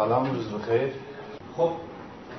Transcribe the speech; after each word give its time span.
سلام 0.00 0.30
روز 0.34 0.48
بخیر. 0.48 0.92
خب 1.56 1.70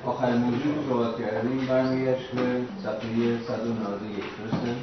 آخرین 0.06 0.36
موضوع 0.36 0.74
که 0.74 0.80
صحبت 0.88 1.18
کردیم. 1.18 1.66
برمیگشت 1.66 2.30
به 2.30 2.62
صفحه 2.82 3.40
191 3.46 4.24
درسته؟ 4.38 4.74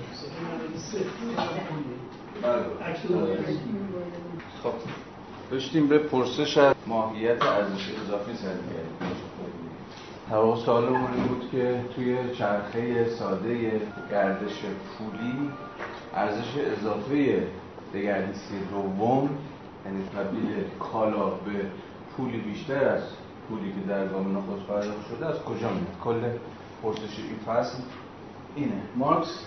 خب 4.64 4.74
داشتیم 5.52 5.88
به 5.88 5.98
پرسش 5.98 6.58
از 6.58 6.76
ماهیت 6.88 7.46
ارزش 7.46 7.90
اضافی 8.06 8.36
سر 8.36 8.54
می‌کردیم 8.54 8.96
این 10.96 11.28
بود 11.28 11.50
که 11.52 11.82
توی 11.96 12.18
چرخه 12.38 13.10
ساده 13.10 13.82
گردش 14.12 14.62
پولی 14.98 15.50
ارزش 16.16 16.58
اضافه 16.78 17.48
دگردیسی 17.94 18.60
دوم 18.72 19.30
یعنی 19.86 20.04
تبدیل 20.16 20.64
کالا 20.80 21.26
به 21.30 21.66
پولی 22.20 22.38
بیشتر 22.38 22.88
از 22.88 23.02
پولی 23.50 23.72
که 23.72 23.90
در 23.90 24.08
گام 24.08 24.38
نخست 24.38 24.68
پرداخت 24.68 25.08
شده 25.10 25.26
از 25.26 25.44
کجا 25.44 25.70
میاد؟ 25.70 26.00
کل 26.04 26.22
پرسش 26.84 27.20
این 27.20 27.40
فصل 27.46 27.78
اینه. 28.56 28.82
مارکس 28.96 29.46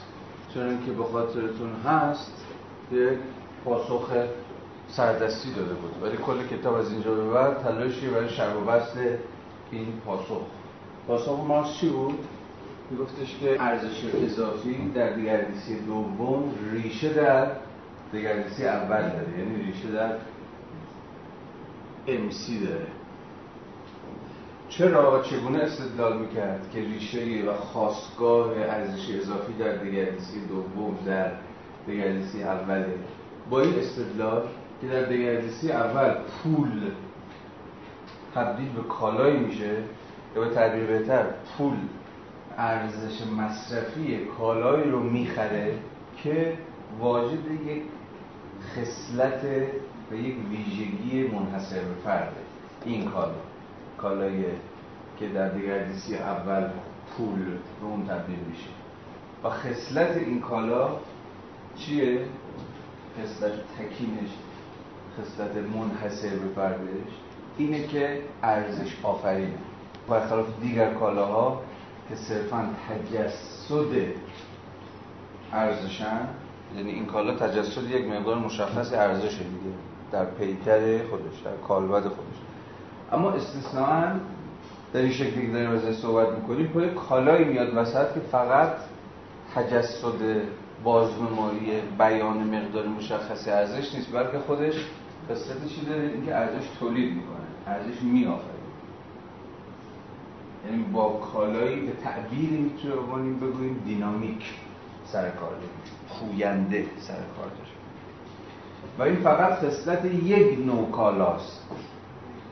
چون 0.55 0.85
که 0.87 0.93
به 0.93 1.05
خاطرتون 1.05 1.73
هست 1.87 2.45
یک 2.93 3.19
پاسخ 3.65 4.11
سردستی 4.89 5.53
داده 5.53 5.75
بود. 5.75 6.03
ولی 6.03 6.16
کل 6.16 6.57
کتاب 6.57 6.75
از 6.75 6.93
اینجا 6.93 7.15
به 7.15 7.30
بعد 7.30 7.63
تلاشی 7.63 8.09
برای 8.09 8.29
شرب 8.29 8.57
و 8.57 8.61
بست 8.61 8.97
این 9.71 9.87
پاسخ؟ 10.07 10.43
پاسخ 11.07 11.39
مارکس 11.49 11.75
چی 11.75 11.89
بود؟ 11.89 12.19
میگفتش 12.91 13.39
که 13.41 13.63
ارزش 13.63 14.05
اضافی 14.25 14.91
در 14.95 15.13
دگردیسی 15.13 15.80
دوم 15.80 16.55
ریشه 16.73 17.13
در 17.13 17.47
دگردیسی 18.13 18.65
اول 18.65 19.02
داره. 19.02 19.39
یعنی 19.39 19.63
ریشه 19.63 19.91
در 19.93 20.13
امسی 22.06 22.66
داره. 22.66 22.87
چرا 24.69 25.23
چگونه 25.23 25.59
استدلال 25.59 26.18
می‌کرد 26.18 26.71
که 26.73 26.80
ریشه 26.80 27.45
و 27.49 27.52
خواستگاه 27.54 28.51
ارزش 28.59 29.10
اضافی 29.10 29.52
در 29.52 29.77
دگردیسی 29.77 30.46
دوم 30.49 30.99
در 31.07 31.32
دگردیسی 31.88 32.43
اوله 32.43 32.95
با 33.51 33.60
این 33.60 33.79
استدلال 33.79 34.43
که 34.80 34.88
در 34.88 35.02
دگردیسی 35.02 35.73
اول 35.73 36.15
پول 36.15 36.90
تبدیل 38.34 38.68
به 38.73 38.82
کالایی 38.82 39.38
میشه 39.38 39.77
یا 40.37 40.43
به 40.43 40.55
تعبیر 40.55 40.84
بهتر 40.84 41.24
پول 41.59 41.77
ارزش 42.59 43.27
مصرفی 43.38 44.18
کالایی 44.38 44.90
رو 44.90 45.02
می‌خره 45.02 45.74
که 46.23 46.59
واجد 47.01 47.51
یک 47.66 47.82
خصلت 48.74 49.40
و 50.13 50.15
یک 50.15 50.37
ویژگی 50.51 51.29
منحصر 51.29 51.80
به 51.80 51.95
فرده. 52.05 52.37
این 52.85 53.10
کالا. 53.10 53.35
کالایی 53.99 54.45
که 55.18 55.29
در 55.29 55.49
دگردیسی 55.49 56.16
اول 56.16 56.71
پول 57.16 57.45
به 57.80 57.87
اون 57.87 58.07
تبدیل 58.07 58.38
میشه. 58.51 58.68
و 59.45 59.51
خصلت 59.51 60.16
این 60.16 60.40
کالا 60.40 60.88
چیه؟ 61.77 62.21
خصلت 63.18 63.52
تکینش 63.52 64.31
خصلت 65.19 65.56
منحصر 65.56 66.28
به 66.28 66.49
فردش 66.55 67.12
اینه 67.59 67.87
که 67.87 68.22
ارزش 68.43 68.97
آفرینه. 69.03 69.59
برخلاف 70.09 70.47
دیگر 70.60 70.94
کالاها 70.94 71.62
که 72.09 72.15
صرفا 72.16 72.69
تجسد 72.88 73.93
ارزشن 75.53 76.28
یعنی 76.77 76.91
این 76.91 77.06
کالا 77.06 77.34
تجسد 77.34 77.91
یک 77.91 78.06
مقدار 78.06 78.38
مشخص 78.38 78.93
ارزش 78.93 79.38
دیگه. 79.38 79.91
در 80.12 80.25
پیکر 80.25 81.05
خودش 81.10 81.41
در 81.44 81.56
کالبد 81.69 82.03
خودش. 82.03 82.38
اما 83.12 83.31
استثناء 83.31 84.15
در 84.93 85.00
این 85.00 85.12
شکلی 85.12 85.47
که 85.47 85.53
داریم 85.53 85.71
ازش 85.71 85.94
صحبت 85.94 86.28
می‌کنیم 86.28 86.72
کل 86.72 86.94
کالایی 86.94 87.44
میاد 87.44 87.77
وسط 87.77 88.15
که 88.15 88.21
فقط 88.21 88.72
تجسد 89.55 90.43
بازنمایی 90.84 91.81
بیان 91.99 92.39
مقدار 92.39 92.87
مشخص 92.87 93.49
ارزش 93.49 93.95
نیست 93.95 94.12
بلکه 94.12 94.39
خودش 94.39 94.75
قصت 95.31 95.67
چی 95.67 95.87
داره؟ 95.87 96.03
اینکه 96.03 96.34
ارزش 96.37 96.67
تولید 96.81 97.15
می‌کنه 97.15 97.47
ارزش 97.67 98.03
میآفرینه. 98.03 98.53
یعنی 100.67 100.83
با 100.83 101.09
کالایی 101.33 101.81
به 101.81 101.93
تعبیری 101.93 102.56
می‌تونیم 102.56 103.39
بگوییم 103.41 103.83
دینامیک 103.87 104.55
سر 105.05 105.31
کار 105.31 105.53
پوینده 106.09 106.87
سر 107.00 107.15
کار 107.15 107.47
داره. 107.47 107.81
و 108.99 109.03
این 109.03 109.17
فقط 109.17 109.53
خصلت 109.53 110.05
یک 110.05 110.59
نوع 110.67 110.91
کالاست. 110.91 111.67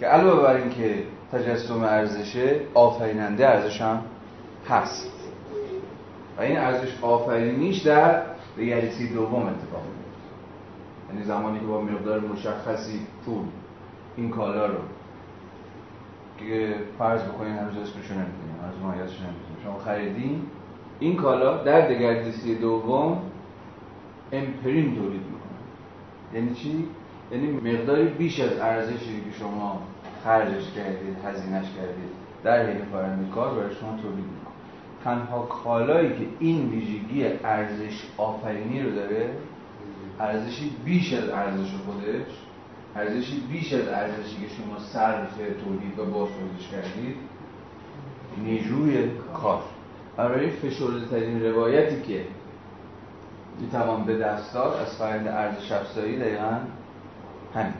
که 0.01 0.07
علاوه 0.07 0.43
بر 0.43 0.57
اینکه 0.57 1.03
تجسم 1.33 1.83
ارزشه 1.83 2.61
آفریننده 2.75 3.49
ارزش 3.49 3.81
هم 3.81 4.03
هست. 4.69 5.13
و 6.39 6.43
این 6.43 6.59
ارزش 6.59 6.99
آفرینیش 7.03 7.79
در 7.79 8.23
ریالیتی 8.57 9.09
دوم 9.09 9.43
اتفاق 9.43 9.83
میفته 9.83 11.13
یعنی 11.13 11.25
زمانی 11.25 11.61
که 11.61 11.67
با 11.67 11.81
مقدار 11.81 12.21
مشخصی 12.21 13.01
پول 13.25 13.45
این 14.17 14.31
کالا 14.31 14.67
رو 14.67 14.79
که 16.39 16.75
فرض 16.99 17.23
بکنین 17.23 17.53
هنوز 17.53 17.77
اسمشو 17.77 18.15
نمی‌دونیم 18.15 18.61
از 18.69 18.83
ماهیتش 18.83 19.21
نمی‌دونیم. 19.21 19.57
شما 19.65 19.79
خریدین 19.79 20.43
این 21.01 21.17
کالا 21.17 21.63
در 21.63 21.89
دگردیسی 21.89 22.55
دوم 22.55 23.23
امپرین 24.33 24.95
تولید 24.95 25.21
می‌کنه. 25.21 25.40
یعنی 26.35 26.55
چی؟ 26.55 26.85
یعنی 27.33 27.47
مقداری 27.47 28.09
بیش 28.09 28.41
از 28.41 28.59
ارزشی 28.59 29.21
که 29.21 29.39
شما 29.39 29.83
خرجش 30.25 30.73
کردید 30.77 31.17
هزینهش 31.25 31.67
کردید 31.77 32.11
در 32.45 32.67
حین 32.67 32.85
فرآیند 32.85 33.31
کار 33.35 33.55
برای 33.55 33.75
شما 33.75 33.91
تولید 34.03 34.25
می‌کنه 34.25 34.51
تنها 35.05 35.43
کالایی 35.43 36.09
که 36.09 36.27
این 36.39 36.69
ویژگی 36.69 37.25
ارزش 37.45 38.03
آفرینی 38.17 38.83
رو 38.83 38.91
داره 38.91 39.31
ارزشی 40.21 40.73
بیش 40.85 41.13
از 41.13 41.29
ارزش 41.29 41.71
خودش 41.87 42.27
ارزشی 42.97 43.41
بیش 43.53 43.73
از 43.73 43.89
ارزشی 43.89 44.37
که 44.37 44.49
شما 44.49 44.79
صرف 44.79 45.37
تولید 45.37 45.99
و 45.99 46.05
بازتولیدش 46.05 46.69
کردید 46.73 47.17
نیروی 48.45 49.11
کار 49.35 49.63
برای 50.17 50.51
فشرده 50.51 51.07
ترین 51.11 51.45
روایتی 51.45 52.03
که 52.03 52.25
می‌توان 53.59 54.05
به 54.05 54.19
دست 54.19 54.55
داد. 54.55 54.77
از 54.81 54.95
فرآیند 54.95 55.29
ارزش 55.29 55.73
افزایی 55.73 56.19
دقیقا 56.19 56.57
همین. 57.55 57.75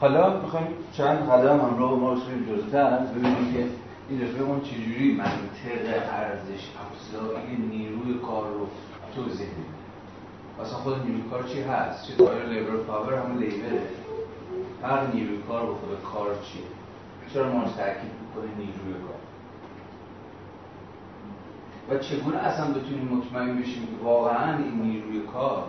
حالا 0.00 0.40
می‌خوایم 0.40 0.66
چند 0.92 1.30
قدم 1.30 1.60
همراه 1.60 1.94
ما 1.98 2.12
رو 2.12 2.20
جلوتر 2.46 2.98
ببینیم 2.98 3.52
که 3.52 3.66
این 4.08 4.22
رفیقمون 4.22 4.60
چجوری 4.60 5.14
منطق 5.14 6.04
ارزش 6.12 6.68
افزایی 6.84 7.56
نیروی 7.70 8.18
کار 8.18 8.46
رو 8.46 8.66
توضیح 9.14 9.46
میده 9.46 9.80
اصلا 10.62 10.78
خود 10.78 11.06
نیروی 11.06 11.22
کار 11.30 11.42
چی 11.42 11.62
هست؟ 11.62 12.06
چه 12.06 12.16
تایر 12.16 12.44
لیبر 12.44 12.76
پاور 12.76 13.14
همون 13.14 13.38
لیبره 13.38 13.82
هر 14.82 15.06
نیروی 15.14 15.38
کار 15.48 15.66
به 15.66 15.72
خود 15.72 16.12
کار 16.12 16.26
چیه؟ 16.44 16.62
چرا 17.34 17.52
ما 17.52 17.64
تاکید 17.64 18.10
می‌کنه 18.20 18.50
نیروی 18.58 19.02
کار؟ 19.02 19.29
و 21.90 21.98
چگونه 21.98 22.36
اصلا 22.36 22.66
بتونیم 22.66 23.08
مطمئن 23.08 23.62
بشیم 23.62 23.88
واقعا 24.02 24.58
این 24.58 24.82
نیروی 24.82 25.20
کار 25.32 25.64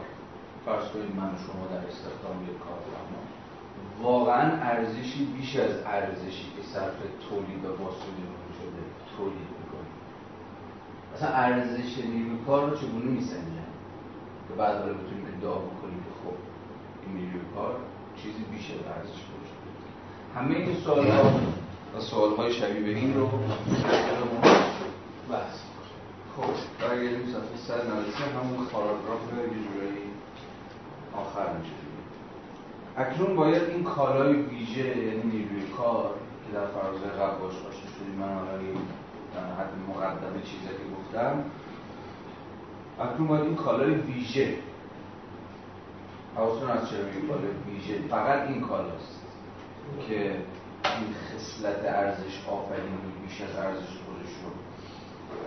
فرض 0.66 0.88
کنید 0.88 1.16
من 1.16 1.28
و 1.28 1.38
شما 1.38 1.68
در 1.68 1.88
استخدام 1.88 2.44
یک 2.44 2.60
کار 2.60 2.82
واقعا 4.02 4.52
ارزشی 4.62 5.26
بیش 5.26 5.56
از 5.56 5.72
ارزشی 5.86 6.46
که 6.56 6.64
صرف 6.74 6.98
تولید 7.30 7.66
و 7.66 7.70
بازتولید 7.70 8.32
شده 8.58 8.82
تولید 9.18 9.50
می‌کنیم 9.60 9.94
اصلا 11.16 11.30
ارزش 11.30 11.98
نیروی 11.98 12.38
کار 12.48 12.70
رو 12.70 12.78
چگونه 12.78 13.06
میسنجن 13.06 13.72
که 14.48 14.54
بعد 14.58 14.76
حالا 14.78 14.94
بتونیم 14.94 15.26
ادعا 15.38 15.56
بکنیم 15.56 16.00
که 16.06 16.12
خب 16.24 16.36
این 17.06 17.16
نیروی 17.16 17.42
کار 17.56 17.76
چیزی 18.16 18.44
بیش 18.52 18.72
از 18.72 18.98
ارزش 18.98 19.22
باشه. 19.32 19.56
همه 20.36 20.56
این 20.56 20.76
سوال 20.76 21.08
ها 21.08 21.32
و 21.98 22.00
سوال 22.00 22.36
های 22.36 22.54
شبیه 22.54 22.82
به 22.82 22.90
این 22.90 23.14
رو 23.14 23.30
بحث 25.32 25.71
خب 26.38 26.86
برگردیم 26.86 27.28
صفحه 27.28 27.58
193 27.58 28.18
همون 28.24 28.66
پاراگراف 28.66 29.22
یه 29.34 29.64
جورایی 29.64 30.12
آخر 31.16 31.58
میشه 31.58 31.74
اکنون 32.98 33.36
باید 33.36 33.64
این 33.64 33.84
کالای 33.84 34.34
ویژه 34.34 34.98
یعنی 34.98 35.24
نیروی 35.24 35.62
کار 35.78 36.10
که 36.48 36.54
در 36.54 36.66
فرازه 36.66 37.08
قبل 37.08 37.40
باش 37.40 37.54
آشنا 37.54 37.92
شدیم 37.98 38.16
من 38.20 38.34
حالا 38.34 38.52
در 39.36 39.54
حد 39.60 39.72
مقدمه 39.90 40.42
چیزی 40.42 40.68
که 40.68 40.86
گفتم 40.98 41.44
اکنون 43.00 43.28
باید 43.28 43.44
این 43.44 43.56
کالای 43.56 43.94
ویژه 43.94 44.56
حواستون 46.36 46.70
از 46.70 46.90
چرا 46.90 47.00
این 47.00 47.28
کالای 47.28 47.52
ویژه 47.68 48.08
فقط 48.10 48.48
این 48.48 48.62
کالاست 48.62 49.22
که 50.08 50.36
این 50.84 51.14
خصلت 51.14 51.86
ارزش 51.86 52.46
آفرینی 52.48 52.98
بیش 53.28 53.42
از 53.42 53.56
ارزش 53.56 53.88
خودش 54.06 54.32
رو 54.44 54.61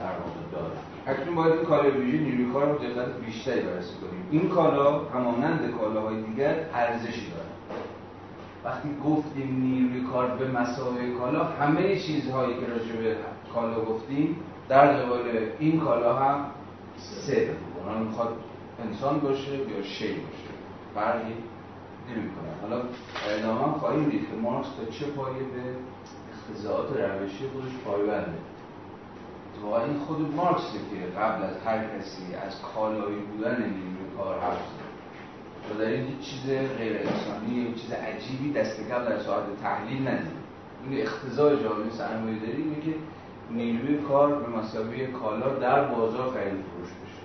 در 0.01 0.07
واقع 0.07 0.41
داره. 0.53 0.75
اکنون 1.07 1.35
باید 1.35 1.53
این 1.53 1.65
کالای 1.65 1.91
ویژه 1.91 2.19
نیروی 2.19 2.53
کار 2.53 2.67
رو 2.69 2.79
دقت 2.79 3.21
بیشتری 3.27 3.61
بررسی 3.61 3.95
کنیم. 3.95 4.29
این 4.31 4.49
کالا 4.49 4.99
همانند 4.99 5.75
کالاهای 5.81 6.23
دیگر 6.23 6.57
ارزشی 6.75 7.31
داره 7.31 7.45
وقتی 8.65 8.89
گفتیم 9.05 9.61
نیروی 9.61 10.11
کار 10.13 10.29
به 10.29 10.49
مسابقه 10.49 11.13
کالا 11.19 11.45
همه 11.45 11.97
چیزهایی 11.97 12.55
که 12.55 12.67
راجع 12.67 12.97
به 12.97 13.17
کالا 13.55 13.85
گفتیم 13.85 14.37
در 14.69 14.87
قبال 14.87 15.21
این 15.59 15.81
کالا 15.81 16.17
هم 16.17 16.47
سه 16.97 17.49
اونها 17.79 18.03
می‌خواد 18.03 18.37
انسان 18.85 19.21
باشه 19.21 19.53
یا 19.53 19.83
شی 19.83 20.07
باشه. 20.07 20.55
فرقی 20.95 21.35
نمی‌کنه. 22.09 22.51
حالا 22.63 22.83
ادامه 23.39 23.79
خواهیم 23.79 24.05
دید 24.05 24.21
که 24.21 24.37
مارکس 24.43 24.69
تا 24.69 24.85
چه 24.91 25.07
پایه 25.07 25.35
به 25.35 25.63
اختزاعات 26.33 26.89
روشی 26.89 27.45
خودش 27.53 27.73
پایبنده. 27.85 28.39
واقعا 29.65 29.85
این 29.85 29.99
خود 29.99 30.35
مارکس 30.35 30.73
که 30.73 31.21
قبل 31.21 31.43
از 31.43 31.57
هر 31.67 31.79
کسی 31.79 32.35
از 32.35 32.63
کالایی 32.75 33.17
بودن 33.17 33.57
نیروی 33.57 34.17
کار 34.17 34.39
حرف 34.39 34.69
و 35.71 35.79
در 35.79 35.87
این 35.87 36.19
چیز 36.21 36.47
غیر 36.79 36.97
انسانی 36.97 37.55
یا 37.55 37.73
چیز 37.75 37.93
عجیبی 37.93 38.53
دست 38.53 38.89
کم 38.89 39.05
در 39.05 39.19
ساعت 39.19 39.45
تحلیل 39.63 40.09
ندید 40.09 40.45
این 40.89 41.03
اختزای 41.03 41.63
جامعه 41.63 41.91
سرمایه 41.91 42.39
داری 42.39 42.63
اینه 42.63 42.81
که 42.81 42.95
نیروی 43.51 43.99
کار 43.99 44.35
به 44.35 44.49
مسابقه 44.59 45.07
کالا 45.07 45.49
در 45.49 45.85
بازار 45.85 46.31
خرید 46.31 46.53
فروش 46.53 46.89
بشه. 46.89 47.25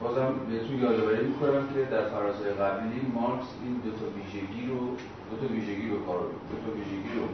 بازم 0.00 0.34
بهتون 0.48 0.78
یادآوری 0.78 1.26
می‌کنم 1.26 1.68
که 1.74 1.84
در 1.90 2.08
فرازهای 2.08 2.52
قبلی 2.52 3.00
مارکس 3.14 3.46
این 3.64 3.74
دو 3.74 3.90
تا 3.90 4.06
ویژگی 4.16 4.66
رو 4.66 4.80
دو 5.30 5.36
تا 5.40 5.54
ویژگی 5.54 5.88
رو 5.88 6.06
کار 6.06 6.20
دو 6.20 6.56
تا 6.64 6.76
ویژگی 6.76 7.10
رو 7.18 7.26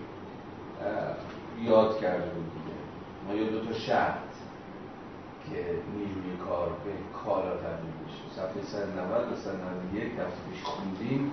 یاد 1.70 2.00
کرده 2.00 2.30
بود. 2.30 2.59
یا 3.36 3.50
دو 3.50 3.60
تا 3.66 3.72
شرط 3.72 4.14
که 5.50 5.64
نیروی 5.96 6.36
کار 6.48 6.68
به 6.68 6.90
کالا 7.24 7.50
تبدیل 7.50 7.94
بشه. 8.04 8.34
صفحه 8.36 8.62
190 8.62 9.32
و 9.32 9.36
191 9.36 10.02
هفته 10.02 10.50
پیش 10.50 10.62
خوندیم. 10.62 11.32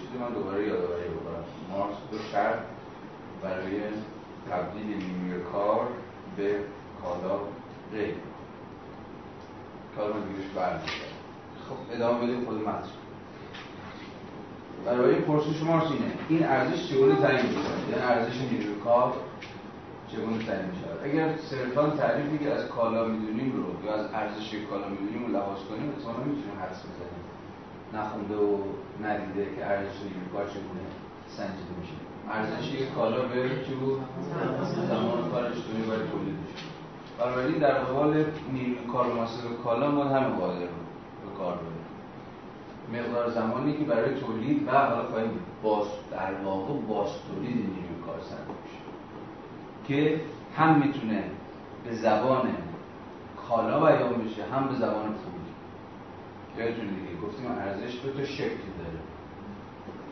چیزی 0.00 0.18
من 0.18 0.30
دوباره 0.34 0.68
یادآوری 0.68 1.08
بکنم. 1.08 1.44
مارکس 1.70 1.96
دو 2.10 2.18
شرط 2.18 2.58
برای 3.42 3.80
تبدیل 4.50 4.86
نیروی 4.86 5.42
کار 5.52 5.88
به 6.36 6.58
کالا 7.02 7.38
غیر 7.92 8.14
کار 9.96 10.12
من 10.12 10.20
دیگهش 10.20 10.50
برمیگرد 10.56 11.10
خب 11.68 11.94
ادامه 11.94 12.24
بدیم 12.24 12.44
خود 12.44 12.68
متن 12.68 12.88
برای 14.86 15.14
پرسش 15.14 15.62
مارکس 15.62 15.90
اینه. 15.90 16.12
این 16.28 16.46
ارزش 16.46 16.88
چگونه 16.90 17.16
تعیین 17.16 17.46
میشه 17.46 17.58
یعنی 17.90 18.02
ارزش 18.02 18.40
نیروی 18.40 18.74
کار 18.84 19.12
چگونه 20.12 20.38
تعیین 20.46 20.66
میشه 20.70 20.86
اگر 21.04 21.36
صرفا 21.36 21.90
تعریفی 21.90 22.38
که 22.38 22.50
از 22.50 22.68
کالا 22.68 23.04
می‌دونیم 23.04 23.52
رو 23.56 23.86
یا 23.86 23.94
از 23.94 24.06
ارزش 24.14 24.54
کالا 24.70 24.88
می‌دونیم 24.88 25.26
رو 25.26 25.32
لحاظ 25.32 25.58
کنیم 25.68 25.88
اصلا 25.96 26.12
می‌تونیم 26.12 26.56
حدس 26.62 26.80
بزنیم. 26.88 27.24
نخونده 27.94 28.36
و 28.36 28.58
ندیده 29.04 29.44
که 29.56 29.66
ارزش 29.66 29.96
نیروی 30.02 30.28
کار 30.32 30.46
چگونه 30.46 30.84
سنجیده 31.36 31.74
میشه. 31.80 31.92
ارزش 32.30 32.72
یک 32.74 32.94
کالا 32.94 33.22
به 33.22 33.50
چی 33.66 33.74
بود؟ 33.74 34.00
زمان 34.88 35.30
کارش 35.30 35.54
دونی 35.54 35.82
برای 35.88 36.08
تولید 36.12 36.34
میشه 36.34 36.66
بنابراین 37.18 37.58
در 37.58 37.74
قبال 37.74 38.24
نیروی 38.52 38.76
کار 38.92 39.06
و 39.06 39.62
کالا 39.64 39.90
ما 39.90 40.04
همه 40.04 40.28
قادر 40.36 40.58
به 40.58 41.30
کار 41.38 41.54
ببریم 41.54 41.80
مقدار 42.92 43.30
زمانی 43.30 43.72
که 43.78 43.84
برای 43.84 44.20
تولید 44.20 44.68
و 44.68 44.70
حالا 44.70 45.04
باز 45.62 45.86
در 46.10 46.34
واقع 46.44 46.74
باز 46.74 47.08
تولید 47.28 47.56
نیروی 47.56 48.02
کار 48.06 48.20
سنجیده 48.20 48.54
میشه 48.64 48.79
که 49.90 50.20
هم 50.56 50.78
می‌تونه 50.78 51.24
به 51.84 51.94
زبان 51.94 52.48
کالا 53.48 53.80
بیان 53.80 54.24
بشه 54.24 54.44
هم 54.44 54.68
به 54.68 54.74
زبان 54.74 55.06
پولی 55.06 55.50
یادتون 56.58 56.86
دیگه 56.86 57.20
گفتیم 57.26 57.46
ارزش 57.50 58.00
دو 58.02 58.12
تا 58.12 58.24
شکل 58.24 58.64
داره. 58.78 59.00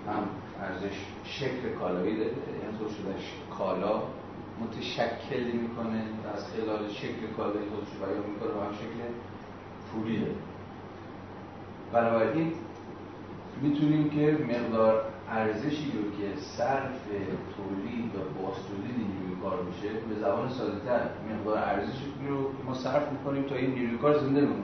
هم 0.07 0.23
ارزش 0.63 0.97
شکل 1.25 1.69
کالایی 1.81 2.17
داره 2.17 2.31
یعنی 2.31 2.79
تو 2.79 2.89
شدهش 2.89 3.33
کالا 3.59 4.03
متشکل 4.61 5.45
می‌کنه 5.53 6.03
و 6.25 6.37
از 6.37 6.45
خلال 6.47 6.89
شکل 6.89 7.27
کالایی 7.37 7.69
خودش 7.69 7.89
بیان 8.01 8.27
می‌کنه 8.31 8.51
و 8.51 8.65
هم 8.65 8.73
شکل 8.73 9.01
پولی 9.93 10.19
داره. 10.19 10.35
بنابراین 11.93 12.53
می‌تونیم 13.63 14.11
که 14.11 14.39
مقدار 14.49 15.05
ارزشی 15.31 15.93
رو 15.93 16.03
که 16.19 16.41
صرف 16.41 17.01
تولید 17.57 18.15
و 18.15 18.43
باستولید 18.43 18.97
نیروی 18.97 19.43
کار 19.43 19.63
میشه 19.63 19.89
به 20.09 20.21
زبان 20.21 20.49
ساده 20.49 20.81
تر 20.85 21.01
مقدار 21.35 21.59
ارزشی 21.59 22.05
رو 22.29 22.51
ما 22.67 22.75
صرف 22.75 23.13
می‌کنیم 23.13 23.43
تا 23.43 23.55
این 23.55 23.71
نیروی 23.71 23.99
کار 23.99 24.19
زنده 24.19 24.41
بمونه. 24.41 24.63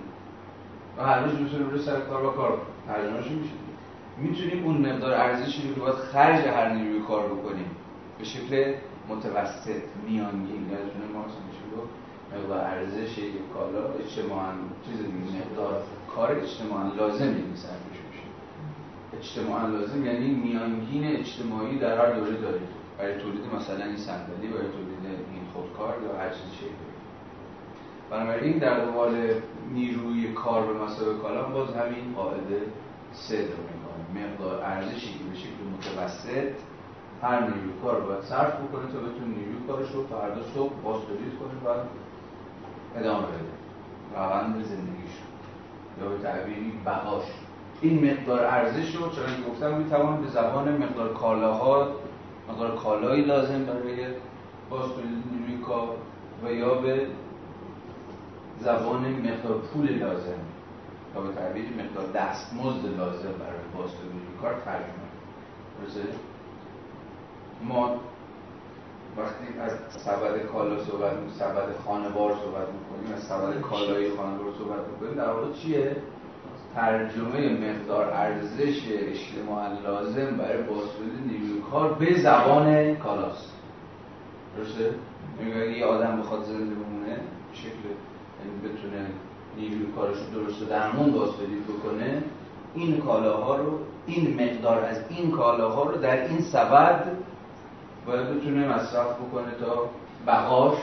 و 0.99 1.03
هر 1.03 1.25
روز 1.25 1.41
می‌تونیم 1.41 1.71
روی 1.71 1.83
سر 1.83 2.01
کار 2.01 2.25
و 2.27 2.31
کار 2.31 2.59
ترجمهش 2.87 3.27
میشه 3.27 3.55
می‌تونیم 4.19 4.65
اون 4.65 4.77
مقدار 4.77 5.15
ارزشی 5.15 5.69
رو 5.69 5.75
که 5.75 5.81
باید 5.81 5.95
خرج 5.95 6.45
هر 6.47 6.75
نیروی 6.75 7.01
کار 7.09 7.27
بکنیم 7.27 7.71
به 8.19 8.25
شکل 8.25 8.75
متوسط 9.09 9.83
میانگین 10.09 10.71
یادتونه 10.71 11.07
ما 11.15 11.25
مقدار 12.35 12.59
ارزش 12.59 13.19
یک 13.19 13.33
کالا 13.55 13.89
اجتماعا 13.89 14.53
چیز 14.87 14.97
دیگه 14.97 15.47
مقدار 15.47 15.83
کار 16.17 16.31
اجتماعا 16.31 16.95
لازم 16.95 17.31
یک 17.31 17.45
اجتماعا 19.19 19.67
لازم 19.67 20.07
یعنی 20.07 20.31
میانگین 20.31 21.05
اجتماعی 21.17 21.79
در 21.79 21.99
هر 21.99 22.13
دوره 22.13 22.37
دارید 22.37 22.69
برای 22.99 23.19
تولید 23.19 23.45
مثلا 23.57 23.85
این 23.85 23.97
صندلی 23.97 24.49
برای 24.49 24.67
تولید 24.67 25.05
این 25.05 25.45
خودکار 25.55 25.95
یا 26.03 26.19
هر 26.19 26.29
چیز 26.29 26.53
شکلی. 26.57 26.95
بنابراین 28.11 28.59
در 28.59 28.75
قبال 28.75 29.35
نیروی 29.73 30.33
کار 30.33 30.67
به 30.67 30.85
مسابقه 30.85 31.23
کالا 31.23 31.43
باز 31.43 31.69
همین 31.75 32.15
قاعده 32.17 32.61
سه 33.13 33.37
رو 33.37 33.47
می‌کنه 33.47 34.25
مقدار 34.25 34.63
ارزشی 34.65 35.13
که 35.13 35.25
به 35.25 35.37
شکل 35.37 35.65
متوسط 35.77 36.53
هر 37.23 37.41
نیروی 37.41 37.73
کار 37.83 38.01
باید 38.01 38.23
صرف 38.23 38.55
بکنه 38.55 38.93
تا 38.93 38.99
بتونه 38.99 39.27
نیروی 39.27 39.67
کارش 39.69 39.91
رو 39.91 40.07
فردا 40.07 40.43
صبح 40.55 40.73
باز 40.85 41.01
تولید 41.03 41.33
کنه 41.39 41.73
و 41.73 41.79
ادامه 42.97 43.27
بده. 43.27 43.55
روند 44.15 44.55
زندگیش. 44.55 45.15
یا 46.01 46.09
به 46.09 46.19
تعبیری 46.19 46.73
بقاش. 46.87 47.25
این 47.81 48.11
مقدار 48.11 48.45
ارزش 48.45 48.95
رو 48.95 49.01
چون 49.01 49.11
که 49.11 49.51
گفتم 49.51 49.75
می‌توان 49.75 50.23
به 50.23 50.31
زبان 50.31 50.83
مقدار 50.83 51.13
کالاها 51.15 51.89
مقدار 52.49 52.77
کالایی 52.77 53.25
لازم 53.25 53.65
برای 53.65 54.07
باز 54.71 54.91
نیروی 55.33 55.65
و 56.45 56.53
یا 56.53 56.75
به 56.75 57.07
زبان 58.61 59.01
مقدار 59.01 59.59
پول 59.59 59.89
لازم 59.89 60.41
یا 61.15 61.21
به 61.21 61.35
تعبیر 61.35 61.65
مقدار 61.65 62.13
دستمزد 62.15 62.87
لازم 62.99 63.33
برای 63.39 63.65
باز 63.77 63.91
کار 64.43 64.55
ترجمه 64.65 65.05
درسته؟ 65.81 66.09
ما 67.63 67.97
وقتی 69.17 69.59
از 69.61 69.73
سبد 70.03 70.47
کالا 70.53 70.85
صحبت 70.85 71.13
می‌کنیم 71.13 71.31
سبد 71.39 71.77
خانوار 71.87 72.33
صحبت 72.33 72.69
می‌کنیم 72.69 73.15
از 73.17 73.23
سبد 73.23 73.61
کالای 73.61 74.11
خانوار 74.11 74.53
صحبت 74.59 74.81
می‌کنیم 74.89 75.15
در 75.15 75.31
واقع 75.31 75.53
چیه؟ 75.53 75.97
ترجمه 76.75 77.51
مقدار 77.51 78.11
ارزش 78.11 78.83
اجتماعا 78.89 79.69
لازم 79.85 80.37
برای 80.37 80.63
بازتولید 80.63 81.21
نیروی 81.27 81.61
کار 81.71 81.93
به 81.93 82.19
زبان 82.19 82.97
کالاست 82.97 83.53
درسته؟ 84.57 84.95
میگه 85.39 85.79
یه 85.79 85.85
آدم 85.85 86.21
بخواد 86.21 86.43
زنده 86.43 86.75
بمونه 86.75 87.21
شکل 87.53 87.85
یعنی 88.39 88.59
بتونه 88.65 89.07
نیروی 89.57 89.87
کارش 89.97 90.17
رو 90.17 90.41
درست 90.41 90.63
و 90.63 90.65
درمون 90.65 91.13
بازتولید 91.13 91.65
بکنه 91.67 92.23
این 92.75 93.01
کالاها 93.01 93.57
رو 93.57 93.79
این 94.07 94.35
مقدار 94.35 94.85
از 94.85 94.97
این 95.09 95.31
کالاها 95.31 95.83
رو 95.83 96.01
در 96.01 96.29
این 96.29 96.41
سبد 96.41 97.05
باید 98.07 98.27
بتونه 98.27 98.69
مصرف 98.69 99.17
بکنه 99.17 99.51
تا 99.61 99.91
بقاش 100.27 100.79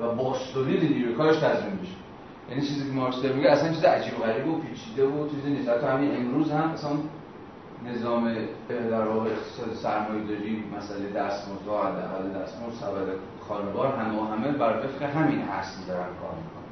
و 0.00 0.14
باستولید 0.14 0.92
نیروی 0.92 1.14
کارش 1.14 1.36
تضمین 1.36 1.76
بشه 1.76 2.05
یعنی 2.50 2.66
چیزی 2.66 2.88
که 2.88 2.92
مارکس 2.92 3.24
میگه 3.24 3.50
اصلا 3.50 3.72
چیز 3.72 3.84
عجیب 3.84 4.20
و 4.20 4.22
غریب 4.22 4.48
و 4.48 4.58
پیچیده 4.58 5.06
و 5.06 5.28
چیزی 5.28 5.50
نیست. 5.50 5.68
حتی 5.68 5.86
همین 5.86 6.16
امروز 6.16 6.50
هم 6.50 6.70
اصلا 6.70 6.90
نظام 7.86 8.34
در 8.68 9.06
واقع 9.06 9.30
اقتصاد 9.30 9.74
سرمایه 9.74 10.24
داری 10.24 10.64
مسئله 10.76 11.10
دستمزد 11.10 11.68
و 11.68 11.78
حداقل 11.78 12.42
دستمزد 12.42 12.80
سبد 12.80 13.08
خانوار 13.48 13.96
همه 13.96 14.20
و 14.20 14.24
همه 14.24 14.52
بر 14.52 14.78
وفق 14.78 15.02
همین 15.02 15.38
اصل 15.38 15.86
دارن 15.88 16.06
کار 16.20 16.34
می‌کنن. 16.34 16.66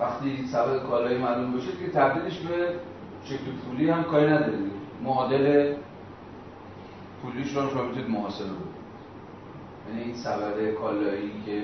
وقتی 0.00 0.46
سبد 0.46 0.82
کالایی 0.82 1.18
معلوم 1.18 1.52
بشه 1.52 1.72
که 1.72 1.90
تبدیلش 1.92 2.38
به 2.38 2.74
شکل 3.24 3.50
پولی 3.66 3.90
هم 3.90 4.04
کاری 4.04 4.26
نداره 4.26 4.58
معادل 5.02 5.74
پولیش 7.22 7.56
رو 7.56 7.70
شما 7.70 7.82
می‌تونید 7.82 8.10
محاسبه 8.10 8.48
کنید 8.48 8.76
یعنی 9.88 10.02
این 10.02 10.14
سبد 10.14 10.74
کالایی 10.80 11.32
که 11.46 11.62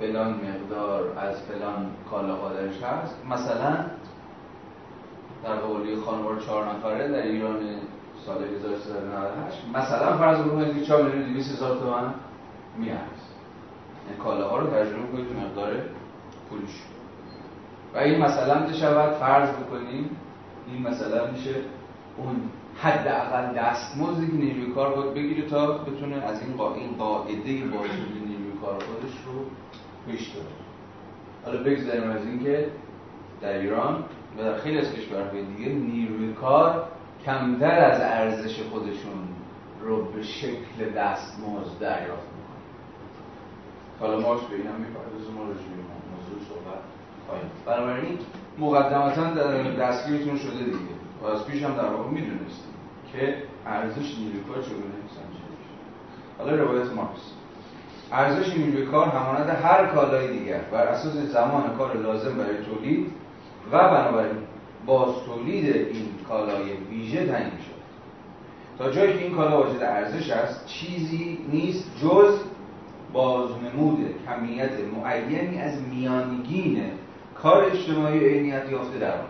فلان 0.00 0.34
مقدار 0.34 1.18
از 1.18 1.36
فلان 1.42 1.86
کالا 2.10 2.48
درش 2.48 2.82
هست. 2.82 3.14
مثلا 3.30 3.76
در 5.44 5.56
قولی 5.56 5.96
خانوار 5.96 6.40
چهار 6.40 6.68
نفره 6.68 7.08
در 7.08 7.22
ایران 7.22 7.56
سال 8.26 8.44
1398 8.44 9.56
مثلا 9.74 10.18
فرض 10.18 10.38
بکنید 10.40 10.74
که 10.74 10.84
4 10.84 11.02
میلیون 11.02 11.32
200 11.32 11.52
هزار 11.52 11.78
تومان 11.78 12.14
میارزه 12.78 13.00
یعنی 14.06 14.18
کالاها 14.24 14.58
رو 14.58 14.66
ترجمه 14.66 15.06
کنید 15.12 15.28
به 15.28 15.40
مقدار 15.40 15.72
پولش. 16.50 16.82
و 17.94 17.98
این 17.98 18.22
مثلا 18.22 18.72
شود؟ 18.72 19.12
فرض 19.12 19.48
بکنیم 19.48 20.16
این 20.66 20.88
مثلا 20.88 21.30
میشه 21.30 21.54
اون 22.16 22.36
حداقل 22.82 23.54
دستمزدی 23.54 24.26
که 24.26 24.32
نیروی 24.32 24.72
کار 24.72 24.94
باید 24.94 25.14
بگیره 25.14 25.48
تا 25.48 25.78
بتونه 25.78 26.16
از 26.16 26.42
این 26.42 26.56
قا... 26.56 26.74
این 26.74 26.96
قاعده 26.98 27.64
بازدهی 27.66 28.20
نیروی 28.26 28.52
کار 28.62 28.74
خودش 28.74 29.14
رو 29.26 29.32
پیش 30.06 30.28
بره 30.28 30.44
حالا 31.44 31.62
بگذاریم 31.62 32.10
از 32.10 32.26
اینکه 32.26 32.70
در 33.40 33.58
ایران 33.58 34.04
و 34.38 34.42
در 34.42 34.58
خیلی 34.58 34.78
از 34.78 34.92
کشورهای 34.92 35.44
دیگه 35.44 35.72
نیروی 35.72 36.32
کار 36.32 36.84
کمتر 37.24 37.80
از 37.80 38.00
ارزش 38.00 38.62
خودشون 38.62 39.28
رو 39.82 40.04
به 40.04 40.22
شکل 40.22 40.90
دستمزد 40.96 41.78
دریافت 41.80 42.28
می‌کنه. 42.36 42.60
حالا 44.00 44.20
ماش 44.20 44.40
به 44.40 44.56
این 44.56 44.66
هم 44.66 44.80
می‌پردازیم 44.80 45.34
ما 45.34 45.44
موضوع 45.44 46.48
صحبت 46.48 46.80
خواهیم 47.26 47.50
بنابراین 47.66 48.18
مقدمتا 48.58 49.34
در 49.34 49.62
دستگیرتون 49.62 50.38
شده 50.38 50.64
دیگه. 50.64 51.00
و 51.22 51.26
از 51.26 51.46
پیش 51.46 51.62
هم 51.62 51.74
در 51.74 51.88
واقع 51.88 52.10
می‌دونستیم 52.10 52.74
که 53.12 53.42
ارزش 53.66 54.18
نیروی 54.18 54.40
کار 54.48 54.62
چگونه 54.62 54.94
سنجیده 55.08 55.50
حالا 56.38 56.54
روایت 56.54 56.92
مارکس 56.92 57.32
ارزش 58.12 58.56
نیروی 58.56 58.86
کار 58.86 59.08
همانند 59.08 59.48
هر 59.48 59.86
کالای 59.86 60.38
دیگر. 60.38 60.60
بر 60.60 60.86
اساس 60.86 61.12
زمان 61.12 61.76
کار 61.78 61.96
لازم 61.96 62.34
برای 62.34 62.56
تولید 62.64 63.06
و 63.72 63.78
بنابراین 63.78 64.36
باز 64.86 65.14
تولید 65.26 65.76
این 65.76 66.08
کالای 66.28 66.72
ویژه 66.90 67.26
تعیین 67.26 67.50
شد 67.50 67.80
تا 68.78 68.90
جایی 68.90 69.12
که 69.12 69.24
این 69.24 69.34
کالا 69.36 69.62
واجد 69.62 69.82
ارزش 69.82 70.30
است 70.30 70.66
چیزی 70.66 71.38
نیست 71.52 71.90
جز 72.02 72.38
بازنمود 73.12 74.14
کمیت 74.26 74.70
معینی 74.96 75.60
از 75.60 75.82
میانگین 75.82 76.82
کار 77.42 77.64
اجتماعی 77.64 78.18
عینیت 78.18 78.70
یافته 78.70 78.98
در 78.98 79.12
آن. 79.12 79.26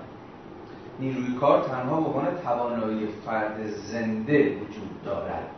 نیروی 1.01 1.35
کار 1.41 1.63
تنها 1.63 2.01
به 2.01 2.07
عنوان 2.07 2.27
توانایی 2.45 3.09
فرد 3.27 3.67
زنده 3.67 4.45
وجود 4.45 5.03
دارد. 5.05 5.51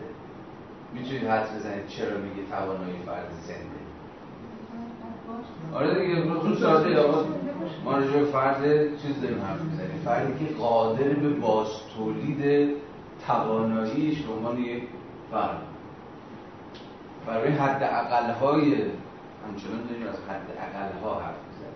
می‌تونید 0.94 1.24
حد 1.24 1.56
بزنید 1.56 1.86
چرا 1.86 2.18
میگه 2.18 2.48
توانایی 2.50 2.98
فرد 3.06 3.28
زنده؟ 3.46 3.82
آره 5.74 6.00
دیگه 6.00 6.22
تو 6.22 6.54
ساده 6.54 7.00
آقا 7.00 7.24
ما 7.84 7.98
رجوع 7.98 8.24
فرد 8.24 8.62
چیز 9.02 9.22
داریم 9.22 9.42
حرف 9.42 9.60
می‌زنیم. 9.60 10.00
فردی 10.04 10.46
که 10.46 10.54
قادر 10.54 11.08
به 11.08 11.28
باز 11.28 11.66
تولید 11.96 12.70
تواناییش 13.26 14.22
به 14.22 14.32
عنوان 14.32 14.58
یک 14.58 14.82
فرد. 15.30 15.62
برای 17.26 17.52
حد 17.52 17.82
اقلهای 17.82 18.74
همچنان 19.46 19.82
داریم 19.88 20.06
از 20.08 20.16
حد 20.28 20.46
اقلها 20.58 21.20
حرف 21.20 21.34
می‌زنیم. 21.48 21.72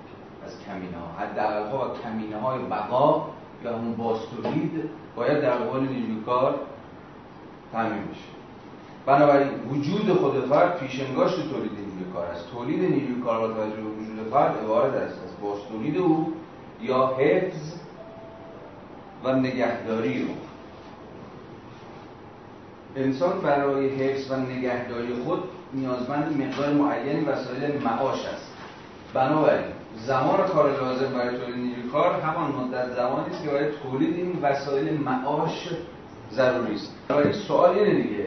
از 0.47 0.61
کمینه 0.67 0.97
ها 0.99 1.25
حد 1.25 1.39
اقلها 1.39 1.91
و 1.91 1.99
کمینه 2.03 2.37
های 2.37 2.59
بقا 2.59 3.27
یا 3.65 3.77
همون 3.77 3.95
باز 3.95 4.19
تولید 4.37 4.91
باید 5.17 5.41
در 5.41 5.51
قبال 5.51 5.81
نیروی 5.81 6.23
کار 6.27 6.55
تعمین 7.73 8.03
بشه. 8.03 8.36
بنابراین 9.07 9.49
وجود 9.71 10.13
خود 10.13 10.47
فرد 10.47 10.79
پیشنگاشت 10.79 11.37
تولید 11.37 11.73
نیروی 11.73 12.13
کار 12.15 12.27
است. 12.27 12.51
تولید 12.51 12.81
نیروی 12.81 13.23
کار 13.23 13.41
با 13.41 13.47
توجه 13.47 13.77
به 13.77 13.83
وجود 13.83 14.31
فرد 14.31 14.57
عبارت 14.65 14.95
است 14.95 15.21
از 15.25 15.41
باز 15.43 15.59
تولید 15.73 15.99
او 15.99 16.33
یا 16.81 17.07
حفظ 17.19 17.75
و 19.25 19.33
نگهداری 19.33 20.23
او. 20.23 20.35
انسان 22.97 23.41
برای 23.41 23.89
حفظ 23.89 24.31
و 24.31 24.37
نگهداری 24.37 25.15
خود 25.25 25.43
نیازمند 25.73 26.43
مقدار 26.43 26.73
معینی 26.73 27.25
وسایل 27.25 27.83
معاش 27.85 28.27
است. 28.27 28.53
بنابراین 29.15 29.67
زمان 29.97 30.47
کار 30.47 30.71
لازم 30.71 31.13
برای 31.13 31.39
تولید 31.39 31.57
نیروی 31.57 31.91
کار 31.93 32.21
همان 32.21 32.53
مدت 32.53 32.97
زمانی 32.97 33.31
است 33.31 33.43
که 33.43 33.51
برای 33.51 33.71
تولید 33.83 34.15
این 34.17 34.39
وسایل 34.43 35.01
معاش 35.01 35.69
ضروری 36.33 36.75
است. 36.75 36.95
برای 37.09 37.33
سوال 37.33 37.79
اینه 37.79 38.03
دیگه 38.03 38.27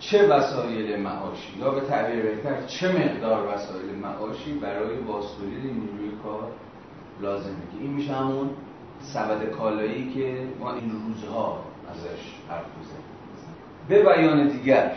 چه 0.00 0.28
وسایل 0.28 1.00
معاشی؟ 1.00 1.58
یا 1.58 1.70
به 1.70 1.80
تعبیر 1.80 2.22
بهتر 2.22 2.66
چه 2.66 2.88
مقدار 2.88 3.54
وسایل 3.54 3.94
معاشی 4.02 4.52
برای 4.52 4.96
باستولید 4.96 5.64
نیروی 5.64 6.10
کار 6.22 6.50
لازمه؟ 7.20 7.52
که 7.72 7.78
این 7.80 7.90
میشه 7.90 8.12
همون 8.12 8.50
سبد 9.00 9.50
کالایی 9.50 10.12
که 10.14 10.48
ما 10.60 10.74
این 10.74 10.90
روزها 10.90 11.64
ازش 11.90 12.34
حرف 12.48 12.66
می‌زنیم. 12.78 13.04
به 13.88 14.02
بیان 14.02 14.48
دیگر 14.48 14.92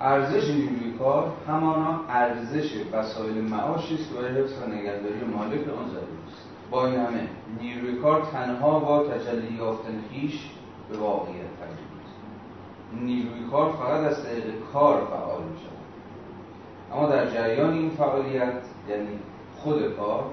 ارزش 0.00 0.50
نیروی 0.50 0.92
کار 0.98 1.32
همانا 1.48 2.00
ارزش 2.08 2.70
وسایل 2.92 3.34
معاشی 3.34 3.94
است 3.94 4.14
که 4.14 4.40
حفظ 4.40 4.62
و 4.62 4.66
نگهداری 4.66 5.24
مالک 5.36 5.68
آن 5.68 5.88
ضروری 5.88 6.26
است. 6.32 6.48
با 6.70 6.86
این 6.86 6.96
همه 6.96 7.28
نیروی 7.60 7.96
کار 7.96 8.22
تنها 8.32 8.78
با 8.78 9.08
تجلی 9.08 9.56
یافتن 9.56 10.04
خویش 10.10 10.50
به 10.90 10.98
واقعیت 10.98 11.50
نیروی 12.92 13.50
کار 13.50 13.72
فقط 13.72 14.00
از 14.00 14.24
طریق 14.24 14.44
کار 14.72 15.04
فعال 15.04 15.42
می 15.42 15.56
اما 16.92 17.08
در 17.08 17.30
جریان 17.30 17.72
این 17.72 17.90
فعالیت 17.90 18.62
یعنی 18.88 19.18
خود 19.56 19.96
کار 19.96 20.24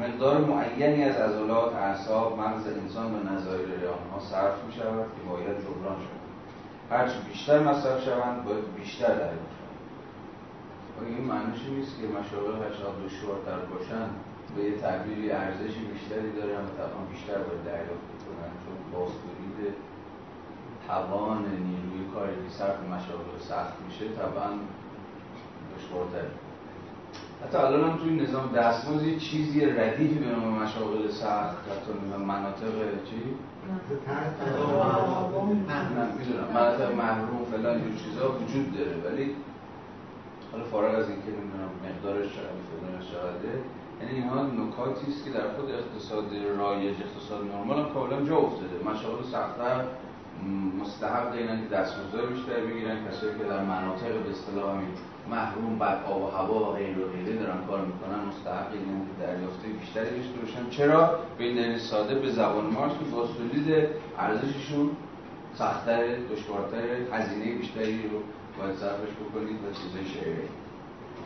مقدار 0.00 0.38
معینی 0.38 1.04
از 1.04 1.16
عضلات، 1.16 1.74
اعصاب، 1.74 2.40
مغز 2.40 2.66
انسان 2.66 3.14
و 3.14 3.32
نظایر 3.32 3.68
آنها 3.68 4.20
صرف 4.30 4.64
می 4.64 4.72
شود 4.72 5.06
که 5.16 5.30
باید 5.30 5.56
جبران 5.60 5.96
شود. 6.04 6.26
هرچی 6.90 7.18
بیشتر 7.28 7.62
مصرف 7.62 8.04
شوند 8.04 8.44
باید 8.44 8.74
بیشتر 8.76 9.14
دریافت 9.14 9.54
شوند. 9.56 11.08
این 11.08 11.24
معنیش 11.24 11.60
نیست 11.76 12.00
که 12.00 12.06
مشاغل 12.06 12.62
هرچقدر 12.62 12.98
دشوارتر 13.06 13.58
باشند 13.72 14.10
به 14.56 14.62
یه 14.62 14.76
تعبیری 14.76 15.30
ارزشی 15.30 15.80
بیشتری 15.92 16.30
دارن 16.32 16.64
و 16.64 17.00
بیشتر 17.12 17.38
باید 17.46 17.64
دریافت 17.64 18.08
کنن 18.24 18.52
چون 18.62 18.76
بازتولید 18.92 19.74
توان 20.86 21.38
نیروی 21.38 22.14
کاری 22.14 22.34
که 22.34 22.50
صرف 22.58 22.76
مشاغل 22.80 23.38
سخت 23.48 23.74
میشه 23.86 24.04
طبعا 24.14 24.50
دشوارتر 25.76 26.28
حتی 27.44 27.58
الان 27.58 27.90
هم 27.90 27.96
توی 27.96 28.10
نظام 28.10 28.52
دستموز 28.52 29.02
یه 29.02 29.18
چیزی 29.18 29.64
ردیفی 29.64 30.18
به 30.18 30.26
نام 30.26 30.62
مشاغل 30.62 31.10
سخت 31.10 31.56
حتی 31.70 32.16
مناطق 32.18 33.04
چی؟ 33.04 33.22
می‌دونم 36.18 36.48
مناطق 36.54 36.94
محروم 36.94 37.44
فلان 37.52 37.76
این 37.76 37.96
چیزا 37.96 38.32
وجود 38.32 38.76
داره. 38.76 38.96
ولی 39.04 39.36
حالا 40.52 40.64
فارغ 40.64 40.94
از 40.94 41.08
اینکه 41.08 41.28
نمی‌دونم 41.28 41.70
مقدارش 41.84 42.26
چقدر 42.26 42.62
فلانش 42.70 43.06
چقدره 43.12 43.60
یعنی 44.00 44.14
اینها 44.14 44.42
نکاتی 44.42 45.12
است 45.12 45.24
که 45.24 45.30
در 45.30 45.48
خود 45.56 45.70
اقتصاد 45.70 46.24
رایج 46.58 46.96
اقتصاد 47.00 47.44
نرمال 47.52 47.78
هم 47.78 47.94
کاملا 47.94 48.24
جا 48.24 48.36
افتاده. 48.36 48.90
مشاغل 48.90 49.24
سختتر 49.32 49.84
مستحق 50.80 51.32
اینن 51.32 51.62
که 51.62 51.74
دستمزد 51.74 52.28
بیشتر 52.32 52.60
بگیرن 52.60 52.96
کسایی 53.08 53.38
که 53.38 53.44
در 53.44 53.64
مناطق 53.64 54.12
به 54.24 54.30
اصطلاح 54.30 54.82
محروم 55.30 55.78
بر 55.78 56.04
آب 56.04 56.22
و 56.22 56.26
هوا 56.26 56.70
و 56.70 56.72
غیر 56.72 56.98
و 56.98 57.08
غیره 57.08 57.38
دارن 57.38 57.66
کار 57.66 57.80
می‌کنن 57.80 58.28
مستحق 58.28 58.72
اینن 58.72 59.00
که 59.06 59.26
دریافته 59.26 59.68
بیشتری 59.68 60.16
داشته 60.16 60.38
باشن. 60.40 60.70
چرا؟ 60.70 61.18
به 61.38 61.44
این 61.44 61.78
ساده 61.78 62.14
به 62.14 62.30
زبان 62.30 62.66
مارس 62.66 62.92
که 62.92 63.04
با 63.04 63.26
تولید 63.26 63.88
ارزششون 64.18 64.90
سختتر 65.54 66.02
دشوارتر 66.32 66.84
هزینه 67.12 67.58
بیشتری 67.58 68.08
رو 68.08 68.18
باید 68.58 68.76
صرفش 68.76 69.12
بکنید 69.20 69.56
و 69.56 69.72
چیزای 69.72 70.04
شعری 70.14 70.48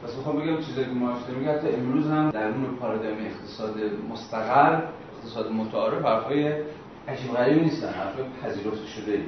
پس 0.04 0.16
می‌خوام 0.16 0.36
بگم 0.36 0.60
چیزایی 0.60 0.86
که 0.86 0.92
ما 0.92 1.12
میگه 1.38 1.52
حتی 1.52 1.68
امروز 1.68 2.06
هم 2.06 2.30
در 2.30 2.48
اون 2.48 2.76
پارادایم 2.80 3.18
اقتصاد 3.26 3.74
مستقر 4.12 4.82
اقتصاد 5.16 5.52
متعارف 5.52 6.04
حرفای 6.04 6.52
عجیب 7.08 7.32
غریبی 7.32 7.60
نیستن 7.60 7.92
حرف 7.92 8.16
پذیرفته 8.42 8.86
شده 8.86 9.12
ای 9.12 9.22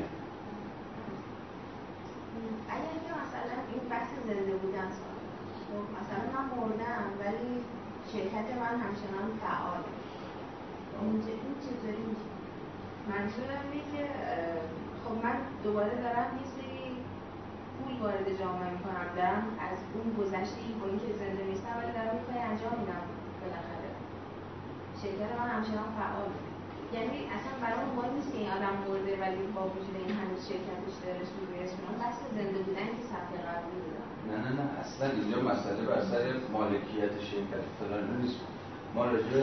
اگر 2.75 2.97
که 3.05 3.12
مثلا 3.23 3.57
این 3.73 3.88
بحث 3.91 4.11
زنده 4.26 4.52
خب 5.69 5.85
مثلا 5.99 6.23
من 6.35 6.45
مردم 6.57 7.05
ولی 7.21 7.52
شرکت 8.12 8.49
من 8.62 8.75
همچنان 8.85 9.29
فعال. 9.43 9.83
این 11.00 11.23
چطوری 11.64 12.02
میشه؟ 12.09 12.29
منظورم 13.11 13.64
اینه 13.73 13.85
که 13.93 14.02
خب 15.05 15.25
من 15.25 15.37
دوباره 15.64 15.95
دارم 16.05 16.29
یه 16.41 16.47
سری 16.57 16.83
پول 17.76 17.95
وارد 18.02 18.38
جامعه 18.41 18.71
می‌کنم 18.76 19.09
دارم 19.17 19.43
از 19.69 19.79
اون 19.95 20.07
گذشته 20.21 20.61
ای 20.64 20.73
با 20.81 20.87
اینکه 20.87 21.12
زنده 21.21 21.45
نیستم 21.50 21.75
ولی 21.79 21.93
دارم 21.93 22.17
کاری 22.26 22.43
انجام 22.50 22.75
میدم 22.81 23.05
بالاخره. 23.41 23.91
شرکت 25.02 25.31
من 25.38 25.49
همچنان 25.55 25.88
فعال 25.99 26.31
یعنی 26.97 27.19
اصلا 27.37 27.53
برای 27.63 27.85
مهم 27.97 28.13
نیست 28.17 28.31
که 28.33 28.39
این 28.41 28.51
آدم 28.57 28.75
مرده 28.83 29.13
ولی 29.23 29.43
با 29.57 29.63
وجود 29.73 29.97
این 30.01 30.13
هنوز 30.21 30.41
شرکتش 30.51 30.95
داره 31.03 31.23
روی 31.49 31.59
اسم 31.65 31.79
بس 32.03 32.19
زنده 32.37 32.61
بودن 32.67 32.89
که 32.97 33.03
صفحه 33.13 33.39
قبلی 33.49 33.79
بودن 33.85 34.07
نه 34.31 34.37
نه 34.45 34.51
نه 34.59 34.67
اصلا 34.83 35.07
اینجا 35.19 35.39
مسئله 35.53 35.83
بر 35.91 36.01
سر 36.11 36.25
مالکیت 36.57 37.15
شرکت 37.31 37.65
فلان 37.79 38.05
نیست. 38.21 38.41
ما 38.95 39.05
راجع 39.05 39.41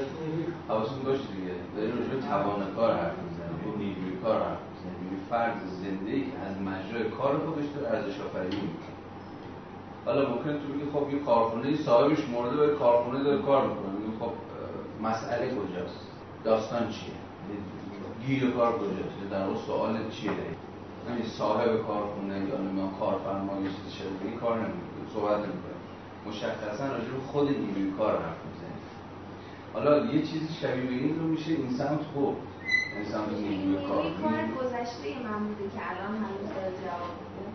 حواستون 0.69 1.01
باشه 1.07 1.27
دیگه. 1.35 1.55
داریم 1.75 1.95
راجع 2.01 2.17
توان 2.27 2.61
کار 2.75 2.91
حرف 2.99 3.17
می‌زنیم 3.25 3.59
اون 3.65 3.75
نیروی 3.83 4.15
کار 4.23 4.37
حرف 4.47 4.61
می‌زنیم. 4.69 4.97
یعنی 5.03 5.17
فرد 5.29 5.57
زنده 5.81 6.15
که 6.27 6.37
از 6.47 6.55
مجرای 6.69 7.09
کار 7.17 7.33
خودش 7.45 7.67
داره 7.75 7.87
ارزش 7.95 8.17
آفرینی 8.25 8.69
حالا 10.05 10.29
ممکن 10.29 10.53
تو 10.61 10.67
بگی 10.73 10.85
خب 10.93 11.13
یه 11.13 11.19
کارخونه 11.19 11.75
صاحبش 11.75 12.21
مرده 12.29 12.55
و 12.63 12.79
کارخونه 12.79 13.23
داره 13.23 13.41
کار 13.41 13.61
می‌کنه. 13.67 13.89
خب 14.19 14.31
مسئله 15.03 15.45
کجاست؟ 15.55 15.99
داستان 16.43 16.89
چیه؟ 16.89 17.28
گیر 18.27 18.51
کار 18.51 18.71
کجاست 18.79 19.31
در 19.31 19.43
اون 19.43 19.57
سوال 19.67 20.09
چیه؟ 20.09 20.31
یعنی 21.09 21.23
صاحب 21.23 21.87
کارخونه 21.87 22.35
یا 22.49 22.57
نمی‌دونم 22.57 22.91
کارفرما 22.99 23.53
یا 23.61 23.69
چیز 23.69 23.93
شبیه 23.99 24.37
کار 24.39 24.55
نمی‌کنه 24.55 25.05
صحبت 25.13 25.37
نمی‌کنه. 25.37 25.77
مشخصا 26.27 26.85
راجع 26.87 27.11
به 27.11 27.19
خود 27.31 27.47
نیروی 27.49 27.91
کار 27.97 28.11
حرف 28.11 28.41
می‌زنه. 28.47 28.79
حالا 29.73 30.05
یه 30.05 30.21
چیزی 30.21 30.53
شبیه 30.61 30.85
به 30.85 30.93
این 30.93 31.19
رو 31.19 31.27
میشه 31.27 31.51
این 31.51 31.69
سمت 31.69 32.01
خوب 32.13 32.35
این 32.95 33.05
سمت 33.05 33.29
نیروی 33.29 33.87
کار 33.87 34.03
کار 34.03 34.41
گذشته 34.59 35.07
من 35.27 35.39
بوده 35.47 35.65
که 35.73 35.81
الان 35.89 36.13
هنوز 36.23 36.47
داره 36.55 36.71
جواب 36.83 37.13
میده؟ 37.19 37.45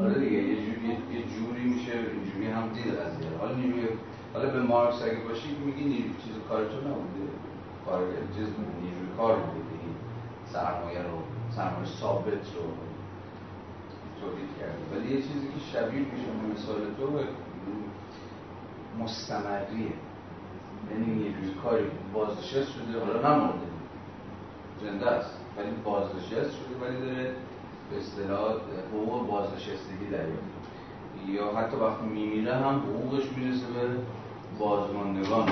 آره 0.00 0.14
دیگه 0.24 0.42
یه 0.42 0.56
جوری 0.56 0.88
یه 1.12 1.22
جوری 1.34 1.62
میشه 1.62 1.92
اینجوری 1.92 2.46
هم 2.46 2.68
دید 2.68 2.94
قضیه. 3.00 3.38
حالا 3.40 3.54
نیروی 3.54 3.88
حالا 4.34 4.50
به 4.50 4.60
مارکس 4.62 5.02
اگه 5.02 5.20
باشی 5.28 5.56
میگی 5.66 5.84
نیروی 5.84 6.14
چیز 6.24 6.34
کار 6.48 6.64
تو 6.64 6.76
نبوده. 6.88 7.24
کار 7.86 8.00
چیز 8.36 8.48
نیروی 8.82 9.16
کار 9.16 9.36
بوده 9.36 9.74
این 9.82 9.94
سرمایه 10.52 11.02
رو 11.02 11.18
سرمایه 11.56 11.86
ثابت 12.00 12.26
رو 12.54 12.64
تولید 14.20 14.50
کرده 14.60 14.82
ولی 14.92 15.14
یه 15.14 15.22
چیزی 15.22 15.48
که 15.48 15.60
شبیه 15.72 16.00
میشه 16.00 16.52
مثال 16.52 16.80
تو 16.98 17.18
مستمریه. 19.02 19.92
یعنی 20.90 21.06
نیروی 21.06 21.54
کاری. 21.62 21.84
بازنشست 22.14 22.72
شده 22.72 23.04
حالا 23.04 23.34
نمورده 23.34 23.66
زنده 24.82 25.06
است. 25.06 25.38
ولی 25.58 25.70
بازنشست 25.84 26.50
شده 26.56 26.86
ولی 26.86 27.00
داره 27.00 27.34
به 27.90 27.98
اصطلاح 27.98 28.54
حقوق 28.92 29.26
بازنشستگی 29.30 30.06
دریافت 30.12 30.54
یا 31.28 31.56
حتی 31.56 31.76
وقتی 31.76 32.06
میمیره 32.06 32.54
هم 32.54 32.78
حقوقش 32.78 33.32
می‌رسه 33.36 33.66
به 33.66 33.88
بازماندگان 34.58 35.48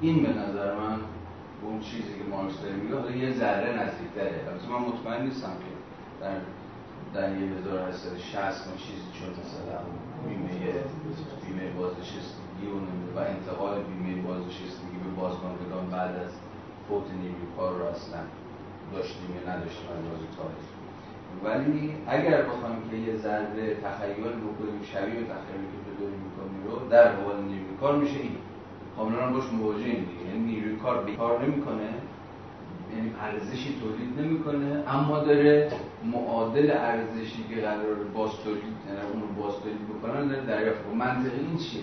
این 0.00 0.22
به 0.22 0.28
نظر 0.28 0.74
من 0.74 0.98
اون 1.62 1.80
چیزی 1.80 2.12
که 2.18 2.24
مارکس 2.30 2.60
داره 2.62 2.74
میگه 2.74 2.94
حالا 2.94 3.10
یه 3.10 3.32
ذره 3.32 3.68
نزدیکتره. 3.82 4.36
البته 4.48 4.68
من 4.68 4.80
مطمئن 4.88 5.22
نیستم 5.24 5.54
که 5.62 5.72
در 6.20 6.36
در 7.14 7.28
1860 7.28 8.66
ما 8.66 8.76
چیزی 8.76 9.08
چون 9.16 9.30
مثلا 9.40 9.78
بیمه 10.28 10.54
بیمه 11.44 11.70
بازنشستگی 11.78 12.66
و 12.72 12.76
و 13.16 13.18
انتقال 13.34 13.74
بیمه 13.82 14.22
بازنشستگی 14.22 14.98
به 15.04 15.10
بازماندگان 15.20 15.90
بعد 15.90 16.14
از 16.24 16.32
فوت 16.88 17.06
نیروی 17.20 17.46
کار 17.56 17.72
رو 17.78 17.84
اصلا 17.84 18.20
داشتیم 18.92 19.30
یا 19.36 19.42
نداشتیم 19.52 19.88
از 19.92 20.00
لحاظ 20.04 20.22
تاریخ 20.38 20.66
ولی 21.44 21.94
اگر 22.06 22.42
بخوایم 22.42 22.80
که 22.90 22.96
یه 22.96 23.16
ذره 23.16 23.74
تخیل 23.84 24.32
بکنیم 24.46 24.82
شبیه 24.92 25.14
به 25.20 25.26
تخیلی 25.34 25.66
که 25.72 25.78
تو 25.84 25.90
داری 26.00 26.18
می‌کنی 26.26 26.58
رو 26.66 26.88
در 26.88 27.08
قبال 27.08 27.36
نیروی 27.42 27.76
کار 27.80 27.96
میشه 27.96 28.18
این 28.20 28.36
کاملا 28.96 29.32
باش 29.32 29.44
مواجهیم 29.52 30.04
دیگه. 30.04 30.34
یعنی 30.34 30.52
نیروی 30.52 30.76
کار 30.76 31.04
بیکار 31.04 31.44
نمی‌کنه. 31.44 31.88
یعنی 32.96 33.12
ارزشی 33.20 33.76
تولید 33.80 34.20
نمی‌کنه. 34.20 34.84
اما 34.88 35.20
داره 35.20 35.72
معادل 36.12 36.70
ارزشی 36.70 37.44
که 37.50 37.60
قرار 37.60 37.94
باز 38.14 38.30
تولید 38.44 38.62
یعنی 38.62 39.00
اون 39.12 39.22
رو 39.22 39.42
باز 39.42 39.54
تولید 39.62 39.88
بکنن 39.88 40.28
داره 40.28 40.46
دریافت 40.46 40.80
منطقی 40.98 41.38
این 41.48 41.58
چیه؟ 41.58 41.82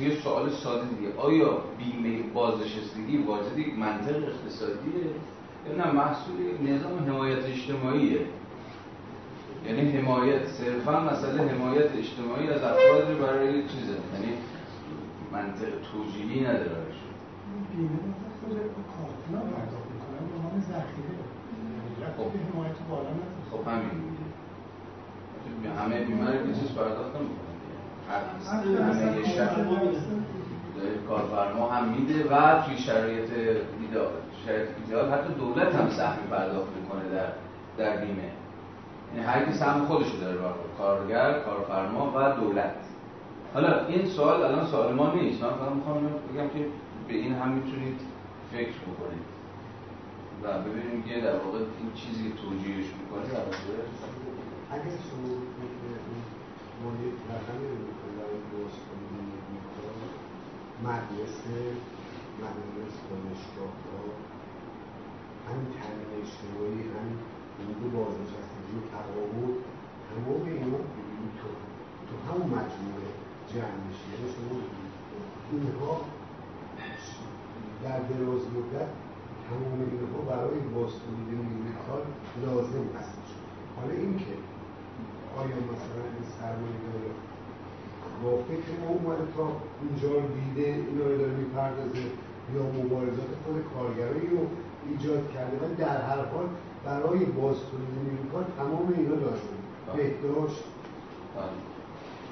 یه 0.00 0.14
سوال 0.14 0.50
ساده 0.50 0.88
دیگه. 0.88 1.16
آیا 1.16 1.58
بیمه 1.78 2.22
بازنشستگی 2.34 3.18
واجد 3.18 3.58
یک 3.58 3.78
منطق 3.78 4.16
اقتصادیه؟ 4.16 5.04
یا 5.68 5.76
نه 5.76 5.92
محصول 5.92 6.36
نظام 6.66 6.98
حمایت 7.08 7.44
اجتماعیه. 7.44 8.20
یعنی 9.66 9.90
حمایت 9.90 10.46
صرفا 10.46 11.00
مسئله 11.00 11.42
حمایت 11.42 11.96
اجتماعی 11.96 12.48
از 12.48 12.62
افراد 12.62 13.18
برای 13.20 13.62
چیزه. 13.62 13.92
یعنی 14.14 14.32
منطق 15.32 15.70
توجیهی 15.92 16.40
نداره 16.40 16.86
بیمه 17.76 17.88
خود 18.40 18.52
کارکنان 18.94 19.46
پرداخت 19.52 19.88
می‌کنن 19.92 20.22
به 20.28 20.36
عنوان 20.36 20.60
ذخیره 20.60 21.20
خب. 22.16 22.30
حمایت 22.52 22.78
بالا 22.90 23.10
نداره 23.10 23.44
خب 23.50 23.68
همین 23.68 23.90
همه 25.78 26.04
بیمه 26.04 26.26
رو 26.30 26.46
که 26.46 26.60
چیز 26.60 26.74
پرداخت 26.74 27.12
نمی‌کنن 27.16 27.50
همه 28.82 29.24
شهر 29.24 29.56
کارفرما 31.08 31.70
هم 31.70 31.88
میده 31.88 32.28
و 32.30 32.62
توی 32.62 32.78
شرایط 32.78 33.30
ایدئال 33.80 34.12
شرایط 34.46 34.68
ایدئال 34.84 35.10
حتی 35.12 35.34
دولت 35.34 35.74
هم 35.74 35.90
سهمی 35.90 36.26
پرداخت 36.30 36.68
می‌کنه 36.76 37.08
در 37.08 37.28
در 37.78 38.04
بیمه. 38.04 38.30
یعنی 39.14 39.26
هر 39.26 39.44
کی 39.44 39.52
سهم 39.52 39.84
خودش 39.86 40.12
داره 40.20 40.38
کارگر 40.78 41.38
کارفرما 41.38 42.12
و 42.16 42.32
دولت. 42.40 42.74
حالا 43.54 43.86
این 43.86 44.06
سوال 44.06 44.42
الان 44.42 44.66
سوال 44.66 44.94
ما 44.94 45.14
نیست. 45.14 45.42
من 45.42 45.50
فقط 45.50 45.72
می‌خوام 45.72 45.96
بگم 46.04 46.48
که 46.48 46.66
به 47.08 47.14
این 47.14 47.32
هم 47.32 47.48
می‌تونید 47.48 48.00
فکر 48.52 48.78
بکنید. 48.88 49.26
و 50.42 50.58
ببینیم 50.66 51.02
که 51.02 51.20
در 51.20 51.36
واقع 51.36 51.58
این 51.58 51.92
چیزی 51.94 52.32
توجیهش 52.42 52.88
می‌کنه 52.98 53.26
در 53.32 53.44
واقع 53.50 53.74
رقمی 57.30 57.66
رو 57.68 57.76
درست 58.52 58.80
کنید 58.86 59.10
مدرسه 60.84 61.58
مدارس 62.42 62.96
دانشگاه 63.08 63.74
ها 63.84 64.02
هم 65.46 65.58
تامین 65.76 66.10
اجتماعی 66.22 66.82
هم 66.94 67.08
حقوق 67.58 67.92
بازنشستگی 67.92 68.74
و 68.76 68.80
تقاعد 68.92 69.56
تمام 70.08 70.42
اینا 70.46 70.78
تو 72.06 72.14
همون 72.26 72.46
مجموعه. 72.46 73.19
جمع 73.52 73.80
میشه 73.86 74.04
یعنی 74.12 74.26
شما 74.34 74.56
اینها 75.52 75.94
در 77.84 77.98
دراز 78.10 78.42
مدت 78.56 78.90
تمام 79.46 79.78
اینها 79.92 80.20
برای 80.30 80.58
بازتولید 80.74 81.28
نیروی 81.30 81.72
کار 81.86 82.02
لازم 82.44 82.86
هستش 82.98 83.30
حالا 83.76 83.94
اینکه 84.02 84.34
آیا 85.40 85.58
مثلا 85.72 86.02
این 86.14 86.26
سرمایه 86.38 86.80
داره 86.86 87.10
با 88.22 88.32
فکر 88.48 88.70
ما 88.82 88.88
اومده 88.96 89.26
تا 89.36 89.46
اینجا 89.82 90.08
رو 90.18 90.26
دیده 90.38 90.68
اینا 90.88 91.04
رو 91.10 91.18
داره 91.18 91.32
می‌پردازه 91.32 92.04
یا 92.54 92.62
مبارزات 92.62 93.30
خود 93.44 93.56
کارگرایی 93.74 94.26
رو 94.34 94.42
ایجاد 94.88 95.32
کرده 95.34 95.56
و 95.56 95.74
در 95.78 96.00
هر 96.08 96.24
حال 96.32 96.46
برای 96.84 97.24
باز 97.24 97.56
تولید 97.68 97.92
نیروی 98.04 98.30
کار 98.32 98.44
تمام 98.58 98.94
اینا 98.96 99.14
لازم. 99.14 99.56
بهداشت. 99.96 100.64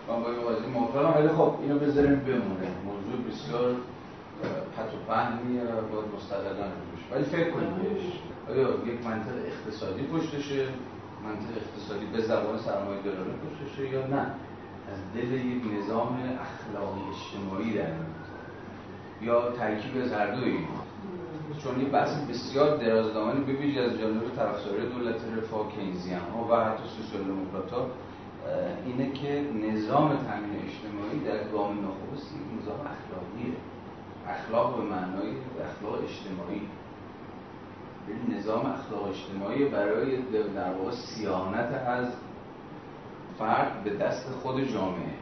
من 0.08 0.22
با 0.22 0.30
این 0.30 0.40
قضیه 0.48 0.68
موافقم 0.68 1.18
ولی 1.18 1.28
خب 1.28 1.54
اینو 1.62 1.78
بذاریم 1.78 2.20
بمونه. 2.20 2.68
موضوع 2.84 3.16
بسیار 3.28 3.74
پت 4.76 4.94
و 4.94 5.12
پهنیه 5.12 5.62
و 5.62 5.94
باید 5.94 6.06
مستقلا 6.16 6.68
ولی 7.12 7.24
فکر 7.24 7.50
کنیم 7.50 7.70
بهش. 7.70 8.02
آیا 8.50 8.68
یک 8.68 9.06
منطق 9.06 9.34
اقتصادی 9.46 10.02
پشتشه؟ 10.02 10.68
منطق 11.24 11.52
اقتصادی 11.56 12.06
به 12.06 12.20
زبان 12.20 12.58
سرمایه 12.58 13.02
دارانه 13.02 13.34
پشتشه 13.44 13.88
یا 13.88 14.06
نه؟ 14.06 14.26
از 14.92 14.98
دل 15.14 15.32
یک 15.32 15.62
نظام 15.78 16.18
اخلاقی 16.46 17.00
اجتماعی 17.10 17.74
در 17.74 17.92
یا 19.22 19.52
ترکیب 19.52 20.02
از 20.02 20.12
هر 20.12 20.34
دو 20.34 20.44
اینا 20.44 20.78
چون 21.62 21.74
این 21.76 21.88
بحث 21.90 22.10
بسیار 22.30 22.76
درازدامانی 22.76 23.40
ببینید 23.40 23.78
از 23.78 23.98
جانب 23.98 24.22
طرفدارای 24.36 24.88
دولت 24.88 25.20
رفاه 25.36 25.72
کینزیان 25.72 26.20
ها 26.20 26.48
و 26.50 26.64
حتی 26.64 26.82
سوسیال 26.96 27.24
دموکرات 27.24 27.70
اینه 28.86 29.12
که 29.12 29.44
نظام 29.54 30.08
تامین 30.08 30.62
اجتماعی 30.64 31.20
در 31.24 31.48
گام 31.52 31.78
نخست 31.78 32.34
نظام 32.58 32.80
اخلاقیه. 32.80 33.54
اخلاق 34.26 34.76
به 34.76 34.82
معنای 34.82 35.28
اخلاق 35.64 35.94
اجتماعی. 36.04 36.68
یعنی 38.08 38.38
نظام 38.38 38.66
اخلاق 38.66 39.08
اجتماعی 39.08 39.64
برای 39.64 40.16
در 40.56 40.72
واقع 40.72 40.90
سیانت 40.90 41.72
از 41.86 42.06
فرد 43.38 43.84
به 43.84 43.90
دست 43.90 44.30
خود 44.42 44.64
جامعه. 44.64 45.14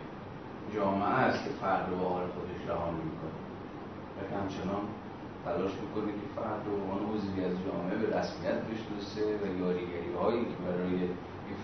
جامعه 0.74 1.08
است 1.08 1.44
که 1.44 1.50
فرد 1.50 1.88
رو 1.90 1.96
حال 1.96 2.26
خودش 2.26 2.68
رها 2.68 2.90
می‌کنه 2.90 3.36
و 4.16 4.36
همچنان 4.40 4.84
تلاش 5.44 5.72
می‌کنه 5.82 6.12
که 6.12 6.26
فرد 6.36 6.60
رو 6.66 6.72
عنوان 6.72 7.16
از 7.16 7.56
جامعه 7.66 7.96
به 7.98 8.18
رسمیت 8.18 8.58
بشناسه 8.68 9.22
و 9.22 9.60
یاریگری 9.60 10.12
هایی 10.20 10.44
که 10.44 10.56
برای 10.66 10.94
این 10.94 11.10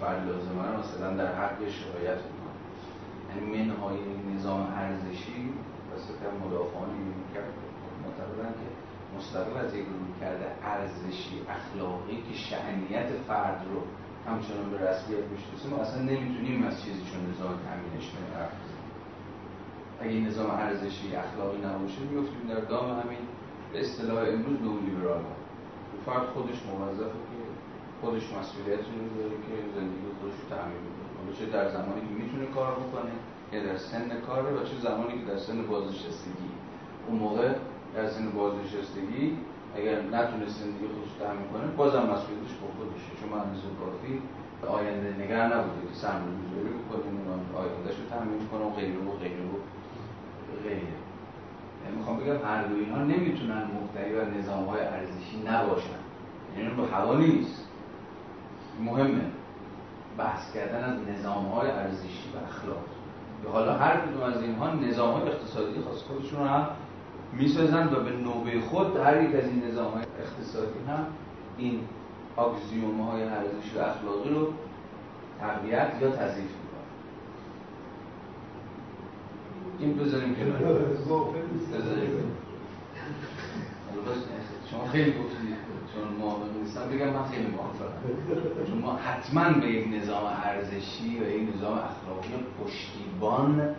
فرد 0.03 0.29
لازمه 0.29 0.79
مثلا 0.79 1.17
در 1.17 1.35
حقش 1.35 1.75
رعایت 1.87 2.21
می‌کنه. 2.29 2.57
یعنی 3.29 3.65
منهای 3.65 3.99
نظام 4.35 4.61
ارزشی 4.77 5.53
وسط 5.95 6.21
مدافعان 6.45 6.91
این 6.91 7.15
کرد 7.35 7.53
معتقدن 8.05 8.53
که 8.53 8.67
مستقل 9.17 9.57
از 9.67 9.75
یک 9.75 9.87
روی 9.87 10.12
کرده 10.21 10.47
ارزشی 10.65 11.37
اخلاقی 11.57 12.17
که 12.17 12.35
شعنیت 12.35 13.09
فرد 13.29 13.67
رو 13.71 13.81
همچنان 14.33 14.71
به 14.71 14.77
رسمیت 14.88 15.25
بشناسه 15.33 15.69
ما 15.71 15.77
اصلا 15.77 16.03
نمی‌تونیم 16.03 16.62
از 16.62 16.83
چیزی 16.83 17.03
چون 17.11 17.21
نظام 17.31 17.55
تامین 17.65 17.93
اجتماعی 17.97 18.33
حرف 18.38 18.53
اگه 20.01 20.19
نظام 20.29 20.51
ارزشی 20.51 21.17
اخلاقی 21.17 21.59
نباشه 21.59 22.01
میفتیم 22.01 22.45
در 22.49 22.61
دام 22.61 22.87
همین 23.01 23.25
به 23.73 23.81
اصطلاح 23.81 24.19
امروز 24.19 24.59
نئولیبرال 24.62 25.23
ها 25.23 25.35
فرد 26.07 26.27
خودش 26.27 26.59
موظفه 26.67 27.19
که 27.29 27.32
خودش 28.03 28.25
مسئولیت 28.38 28.85
رو 28.91 28.99
داره 29.19 29.37
که 29.47 29.55
زندگی 29.77 30.09
خودش 30.19 30.37
رو 30.41 30.45
تعمین 30.53 30.81
کنه 31.15 31.31
چه 31.38 31.47
در 31.57 31.67
زمانی 31.77 32.01
که 32.07 32.12
می‌تونه 32.21 32.47
کار 32.57 32.73
بکنه 32.83 33.15
یا 33.53 33.61
در 33.67 33.77
سن 33.77 34.09
کاره 34.27 34.51
و 34.57 34.61
چه 34.69 34.77
زمانی 34.87 35.12
که 35.19 35.25
در 35.31 35.38
سن 35.47 35.59
بازنشستگی. 35.71 36.51
اون 37.07 37.17
موقع 37.19 37.49
در 37.95 38.07
سن 38.15 38.31
بازنشستگی 38.31 39.25
اگر 39.77 39.97
نتونست 40.15 40.57
زندگی 40.62 40.87
خودش 40.95 41.12
تامین 41.21 41.47
کنه 41.53 41.67
بازم 41.81 42.05
مسئولیتش 42.12 42.55
با 42.61 42.69
خودشه. 42.77 43.12
چون 43.19 43.29
مهندس 43.33 43.62
کافی 43.81 44.12
آینده 44.79 45.11
نگر 45.21 45.45
نبوده 45.55 45.81
که 45.88 45.95
سرمایه 46.03 46.37
گذاری 46.43 46.71
بکنه 46.79 47.09
آیندهش 47.61 47.97
رو 48.01 48.05
تامین 48.12 48.49
کنه 48.51 48.65
و 48.67 48.71
غیره 48.79 49.01
و 49.09 49.12
غیره 49.23 49.45
و 49.51 49.57
غیره. 50.65 50.97
یعنی 51.83 51.97
می‌خوام 51.99 52.17
بگم 52.21 52.38
هر 52.49 52.62
دو 52.69 52.75
اینها 52.75 53.03
نمی‌تونن 53.12 53.62
مبتنی 53.77 54.12
بر 54.17 54.29
نظام 54.38 54.65
های 54.65 54.81
ارزشی 54.81 55.37
نباشن. 55.47 56.01
یعنی 56.57 56.69
رو 56.77 56.85
هوا 56.87 57.15
نیست. 57.19 57.69
مهمه. 58.85 59.25
بحث 60.18 60.55
کردن 60.55 60.85
از 60.85 61.18
نظام 61.18 61.45
های 61.45 61.71
ارزشی 61.71 62.29
و 62.35 62.47
اخلاق. 62.49 62.85
حالا 63.53 63.75
هر 63.75 63.97
کدوم 63.97 64.23
از 64.23 64.42
اینها 64.42 64.75
نظام 64.75 65.14
های 65.14 65.29
اقتصادی 65.29 65.81
خاص 65.81 66.03
خودشون 66.03 66.40
رو 66.40 66.47
هم 66.47 66.66
می‌سازن 67.33 67.87
و 67.87 68.01
به 68.01 68.11
نوبه 68.11 68.61
خود 68.61 68.97
هر 68.97 69.23
یک 69.23 69.35
از 69.35 69.45
این 69.45 69.64
نظام 69.64 69.92
های 69.92 70.03
اقتصادی 70.21 70.79
هم 70.88 71.07
این 71.59 71.81
اکسیوم 72.38 73.01
های 73.01 73.23
ارزشی 73.23 73.79
و 73.79 73.81
اخلاقی 73.81 74.31
رو 74.31 74.53
تقویت 75.40 75.92
یا 76.01 76.09
می‌کنن. 76.09 76.62
این 79.79 79.99
بذاریم 79.99 80.35
که 80.35 80.45
بذاریم. 80.45 82.37
شما 84.71 84.87
خیلی 84.87 85.11
گفتید. 85.11 85.72
چون 85.94 86.09
موافق 86.20 86.57
نیستم 86.62 86.88
بگم 86.92 87.07
من 87.07 87.24
خیلی 87.24 87.46
موافقم. 87.46 88.66
چون 88.66 88.78
ما 88.78 88.92
حتما 88.92 89.61
به 89.61 89.66
یک 89.66 90.02
نظام 90.02 90.24
ارزشی 90.44 91.18
و 91.20 91.28
یک 91.31 91.57
نظام 91.57 91.72
اخلاقی 91.72 92.44
پشتیبان 92.64 93.74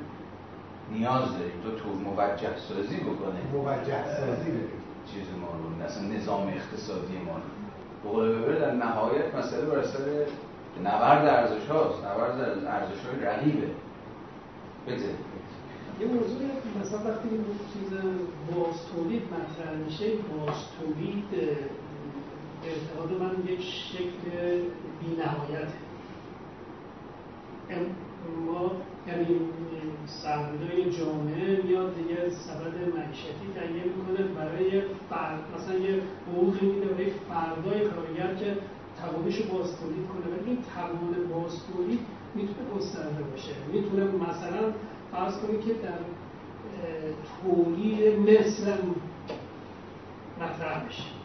نیاز 0.92 1.32
داریم. 1.38 1.62
تو 1.64 1.72
تو 1.72 1.90
موجه 1.90 2.58
سازی 2.58 2.98
بکنه. 2.98 3.40
موجه 3.54 4.06
سازی 4.06 4.52
چیز 5.06 5.28
ما 5.42 5.48
رو. 5.48 5.86
اصلا 5.86 6.04
نظام 6.04 6.48
اقتصادی 6.48 7.18
ما 7.26 7.36
رو. 7.36 7.50
بقول 8.10 8.38
ببره 8.38 8.60
در 8.60 8.74
نهایت 8.76 9.36
مسئله 9.36 9.66
بر 9.66 9.78
اثر 9.78 10.00
نبرد 10.84 11.26
ارزش 11.26 11.68
هاست. 11.70 12.00
نبرد 12.06 12.66
ارزش 12.66 13.06
های 13.06 13.26
رقیبه. 13.26 13.68
بده 14.88 15.10
یه 16.00 16.08
موضوع 16.08 16.42
مثلا 16.82 17.00
وقتی 17.00 17.30
این 17.30 17.46
چیز 17.74 18.00
باز 18.56 18.76
تولید 18.96 19.22
مطرح 19.22 19.76
میشه 19.86 20.06
باز 20.06 20.56
تولید 20.80 21.26
اعتقاد 22.66 23.22
من 23.22 23.54
یک 23.54 23.62
شکل 23.62 24.30
بی 25.00 25.16
نهایته 25.16 25.74
ما 28.46 28.72
یعنی 29.08 29.40
سرمایه 30.06 30.90
جامعه 30.90 31.62
میاد 31.64 31.96
دیگه 31.96 32.30
سبد 32.30 32.96
معیشتی 32.96 33.48
تهیه 33.56 33.84
می‌کنه 33.84 34.28
برای 34.28 34.82
فرد 35.10 35.40
مثلا 35.56 35.78
یه 35.78 36.02
حقوقی 36.28 36.66
میده 36.66 36.86
برای 36.86 37.12
فردای 37.30 37.90
کارگر 37.90 38.36
که 38.36 38.58
توانش 39.02 39.42
باز 39.42 39.78
تولید 39.78 40.08
کنه. 40.08 40.36
ولی 40.36 40.50
این 40.50 40.58
توان 40.76 41.28
باز 41.34 41.60
تولید 41.68 42.00
می‌تونه 42.36 42.70
گسترده 42.76 43.24
باشه. 43.24 43.52
می‌تونه 43.74 44.04
مثلا 44.04 44.74
فرض 45.12 45.38
کنید 45.38 45.66
که 45.66 45.74
در 45.74 46.00
تولید 47.42 48.20
مثل 48.20 48.72
مطرح 50.42 50.86
بشه. 50.88 51.23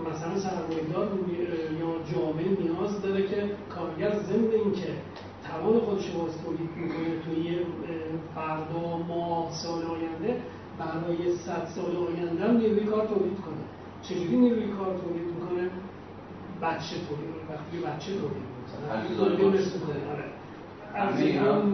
مثلا 0.00 0.38
سرمایه‌دار 0.38 1.08
یا 1.80 2.14
جامعه 2.14 2.48
نیاز 2.48 3.02
داره 3.02 3.28
که 3.28 3.50
کارگر 3.74 4.18
ضمن 4.18 4.50
اینکه 4.50 4.88
توان 5.46 5.80
خودش 5.80 6.10
رو 6.10 6.20
باز 6.20 6.42
تولید 6.44 6.70
می‌کنه 6.76 7.18
توی 7.24 7.58
فردا 8.34 8.96
ماه 9.08 9.52
سال 9.52 9.82
آینده 9.84 10.42
برای 10.78 11.36
صد 11.36 11.66
سال 11.74 11.96
آینده 11.96 12.44
هم 12.44 12.56
نیروی 12.56 12.84
کار 12.84 13.06
تولید 13.06 13.40
کنه. 13.40 13.64
چجوری 14.02 14.36
نیروی 14.36 14.68
کار 14.68 14.98
تولید 14.98 15.26
می‌کنه؟ 15.26 15.70
بچه 16.62 16.96
تولید 17.08 17.34
وقتی 17.50 17.76
بچه 17.78 18.12
تولید. 18.12 18.52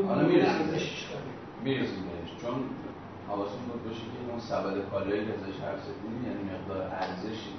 حالا 0.09 0.29
می‌رسیم. 0.29 0.67
بهش. 1.65 2.31
چون 2.43 2.55
حواستون 3.29 3.61
باشه 3.89 4.01
که 4.01 4.31
اون 4.31 4.41
سبد 4.41 4.91
کالایی 4.91 5.27
که 5.27 5.33
ازش 5.33 5.61
حرف 5.61 5.85
یعنی 6.27 6.43
مقدار 6.51 6.83
ارزشی 6.83 7.51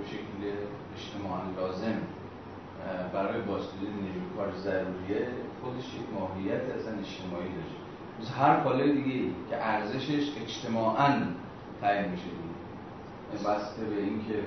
به 0.00 0.06
شکل 0.06 0.40
اجتماعا 0.96 1.42
لازم. 1.56 1.98
برای 3.12 3.40
بازدید 3.42 3.88
نیروی 4.02 4.22
کار 4.36 4.52
ضروریه 4.52 5.28
خودش 5.62 5.84
یک 5.94 6.06
ماهیت 6.14 6.62
اصلا 6.62 6.92
اجتماعی 6.98 7.48
داشت 7.58 7.76
مثل 8.20 8.34
هر 8.34 8.60
کالای 8.60 8.92
دیگه 8.92 9.30
که 9.50 9.66
ارزشش 9.66 10.30
اجتماعا 10.42 11.12
تعیین 11.80 12.10
میشه 12.10 12.24
دیگه. 12.24 13.48
بسته 13.48 13.84
به 13.84 13.96
اینکه 14.02 14.38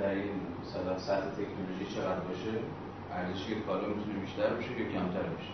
در 0.00 0.10
این 0.10 0.40
مثلا 0.62 0.98
سطح 0.98 1.30
تکنولوژی 1.30 1.94
چقدر 1.94 2.20
باشه 2.20 2.52
ارزش 3.12 3.50
یک 3.50 3.66
کالا 3.66 3.88
می‌تونه 3.88 4.18
بیشتر 4.20 4.54
بشه 4.54 4.70
یا 4.80 4.88
کمتر 4.88 5.22
بشه 5.22 5.52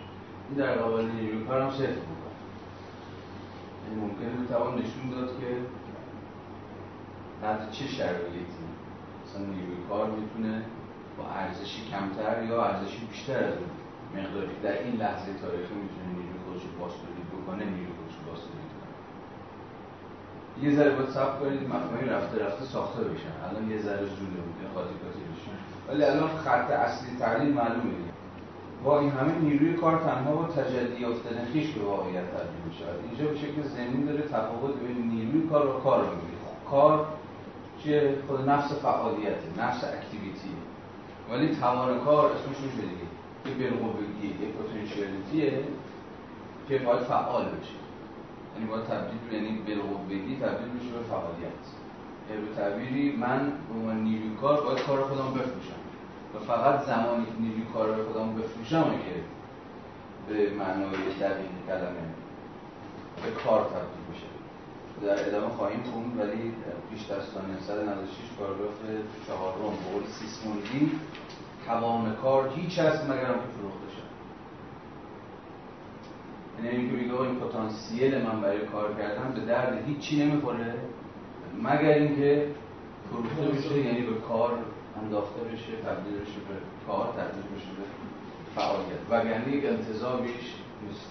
این 0.49 0.57
در 0.57 0.75
قابل 0.75 1.05
نیروی 1.05 1.45
کار 1.45 1.61
هم 1.61 1.71
صفر 1.71 1.87
می‌کنه 1.87 2.35
یعنی 3.83 4.01
ممکنه 4.01 4.45
بتوان 4.45 4.73
نشون 4.73 5.09
داد 5.11 5.39
که 5.39 5.47
تحت 7.41 7.71
چه 7.71 7.87
شرایطی 7.87 8.45
نیروی 9.39 9.77
کار 9.89 10.09
می‌تونه 10.09 10.61
با 11.17 11.23
ارزشی 11.41 11.81
کمتر 11.91 12.43
یا 12.43 12.63
ارزشی 12.65 13.05
بیشتر 13.05 13.43
از 13.43 13.53
اون 13.61 13.71
مقداری. 14.15 14.55
در 14.63 14.75
این 14.83 14.95
لحظه 14.95 15.33
تاریخی 15.41 15.75
می‌تونه 15.83 16.07
نیروی 16.17 16.39
خودش 16.45 16.63
رو 16.67 16.71
باز 16.79 16.93
تولید 17.01 17.27
بکنه 17.35 17.63
نیروی 17.75 17.95
خودش 17.97 18.15
رو 18.17 18.23
باز 18.29 18.39
تولید 18.45 18.71
کنه. 18.77 18.95
یه 20.63 20.75
ذره 20.75 20.91
باید 20.95 21.09
صبر 21.09 21.39
کنید 21.39 21.61
مفاهیم 21.73 22.09
رفته 22.15 22.45
رفته 22.45 22.65
ساخته 22.65 23.03
بشن. 23.03 23.33
الان 23.45 23.71
یه 23.71 23.79
ذره 23.85 24.05
زوده 24.17 24.37
ممکنه 24.45 24.69
خاطی 24.75 24.95
خاطی 25.03 25.23
بشن 25.31 25.57
ولی 25.87 26.03
الان 26.03 26.29
خط 26.43 26.71
اصلی 26.71 27.17
تعلیم 27.19 27.53
معلومه. 27.53 28.07
با 28.83 28.99
این 28.99 29.09
همه 29.09 29.39
نیروی 29.39 29.73
کار 29.73 29.99
تنها 29.99 30.35
با 30.35 30.45
تجلی 30.47 31.01
یافتن 31.01 31.45
خیش 31.53 31.71
به 31.71 31.85
واقعیت 31.85 32.25
تبدیل 32.31 32.61
می 32.67 32.73
شود 32.73 32.99
اینجا 33.09 33.25
به 33.31 33.37
شکل 33.37 33.61
زمین 33.61 34.05
داره 34.05 34.21
تفاوت 34.21 34.75
بین 34.79 35.09
نیروی 35.09 35.49
کار 35.49 35.67
و 35.67 35.79
کار 35.79 35.99
رو 35.99 36.05
می‌بینی 36.05 36.37
کار 36.69 37.05
چیه 37.83 38.15
خود 38.27 38.49
نفس 38.49 38.73
فعالیت 38.73 39.41
نفس 39.57 39.83
اکتیویتی. 39.83 40.53
ولی 41.31 41.55
توان 41.55 41.99
کار 41.99 42.31
اسمش 42.31 42.57
میشه 42.65 42.81
دیگه 42.81 43.07
یه 43.63 43.71
بالقوگی 43.71 44.27
یه 44.27 44.47
پتانسیالیتیه 44.47 45.63
که 46.67 46.77
باید 46.77 46.99
فعال 46.99 47.45
بشه. 47.45 47.79
یعنی 48.55 48.69
باید 48.69 48.83
تبدیل 48.83 49.33
یعنی 49.33 49.61
بالقوگی 49.67 50.35
تبدیل 50.35 50.69
بشه 50.79 50.89
به 50.97 51.03
فعالیت. 51.09 51.63
یعنی 52.29 52.41
به 52.45 52.55
تعبیری 52.55 53.15
من 53.15 53.51
به 53.69 53.79
عنوان 53.79 54.03
نیروی 54.03 54.35
کار 54.41 54.61
باید 54.61 54.79
کار 54.79 55.01
خودم 55.01 55.31
بفروشم. 55.33 55.81
و 56.35 56.39
فقط 56.39 56.85
زمانی 56.85 57.25
که 57.25 57.31
نیروی 57.39 57.63
کار 57.73 58.03
خودم 58.03 58.35
بفروشم 58.35 58.83
که 58.83 59.15
به 60.27 60.49
معنای 60.49 61.13
دقیق 61.19 61.51
کلمه 61.67 62.07
به 63.23 63.31
کار 63.43 63.61
تبدیل 63.63 64.05
میشه 64.09 64.36
در 65.05 65.27
ادامه 65.27 65.49
خواهیم 65.49 65.83
خوند 65.83 66.19
ولی 66.19 66.53
پیش 66.89 67.01
دستانه 67.03 67.59
196 67.61 68.13
پاراگراف 68.39 68.79
چهارم 69.27 69.55
به 69.57 69.91
قول 69.93 70.03
سیسموندی 70.19 70.91
توان 71.67 72.15
کار 72.15 72.49
هیچ 72.55 72.79
هست 72.79 73.03
مگر 73.03 73.25
که 73.25 73.49
فروخته 73.57 73.87
شد. 73.95 74.07
یعنی 76.57 76.77
اینکه 76.77 76.95
میگه 76.95 77.21
این 77.21 77.35
پتانسیل 77.35 78.21
من 78.21 78.41
برای 78.41 78.65
کار 78.65 78.95
کردن 78.95 79.33
به 79.33 79.41
درد 79.41 79.83
هیچی 79.87 80.25
نمی‌خوره 80.25 80.75
مگر 81.63 81.89
اینکه 81.89 82.47
فروخته 83.09 83.57
بشه 83.57 83.79
یعنی 83.79 84.01
به 84.01 84.19
کار 84.19 84.59
انداخته 85.03 85.41
بشه 85.41 85.71
تبدیل 85.85 86.13
بشه 86.13 86.39
به 86.49 86.55
کار 86.87 87.07
تبدیل 87.07 87.43
بشه 87.55 87.69
به 87.77 87.83
فعالیت. 88.55 88.99
وگرنه 89.09 89.55
یک 89.55 89.65
انتظابیش 89.65 90.53
نیست. 90.87 91.09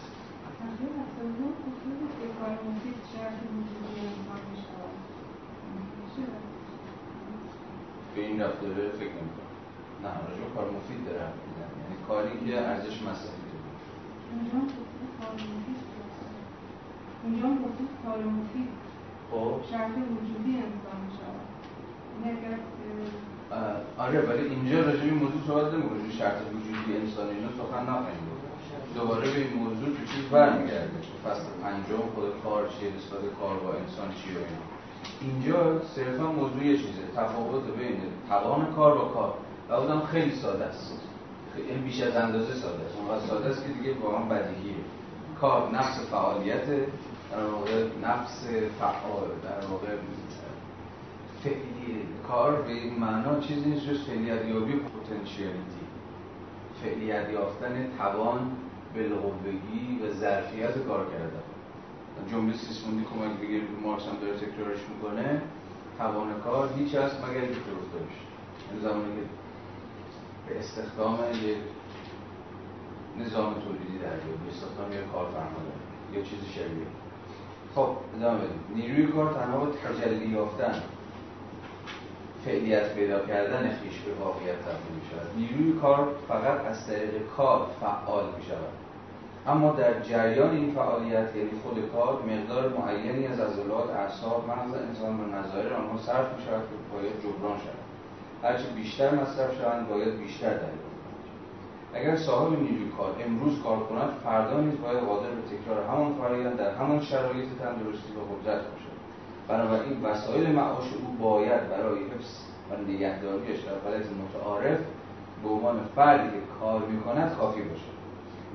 به 8.15 8.23
این 8.23 8.43
رفته 8.43 8.67
به 8.69 8.89
فکر 8.89 9.13
نمی 9.13 9.31
نه 10.03 10.09
راجع 10.09 10.55
کار 10.55 10.71
مفید 10.71 11.07
داره 11.07 11.19
یعنی 11.19 11.97
کاری 12.09 12.47
که 12.47 12.61
ارزش 12.61 13.03
مصرفی 13.03 13.47
داره. 13.51 13.67
اونجا 17.25 17.49
گفتید 17.49 17.89
کار 18.05 18.19
مفید 18.25 18.69
خب. 19.31 19.71
شرط 19.71 19.91
وجودی 19.91 20.53
انسان 20.57 21.03
شود 21.17 21.47
آره 23.99 24.21
ولی 24.21 24.49
اینجا 24.49 24.81
راجع 24.81 24.97
به 24.97 25.05
این 25.05 25.15
موضوع 25.15 25.43
صحبت 25.47 25.75
نمی‌کنیم 25.75 26.11
شرط 26.11 26.39
وجودی 26.55 26.97
انسان 26.97 27.29
اینا 27.29 27.49
سخن 27.49 27.83
نخواهیم 27.83 28.36
دوباره 28.97 29.31
به 29.31 29.39
این 29.39 29.53
موضوع 29.53 29.89
تو 29.89 30.05
چیز 30.13 30.25
برمیگرده 30.31 30.91
فصل 31.25 31.43
پنجم 31.63 32.03
خود 32.15 32.43
کار 32.45 32.69
چیه 32.69 32.89
نسبت 32.97 33.21
کار 33.41 33.57
با 33.57 33.73
انسان 33.73 34.09
چیه 34.15 34.35
و 34.39 34.45
اینجا 35.21 35.81
صرفا 35.85 36.33
موضوع 36.33 36.65
یه 36.65 36.77
چیزه. 36.77 37.03
تفاوت 37.17 37.63
بین 37.79 38.01
توان 38.29 38.75
کار 38.75 38.99
با 38.99 39.05
کار. 39.05 39.35
و 39.69 39.73
اونم 39.73 40.03
خیلی 40.07 40.35
ساده 40.35 40.65
است. 40.65 41.01
این 41.69 41.83
بیش 41.83 42.03
از 42.03 42.17
اندازه 42.17 42.55
ساده 42.55 42.85
است. 42.85 42.97
اونقدر 42.99 43.27
ساده 43.27 43.49
است 43.49 43.67
که 43.67 43.73
دیگه 43.73 43.95
واقعا 44.03 44.25
بدیهیه. 44.25 44.77
کار 45.41 45.71
نفس 45.71 46.01
فعالیت 46.11 46.67
در 47.33 47.45
واقع 47.53 47.85
نفس 48.03 48.47
فعال 48.79 49.29
در 49.45 49.67
واقع 49.71 49.89
فعلی. 51.45 52.03
کار 52.29 52.63
به 52.63 52.73
این 52.73 52.99
معنا 52.99 53.41
چیزی 53.41 53.71
نیست 53.71 53.87
جز 53.87 54.07
فعلیت 54.07 54.45
یابی 54.45 54.73
پتانسیالیتی. 54.73 55.87
فعلیت 56.83 57.31
یافتن 57.31 57.89
توان 57.99 58.51
بالقوگی 58.97 60.01
و 60.03 60.13
ظرفیت 60.13 60.79
کار 60.79 61.07
کردن. 61.13 61.43
جمله 62.31 62.57
سیسموندی 62.57 63.05
کمک 63.05 63.41
بگیر 63.41 63.63
مارکس 63.83 64.07
هم 64.07 64.17
داره 64.21 64.37
تکرارش 64.37 64.79
می‌کنه؟ 64.89 65.43
توان 65.99 66.41
کار 66.45 66.69
هیچ 66.77 66.95
هست 66.95 67.25
مگر 67.25 67.41
اینکه 67.41 67.61
فروخته 67.61 67.99
بشه 67.99 68.25
این 68.73 68.81
زمانی 68.81 69.05
که 69.17 69.23
به 70.49 70.59
استخدام 70.59 71.19
یک 71.45 71.57
نظام 73.19 73.55
تولیدی 73.55 73.99
در 73.99 74.17
بیاد 74.17 74.39
استخدام 74.51 74.93
یک 74.93 75.13
کارفرما 75.13 75.61
یا 76.15 76.23
چیزی 76.23 76.47
شبیه. 76.47 76.87
خب 77.75 77.89
ادامه 78.17 78.39
بدیم. 78.39 78.61
نیروی 78.75 79.07
کار 79.07 79.35
تنها 79.35 79.59
با 79.59 79.67
تجلی 79.67 80.29
یافتن 80.29 80.83
فعلیت 82.45 82.95
پیدا 82.95 83.27
کردن 83.27 83.69
خیش 83.69 84.01
به 84.01 84.25
واقعیت 84.25 84.55
تبدیل 84.55 84.97
می 85.37 85.47
نیروی 85.47 85.81
کار 85.81 86.09
فقط 86.29 86.67
از 86.67 86.87
طریق 86.87 87.27
کار 87.37 87.67
فعال 87.81 88.25
می 88.39 88.45
شود 88.45 88.86
اما 89.47 89.73
در 89.73 90.01
جریان 90.01 90.51
این 90.51 90.73
فعالیت 90.75 91.37
یعنی 91.37 91.51
خود 91.63 91.91
کار 91.93 92.23
مقدار 92.23 92.69
معینی 92.69 93.27
از 93.27 93.41
عضلات 93.41 93.91
اعصاب 93.91 94.45
مغز 94.49 94.75
انسان 94.75 95.21
و 95.21 95.39
نظایر 95.39 95.73
آنها 95.73 95.99
صرف 95.99 96.39
می 96.39 96.45
شود 96.45 96.63
که 96.63 96.77
باید 96.93 97.13
جبران 97.23 97.59
شود. 97.59 97.87
هرچه 98.43 98.65
بیشتر 98.75 99.15
مصرف 99.15 99.59
شوند 99.59 99.89
باید 99.89 100.19
بیشتر 100.19 100.49
دریافت 100.49 100.87
اگر 101.95 102.17
صاحب 102.17 102.51
نیروی 102.51 102.89
کار 102.99 103.11
امروز 103.27 103.63
کار 103.63 103.79
کند 103.79 104.11
فردا 104.25 104.61
نیز 104.61 104.81
باید 104.81 104.99
قادر 104.99 105.31
به 105.31 105.57
تکرار 105.57 105.85
همان 105.85 106.15
فرایند 106.15 106.57
در 106.57 106.75
همان 106.75 107.01
شرایط 107.01 107.49
تندرستی 107.63 108.13
و 108.13 108.21
قدرت 108.35 108.61
باشد. 108.61 108.97
بنابراین 109.49 110.03
وسایل 110.03 110.53
معاش 110.53 110.85
او 110.93 111.29
باید 111.29 111.69
برای 111.71 111.99
حفظ 111.99 112.43
و 112.71 112.91
نگهداریش 112.91 113.61
در 113.61 113.79
حالت 113.85 114.07
متعارف 114.07 114.79
به 115.43 115.49
عنوان 115.49 115.81
فردی 115.97 116.29
که 116.31 116.43
کار 116.61 116.83
می‌کند 116.83 117.37
کافی 117.37 117.63
باشد. 117.63 118.06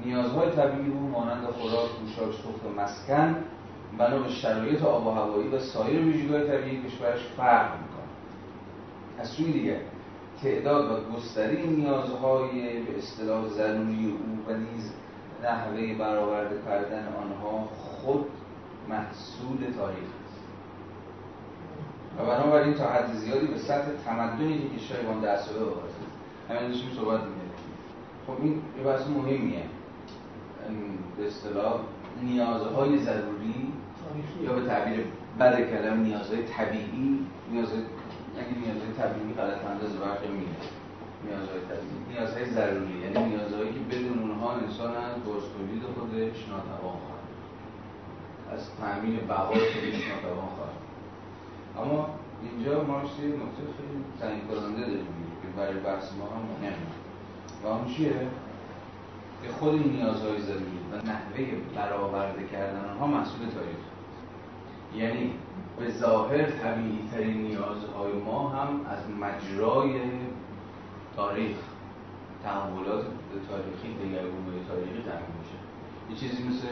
نیازهای 0.06 0.52
طبیعی 0.52 0.92
او 0.92 1.10
مانند 1.10 1.46
خوراک 1.46 1.90
پوشاک 1.92 2.32
سوخت 2.32 2.66
و 2.66 2.82
مسکن 2.82 3.36
بنا 3.98 4.20
به 4.20 4.30
شرایط 4.30 4.84
آب 4.84 5.08
و 5.08 5.10
هوایی 5.10 5.48
و 5.48 5.60
سایر 5.60 6.00
ویژگی‌های 6.00 6.48
طبیعی 6.48 6.84
کشورش 6.84 7.20
فرق 7.38 7.72
می‌کنه. 7.72 8.02
از 9.20 9.30
سوی 9.30 9.52
دیگر 9.52 9.78
تعداد 10.44 10.92
و 10.92 11.16
گستری 11.16 11.68
نیازهای 11.68 12.80
به 12.80 12.98
اصطلاح 12.98 13.48
ضروری 13.48 14.06
او 14.12 14.54
و 14.54 14.58
نیز 14.58 14.92
نحوه 15.44 15.94
برآورده 15.94 16.56
کردن 16.66 17.08
آنها 17.08 17.68
خود 17.68 18.26
محصول 18.90 19.58
تاریخ 19.78 20.10
است. 20.26 20.42
و 22.20 22.26
بنابراین 22.26 22.74
تا 22.74 22.90
حد 22.90 23.14
زیادی 23.14 23.48
به 23.48 23.58
سطح 23.58 23.92
تمدنی 24.06 24.58
که 24.60 24.80
کشورمان 24.80 25.22
دست 25.22 25.54
به 25.54 25.66
وابسته 25.66 26.06
همین 26.50 26.74
صحبت 26.74 27.20
می‌کردیم 27.20 27.52
خب 28.28 28.34
این 28.42 28.62
یه 28.78 28.84
بحث 28.84 29.08
مهمیه. 29.08 29.64
به 31.18 31.28
اصطلاح 31.28 31.80
نیازهای 32.24 33.00
ضروری 33.00 33.74
یا 34.44 34.54
به 34.54 34.68
تعبیر 34.68 35.06
بد 35.40 35.70
کلم 35.70 36.02
نیازهای 36.02 36.44
طبیعی 36.44 37.20
نیازهای 37.52 37.82
اگه 38.40 38.54
نیازهای 38.64 38.92
طبیعی 39.02 39.34
غلط 39.34 39.66
انداز 39.66 39.94
برخی 39.98 40.28
میگه. 40.28 40.60
نیازهای 41.26 41.62
طبیعی. 41.70 42.00
نیازهای 42.12 42.46
ضروری. 42.46 42.98
یعنی 43.04 43.20
نیازهایی 43.30 43.74
که 43.74 43.80
بدون 43.92 44.20
اونها 44.20 44.52
انسان 44.54 44.96
از 44.96 45.16
بازتولید 45.26 45.84
خودش 45.96 46.38
ناتوان 46.50 46.98
خواهد. 47.04 47.28
از 48.54 48.62
تأمین 48.80 49.16
بقای 49.30 49.60
خودش 49.74 49.98
ناتوان 50.10 50.50
خواهد. 50.56 50.80
اما 51.82 52.10
اینجا 52.44 52.84
ما 52.84 52.98
یه 52.98 53.28
نکته 53.42 53.64
خیلی 53.78 53.98
تعیین 54.20 54.42
کننده 54.48 54.82
داریم 54.82 55.08
که 55.42 55.48
برای 55.58 55.80
بحث 55.80 56.06
ما 56.20 56.26
هم 56.26 56.44
مهمه. 56.62 56.96
و 57.64 57.68
اون 57.68 57.88
چیه؟ 57.94 58.28
که 59.44 59.50
خود 59.50 59.74
این 59.74 59.92
نیازهای 59.92 60.42
ضروری 60.42 60.80
و 60.92 60.96
نحوه 60.96 61.46
برآورده 61.76 62.48
کردن 62.48 62.90
آنها 62.90 63.08
محصول 63.08 63.40
تاریخ 63.40 63.82
یعنی 64.96 65.34
به 65.80 65.92
ظاهر 65.92 66.52
طبیعی 66.52 67.10
ترین 67.12 67.42
نیازهای 67.42 68.14
ما 68.26 68.50
هم 68.50 68.86
از 68.86 69.00
مجرای 69.10 70.02
تاریخ 71.16 71.56
تحولات 72.44 73.06
تاریخی 73.50 73.94
دگرگونی 73.94 74.66
تاریخی 74.68 75.02
تحمیل 75.10 75.36
میشه. 75.40 75.58
یه 76.10 76.16
چیزی 76.16 76.44
مثل 76.50 76.68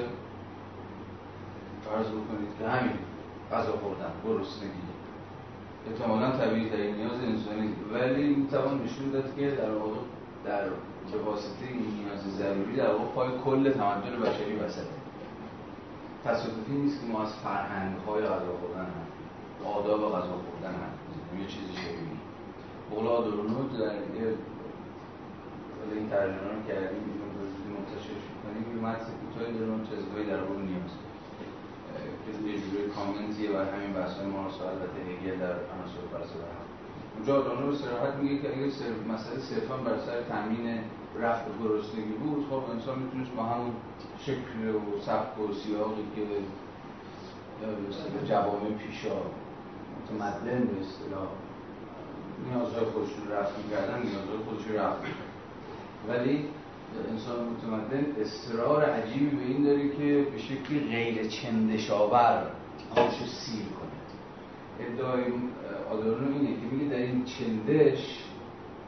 فرض 1.85 2.07
بکنید 2.07 2.49
که 2.59 2.67
همین 2.67 2.93
غذا 3.51 3.71
خوردن 3.71 4.11
گرسنگی. 4.25 4.89
احتمالا 5.87 6.31
طبیعی 6.31 6.69
ترین 6.69 6.95
نیاز 6.95 7.23
انسانی 7.23 7.73
ولی 7.93 8.35
می‌توان 8.35 8.83
نشون 8.83 9.09
داد 9.11 9.35
که 9.35 9.51
در 9.51 9.71
واقع 9.71 9.99
در 10.45 10.63
به 11.11 11.17
واسطه 11.17 11.65
این 11.67 11.79
نیاز 11.79 12.19
ضروری 12.37 12.75
در 12.75 12.91
واقع 12.91 13.05
پای 13.15 13.29
کل 13.45 13.71
تمدن 13.71 14.19
بشری 14.19 14.55
وسطه. 14.55 14.99
تصادفی 16.25 16.71
نیست 16.71 17.01
که 17.01 17.07
ما 17.07 17.23
از 17.23 17.33
فرهنگ 17.33 17.97
های 18.07 18.23
غذا 18.23 18.53
خوردن 18.59 18.85
هم 18.85 19.67
آداب 19.67 20.01
غذا 20.15 20.35
خوردن 20.45 20.73
هم 20.81 21.39
یه 21.39 21.47
چیزی 21.47 21.73
شبیه 21.73 22.19
بقول 22.91 23.07
آدورونو 23.07 23.77
در 23.79 23.93
یه 23.95 24.33
این 25.95 26.09
ترجمه 26.09 26.49
رو 26.55 26.61
کردیم 26.67 27.03
این 27.09 27.17
رو 27.21 27.75
منتشرش 27.75 28.25
کنیم 28.43 28.65
یه 28.75 28.81
متن 28.85 29.11
کوتاهی 29.21 29.53
داره 29.53 29.71
اون 29.71 29.83
چیزهایی 29.89 30.25
در 30.25 30.41
واقع 30.43 30.61
نیاز. 30.61 30.93
که 32.23 32.31
یه 32.49 32.55
جوری 32.61 32.89
کامنتیه 32.95 33.49
بر 33.51 33.65
همین 33.73 33.93
بحث‌های 33.93 34.27
مارس 34.27 34.53
و 34.61 34.63
البته 34.63 34.99
هگل 35.09 35.39
در 35.39 35.55
عناصر 35.73 36.01
فلسفه 36.13 36.69
اونجا 37.15 37.39
آدورنو 37.39 37.67
به 37.71 37.77
صراحت 37.77 38.13
میگه 38.15 38.41
که 38.41 38.47
اگه 38.47 38.65
مسئله 39.13 39.39
صرفا 39.39 39.77
بر 39.77 39.97
سر 40.05 40.21
تامین 40.21 40.79
رفت 41.21 41.45
و 41.47 41.63
گرسنگی 41.63 42.13
بود. 42.23 42.45
خب 42.49 42.71
انسان 42.71 42.99
می‌تونست 42.99 43.31
با 43.31 43.43
همون 43.43 43.71
شکل 44.19 44.75
و 44.75 45.01
سبک 45.05 45.39
و 45.39 45.53
سیاقی 45.53 46.03
که 46.15 46.21
جوامع 48.27 48.69
پیشا 48.77 49.15
متمدن 49.97 50.59
به 50.59 50.79
اصطلاح 50.81 51.27
نیازهای 52.47 52.85
خودشون 52.85 53.27
رفت 53.31 53.57
می‌کردن 53.57 54.01
نیازهای 54.01 54.37
خودشون 54.45 54.75
رفت 54.75 55.01
ولی 56.07 56.45
انسان 57.11 57.45
متمدن 57.45 58.05
اصرار 58.21 58.83
عجیبی 58.83 59.35
به 59.35 59.43
این 59.43 59.63
داره 59.63 59.89
که 59.89 60.27
به 60.31 60.37
شکلی 60.37 60.79
غیر 60.79 61.27
چندشاور 61.27 62.51
خودشو 62.89 63.25
سیر 63.25 63.65
کنه. 63.65 63.99
ادعای 64.79 65.23
آدورنو 65.91 66.33
اینه 66.33 66.47
که 66.47 66.75
میگه 66.75 66.95
در 66.95 67.01
این 67.01 67.25
چندش 67.25 68.28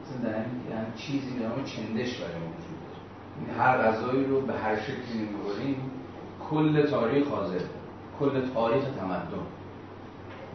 مثلا 0.01 0.31
در 0.31 0.35
این 0.35 0.93
چیزی 0.95 1.39
به 1.39 1.47
نام 1.47 1.63
چندش 1.63 2.17
برای 2.17 2.39
موجود 2.39 2.77
داره. 2.81 3.59
هر 3.59 3.77
غذایی 3.77 4.25
رو 4.25 4.41
به 4.41 4.53
هر 4.53 4.79
شکلی 4.79 5.19
می‌بریم 5.19 5.91
کل 6.49 6.85
تاریخ 6.85 7.27
حاضر 7.27 7.59
کل 8.19 8.49
تاریخ 8.53 8.83
تمدن. 8.83 9.45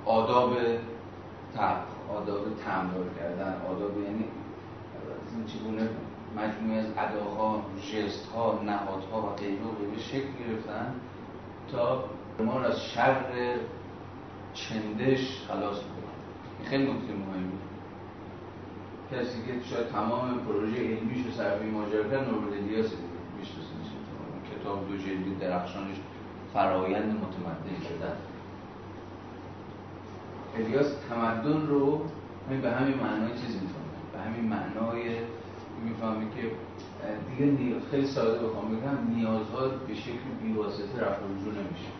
آداب 0.07 0.57
تب 1.57 1.77
آداب 2.17 2.45
تمدار 2.65 3.05
کردن 3.19 3.57
آداب 3.71 3.99
یعنی 4.03 4.25
چگونه 5.47 5.89
مجموعه 6.37 6.79
از 6.79 6.87
اداها 6.99 7.63
جست 7.93 8.33
ها 8.33 8.61
نهادها 8.67 9.23
و 9.23 9.37
غیره 9.37 9.61
به 9.95 10.01
شکل 10.03 10.29
گرفتن 10.41 10.95
تا 11.73 12.05
ما 12.45 12.61
از 12.61 12.85
شر 12.85 13.25
چندش 14.55 15.43
خلاص 15.49 15.77
کنیم 15.77 16.65
خیلی 16.65 16.85
نکته 16.85 17.13
مهمی. 17.13 17.53
کسی 19.12 19.38
که 19.47 19.69
شاید 19.71 19.88
تمام 19.88 20.40
پروژه 20.40 20.77
علمیش 20.77 21.27
رو 21.27 21.33
سربی 21.33 21.71
ماجرا 21.71 22.03
کرد 22.03 22.29
نوربرت 22.29 22.62
الیاس 22.62 22.87
کتاب 24.51 24.88
دو 24.88 24.97
جلدی 24.97 25.35
درخشانش 25.40 25.97
فرایند 26.55 27.05
متمدن 27.05 27.79
شدن. 27.88 28.16
الیاس 30.57 30.87
تمدن 31.09 31.66
رو 31.66 32.03
همین 32.49 32.61
به 32.61 32.71
همین 32.71 32.95
معنای 32.97 33.31
چیز 33.31 33.55
می‌فهمه. 33.62 33.99
به 34.12 34.19
همین 34.19 34.45
معنای 34.51 35.16
می‌فهمه 35.85 36.27
که 36.37 36.51
دیگه 37.40 37.75
خیلی 37.90 38.07
ساده 38.07 38.47
بخوام 38.47 38.77
بگم 38.77 39.16
نیازها 39.16 39.69
به 39.88 39.95
شکل 39.95 40.29
بیواسطه 40.42 41.01
رفع 41.01 41.23
رجوع 41.23 41.55
نمیشه. 41.55 41.90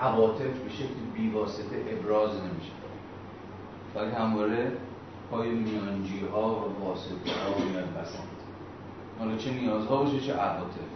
عواطف 0.00 0.40
به 0.40 0.70
شکل 0.70 0.94
بیواسطه 1.14 1.76
ابراز 1.88 2.30
نمیشه. 2.30 2.72
بلکه 3.94 4.16
همواره 4.16 4.72
پای 5.30 5.48
میانجی 5.50 6.20
ها 6.32 6.54
و 6.54 6.84
واسطه 6.84 7.14
ها 7.14 7.64
میاد 7.64 7.90
بسند 7.90 8.28
حالا 9.18 9.36
چه 9.36 9.50
نیازها 9.50 9.96
باشه 9.96 10.20
چه 10.20 10.32
عواطف. 10.32 10.88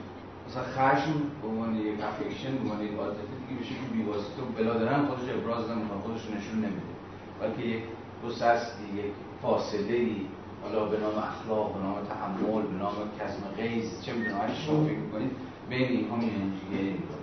مثلا 0.49 0.63
خشم 0.63 1.13
به 1.43 1.49
عنوان 1.49 1.77
یک 1.77 2.01
افکشن 2.03 2.57
به 2.57 2.61
عنوان 2.61 2.81
یک 2.87 2.93
عاطفه 2.99 3.35
دیگه 3.49 3.61
به 3.61 3.67
شکل 3.67 3.87
بیواسطه 3.93 4.43
و 4.43 4.53
بلا 4.59 4.75
درن 4.75 5.07
خودش 5.07 5.31
ابراز 5.31 5.71
نمی‌کنه 5.71 6.01
خودش 6.03 6.21
نشون 6.21 6.55
نمیده. 6.55 6.95
بلکه 7.41 7.63
یک 7.69 7.83
دو 8.23 8.31
سستی 8.31 8.85
یک 8.97 9.13
فاصله 9.43 9.95
ای 9.95 10.17
حالا 10.63 10.85
به 10.85 10.99
نام 11.01 11.19
اخلاق 11.19 11.75
به 11.75 11.81
نام 11.81 11.95
تحمل 11.95 12.63
به 12.63 12.79
نام 12.79 12.93
کسم 13.21 13.43
غیز 13.57 14.03
چه 14.03 14.13
می‌دونم 14.13 14.39
هر 14.39 14.55
شما 14.55 14.85
فکر 14.85 14.99
می‌کنید 14.99 15.31
بین 15.71 15.89
اینها 15.89 16.17
میانجیگری 16.17 16.91
می‌کنه. 16.93 17.19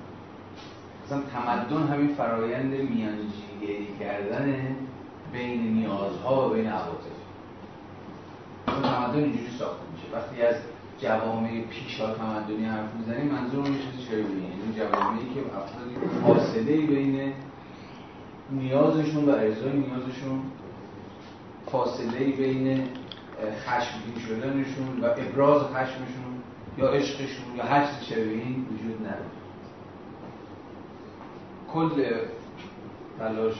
مثلا 1.05 1.21
تمدن 1.21 1.87
همین 1.87 2.07
فرایند 2.07 2.73
میانجیگری 2.73 3.87
کردن 3.99 4.75
بین 5.35 5.73
نیازها 5.73 6.49
و 6.49 6.53
بین 6.53 6.67
عواطف. 6.67 7.15
تمدن 8.67 9.23
اینجوری 9.23 9.49
ساخته 9.59 9.83
میشه. 9.93 10.15
وقتی 10.17 10.41
از 10.41 10.55
جوامع 10.99 11.61
پیشا 11.61 12.13
تمدنی 12.13 12.65
حرف 12.65 12.93
می‌زنیم 12.99 13.31
منظور 13.31 13.59
اون 13.59 13.77
چه 14.09 14.17
یعنی 14.17 14.75
جوامعی 14.75 15.25
که 15.33 15.41
افرادی 15.57 15.95
فاصله 16.21 16.77
بین 16.77 17.33
نیازشون 18.51 19.25
و 19.25 19.29
ارزای 19.29 19.73
نیازشون 19.73 20.41
فاصله 21.71 22.19
بین 22.19 22.87
خشمگین 23.65 24.19
شدنشون 24.27 24.99
و 25.01 25.05
ابراز 25.05 25.61
خشمشون 25.61 26.41
یا 26.77 26.87
عشقشون 26.87 27.55
یا 27.57 27.63
هر 27.63 27.85
چیز 27.85 28.17
این 28.17 28.65
وجود 28.71 29.07
نداره. 29.07 29.25
کل 31.73 31.89
تلاش 33.19 33.55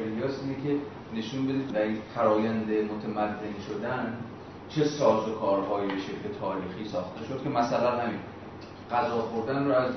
الیاس 0.00 0.40
اینه 0.42 0.54
که 0.62 0.84
نشون 1.16 1.46
بده 1.46 1.72
در 1.72 1.82
این 1.82 1.98
فرایند 2.14 2.70
متمدن 2.70 3.54
شدن 3.68 4.16
چه 4.68 4.84
ساز 4.84 5.28
و 5.28 5.34
کارهایی 5.34 5.88
به 5.88 5.98
شکل 5.98 6.38
تاریخی 6.40 6.84
ساخته 6.84 7.24
شد 7.24 7.42
که 7.42 7.48
مثلا 7.48 7.90
همین 7.90 8.18
غذا 8.90 9.22
خوردن 9.22 9.66
رو 9.66 9.72
از 9.72 9.94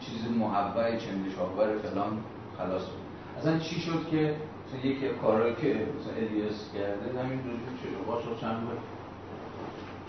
چیز 0.00 0.30
محبع 0.38 0.96
چندشاور 0.96 1.78
فلان 1.78 2.18
خلاص. 2.58 2.82
بود 2.82 3.00
اصلا 3.38 3.58
چی 3.58 3.80
شد 3.80 4.08
که 4.10 4.36
مثلا 4.66 4.90
یکی 4.90 5.08
کارهایی 5.22 5.54
که 5.54 5.68
مثلا 5.68 6.14
الیاس 6.16 6.72
کرده 6.74 7.22
همین 7.22 7.38
روز 7.38 7.60
چه 7.82 8.28
رو 8.28 8.36
چند 8.40 8.60
بود؟ 8.60 8.78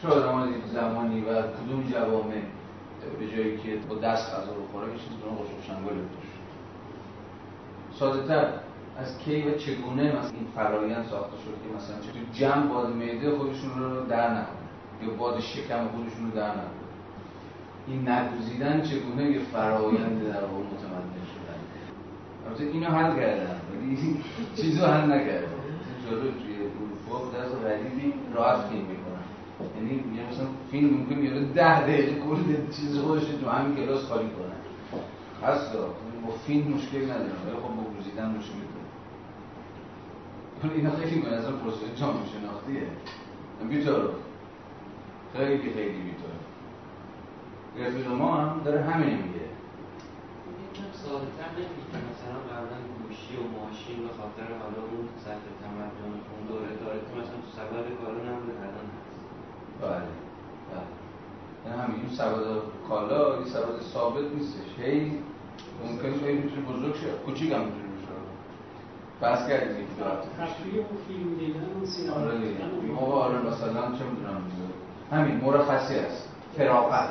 چه 0.02 0.08
آدم 0.08 0.54
زمانی 0.74 1.22
و 1.22 1.42
کدوم 1.42 1.84
جوامع 1.92 2.42
به 3.20 3.28
جایی 3.36 3.58
که 3.58 3.76
با 3.90 3.96
دست 3.96 4.34
غذا 4.34 4.54
رو 4.54 4.68
خوره 4.72 4.92
چیز 4.92 5.12
رو 5.26 5.32
قشق 5.32 5.68
شنگل 5.68 6.02
ساده 8.00 8.28
تر. 8.28 8.67
از 9.02 9.18
کی 9.18 9.42
و 9.42 9.58
چگونه 9.58 10.04
مثلا 10.04 10.38
این 10.38 10.48
فرایند 10.56 11.06
ساخته 11.06 11.38
شد 11.38 11.56
که 11.64 11.76
مثلا 11.78 12.00
چطور 12.02 12.22
جمع 12.34 12.68
باد 12.68 12.96
معده 12.96 13.38
خودشون 13.38 13.80
رو 13.80 14.06
در 14.06 14.32
نکنه 14.32 14.68
یا 15.02 15.10
باد 15.14 15.40
شکم 15.40 15.88
خودشون 15.88 16.26
رو 16.26 16.32
در 16.36 16.50
نکنه. 16.50 16.88
این 17.88 18.10
نگوزیدن 18.10 18.82
چگونه 18.82 19.32
یه 19.32 19.40
فرایند 19.40 20.24
در 20.24 20.42
واقع 20.42 20.64
متمدن 20.64 21.26
شدن؟ 21.34 21.60
البته 22.48 22.64
اینو 22.64 22.88
حل 22.88 23.16
کردن 23.16 23.62
ولی 23.72 24.24
چیزو 24.56 24.86
حل 24.86 25.12
نکردن. 25.12 25.48
جلو 26.10 26.22
توی 26.22 26.56
اروپا 26.56 27.38
دست 27.38 27.56
غریبی 27.56 28.14
راحت 28.36 28.66
فیلم 28.70 28.86
می‌کنن. 28.86 29.26
یعنی 29.76 30.04
مثلا 30.32 30.48
فیلم 30.72 30.90
ممکن 30.98 31.24
یه 31.24 31.46
ده 31.54 31.82
دقیقه 31.82 32.20
کل 32.20 32.72
چیز 32.76 33.00
خودش 33.00 33.24
تو 33.24 33.50
همین 33.50 33.76
کلاس 33.76 34.04
خالی 34.06 34.30
کنن. 34.30 34.58
هست 35.44 35.74
با 35.74 36.34
فیلم 36.48 36.68
مشکل 36.68 37.04
ندارم 37.04 37.42
ولی 37.46 37.56
خب 37.56 37.76
با 37.76 37.84
گوزیدن 37.98 38.30
مشکل 38.30 38.67
داره 40.64 40.76
اینا 40.76 40.92
خیلی 40.92 41.22
من 41.22 41.34
اصلا 41.34 41.52
پروسه 41.52 41.96
جامعه 41.96 42.26
شناختیه 42.26 42.88
بیتارو 43.70 44.10
خیلی 45.34 45.74
خیلی 45.74 46.02
بیتارو 46.08 46.40
رفیق 47.78 48.08
ما 48.08 48.36
هم 48.36 48.62
داره 48.66 48.82
همین 48.84 49.18
میگه 49.18 49.48
ساده 51.04 51.28
تر 51.38 51.52
نمیشه 51.58 51.98
مثلا 52.12 52.38
قبلا 52.52 52.78
گوشی 52.98 53.34
و 53.38 53.44
ماشین 53.58 53.98
به 54.06 54.12
خاطر 54.20 54.48
حالا 54.62 54.82
اون 54.92 55.08
سطح 55.26 55.48
تمدن 55.62 56.12
اون 56.34 56.44
دوره 56.50 56.76
داره 56.82 57.00
که 57.00 57.12
مثلا 57.20 57.38
تو 57.44 57.50
سبد 57.58 57.86
کارا 58.02 58.20
نبوده 58.28 58.54
الان 58.68 58.88
هست 58.98 59.22
بله 59.82 60.12
بله 60.70 60.88
یعنی 61.66 61.82
همین 61.82 62.00
این 62.02 62.16
سبد 62.20 62.46
کالا 62.90 63.38
این 63.38 63.46
سبد 63.46 63.82
ثابت 63.94 64.28
نیستش 64.36 64.70
هی 64.80 65.12
ممکن 65.84 66.20
خیلی 66.20 66.40
می‌تونه 66.42 66.62
بزرگ 66.62 66.96
شه 66.96 67.08
کوچیک 67.26 67.52
هم 67.52 67.62
می‌تونه 67.62 67.87
بحث 69.22 69.50
کردیم 69.50 69.76
هفته 69.78 70.30
تفریح 70.44 70.82
و 70.82 70.98
فیلم 71.08 71.36
دیدن 71.40 71.82
و 71.84 71.86
سینما 71.86 72.16
آره 72.16 72.38
دیدن 72.38 72.98
آره 73.00 73.38
مثلا 73.38 73.82
چه 73.82 74.04
می‌دونم 74.06 74.42
همین 75.12 75.36
مرخصی 75.36 75.96
است. 75.96 76.30
فراغت. 76.58 77.10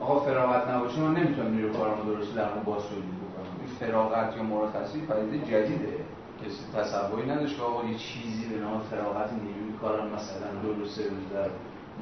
آقا 0.00 0.20
فراغت 0.20 0.68
نباشه 0.68 1.00
من 1.00 1.14
نمی‌تونم 1.14 1.54
نیرو 1.54 1.72
کارمو 1.72 2.14
درست 2.14 2.34
در 2.34 2.52
اون 2.52 2.62
باز 2.62 2.82
تولید 2.82 3.04
بکنم. 3.04 3.52
این 3.60 3.68
فراغت 3.80 4.36
یا 4.36 4.42
مرخصی 4.42 5.00
پدیده 5.00 5.38
جدیده. 5.38 5.96
کسی 6.44 6.58
تصوری 6.76 7.30
نداشت 7.30 7.56
که 7.56 7.62
آقا 7.62 7.88
یه 7.88 7.96
چیزی 7.96 8.54
به 8.54 8.60
نام 8.60 8.80
فراغت 8.80 9.32
نیروی 9.32 9.72
کارم 9.80 10.06
مثلا 10.06 10.48
دو 10.62 10.72
روز 10.72 10.94
سه 10.94 11.02
روز 11.02 11.28
در 11.34 11.50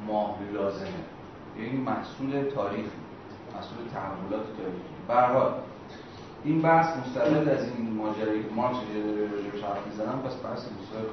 ماه 0.07 0.37
لازمه. 0.55 0.89
یعنی 1.59 1.77
محصول 1.77 2.31
تاریخ 2.31 2.87
محصول 3.55 3.79
تحولات 3.95 4.47
تاریخی. 4.57 4.91
به 5.09 5.15
این 6.45 6.63
بحث 6.63 6.97
مستقل 6.97 7.49
از 7.49 7.65
این 7.77 7.93
ماجرایی 7.97 8.43
که 8.43 8.49
مارکس 8.55 8.77
اینجا 8.77 9.11
داره 9.11 9.21
راجعش 9.21 9.63
حرف 9.65 9.87
می‌زنم 9.87 10.23
پس 10.23 10.45
بحث 10.45 10.65
بسیار 10.65 11.07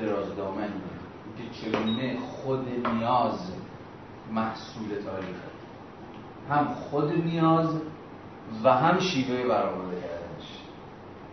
دراز 0.00 0.36
دامن 0.36 0.68
که 1.36 1.60
چگونه 1.60 2.18
خود 2.18 2.68
نیاز 2.68 3.52
محصول 4.32 4.88
تاریخه. 4.88 5.48
هم 6.50 6.64
خود 6.64 7.24
نیاز 7.24 7.80
و 8.64 8.72
هم 8.72 8.98
شیوه 8.98 9.48
برآورده 9.48 9.96
کردنش. 10.00 10.58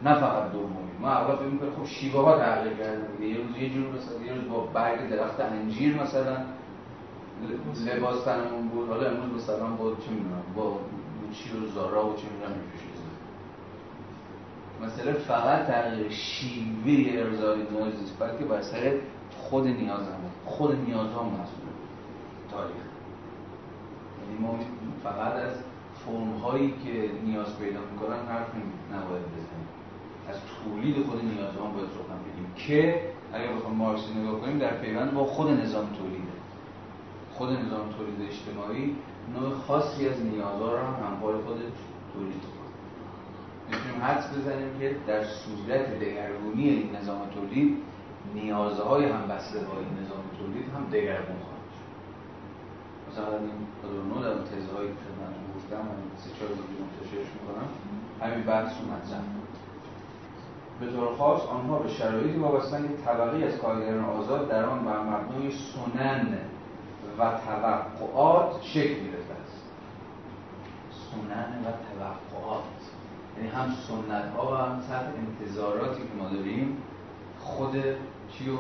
نه 0.04 0.20
فقط 0.20 0.52
دومی. 0.52 0.92
ما 1.02 1.10
اول 1.10 1.36
فکر 1.36 1.46
می‌کنیم 1.46 1.72
خب 1.72 1.86
شیوه 1.86 2.22
ها 2.22 2.38
تغییر 2.38 2.74
کرده 2.74 3.26
یه 3.26 3.38
روز 3.38 3.58
یه 3.58 3.70
جور 3.70 3.88
مثلا 3.88 4.26
یه 4.26 4.34
روز 4.34 4.50
با 4.50 4.60
برگ 4.60 5.10
درخت 5.10 5.40
انجیر 5.40 6.02
مثلا 6.02 6.38
لباس 7.86 8.24
تنمون 8.24 8.68
بود. 8.68 8.90
حالا 8.90 9.10
امروز 9.10 9.44
مثلا 9.44 9.68
با 9.68 9.92
چه 9.92 10.12
می‌دونم 10.12 10.44
با 10.56 10.80
چی 11.34 11.58
و 11.58 11.68
زارا 11.74 12.06
و 12.06 12.16
چه 12.16 12.24
می‌دونم 12.34 12.62
مسئله 14.86 15.14
فقط 15.14 15.68
تغییر 15.68 16.10
شیوه 16.10 17.20
ارزای 17.20 17.60
نیاز 17.72 18.00
نیست 18.00 18.20
بلکه 18.20 18.46
بر 18.46 18.62
سر 18.62 18.96
خود 19.38 19.68
نیاز 19.68 20.00
هم 20.00 20.22
خود 20.46 20.76
نیاز 20.76 21.08
هم 21.08 21.26
مسئول 21.26 21.72
تاریخ. 22.52 22.76
یعنی 24.22 24.40
ما 24.42 24.60
فقط 25.04 25.34
از 25.34 25.54
فرم 26.06 26.32
هایی 26.32 26.74
که 26.86 27.12
نیاز 27.26 27.60
پیدا 27.60 27.80
می‌کنن 27.92 28.26
حرف 28.30 28.48
نباید 28.94 29.26
بزنیم. 29.26 29.68
از 30.30 30.36
تولید 30.64 31.06
خود 31.06 31.26
نیاز 31.26 31.56
هم 31.56 31.74
باید 31.74 31.90
سخن 31.90 32.20
بگیم 32.26 32.54
که 32.68 33.02
اگر 33.34 33.54
بخوام 33.54 33.76
مارکسی 33.76 34.14
نگاه 34.14 34.42
کنیم 34.42 34.60
در 34.60 34.74
پیوند 34.78 35.14
با 35.14 35.26
خود 35.26 35.50
نظام 35.50 35.86
تولیده 35.86 36.32
خود 37.34 37.50
نظام 37.50 37.90
تولید 37.98 38.30
اجتماعی 38.30 38.96
نوع 39.34 39.54
خاصی 39.68 40.10
از 40.10 40.26
نیازها 40.26 40.72
را 40.74 40.86
هم 40.88 41.08
هموار 41.08 41.34
خود 41.34 41.58
تولید 42.14 42.61
می‌تونیم 43.72 44.02
حدس 44.04 44.28
بزنیم 44.38 44.80
که 44.80 44.96
در 45.08 45.24
صورت 45.24 46.00
دگرگونی 46.00 46.70
این 46.70 46.96
نظام 46.96 47.22
تولید 47.36 47.78
نیازهای 48.34 49.06
هم 49.06 49.28
بسته 49.28 49.60
با 49.60 49.74
این 49.80 49.94
نظام 50.02 50.24
تولید 50.40 50.66
هم 50.76 50.84
دگرگون 50.92 51.40
خواهد 51.46 51.68
شد. 51.76 51.90
مثلا 53.08 53.38
این 53.38 53.60
آدورنو 53.86 54.24
در 54.24 54.44
تزهایی 54.52 54.90
که 54.90 55.02
خدمتتون 55.04 55.48
گفتم 55.56 55.78
من 55.78 56.00
سه 56.18 56.30
چهار 56.40 56.50
روزی 56.50 56.76
منتشرش 56.82 57.30
می‌کنم 57.36 57.68
همین 58.22 58.44
بحث 58.44 58.72
رو 58.78 58.88
مطرح 58.94 59.22
به 60.80 60.88
طور 60.92 61.16
خاص 61.16 61.42
آنها 61.42 61.80
به 61.80 61.90
شرایطی 61.90 62.40
وابستن 62.40 62.82
که 62.88 62.94
طبقی 63.06 63.44
از 63.44 63.58
کارگران 63.58 64.04
آزاد 64.04 64.50
در 64.50 64.66
آن 64.66 64.86
بر 64.86 65.00
مبنای 65.00 65.52
سنن 65.52 66.38
و 67.20 67.32
توقعات 67.46 68.62
شکل 68.62 68.96
گرفته 69.04 69.34
است. 69.44 69.64
سنن 70.92 71.50
و 71.66 71.72
توقعات. 71.72 72.81
یعنی 73.42 73.54
هم 73.54 73.76
سنت 73.88 74.36
ها 74.36 74.52
و 74.52 74.56
هم 74.56 74.82
سطح 74.82 75.12
انتظاراتی 75.18 76.02
که 76.02 76.24
ما 76.24 76.30
داریم 76.30 76.78
خود 77.40 77.84
چی 78.32 78.50
و 78.50 78.58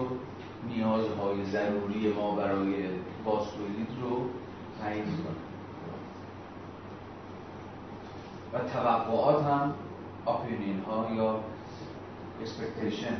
نیازهای 0.67 1.45
ضروری 1.45 2.13
ما 2.13 2.35
برای 2.35 2.73
بازتولید 3.25 3.87
رو 4.01 4.29
تعیین 4.81 5.05
کنه 5.05 5.41
و 8.53 8.69
توقعات 8.69 9.45
هم 9.45 9.73
اپینین 10.27 10.83
ها 10.83 11.07
یا 11.15 11.39
expectation 12.43 13.15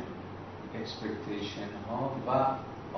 expectation 0.74 1.88
ها 1.90 2.10
و 2.26 2.30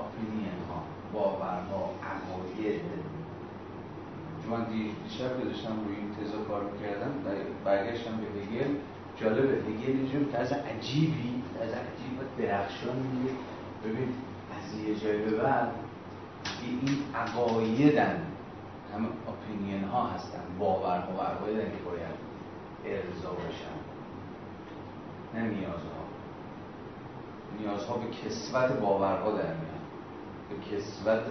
اپینین 0.01 0.53
ها 0.69 0.83
باورها 1.12 1.91
عقاید. 2.03 2.81
من 4.51 4.65
دیشب 4.65 5.39
که 5.41 5.45
داشتم 5.45 5.73
روی 5.87 5.97
این 5.97 6.15
تزا 6.21 6.39
کار 6.49 6.63
می‌کردم. 6.65 7.13
برگشتم 7.65 8.11
به 8.17 8.41
هگل 8.41 8.75
جالب 9.21 9.51
هگل 9.51 9.91
اینجور 9.99 10.25
طرز 10.33 10.53
عجیبی 10.53 11.43
از 11.63 11.69
عجیب 11.69 12.19
درخشان 12.39 12.97
میگه. 12.97 13.35
ببین 13.85 14.09
از 14.57 14.81
یه 14.81 14.95
جای 14.95 15.19
به 15.19 15.37
بعد 15.37 15.69
این 16.63 16.99
عقایدن 17.15 18.23
همه 18.95 19.09
اپینین 19.29 19.85
ها 19.85 20.07
هستن 20.07 20.43
باورها 20.59 21.13
و 21.19 21.21
عقایدن 21.21 21.65
که 21.65 21.83
باید 21.85 22.17
ارضا 22.87 23.31
باشن. 23.31 23.75
نه 25.35 25.43
نیازها. 25.43 26.05
نیازها 27.61 27.97
به 27.97 28.07
کسوت 28.07 28.73
باورها 28.81 29.31
در 29.31 29.43
میان 29.43 29.85
به 30.49 30.77
کسوت 30.77 31.25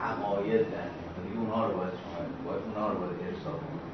عقاید 0.00 0.60
در 0.60 0.88
میان 0.90 1.03
اونها 1.36 1.66
رو 1.66 1.76
باید 1.76 1.92
شما 2.00 2.50
باید 2.50 2.62
اونها 2.66 2.92
رو 2.92 2.98
باید 2.98 3.18
ارضا 3.28 3.50
کنید. 3.50 3.84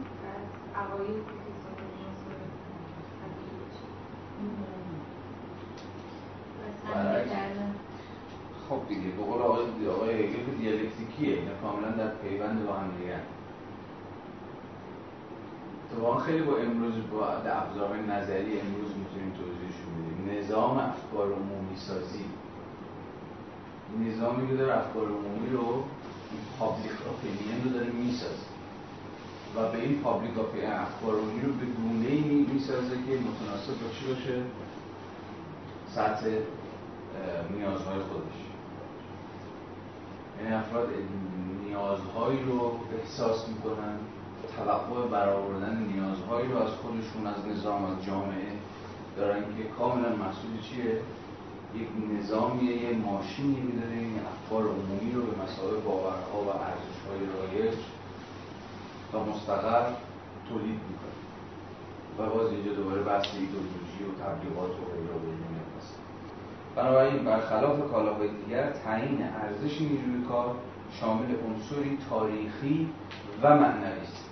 خب 8.68 8.88
دیگه 8.88 9.08
به 9.16 9.22
قول 9.22 9.42
آقای 9.42 9.88
آقای 9.88 10.22
هگل 10.22 10.54
دیالکتیکیه 10.58 11.34
اینا 11.36 11.54
کاملا 11.62 11.90
در 11.90 12.14
پیوند 12.14 12.66
با 12.66 12.72
هم 12.72 12.90
دیگه 12.98 13.16
اتفاقا 15.84 16.18
خیلی 16.18 16.42
با 16.42 16.56
امروز 16.56 16.94
با 17.12 17.26
ابزارهای 17.26 18.00
نظری 18.00 18.60
امروز 18.60 18.90
می‌تونیم 19.00 19.32
توضیحشون 19.38 19.92
بدیم. 19.98 20.38
نظام 20.38 20.78
افکار 20.78 21.26
عمومی 21.26 21.76
سازی. 21.76 22.24
نظامی 24.06 24.48
که 24.48 24.54
داره 24.54 24.78
افکار 24.78 25.04
عمومی 25.04 25.50
رو 25.52 25.84
public 26.60 26.92
opinion 26.92 27.64
رو 27.64 27.70
داره 27.70 27.90
می‌سازه. 27.90 28.46
و 29.56 29.72
به 29.72 29.78
این 29.82 29.98
public 29.98 30.38
opinion 30.38 30.70
افکار 30.70 31.14
عمومی 31.14 31.40
رو 31.40 31.52
به 31.52 31.66
گونه 31.66 32.06
ای 32.06 32.46
می‌سازه 32.52 32.96
که 33.06 33.12
متناسب 33.28 33.72
با 33.80 33.88
چی 33.98 34.06
باشه 34.06 34.42
سطح 35.94 36.26
نیازهای 37.56 37.98
خودش. 37.98 38.38
یعنی 40.38 40.54
افراد 40.54 40.88
نیازهایی 41.66 42.42
رو 42.42 42.80
احساس 42.98 43.48
می‌کنن 43.48 43.96
توقع 44.56 45.08
برآوردن 45.08 45.86
نیازهایی 45.94 46.48
رو 46.48 46.56
از 46.58 46.70
خودشون 46.70 47.26
از 47.26 47.56
نظام 47.56 47.84
از 47.84 48.04
جامعه 48.06 48.52
دارن 49.16 49.40
که 49.40 49.64
کاملا 49.78 50.08
مسئول 50.08 50.60
چیه؟ 50.70 51.00
یک 51.74 51.88
نظامیه 52.18 52.82
یه 52.82 52.96
ماشینی 52.96 53.54
که 53.54 53.78
داره 53.80 53.96
این 53.96 54.20
افکار 54.32 54.62
عمومی 54.62 55.12
رو 55.12 55.22
به 55.22 55.42
مسابقه 55.42 55.76
باورها 55.76 56.38
و 56.46 56.48
ارزش‌های 56.48 57.20
رایج 57.34 57.74
و 59.12 59.18
مستقر 59.30 59.86
تولید 60.48 60.80
می‌کنه. 60.88 61.18
و 62.18 62.30
باز 62.34 62.52
اینجا 62.52 62.72
دوباره 62.72 63.02
بحث 63.02 63.26
ایدئولوژی 63.34 64.02
و 64.08 64.22
تبلیغات 64.22 64.70
و 64.70 64.84
غیره 64.92 65.14
و. 65.14 65.40
بنابراین 66.76 67.24
برخلاف 67.24 67.90
کالاهای 67.90 68.28
دیگر 68.28 68.70
تعیین 68.70 69.22
ارزش 69.22 69.80
نیروی 69.80 70.24
کار 70.28 70.54
شامل 71.00 71.26
عنصری 71.46 71.98
تاریخی 72.10 72.88
و 73.42 73.56
معنوی 73.56 74.00
است. 74.02 74.30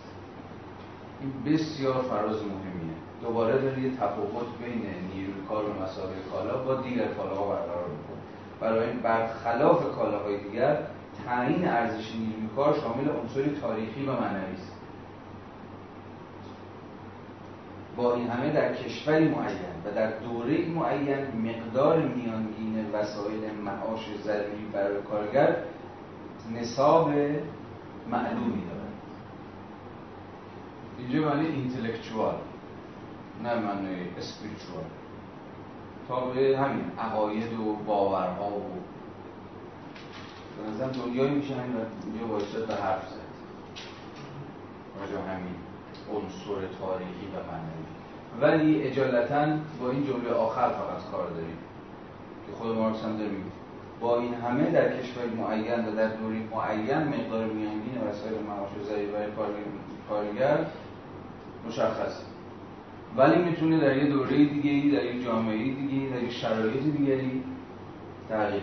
این 1.20 1.54
بسیار 1.54 2.02
فراز 2.02 2.36
مهمیه. 2.36 2.96
دوباره 3.22 3.58
داره 3.62 3.82
یه 3.82 3.90
تفاوت 3.90 4.46
بین 4.64 4.82
نیروی 5.14 5.37
کار 5.48 5.64
و 5.64 5.82
مسابقه 5.82 6.14
کالا 6.32 6.64
با 6.64 6.74
دیگر 6.74 7.06
کالاها 7.06 7.46
برقرار 7.46 7.88
می‌کنه. 7.88 8.18
برای 8.60 8.88
این 8.88 9.00
برخلاف 9.00 9.96
کالاهای 9.96 10.38
دیگر 10.38 10.78
تعیین 11.26 11.68
ارزش 11.68 12.12
نیروی 12.14 12.48
کار 12.56 12.74
شامل 12.80 13.08
عنصری 13.08 13.60
تاریخی 13.60 14.06
و 14.06 14.12
معنوی 14.12 14.54
است. 14.54 14.72
با 17.96 18.14
این 18.14 18.28
همه 18.28 18.52
در 18.52 18.74
کشوری 18.74 19.28
معین 19.28 19.58
و 19.84 19.94
در 19.94 20.10
دوره 20.10 20.68
معین 20.68 21.50
مقدار 21.50 21.98
میانگین 21.98 22.90
وسایل 22.92 23.40
معاش 23.64 24.06
ضروری 24.24 24.66
برای 24.72 25.02
کارگر 25.02 25.56
نصاب 26.54 27.08
معلومی 28.10 28.62
دارد 28.68 28.92
اینجا 30.98 31.28
معنی 31.28 31.46
اینتלקچوال 31.46 32.34
نه 33.42 33.54
معنی 33.54 33.88
اسپریچوال. 34.18 34.84
تا 36.08 36.16
همین 36.64 36.84
عقاید 36.98 37.52
و 37.52 37.76
باورها 37.86 38.48
و 38.48 38.62
به 40.56 40.70
نظرم 40.70 40.90
دنیایی 40.90 41.30
میشه 41.30 41.54
همین 41.54 41.76
اینجا 42.04 42.26
باید 42.26 42.66
به 42.66 42.74
حرف 42.74 43.08
زد. 43.08 43.28
راجع 45.00 45.12
همین 45.12 45.54
عنصر 46.14 46.76
تاریخی 46.80 47.26
و 47.26 47.38
معنوی. 47.50 47.88
ولی 48.40 48.82
اجالتا 48.82 49.46
با 49.80 49.90
این 49.90 50.06
جمله 50.06 50.30
آخر 50.30 50.68
فقط 50.68 51.10
کار 51.12 51.30
داریم 51.30 51.58
که 52.46 52.52
خود 52.52 52.76
مارکس 52.76 53.04
هم 53.04 53.16
داره 53.16 53.30
با 54.00 54.18
این 54.18 54.34
همه 54.34 54.70
در 54.70 55.00
کشور 55.00 55.26
معین 55.26 55.88
و 55.88 55.96
در 55.96 56.08
دوری 56.08 56.48
معین 56.54 56.98
مقدار 56.98 57.46
میانگین 57.46 57.98
وسایل 58.10 58.42
معاش 58.42 58.70
و 58.80 58.84
ضریب 58.88 59.12
برای 59.12 59.52
کارگر 60.08 60.66
مشخص. 61.68 62.22
ولی 63.16 63.42
می‌تونه 63.42 63.80
در 63.80 63.96
یه 63.96 64.04
دوره 64.04 64.44
دیگه 64.44 64.96
در 64.96 65.04
یک 65.04 65.24
جامعه 65.24 65.58
دیگه 65.58 66.16
در 66.16 66.22
یک 66.22 66.32
شرایط 66.32 66.82
دیگری 66.82 67.42
تغییر 68.28 68.62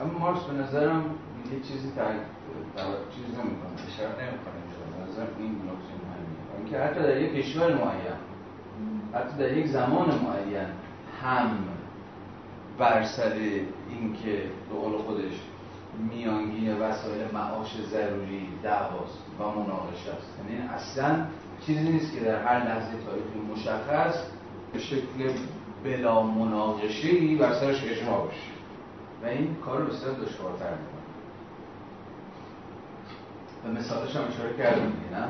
اما 0.00 0.18
مارکس 0.18 0.44
به 0.44 0.52
نظرم 0.62 1.04
یه 1.52 1.60
چیزی 1.60 1.92
تغییر 1.96 2.20
چیز 3.14 3.24
نمی‌کنه 3.24 3.86
اشاره 3.88 4.10
نمی‌کنه. 4.10 4.58
به 4.98 5.10
نظرم 5.10 5.28
این 5.38 5.50
نکته 5.50 5.94
مهمیه. 6.04 6.58
اینکه 6.58 6.78
حتی 6.78 7.00
در 7.00 7.20
یک 7.20 7.32
کشور 7.32 7.74
معین 7.74 8.18
حتی 9.14 9.38
در 9.38 9.56
یک 9.56 9.66
زمان 9.66 10.06
معین 10.06 10.66
هم 11.22 11.50
بر 12.78 13.04
سر 13.04 13.32
اینکه 13.90 14.42
به 14.70 14.76
قول 14.80 14.98
خودش 14.98 15.32
میانگین 16.10 16.80
وسایل 16.80 17.32
معاش 17.32 17.76
ضروری 17.90 18.48
دعواست 18.62 19.18
و 19.40 19.42
مناقشه 19.42 20.10
است. 20.10 20.38
یعنی 20.50 20.68
اصلا 20.68 21.26
چیزی 21.68 21.88
نیست 21.88 22.14
که 22.14 22.20
در 22.20 22.42
هر 22.42 22.58
لحظه 22.64 22.90
تاریخی 23.06 23.38
مشخص 23.52 24.14
به 24.72 24.78
شکل 24.78 25.32
بلا 25.84 26.22
مناقشه 26.22 27.08
ای 27.08 27.36
بر 27.36 27.54
سرش 27.54 27.84
اجماع 27.84 28.26
بشه 28.26 28.50
و 29.22 29.26
این 29.26 29.56
کار 29.64 29.80
رو 29.80 29.86
بسیار 29.86 30.14
دشوارتر 30.14 30.70
می‌کنه. 30.70 31.04
و 33.64 33.78
مثالش 33.78 34.16
هم 34.16 34.22
اشاره 34.28 34.52
دیگه 34.52 35.20
نه؟ 35.20 35.28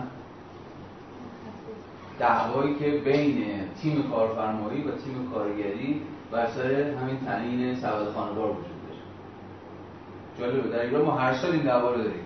دعوایی 2.19 2.75
که 2.75 2.91
بین 2.91 3.45
تیم 3.83 4.11
کارفرمایی 4.11 4.83
و 4.83 4.91
تیم 4.91 5.31
کارگری 5.35 6.03
بر 6.33 6.47
سر 6.47 6.71
همین 6.73 7.21
تعیین 7.27 7.75
سواد 7.75 8.13
خانوار 8.13 8.51
وجود 8.51 8.65
داره. 8.89 9.01
جالبه 10.39 10.69
در 10.69 10.83
ایران 10.83 11.05
ما 11.05 11.17
هر 11.17 11.35
سال 11.35 11.53
این 11.53 11.63
دعوا 11.63 11.91
رو 11.91 11.97
داریم. 11.97 12.25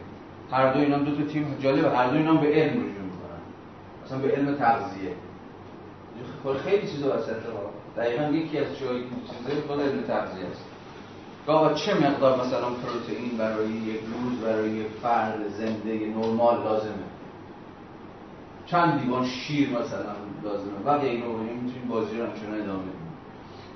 هر 0.51 0.73
دو 0.73 0.81
اینا 0.81 0.99
دو 0.99 1.17
تا 1.17 1.25
تیم 1.25 1.57
جالبه 1.61 1.97
هر 1.97 2.11
دو 2.11 2.17
اینا 2.17 2.35
به 2.35 2.47
علم 2.47 2.73
رجوع 2.73 3.02
مثلا 4.13 4.29
به 4.29 4.35
علم 4.35 4.55
تغذیه. 4.55 5.15
خب 6.45 6.53
خیلی 6.53 6.89
چیزا 6.89 7.17
وسط 7.17 7.37
دقیقا 7.97 8.23
یکی 8.23 8.59
از 8.59 8.79
جایی 8.79 9.05
چیزای 9.05 9.61
خود 9.61 9.81
علم 9.81 10.03
تغذیه 10.03 10.47
است. 10.47 10.65
آقا 11.47 11.75
چه 11.75 11.95
مقدار 11.95 12.47
مثلا 12.47 12.71
پروتئین 12.71 13.39
برای 13.39 13.69
یک 13.69 14.01
روز 14.01 14.41
برای 14.41 14.71
یک 14.71 14.87
فرد 15.03 15.49
زنده 15.49 16.07
نرمال 16.07 16.63
لازمه؟ 16.65 16.93
چند 18.67 19.01
دیوان 19.01 19.27
شیر 19.27 19.69
مثلا 19.69 20.15
لازمه؟ 20.45 20.79
و 20.85 20.99
غیره 20.99 21.27
و 21.27 21.37
می‌تونیم 21.37 21.89
بازی 21.89 22.19
رو 22.19 22.27
همچنان 22.27 22.61
ادامه 22.61 22.83
بدیم. 22.83 23.03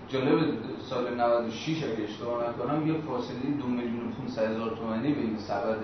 جالب 0.08 0.54
سال 0.90 1.14
96 1.14 1.84
اگه 1.84 2.04
اشتباه 2.04 2.48
نکنم 2.48 2.86
یه 2.86 2.94
فاصله 3.08 3.50
دو 3.60 3.66
میلیون 3.66 4.08
و 4.08 4.22
500 4.22 4.50
هزار 4.50 4.70
تومانی 4.70 5.12
بین 5.12 5.38
سبد 5.38 5.78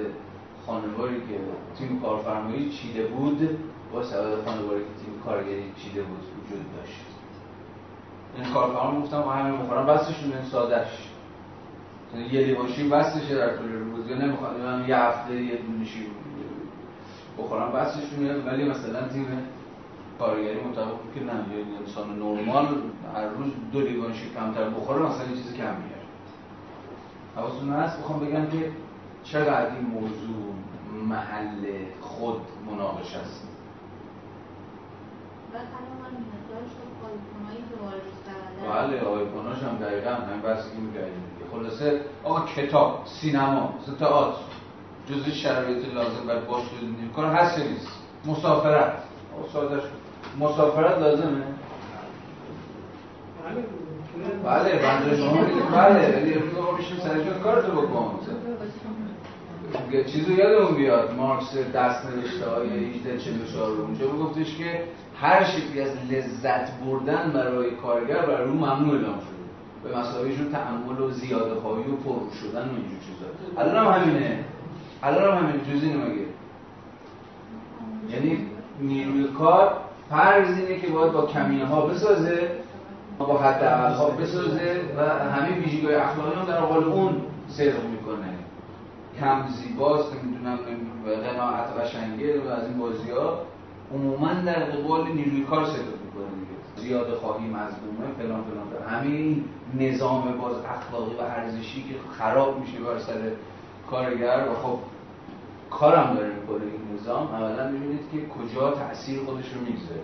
خانواری 0.67 1.17
که 1.17 1.39
تیم 1.79 2.01
کارفرمایی 2.01 2.71
چیده 2.71 3.07
بود. 3.07 3.59
با 3.93 4.03
سبد 4.03 4.45
خانواری 4.45 4.81
که 4.81 5.05
تیم 5.05 5.21
کارگری 5.25 5.73
چیده 5.77 6.03
بود 6.03 6.19
وجود 6.19 6.77
داشت. 6.77 7.01
این 8.37 8.55
کارفرما 8.55 9.01
گفتم 9.01 9.19
ما 9.19 9.33
همین 9.33 9.61
بخورم 9.61 9.87
بستشون 9.87 10.33
این 10.33 10.45
سادش. 10.51 11.09
یه 12.33 12.41
لیوان 12.41 12.89
بستشه 12.91 13.35
در 13.35 13.57
طول 13.57 13.73
روز. 13.73 14.09
یا 14.09 14.17
نمی‌خواد 14.17 14.61
من 14.61 14.89
یه 14.89 14.97
هفته 14.97 15.43
یه 15.43 15.57
دونه 15.57 15.85
شیر 15.85 16.07
بخورم 17.39 17.73
بستشونه 17.73 18.35
ولی 18.35 18.69
مثلا 18.69 19.09
تیم 19.09 19.27
کارگری 20.19 20.61
مطابق 20.61 20.95
که 21.15 21.21
نه. 21.21 21.33
یه 21.33 21.65
انسان 21.81 22.19
نرمال 22.19 22.67
هر 23.15 23.29
روز 23.29 23.53
دو 23.73 23.81
لیوان 23.81 24.13
شیر 24.13 24.29
کمتر 24.33 24.71
بخوره 24.71 25.03
مثلا 25.03 25.27
یه 25.27 25.37
چیزی 25.37 25.57
کم 25.57 25.65
میاره 25.65 26.03
حواستون 27.37 27.73
هست؟ 27.73 28.01
بخوام 28.01 28.21
بگم 28.21 28.47
که 28.47 28.71
چقدر 29.25 29.75
این 29.77 29.87
موضوع 29.87 30.55
محل 31.09 31.67
خود 32.01 32.41
مناقشه 32.71 33.19
است. 33.19 33.52
بله 38.69 39.01
آقای 39.01 39.25
پناش 39.25 39.59
هم 39.63 39.77
دقیقا 39.77 40.11
هم 40.11 40.43
که 40.43 40.81
میگردیم 40.81 41.23
خلاصه 41.53 42.01
آقا 42.25 42.47
کتاب 42.47 43.03
سینما 43.07 43.75
تئاتر 43.99 44.39
جزء 45.11 45.31
شرایط 45.31 45.95
لازم 45.95 46.27
برای 46.27 46.41
باش 46.41 46.63
کار 47.17 47.27
هست 47.27 47.59
نیست. 47.59 47.89
مسافرت. 48.27 48.93
ساده 49.53 49.83
مسافرت 50.41 50.99
لازمه؟ 50.99 51.43
بله. 54.45 54.83
بنده 54.83 55.17
شما 55.17 55.45
بله 55.77 56.17
ولی 56.23 56.35
امروز 56.35 56.79
میشیم 56.79 56.99
سرشون 56.99 57.43
کارتو 57.43 57.73
بکن. 57.73 58.19
چیزو 60.07 60.33
یادمون 60.33 60.75
بیاد 60.75 61.15
مارکس 61.17 61.57
دست 61.75 62.07
نوشته 62.07 62.51
های 62.51 62.69
1844 62.69 63.71
رو 63.71 63.83
اونجا 63.83 64.07
گفتش 64.07 64.57
که 64.57 64.83
هر 65.21 65.45
شکلی 65.45 65.81
از 65.81 65.91
لذت 66.11 66.81
بردن 66.81 67.31
برای 67.35 67.71
کارگر 67.71 68.27
برای 68.27 68.49
اون 68.49 68.57
ممنوع 68.57 68.95
اعلام 68.95 69.19
شده. 69.19 69.43
به 69.83 70.35
جور 70.35 70.53
تعمل 70.53 71.01
و 71.01 71.11
زیاده 71.11 71.55
خواهی 71.61 71.83
و 71.83 71.97
پر 71.97 72.35
شدن 72.41 72.69
و 72.69 72.73
اینجور 72.73 72.99
چیزا. 73.01 73.63
الان 73.63 73.87
هم 73.87 74.01
همینه. 74.01 74.45
الان 75.03 75.39
هم 75.39 75.45
همین 75.45 75.61
جزی 75.65 75.89
نمگه 75.89 76.27
یعنی 78.11 78.47
نیروی 78.81 79.29
کار 79.39 79.73
فرض 80.11 80.59
اینه 80.59 80.81
که 80.81 80.87
باید 80.87 81.13
با 81.13 81.27
کمینه 81.27 81.67
ها 81.67 81.87
بسازه 81.87 82.51
با 83.19 83.39
حد 83.39 83.63
ها 83.97 84.11
بسازه 84.11 84.81
و 84.97 85.01
همه 85.03 85.59
ویژگی 85.59 85.87
اخلاقی 85.87 86.41
هم 86.41 86.47
در 86.47 86.61
قبال 86.61 86.85
اون 86.85 87.23
صدق 87.49 87.85
می‌کنه. 87.91 88.32
کم 89.23 89.49
زیباست 89.49 90.13
نمی‌دونم 90.15 90.59
قناعت 91.05 91.81
قشنگه 91.81 92.41
و 92.41 92.49
از 92.49 92.69
این 92.69 92.79
بازی 92.79 93.11
ها 93.11 93.39
عموما 93.95 94.33
در 94.35 94.65
قبال 94.65 95.09
نیروی 95.09 95.45
کار 95.45 95.67
صدق 95.67 95.77
می‌کنه 96.05 96.27
زیاد 96.77 97.15
خواهی 97.15 97.47
مظلومه 97.47 98.15
فلان 98.19 98.43
فلان 98.45 98.67
فلان. 98.71 98.89
همه 98.89 99.07
این 99.07 99.45
نظام 99.81 100.39
باز 100.39 100.57
اخلاقی 100.57 101.17
و 101.17 101.21
ارزشی 101.21 101.83
که 101.83 101.95
خراب 102.19 102.61
میشه 102.61 102.79
بر 102.79 102.99
سر 102.99 103.31
کارگر. 103.91 104.49
و 104.51 104.55
خب 104.55 104.79
کارم 105.71 106.15
داره 106.15 106.33
می‌کنه 106.35 106.63
این 106.63 106.99
نظام. 106.99 107.27
اولا 107.27 107.69
می‌بینید 107.69 108.01
که 108.13 108.19
کجا 108.27 108.71
تاثیر 108.71 109.21
خودش 109.21 109.53
رو 109.55 109.61
می‌گذاره. 109.61 110.01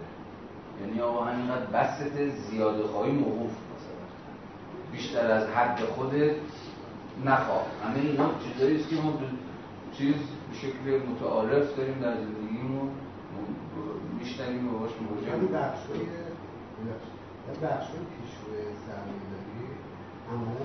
یعنی 0.80 1.00
آقا 1.00 1.24
همینقدر 1.24 1.66
بست 1.66 2.16
زیاده 2.50 2.82
خواهی 2.82 3.12
موقوف 3.12 3.50
مثلا. 3.50 4.92
بیشتر 4.92 5.30
از 5.30 5.48
حد 5.48 5.80
خودت 5.80 6.32
نخواه. 7.24 7.66
همه 7.84 8.00
اینا 8.00 8.30
چیزایی 8.44 8.76
است 8.80 8.88
که 8.88 8.96
ما 8.96 9.12
چیز 9.92 10.14
به 10.14 10.54
شکل 10.62 10.84
متعارف 11.10 11.76
داریم 11.76 11.98
در 12.00 12.14
زندگیمون. 12.14 12.90
میشنویم 14.18 14.68
و 14.68 14.78
باش 14.78 14.90
مواجه 15.02 15.32
همین 15.32 15.50
بخشای 15.58 16.04
بخشای 17.62 18.02
پیشرو 18.14 18.52
سرمایه‌داری 18.86 19.66
عملا 20.30 20.64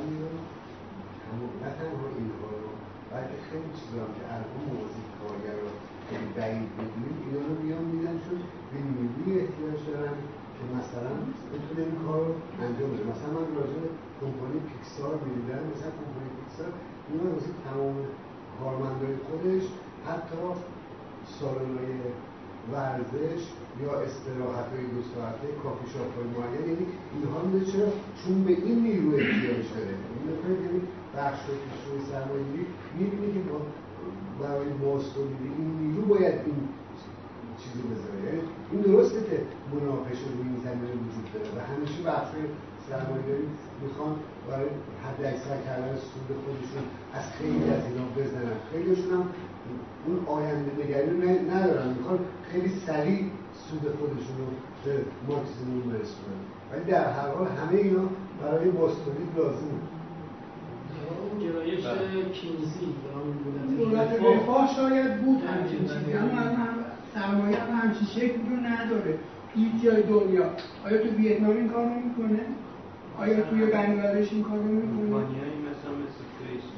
همون 1.28 1.52
نه 1.62 1.70
تنها 1.78 2.08
اینها 2.18 2.50
رو 2.62 2.70
بلکه 3.12 3.38
خیلی 3.48 3.70
چیزا 3.80 4.04
که 4.16 4.24
الان 4.34 4.64
موضوع 4.74 5.08
کارگر 5.20 5.58
رو 5.64 5.70
خیلی 6.10 6.30
بعید 6.38 6.70
بدونیم 6.78 7.16
اینا 7.24 7.42
رو 7.48 7.54
میان 7.64 7.86
میدن 7.94 8.18
چون 8.26 8.40
به 8.70 8.78
نیروی 8.96 9.32
احتیاج 9.42 9.80
دارن. 9.88 10.18
که 10.64 10.72
مثلا 10.80 11.14
بتونه 11.52 11.82
این 11.88 11.98
کار 12.06 12.22
رو 12.28 12.34
انجام 12.66 12.90
بده. 12.92 13.04
مثلا 13.14 13.32
من 13.38 13.48
راجع 13.62 13.82
کمپانی 14.22 14.60
پیکسار 14.70 15.14
می‌دیدم 15.26 15.62
مثلا 15.74 15.92
کمپانی 16.00 16.30
پیکسار 16.40 16.72
اینا 17.08 17.26
واسه 17.34 17.52
تمام 17.68 17.96
کارمندای 18.60 19.16
خودش 19.28 19.66
حتی 20.08 20.44
سالن‌های 21.38 21.94
ورزش 22.74 23.42
یا 23.84 23.92
استراحت 24.06 24.68
های 24.74 24.86
دو 24.94 25.02
ساعته 25.14 25.48
کافی 25.64 25.86
شاپ 25.94 26.12
های 26.16 26.28
معین. 26.36 26.64
یعنی 26.70 26.86
اینها 27.14 27.40
میده 27.46 27.66
چرا 27.72 27.90
چون 28.20 28.36
به 28.48 28.54
این 28.66 28.78
نیرو 28.88 29.10
احتیاج 29.16 29.66
داره. 29.76 29.96
این 30.14 30.24
نکنید 30.32 30.62
یعنی 30.66 30.82
بخش 31.18 31.42
پیشروی 31.64 32.02
سرمایه‌گیری 32.12 32.66
می‌بینی 32.98 33.34
که 33.34 33.42
با 33.50 33.58
برای 34.42 34.70
بازتولید 34.86 35.42
این 35.58 35.70
نیرو 35.82 36.02
باید 36.02 36.36
این 36.46 36.60
چیزی 37.64 37.82
بذاره. 37.90 38.20
یعنی 38.26 38.42
این 38.72 38.82
درسته 38.82 39.20
که 39.30 39.38
مناقشه 39.72 40.28
روی 40.34 40.48
این 40.52 40.60
زمینه 40.66 40.94
وجود 41.06 41.28
داره 41.34 41.50
و 41.56 41.60
همیشه 41.72 42.00
بخش 42.10 42.32
سرمایه‌داری 42.90 43.48
می‌خوان 43.84 44.14
برای 44.50 44.70
حد 45.04 45.20
اکثر 45.34 45.58
کردن 45.66 45.96
سود 46.10 46.30
خودشون 46.44 46.84
از 47.18 47.26
خیلی 47.38 47.68
از 47.76 47.84
اینا 47.90 48.06
بزنن. 48.18 48.58
خیلیشون 48.72 49.12
هم 49.16 49.26
اون 50.06 50.18
آینده 50.38 50.72
نگری 50.80 51.10
رو 51.10 51.18
ندارن. 51.52 51.90
می‌خوان 51.98 52.20
خیلی 52.52 52.70
سریع 52.88 53.22
سود 53.66 53.84
خودشون 54.00 54.36
رو 54.42 54.48
به 54.86 54.94
ماکسیموم 55.28 55.82
برسونن. 55.92 56.42
ولی 56.72 56.84
در 56.92 57.12
هر 57.18 57.30
حال 57.36 57.48
همه 57.48 57.78
اینا 57.78 58.06
برای 58.42 58.70
باستولید 58.70 59.30
لازمه 59.38 59.80
گرایش 61.42 61.86
کینزی 62.34 62.96
دولت 63.78 64.12
رفاه 64.22 64.76
شاید 64.76 65.22
بود. 65.22 65.42
همچین 65.42 65.80
چیزی. 65.80 66.14
اما 66.14 66.42
هم 66.42 66.83
سرمایه 67.14 67.58
هم 67.58 67.80
همچین 67.80 68.08
شکل 68.08 68.40
رو 68.50 68.56
نداره. 68.56 69.18
هیچ 69.56 69.84
جای 69.84 70.04
دنیا. 70.04 70.46
آیا 70.86 70.98
تو 70.98 71.10
ویتنام 71.10 71.58
این 71.58 71.70
کار 71.70 71.86
نمی‌کنه 71.86 72.40
آیا 73.20 73.42
توی 73.42 73.66
بنگلادش 73.66 74.34
این 74.34 74.44
کار 74.44 74.60
نمی‌کنه 74.60 75.26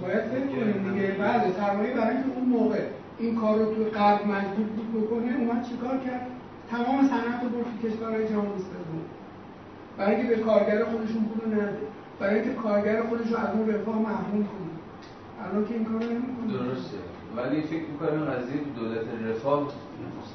باید 0.02 0.22
فکر 0.22 0.48
کنیم 0.48 0.94
دیگه. 0.94 1.08
بله 1.08 1.52
سرمایه 1.58 1.94
برای 1.94 2.16
اینکه 2.16 2.30
اون 2.36 2.50
موقع. 2.50 2.82
این 3.20 3.36
کار 3.36 3.60
رو 3.60 3.66
تو 3.76 3.84
غرب 3.84 4.28
مجبور 4.28 4.66
بود 4.66 5.04
بکنه 5.04 5.36
اومد 5.40 5.66
چیکار 5.70 5.98
کرد؟ 5.98 6.28
تمام 6.70 7.08
صنعت 7.08 7.44
رو 7.44 7.50
برد 7.50 7.66
تو 7.82 7.88
کشورهای 7.88 8.28
جهان 8.28 8.46
سوم. 8.46 9.02
برای 9.98 10.16
اینکه 10.16 10.36
به 10.36 10.42
کارگر 10.42 10.84
خودشون 10.84 11.24
پول 11.26 11.54
نده. 11.54 11.78
برای 12.20 12.36
اینکه 12.36 12.54
کارگر 12.54 13.02
خودش 13.02 13.32
رو 13.32 13.38
از 13.38 13.56
اون 13.56 13.70
رفاه 13.70 13.96
محروم 13.96 14.44
کنه. 14.52 14.76
الان 15.44 15.68
که 15.68 15.74
این 15.74 15.86
کارو 15.86 16.00
نمی‌کنه. 16.00 16.54
درسته. 16.58 16.98
ولی 17.38 17.62
فکر 17.62 17.86
می‌کنم 17.92 18.26
قضیه 18.26 18.62
دولت 18.76 19.06
رفاه 19.30 19.68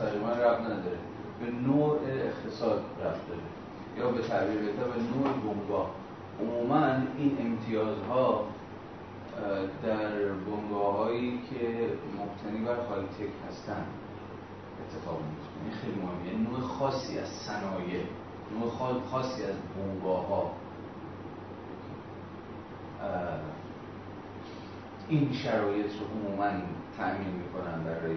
مستقیما 0.00 0.32
رب 0.32 0.60
نداره. 0.60 0.98
به 1.40 1.50
نوع 1.50 1.98
اقتصاد 2.08 2.82
رفت 3.04 3.28
داره. 3.28 3.40
یا 3.98 4.10
به 4.10 4.22
تعبیر 4.22 4.58
بهتر 4.58 4.84
به 4.84 5.00
نوع 5.00 5.54
بنگاه. 5.54 5.90
عموما 6.40 6.86
این 7.18 7.36
امتیازها 7.40 8.44
در 9.82 10.28
بنگاه 10.28 10.96
هایی 10.96 11.40
که 11.50 11.88
مبتنی 12.18 12.64
بر 12.64 12.74
های 12.74 13.02
تک 13.02 13.32
هستن. 13.48 13.84
اتفاق 14.80 15.18
میفته 15.18 15.64
این 15.64 15.72
خیلی 15.72 16.00
مهمه. 16.00 16.26
یعنی 16.26 16.46
نوع 16.50 16.60
خاصی 16.60 17.18
از 17.18 17.28
صنایع 17.28 18.02
نوع 18.60 19.00
خاصی 19.10 19.44
از 19.44 19.54
بنگاه 19.76 20.26
ها 20.26 20.50
این 25.08 25.32
شرایط 25.32 25.86
رو 25.86 26.06
عموما 26.06 26.50
تأمین 26.98 27.34
می‌کنن 27.34 27.84
برای 27.84 28.16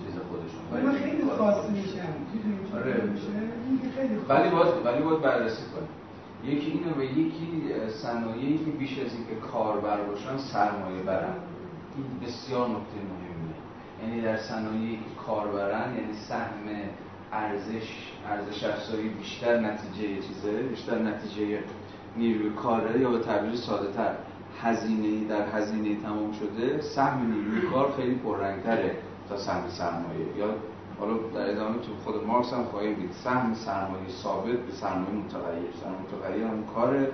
چیز 0.00 0.14
خودشون. 0.28 0.88
ولی 0.88 0.98
خیلی 0.98 1.30
خاص 1.38 1.70
میشن. 1.70 2.12
آره. 2.76 2.94
ولی 4.28 4.50
باید 4.50 4.74
ولی 4.84 5.02
باید 5.02 5.20
بررسی 5.20 5.62
کنیم 5.74 5.88
یکی 6.44 6.70
اینو 6.70 6.94
به 6.94 7.06
یکی 7.06 7.62
صنایعی 7.88 8.58
که 8.58 8.70
بیش 8.70 8.98
از 8.98 9.14
اینکه 9.14 9.34
کاربر 9.52 10.00
باشن 10.00 10.36
سرمایه 10.38 11.02
برن. 11.02 11.34
این 11.96 12.28
بسیار 12.28 12.68
نکته 12.68 12.96
مهمیه. 13.10 13.56
یعنی 14.02 14.20
در 14.22 14.36
صنایعی 14.36 14.96
که 14.96 15.24
کاربرن 15.26 15.94
یعنی 15.94 16.14
سهم 16.28 16.66
ارزش 17.32 18.12
ارزش 18.28 18.64
افزایی 18.64 19.08
بیشتر 19.08 19.60
نتیجه 19.60 20.22
چیزه 20.22 20.62
بیشتر 20.62 20.98
نتیجه 20.98 21.58
نیروی 22.16 22.50
کاره 22.50 23.00
یا 23.00 23.10
به 23.10 23.18
تعبیر 23.18 23.56
ساده 23.56 23.92
تر 23.92 24.14
هزینه 24.62 25.28
در 25.28 25.48
هزینه 25.48 25.96
تمام 26.02 26.32
شده 26.32 26.80
سهم 26.80 27.32
نیروی 27.32 27.60
کار 27.70 27.92
خیلی 27.96 28.14
پررنگتره. 28.14 28.96
تا 29.28 29.36
سهم 29.36 29.68
سرمایه. 29.68 30.36
یا 30.36 30.46
حالا 31.00 31.14
در 31.34 31.50
ادامه 31.50 31.78
تو 31.78 31.92
خود 32.04 32.26
مارکس 32.26 32.52
هم 32.52 32.64
خواهیم 32.64 32.94
دید. 32.94 33.10
سهم 33.24 33.54
سرمایه 33.54 34.08
ثابت 34.08 34.58
به 34.58 34.72
سرمایه 34.72 35.14
متغیر. 35.14 35.70
سرمایه 35.80 36.00
متغیر 36.00 36.44
هم 36.44 36.64
کار 36.74 37.06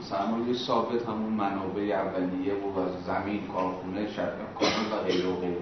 سرمایه 0.00 0.54
ثابت 0.54 1.06
همون 1.08 1.32
منابع 1.32 1.82
اولیه 1.82 2.54
و 2.54 2.78
از 2.78 3.04
زمین 3.06 3.40
کارخونه 3.46 4.06
کارخونه 4.58 4.94
و 4.94 5.04
غیره 5.04 5.28
و 5.28 5.40
غیره 5.40 5.56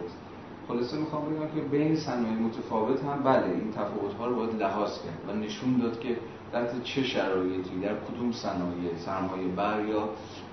خلاصه 0.68 0.96
می‌خوام 0.96 1.24
بگم 1.24 1.48
که 1.54 1.61
بین 1.61 1.96
صنایع 1.96 2.34
متفاوت 2.34 3.04
هم 3.04 3.22
بله 3.22 3.44
این 3.46 3.72
تفاوت 3.72 4.14
ها 4.18 4.26
رو 4.26 4.36
باید 4.36 4.62
لحاظ 4.62 4.90
کرد 4.90 5.28
و 5.28 5.38
نشون 5.38 5.78
داد 5.78 6.00
که 6.00 6.16
در 6.52 6.80
چه 6.84 7.02
شرایطی 7.02 7.80
در 7.80 7.94
کدوم 7.94 8.32
صنایع 8.32 8.96
سرمایه 8.98 9.48
بر 9.48 9.84
یا 9.84 10.09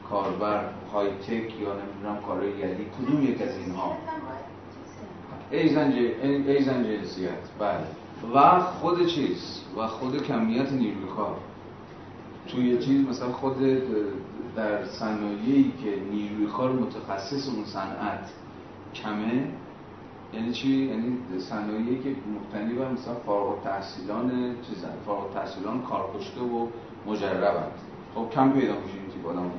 کاربر 0.09 0.63
های 0.93 1.09
تک 1.09 1.59
یا 1.59 1.73
نمی‌دونم 1.73 2.21
کارهای 2.27 2.49
یدی 2.49 2.85
کدوم 2.85 3.23
یک 3.23 3.41
از 3.41 3.57
اینها 3.57 3.97
ایزن 5.53 6.83
جنسیت 6.83 7.29
بله. 7.59 7.87
و 8.35 8.59
خود 8.59 9.07
چیز؟ 9.07 9.61
و 9.77 9.87
خود 9.87 10.23
کمیت 10.23 10.71
نیروی 10.71 11.05
کار 11.15 11.35
توی 12.47 12.77
چیز 12.77 13.07
مثلا 13.07 13.31
خود 13.31 13.55
در 14.55 14.85
صنایعی 14.85 15.73
که 15.83 16.01
نیروی 16.11 16.47
کار 16.47 16.71
متخصص 16.71 17.49
اون 17.49 17.65
صنعت 17.65 18.29
کمه 18.93 19.47
یعنی 20.33 20.51
چی؟ 20.51 20.69
یعنی 20.69 21.17
صنایعی 21.39 21.99
که 22.03 22.09
مبتنی 22.09 22.73
بر 22.73 22.91
مثلا 22.91 23.13
فارغ 23.13 23.49
التحصیلان 23.49 24.55
چیزن 24.69 24.93
فارغ 25.05 25.25
التحصیلان 25.25 25.81
کارکشته 25.81 26.41
و 26.41 26.67
مجربند. 27.07 27.71
خب 28.15 28.29
کم 28.29 28.51
پیدا 28.51 28.73
میشه 28.73 28.97
این 29.01 29.09
تیپ 29.13 29.27
آدم 29.27 29.51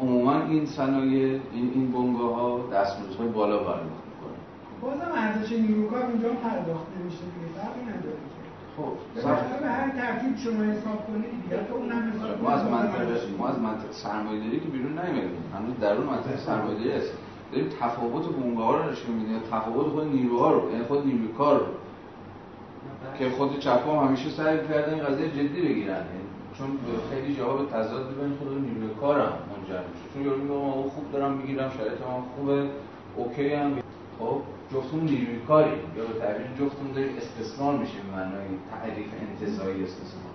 عموما 0.00 0.42
این 0.42 0.66
صنایع 0.66 1.40
این 1.52 1.70
این 1.74 1.92
بنگاه 1.92 2.34
ها 2.34 2.60
دستمزدهای 2.72 3.28
بالا 3.28 3.58
می‌کنه 3.58 4.07
بازم 4.82 5.12
ارزش 5.14 5.52
نیروکار 5.52 6.02
اونجا 6.02 6.28
پرداخت 6.28 6.86
نمیشه 6.96 7.24
دیگه 7.34 7.48
فرقی 7.56 7.82
نداره 7.90 8.18
خب 8.76 8.92
به 9.60 9.68
هر 9.68 9.90
ترتیب 9.90 10.36
شما 10.36 10.62
حساب 10.72 11.06
کنید 11.06 11.42
دیگه 11.42 11.64
تو 11.68 11.74
اونم 11.74 12.12
حساب 12.12 12.42
ما 12.42 12.50
از 12.50 12.64
منطقه 12.64 13.14
ما 13.38 13.48
از 13.48 13.58
منطقه 13.58 13.92
سرمایه‌داری 13.92 14.60
که 14.60 14.68
بیرون 14.68 14.92
نمیاریم 14.98 15.30
هنوز 15.54 15.74
درون 15.80 16.06
منطقه 16.06 16.36
سرمایه‌داری 16.36 16.92
هست. 16.92 17.12
داریم 17.52 17.68
تفاوت 17.80 18.24
بنگاه 18.36 18.66
ها 18.66 18.76
رو 18.76 18.90
نشون 18.90 19.14
میدیم 19.14 19.38
تفاوت 19.52 19.86
خود 19.86 20.06
نیروها 20.06 20.52
رو 20.52 20.72
یعنی 20.72 20.84
خود 20.84 21.06
نیروی 21.06 21.28
کار 21.38 21.58
رو. 21.58 21.66
که 23.18 23.30
خود 23.30 23.58
چپ 23.58 23.88
هم 23.88 24.06
همیشه 24.06 24.30
سعی 24.30 24.58
کردن 24.68 24.94
این 24.94 25.04
قضیه 25.04 25.28
جدی 25.28 25.62
بگیرن. 25.62 26.02
چون 26.58 26.66
خیلی 27.10 27.36
جاها 27.36 27.56
به 27.56 27.70
تضاد 27.72 28.06
بین 28.20 28.32
خود 28.38 28.48
نیروی 28.48 28.94
کارم 29.00 29.32
منجر 29.50 29.82
میشه. 29.92 30.14
چون 30.14 30.22
یارو 30.24 30.42
میگه 30.42 30.54
ما 30.54 30.72
خوب 30.72 31.12
دارم 31.12 31.32
می‌گیرم 31.32 31.70
شرایط 31.76 32.00
ما 32.00 32.24
خوبه 32.36 32.66
اوکی 33.16 33.54
هم. 33.54 33.72
خب 34.18 34.40
جفتمون 34.72 35.04
نیروی 35.04 35.38
کاری. 35.48 35.70
یا 35.96 36.04
به 36.04 36.18
تعبیر 36.20 36.46
جفتمون 36.46 36.92
داریم 36.94 37.16
استثمار 37.16 37.76
میشیم 37.76 38.00
معنای 38.12 38.48
تعریف 38.70 39.06
انتظایی 39.30 39.82
استثمار. 39.84 40.32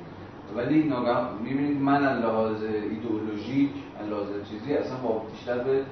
ولی 0.55 0.83
ناگهان 0.83 1.27
می‌بینید 1.43 1.81
من 1.81 2.03
از 2.05 2.21
لحاظ 2.21 2.63
ایدئولوژیک 2.63 3.69
از 3.99 4.07
لحاظ 4.09 4.27
چیزی 4.49 4.73
اصلا 4.73 4.97
با 4.97 5.21
بیشتر 5.31 5.57
به 5.57 5.83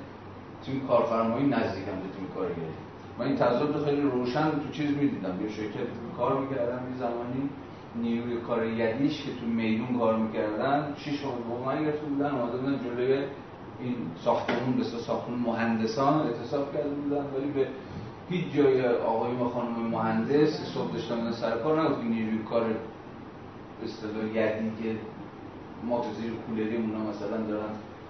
تیم 0.66 0.88
کارفرمایی 0.88 1.46
نزدیکم 1.48 1.96
به 2.04 2.10
تیم 2.16 2.28
کارگری 2.36 2.76
من 3.20 3.26
این 3.26 3.36
تضاد 3.36 3.86
خیلی 3.86 4.02
روشن 4.02 4.52
تو 4.52 4.70
چیز 4.72 4.90
می‌دیدم. 4.90 5.42
یه 5.44 5.50
شرکت 5.50 5.88
کار 6.18 6.40
می‌کردم 6.42 6.82
یه 6.92 6.98
زمانی. 7.00 7.50
نیروی 7.96 8.38
کار 8.38 8.66
یدیش 8.66 9.24
که 9.24 9.32
تو 9.40 9.46
میدون 9.46 10.00
کار 10.00 10.18
می‌کردن 10.18 10.94
شیش 10.98 11.24
ماه 11.24 11.76
من 11.76 11.84
گرفته 11.84 12.06
بودن 12.06 12.30
بودن 12.30 12.80
جلوی 12.84 13.24
این 13.84 13.96
ساختمون 14.26 14.78
به 14.78 14.84
ساختمون 14.84 15.40
مهندسان 15.40 16.28
اعتصاب 16.28 16.74
کرده 16.74 16.90
بودن 16.90 17.26
ولی 17.36 17.52
به 17.52 17.68
هیچ 18.30 18.54
جای 18.56 18.88
آقای 18.88 19.32
و 19.32 19.50
خانم 19.50 19.88
مهندس 19.92 20.74
صبح 20.74 20.94
داشتن 20.94 21.32
سر 21.32 21.58
کار 21.58 21.82
نگفت 21.82 22.04
نیروی 22.04 22.40
کار 22.50 22.66
اصطلاح 23.84 24.26
یدی 24.26 24.72
که 24.84 24.96
ما 25.84 25.98
تو 25.98 26.14
زیر 26.22 26.32
کولری 26.48 26.78
اونا 26.78 27.10
مثلا 27.10 27.38
دارن 27.48 27.70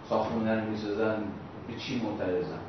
ساختمون 0.10 0.48
رو 0.48 0.70
می‌سازن 0.70 1.24
به 1.68 1.74
چی 1.78 2.02
معترضن؟ 2.06 2.60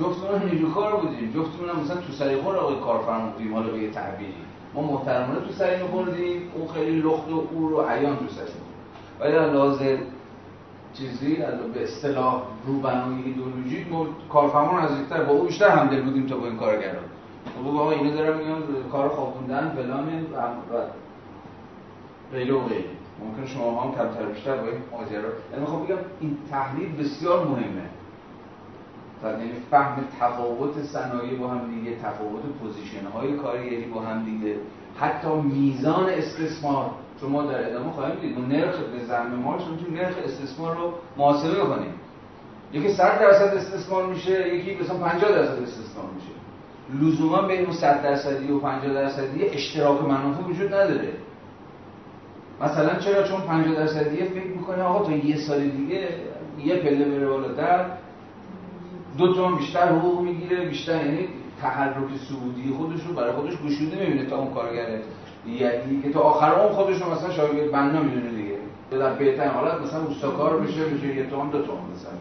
جفتمون 0.00 0.42
نیروی 0.42 0.72
کار 0.74 0.96
بودیم. 0.96 1.32
جفتمون 1.36 1.68
هم 1.68 1.80
مثلا 1.80 1.96
تو 1.96 2.12
سری 2.12 2.36
خور 2.36 2.56
آقای 2.56 2.76
کارفرما 2.76 3.30
بودیم 3.30 3.54
حالا 3.54 3.72
به 3.72 3.78
یه 3.78 3.90
تعبیری. 3.90 4.34
ما 4.74 4.82
محترمانه 4.82 5.40
تو 5.40 5.52
سری 5.52 5.82
میخوردیم 5.82 6.42
اون 6.54 6.68
خیلی 6.68 7.00
لخت 7.00 7.28
و 7.30 7.48
اور 7.54 7.72
و 7.72 7.82
عیان 7.82 8.16
تو 8.16 8.26
سری 8.28 8.52
ولی 9.20 9.32
در 9.32 9.50
چیزی 10.98 11.36
به 11.74 11.82
اصطلاح 11.82 12.42
روبنای 12.66 13.22
ایدئولوژیک 13.24 13.92
ما 13.92 14.06
کارفرما 14.32 14.80
نزدیکتر 14.80 15.24
با 15.24 15.32
او 15.32 15.46
بیشتر 15.46 15.68
همدل 15.68 16.02
بودیم 16.02 16.26
تا 16.26 16.36
با 16.36 16.46
این 16.46 16.56
کارگران 16.56 17.04
بگو 17.60 17.78
آقا 17.78 17.90
اینا 17.90 18.14
دارن 18.14 18.38
میان 18.38 18.62
کار 18.92 19.08
خوابوندن 19.08 19.72
فلان 19.76 20.08
و 20.08 20.76
غیره 22.32 22.54
و 22.54 22.60
غیره. 22.60 22.84
ممکن 23.20 23.46
شما 23.46 23.82
هم 23.82 23.94
کمتر 23.94 24.26
بیشتر 24.26 24.56
با 24.56 24.66
این 24.66 24.80
ماجرا. 24.92 25.28
یعنی 25.52 25.66
خب 25.66 25.84
بگم 25.84 25.98
این 26.20 26.38
تحلیل 26.50 26.96
بسیار 26.96 27.46
مهمه. 27.46 27.88
یعنی 29.24 29.52
فهم 29.70 30.04
تفاوت 30.20 30.82
صنایع 30.82 31.38
با 31.38 31.48
هم 31.48 31.74
دیگه 31.74 31.96
تفاوت 31.96 32.42
position 32.60 33.06
های 33.06 33.36
کارگری 33.36 33.84
با 33.84 34.00
هم 34.00 34.24
دیگه. 34.24 34.56
حتی 34.96 35.28
میزان 35.28 36.08
استثمار 36.08 36.90
چون 37.20 37.30
ما 37.30 37.42
در 37.42 37.70
ادامه 37.70 37.92
خواهیم 37.92 38.20
دید 38.20 38.38
نرخ 38.38 38.78
به 38.78 39.04
زعم 39.04 39.34
ما 39.34 39.58
تو 39.58 39.92
نرخ 39.92 40.14
استثمار 40.24 40.76
رو 40.76 40.92
محاسبه 41.16 41.54
کنیم 41.54 41.94
یکی 42.72 42.88
100 42.88 43.20
درصد 43.20 43.56
استثمار 43.56 44.06
میشه 44.06 44.54
یکی 44.54 44.82
مثلا 44.82 44.96
50 44.96 45.30
درصد 45.30 45.62
استثمار 45.62 46.06
میشه. 46.14 46.32
لزوما 47.00 47.42
بین 47.42 47.64
اون 47.64 47.72
100 47.72 48.02
درصدی 48.02 48.52
و 48.52 48.58
50 48.58 48.94
درصدی 48.94 49.44
اشتراک 49.44 50.02
منافع 50.02 50.42
وجود 50.42 50.74
نداره. 50.74 51.12
مثلا 52.60 52.98
چرا؟ 52.98 53.22
چون 53.22 53.40
50 53.40 53.74
درصدی 53.74 54.16
فکر 54.16 54.46
می‌کنه 54.46 54.82
آقا 54.82 55.04
تا 55.04 55.12
یه 55.12 55.36
سال 55.36 55.60
دیگه 55.60 56.08
یه 56.64 56.76
پله 56.76 57.04
بره 57.04 57.26
بالاتر 57.28 57.86
دو 59.18 59.34
تومن 59.34 59.56
بیشتر 59.56 59.88
حقوق 59.88 60.20
می‌گیره 60.20 60.68
بیشتر 60.68 61.06
یعنی 61.06 61.28
تحرک 61.60 62.08
سعودی 62.28 62.74
خودش 62.76 63.06
رو 63.06 63.14
برای 63.14 63.32
خودش 63.32 63.52
گشوده 63.52 64.06
می‌بینه 64.06 64.26
تا 64.26 64.36
اون 64.38 64.54
کارگر 64.54 64.98
یعنی 65.46 66.02
که 66.02 66.12
تا 66.12 66.20
آخر 66.20 66.54
اون 66.54 66.72
خودش 66.72 67.02
مثلا 67.02 67.30
شاید 67.30 67.72
بنا 67.72 68.02
می‌دونه 68.02 68.30
دیگه. 68.30 68.56
در 68.90 69.14
بهترین 69.14 69.50
حالت 69.50 69.80
مثلا 69.80 70.04
اوستاکار 70.04 70.60
بشه 70.60 70.84
بشه 70.84 71.16
یه 71.16 71.26
تومن 71.26 71.50
دو 71.50 71.62
تومن 71.62 71.80
مثلا 71.94 72.12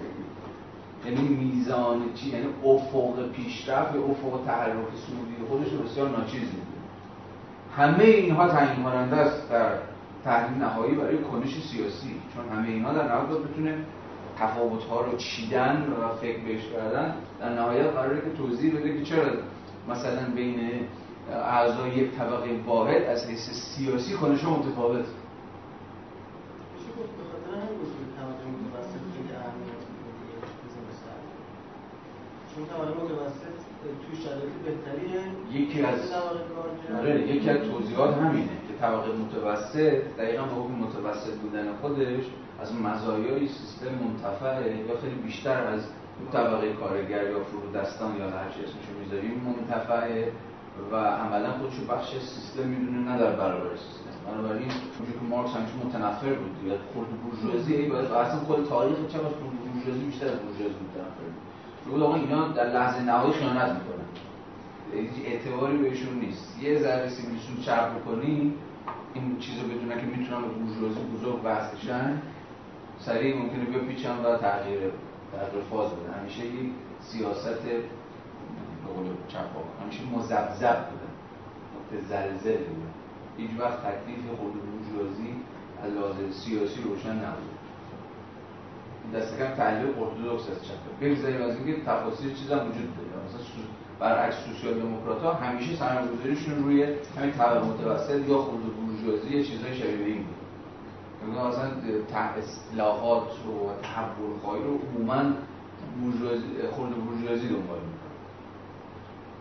یعنی 1.05 1.27
میزان 1.27 2.01
چی؟ 2.15 2.29
یعنی 2.29 2.45
افق 2.65 3.31
پیشرفت 3.31 3.95
افق 3.95 4.45
تحرک 4.45 4.87
سعودی 5.07 5.49
خودش 5.49 5.73
رو 5.73 5.77
بسیار 5.77 6.09
ناچیز 6.09 6.41
می‌دونه. 6.41 6.75
همه 7.77 8.03
اینها 8.03 8.47
تعیین 8.47 8.83
کننده 8.83 9.15
است 9.15 9.49
در 9.49 9.69
تحلیل 10.23 10.63
نهایی 10.63 10.95
برای 10.95 11.17
کنش 11.17 11.49
سیاسی. 11.49 12.15
چون 12.35 12.57
همه 12.57 12.67
اینها 12.67 12.93
در 12.93 13.07
نهایت 13.07 13.29
بتونه 13.29 13.77
تفاوت 14.39 14.83
ها 14.83 15.01
رو 15.01 15.17
چیدن 15.17 15.87
و 16.01 16.15
فکر 16.15 16.39
بهش 16.39 16.61
کردن 16.73 17.13
در 17.39 17.49
نهایت 17.49 17.85
قراره 17.85 18.21
که 18.21 18.37
توضیح 18.37 18.75
بده 18.75 18.97
که 18.97 19.03
چرا 19.03 19.23
مثلا 19.89 20.21
بین 20.35 20.59
اعضای 21.31 21.89
یک 21.89 22.11
طبقه 22.11 22.59
واحد 22.65 23.03
از 23.03 23.27
حیث 23.27 23.49
سیاسی 23.49 24.13
ها 24.13 24.27
متفاوت. 24.27 25.05
چون 32.55 32.65
طبقه 32.65 33.03
متوسط 33.03 33.55
توی 34.07 34.23
شرایط 34.23 34.53
بهتری 34.65 35.07
یکی 35.51 35.81
از 35.81 36.11
آره 36.99 37.21
یکی 37.21 37.49
از 37.49 37.57
توضیحات 37.57 38.17
همینه 38.17 38.47
که 38.67 38.73
طبقه 38.81 39.11
متوسط 39.11 40.01
دقیقا 40.17 40.43
با 40.43 40.61
اون 40.61 40.75
متوسط 40.75 41.33
بودن 41.33 41.75
خودش 41.81 42.23
از 42.61 42.75
مزایای 42.75 43.47
سیستم 43.47 43.91
منتفعه 44.03 44.77
یا 44.87 44.97
خیلی 45.01 45.15
بیشتر 45.15 45.67
از 45.67 45.81
طبقه 46.31 46.73
کارگر 46.73 47.29
یا 47.29 47.43
فرودستان 47.43 48.17
یا 48.19 48.29
هر 48.29 48.49
چی 48.49 48.59
اسمشو 48.63 48.99
می‌ذاریم 49.03 49.41
منتفعه. 49.45 50.31
و 50.91 50.95
عملا 50.95 51.51
خودشو 51.51 51.85
بخش 51.93 52.09
سیستم 52.19 52.67
می‌دونه 52.67 53.11
نه 53.11 53.17
در 53.19 53.31
برابر 53.31 53.75
سیستم. 53.75 54.31
بنابراین 54.31 54.71
اونجور 54.97 55.15
که 55.19 55.25
مارکس 55.29 55.55
همیشه 55.55 55.73
متنفر 55.85 56.33
بود 56.33 56.67
یا 56.67 56.73
خرد 56.93 57.09
بورژوازی 57.21 57.85
باید 57.85 58.05
اصلا 58.05 58.39
خود 58.39 58.65
تاریخ 58.65 58.97
چقدر 59.07 59.23
خرد 59.23 59.73
بورژوازی 59.73 60.05
بیشتر 60.05 60.25
از 60.25 60.39
بورژوازی 60.39 60.75
متنفر 60.85 61.25
بود. 61.85 62.03
آقا 62.03 62.15
اینا 62.15 62.47
در 62.47 62.73
لحظه 62.73 63.01
نهایی 63.01 63.33
خیانت 63.33 63.69
می‌کنن. 63.77 64.05
هیچ 64.93 65.25
اعتباری 65.25 65.77
بهشون 65.77 66.13
نیست. 66.19 66.63
یه 66.63 66.79
ذره 66.79 67.09
سیبیلشون 67.09 67.57
چرب 67.65 67.99
بکنی 67.99 68.53
این 69.13 69.37
چیزو 69.39 69.67
بدونن 69.67 70.01
که 70.01 70.07
می‌تونن 70.17 70.41
به 70.41 70.47
بورژوازی 70.47 70.99
بزرگ 71.17 71.41
بحثشن 71.41 72.21
سریع 72.99 73.37
ممکنه 73.37 73.65
بپیچن 73.65 74.17
و 74.25 74.37
تغییر 74.37 74.79
تغییر 75.31 75.63
فاز 75.69 75.91
بده 75.91 76.19
همیشه 76.19 76.43
سیاست 77.01 77.59
به 78.85 78.93
قول 78.93 79.07
چپا 79.27 79.61
همیشه 79.81 80.01
مزبزب 80.15 80.77
بوده 80.89 81.09
متزلزل 81.75 82.57
بوده 82.57 82.89
هیچ 83.37 83.51
وقت 83.59 83.77
تکلیف 83.79 84.19
خود 84.39 84.53
بورژوازی 84.65 85.35
از 85.83 85.93
لحاظ 85.93 86.15
سیاسی 86.31 86.81
روشن 86.81 87.15
نبود. 87.15 87.55
دست 89.13 89.37
کم 89.37 89.47
تحلیل 89.47 89.87
ارتودکس 89.87 90.49
از 90.49 90.65
چپه 90.65 90.89
بگذاریم 91.01 91.41
از 91.41 91.55
اینکه 91.55 91.81
تفاصیل 91.81 92.33
چیز 92.33 92.51
هم 92.51 92.57
وجود 92.57 92.89
داره. 92.97 93.25
مثلا 93.25 93.39
برعکس 93.99 94.35
سوسیال 94.45 94.73
دموکرات 94.73 95.21
ها 95.21 95.33
همیشه 95.33 95.75
سرمایه‌گذاریشون 95.75 96.63
روی 96.63 96.83
همین 97.17 97.31
طبقه 97.31 97.67
متوسط 97.67 98.29
یا 98.29 98.37
خود 98.37 98.75
بورژوازی 98.75 99.43
چیزای 99.43 99.75
شبیه 99.75 100.05
این 100.05 100.23
بود. 100.23 100.35
مثلا 101.31 101.71
اصلاحات 102.37 103.23
و 103.23 103.81
تحول 103.83 104.39
خواهی 104.41 104.63
رو 104.63 104.69
عموما 104.69 105.31
خورد 106.71 106.91
بورژوازی 106.91 107.47
دنبال 107.47 107.79
می‌کنه. 107.79 108.04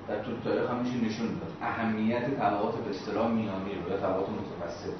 در 0.08 0.18
طول 0.22 0.34
تاریخ 0.44 0.70
هم 0.70 0.76
میشه 0.76 0.96
نشون 1.06 1.26
داد. 1.26 1.52
اهمیت 1.62 2.36
طبقات 2.40 2.74
به 2.76 2.90
اصطلاح 2.90 3.28
میانی 3.28 3.72
رو 3.74 3.90
یا 3.90 3.96
طبقات 3.96 4.28
متوسط 4.28 4.96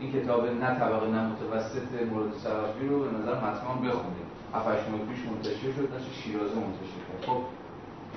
این 0.00 0.12
کتاب 0.12 0.46
نه 0.46 0.78
طبقه 0.78 1.06
نه 1.06 1.26
متوسط 1.26 2.02
مورد 2.10 2.32
سرافی 2.44 2.86
رو 2.88 3.04
به 3.04 3.10
نظر 3.18 3.34
حتما 3.34 3.74
بخونید 3.74 4.30
7 4.54 4.66
ماه 4.66 5.00
پیش 5.00 5.20
منتشر 5.30 5.72
شد 5.76 5.88
نشه 5.94 6.12
شیرازه 6.22 6.54
منتشر 6.54 7.00
کرد. 7.08 7.24
خب 7.26 7.40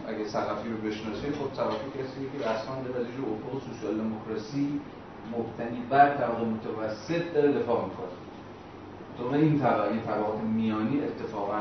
اگه 0.07 0.27
سقفی 0.27 0.69
رو 0.69 0.77
بشناسید 0.77 1.35
خب 1.35 1.53
سقفی 1.53 1.87
کسی 1.99 2.19
که 2.31 2.37
رسما 2.49 2.75
داره 2.85 2.99
از 2.99 3.05
افق 3.05 3.63
سوسیال 3.67 3.97
دموکراسی 3.97 4.81
مبتنی 5.31 5.79
بر 5.89 6.09
طبقه 6.17 6.45
متوسط 6.45 7.33
داره 7.33 7.51
دفاع 7.51 7.85
می‌کنه. 7.85 8.07
تو 9.17 9.35
این 9.35 9.59
طبقه 9.59 9.91
این 9.91 10.01
طبقات 10.01 10.39
میانی 10.39 11.01
اتفاقا 11.03 11.59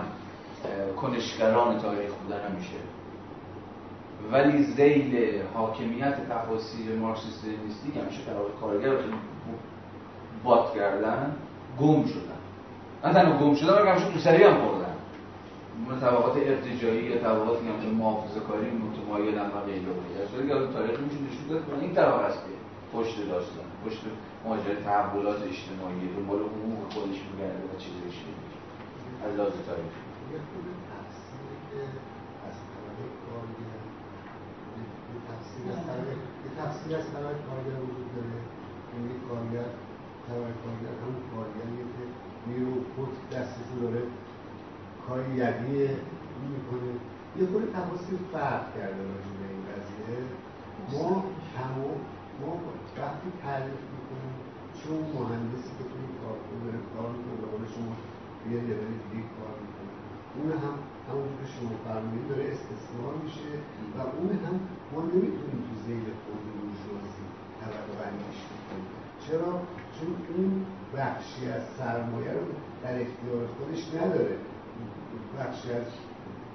کنشگران 0.96 1.78
تاریخ 1.78 2.10
بودن 2.14 2.56
میشه. 2.56 2.76
ولی 4.32 4.62
زیل 4.62 5.40
حاکمیت 5.54 6.28
تفاصیل 6.28 6.98
مارکسیست 6.98 7.44
لنینیستی 7.44 7.90
که 7.90 8.00
همیشه 8.00 8.22
طبقه 8.22 8.52
کارگر 8.60 8.92
بات 10.44 10.74
کردن 10.74 11.34
گم 11.80 12.04
شدن. 12.04 12.40
نه 13.04 13.12
تنها 13.12 13.38
گم 13.38 13.54
شدن 13.54 13.74
بلکه 13.74 13.90
همیشه 13.90 14.12
تو 14.12 14.18
سری 14.18 14.42
هم 14.44 14.54
خوردن. 14.54 14.92
طبقات 16.00 16.36
ارتجایی 16.36 17.02
یا 17.04 17.18
طبقاتی 17.18 17.64
که 17.82 17.88
محافظه 17.88 18.40
کاری 18.40 18.70
متمایلن 18.70 19.46
و 19.54 19.60
غیره 19.66 19.90
و 19.90 20.00
غیره 20.08 20.48
که 20.48 20.72
تاریخ 20.72 21.00
میشه 21.00 21.18
نشون 21.26 21.46
داد 21.48 21.80
این 21.80 21.94
طبقه 21.94 22.24
است 22.24 22.42
پشت 22.92 23.16
داستان 23.28 23.64
پشت 23.86 24.00
ماجرای 24.44 24.76
تحولات 24.76 25.36
اجتماعی 25.36 26.14
دنبال 26.16 26.38
حقوق 26.38 26.92
خودش 26.92 27.18
میگرده 27.28 27.64
و 27.70 27.78
چیزش 27.78 28.16
از 29.24 29.34
لحاظ 29.36 29.52
تاریخی 29.68 30.02
تفسیر 36.58 36.96
از 36.96 37.06
طبق 37.12 37.28
کارگر 37.48 37.78
وجود 37.84 38.08
داره. 38.16 38.38
یعنی 38.92 39.12
کارگر 39.28 39.68
طبق 40.26 40.46
کارگر 40.62 40.94
همون 41.02 41.22
کارگریه 41.32 41.84
که 41.94 42.04
نیرو 42.46 42.74
خود 42.92 43.12
دستش 43.32 43.68
داره. 43.82 44.02
کار 45.04 45.20
یدی 45.42 45.78
می‌کنه. 46.52 46.92
یه 47.38 47.44
خود 47.50 47.62
تفاصیل 47.76 48.18
فرق 48.32 48.64
کرده 48.76 49.02
راجع 49.12 49.32
به 49.38 49.46
این 49.52 49.62
قضیه. 49.70 50.18
ما 50.92 51.10
تمام 51.56 51.98
ما 52.40 52.52
وقتی 52.98 53.28
تعریف 53.44 53.82
می‌کنیم 53.94 54.34
چون 54.80 54.98
مهندسی 55.16 55.70
که 55.78 55.84
توی 55.90 56.04
کارخونه 56.20 56.60
داره 56.64 56.80
کار 56.92 57.08
می‌کنه 57.14 57.36
به 57.42 57.46
قول 57.52 57.64
شما 57.74 57.92
یه 58.50 58.58
لول 58.68 58.92
دیگه 59.02 59.22
کار 59.36 59.54
می‌کنه. 59.64 59.92
اون 60.36 60.48
هم 60.62 60.74
همونجور 61.08 61.36
که 61.40 61.46
شما 61.54 61.72
فرمودید 61.86 62.28
داره 62.28 62.44
استثمار 62.54 63.14
میشه 63.24 63.50
و 63.96 63.98
اون 64.16 64.30
هم 64.44 64.56
ما 64.92 65.00
نمی‌تونیم 65.12 65.58
تو 65.66 65.74
زیل 65.84 66.06
خود 66.22 66.42
بورژوازی 66.54 67.24
طبقه 67.60 67.92
بندیش 68.00 68.40
کنیم 68.48 68.86
چرا؟ 69.24 69.50
چون 69.96 70.10
اون 70.28 70.66
بخشی 70.96 71.42
از 71.56 71.62
سرمایه 71.78 72.32
رو 72.32 72.44
در 72.82 72.94
اختیار 73.02 73.42
خودش 73.56 73.82
نداره. 73.94 74.36
بخشی 75.38 75.72
از 75.72 75.86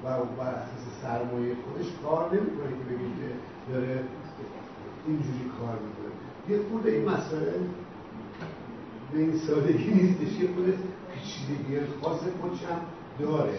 و 0.03 0.07
بر 0.37 0.53
اساس 0.61 0.85
سرمایه 1.01 1.55
خودش 1.63 1.89
کار 2.03 2.35
نمی‌کنه 2.35 2.69
که 2.77 2.83
بگیم 2.89 3.13
که 3.19 3.29
داره 3.73 4.03
اینجوری 5.07 5.51
کار 5.59 5.75
می‌کنه. 5.85 6.11
یه 6.49 6.69
خود 6.69 6.87
این 6.87 7.09
مسئله 7.09 7.53
به 9.11 9.19
این 9.19 9.37
سادگی 9.37 9.91
نیستش. 9.93 10.39
یه 10.39 10.47
خود 10.55 10.73
پیچیدگی 11.13 11.79
خاص 12.01 12.19
خودش 12.41 12.63
هم 12.63 12.79
داره. 13.19 13.51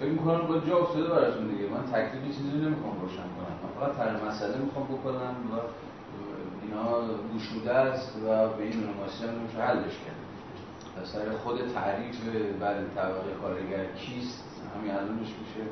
فکر 0.00 0.10
می‌کنم 0.10 0.46
با 0.46 0.58
جا 0.58 0.78
افتاده 0.78 1.08
براتون 1.08 1.46
دیگه. 1.46 1.68
من 1.68 1.84
تکلیفی 1.92 2.28
چیزی 2.36 2.58
نمی‌خوام 2.58 3.00
روشن 3.00 3.16
کنم. 3.16 3.54
من 3.62 3.70
فقط 3.80 3.96
طرح 3.96 4.28
مسئله 4.28 4.56
می‌خوام 4.56 4.86
بکنم 4.86 5.34
و 5.52 5.54
اینا 6.62 6.86
گشوده 7.36 7.72
است 7.74 8.16
و 8.16 8.48
به 8.48 8.62
این 8.62 8.76
مناسبت 8.86 9.28
هم 9.28 9.38
نمیشه 9.38 9.58
حلش 9.58 9.96
کرد. 10.04 10.20
سر 11.04 11.30
خود 11.42 11.56
تعریف 11.74 12.16
بعد 12.60 12.76
طبقه 12.94 13.30
کارگر 13.42 13.84
کیست؟ 13.84 14.44
همین 14.74 14.92
الانش 14.92 15.32
میشه 15.40 15.62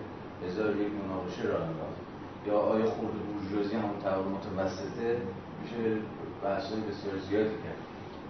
هزار 0.46 0.76
یک 0.76 0.88
مناقشه 1.00 1.42
را 1.42 1.54
انداخت. 1.54 1.98
یا 2.46 2.58
آیا 2.58 2.84
خورد 2.84 3.12
بورژوازی 3.12 3.76
همون 3.76 3.98
طبقه 4.04 4.28
متوسطه 4.28 5.18
میشه 5.62 5.96
بحثای 6.44 6.80
بسیار 6.80 7.18
زیادی 7.28 7.56
کرد. 7.64 7.80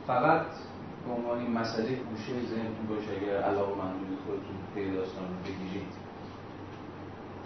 فقط 0.07 0.47
به 1.07 1.13
عنوان 1.13 1.39
این 1.39 1.51
مسئله 1.51 1.85
گوشه 1.85 2.33
ذهنتون 2.51 2.87
باشه 2.89 3.09
اگر 3.23 3.37
علاقه 3.37 3.73
مندونید 3.75 4.19
خودتون 4.27 4.57
پی 4.75 4.97
داستان 4.97 5.25
رو 5.25 5.35
بگیرید. 5.45 5.93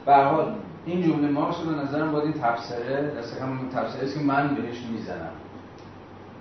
به 0.07 0.15
حال 0.15 0.55
این 0.87 1.03
جمله 1.03 1.29
مارکس 1.29 1.57
رو 1.61 1.71
به 1.71 1.77
نظرم 1.77 2.13
باید 2.13 2.25
این 2.25 2.43
تفسره 2.43 3.15
دست 3.19 3.43
همون 3.43 3.69
تفسره 3.69 4.05
است 4.05 4.19
که 4.19 4.25
من 4.25 4.55
بهش 4.55 4.83
می‌زنم. 4.93 5.33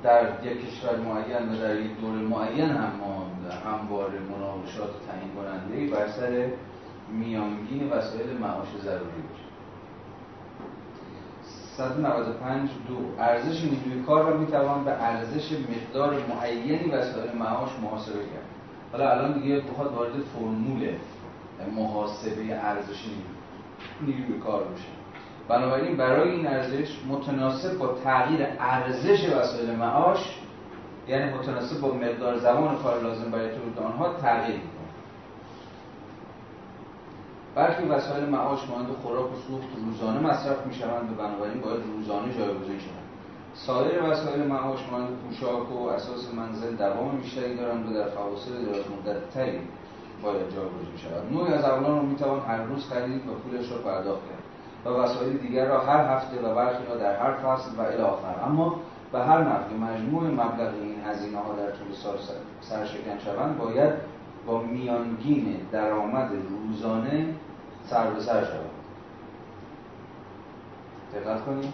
در 0.03 0.45
یک 0.45 0.68
کشور 0.68 0.97
معین 0.97 1.49
و 1.49 1.57
در 1.61 1.80
یک 1.80 1.99
دوره 2.01 2.20
معین 2.20 2.70
هم 2.70 2.91
ما 2.99 3.28
هموار 3.65 4.09
مناقشات 4.09 4.89
تعیین 5.07 5.30
کننده 5.36 5.95
بر 5.95 6.07
سر 6.07 6.49
میانگین 7.11 7.89
وسایل 7.89 8.38
معاش 8.38 8.68
ضروری 8.82 9.22
باشه 9.30 9.47
195 11.78 12.69
دو. 12.88 13.21
ارزش 13.21 13.63
نیروی 13.63 14.03
کار 14.03 14.32
را 14.32 14.38
می‌توان 14.38 14.84
به 14.84 14.91
ارزش 14.91 15.51
مقدار 15.51 16.13
معینی 16.30 16.91
وسایل 16.91 17.32
معاش 17.39 17.69
محاسبه 17.84 18.19
کرد. 18.19 18.45
حالا 18.91 19.11
الان 19.11 19.39
دیگه 19.39 19.59
بخواد 19.59 19.93
وارد 19.93 20.11
فرمول 20.34 20.89
محاسبه 21.75 22.55
ارزش 22.63 23.05
نیروی 24.01 24.39
کار 24.39 24.63
بشه. 24.63 24.88
بنابراین 25.47 25.97
برای 25.97 26.32
این 26.32 26.47
ارزش 26.47 26.97
متناسب 27.09 27.78
با 27.78 27.88
تغییر 28.03 28.47
ارزش 28.59 29.30
وسایل 29.30 29.75
معاش 29.75 30.39
یعنی 31.07 31.34
متناسب 31.34 31.82
با 31.82 31.93
مقدار 31.93 32.38
زمان 32.38 32.78
کار 32.78 33.03
لازم 33.03 33.32
برای 33.32 33.49
تولید 33.49 33.80
آنها 33.80 34.13
تغییر 34.13 34.59
برخی 37.58 37.86
وسایل 37.86 38.30
معاش 38.30 38.70
مانند 38.70 38.88
خوراک 39.03 39.32
و 39.32 39.36
سوخت 39.47 39.68
روزانه 39.86 40.20
مصرف 40.20 40.66
می‌شوند 40.68 41.12
و 41.12 41.16
بنابراین 41.24 41.62
باید 41.62 41.82
روزانه 41.95 42.34
جایگزین 42.34 42.80
شوند. 42.80 43.08
سایر 43.53 44.03
وسایل 44.03 44.43
معاش 44.43 44.80
مانند 44.91 45.18
پوشاک 45.18 45.72
و 45.72 45.88
اساس 45.88 46.34
منزل 46.34 46.76
دوام 46.76 47.18
بیشتری 47.18 47.55
دارند 47.55 47.89
و 47.89 47.93
در 47.93 48.10
فواصل 48.10 48.51
دراز 48.66 48.86
مدتتری 48.97 49.60
باید 50.24 50.49
جایگزین 50.55 50.97
شود. 50.97 51.34
نوعی 51.34 51.53
از 51.53 51.64
اولان 51.64 51.99
رو 51.99 52.05
می‌توان 52.05 52.39
هر 52.39 52.64
روز 52.64 52.89
خرید 52.89 53.22
و 53.28 53.34
پولش 53.34 53.72
را 53.72 53.78
پرداخت 53.78 54.22
کرد 54.30 54.43
و 54.86 54.99
وسایل 54.99 55.38
دیگر 55.38 55.68
را 55.68 55.80
هر 55.80 56.16
هفته 56.16 56.41
و 56.41 56.55
برخی 56.55 56.86
را 56.89 56.95
در 56.95 57.16
هر 57.20 57.34
فصل 57.34 57.70
و 57.78 57.82
الی 57.82 58.01
آخر. 58.01 58.36
اما 58.45 58.76
به 59.12 59.20
هر 59.20 59.41
نحو 59.43 59.78
مجموع 59.78 60.24
مبلغ 60.24 60.74
این 60.82 60.95
هزینه 61.05 61.38
ها 61.38 61.53
در 61.53 61.72
طول 61.72 61.93
سال 61.93 62.18
سرشکن 62.62 63.20
شوند 63.26 63.58
باید 63.58 63.93
با 64.47 64.60
میانگین 64.62 65.55
درآمد 65.72 66.32
روزانه 66.49 67.26
سر 67.90 68.10
به 68.10 68.20
سر 68.22 68.44
شود 68.44 68.70
دقت 71.14 71.46
کنید 71.46 71.74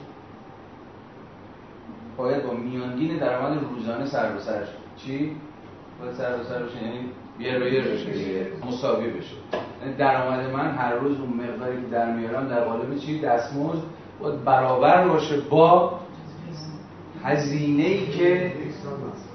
باید 2.18 2.48
با 2.48 2.54
میانگین 2.54 3.18
درآمد 3.18 3.64
روزانه 3.64 4.06
سر 4.06 4.32
به 4.32 4.40
سر 4.40 4.66
شد. 4.66 4.84
چی؟ 4.98 5.36
باید 6.02 6.14
سر 6.14 6.38
به 6.38 6.44
سر 6.44 6.64
بشه 6.64 6.84
یعنی 6.84 7.10
یه 7.40 7.74
یه 7.74 7.82
بشه 7.82 8.48
مساوی 8.68 9.10
بشه. 9.10 9.36
یعنی 9.82 9.96
درآمد 9.98 10.50
من 10.54 10.72
هر 10.72 10.94
روز 10.96 11.20
اون 11.20 11.30
مقداری 11.30 11.82
که 11.82 11.88
در 11.88 12.14
میارم 12.14 12.48
در 12.48 12.64
قالب 12.64 12.98
چی؟ 12.98 13.22
دستمزد. 13.22 13.84
باید 14.20 14.44
برابر 14.44 15.08
باشه 15.08 15.42
با 15.42 16.00
هزینه 17.24 17.84
ای 17.84 18.08
که 18.08 18.54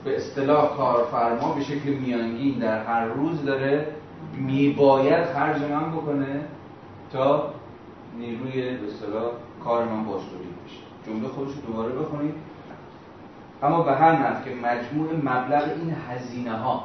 به 0.05 0.16
اصطلاح 0.16 0.76
کارفرما 0.76 1.55
به 1.55 1.64
شکل 1.64 1.91
میانگین 1.91 2.59
در 2.59 2.85
هر 2.85 3.05
روز 3.07 3.45
داره 3.45 3.87
میباید 4.37 5.24
خرج 5.24 5.62
من 5.62 5.93
بکنه. 5.93 6.41
تا 7.12 7.52
نیروی 8.18 8.76
به 8.76 8.86
کار 9.64 9.84
من 9.84 10.04
باش 10.04 10.22
تولید 10.22 10.64
بشه. 10.64 11.11
جمله 11.12 11.28
خودش 11.28 11.52
دوباره 11.66 11.92
بخونید. 11.92 12.34
اما 13.62 13.82
به 13.82 13.92
هر 13.92 14.12
نحو 14.12 14.44
که 14.44 14.54
مجموع 14.54 15.12
مبلغ 15.12 15.62
این 15.62 15.96
هزینه 16.09 16.52
ها 16.52 16.84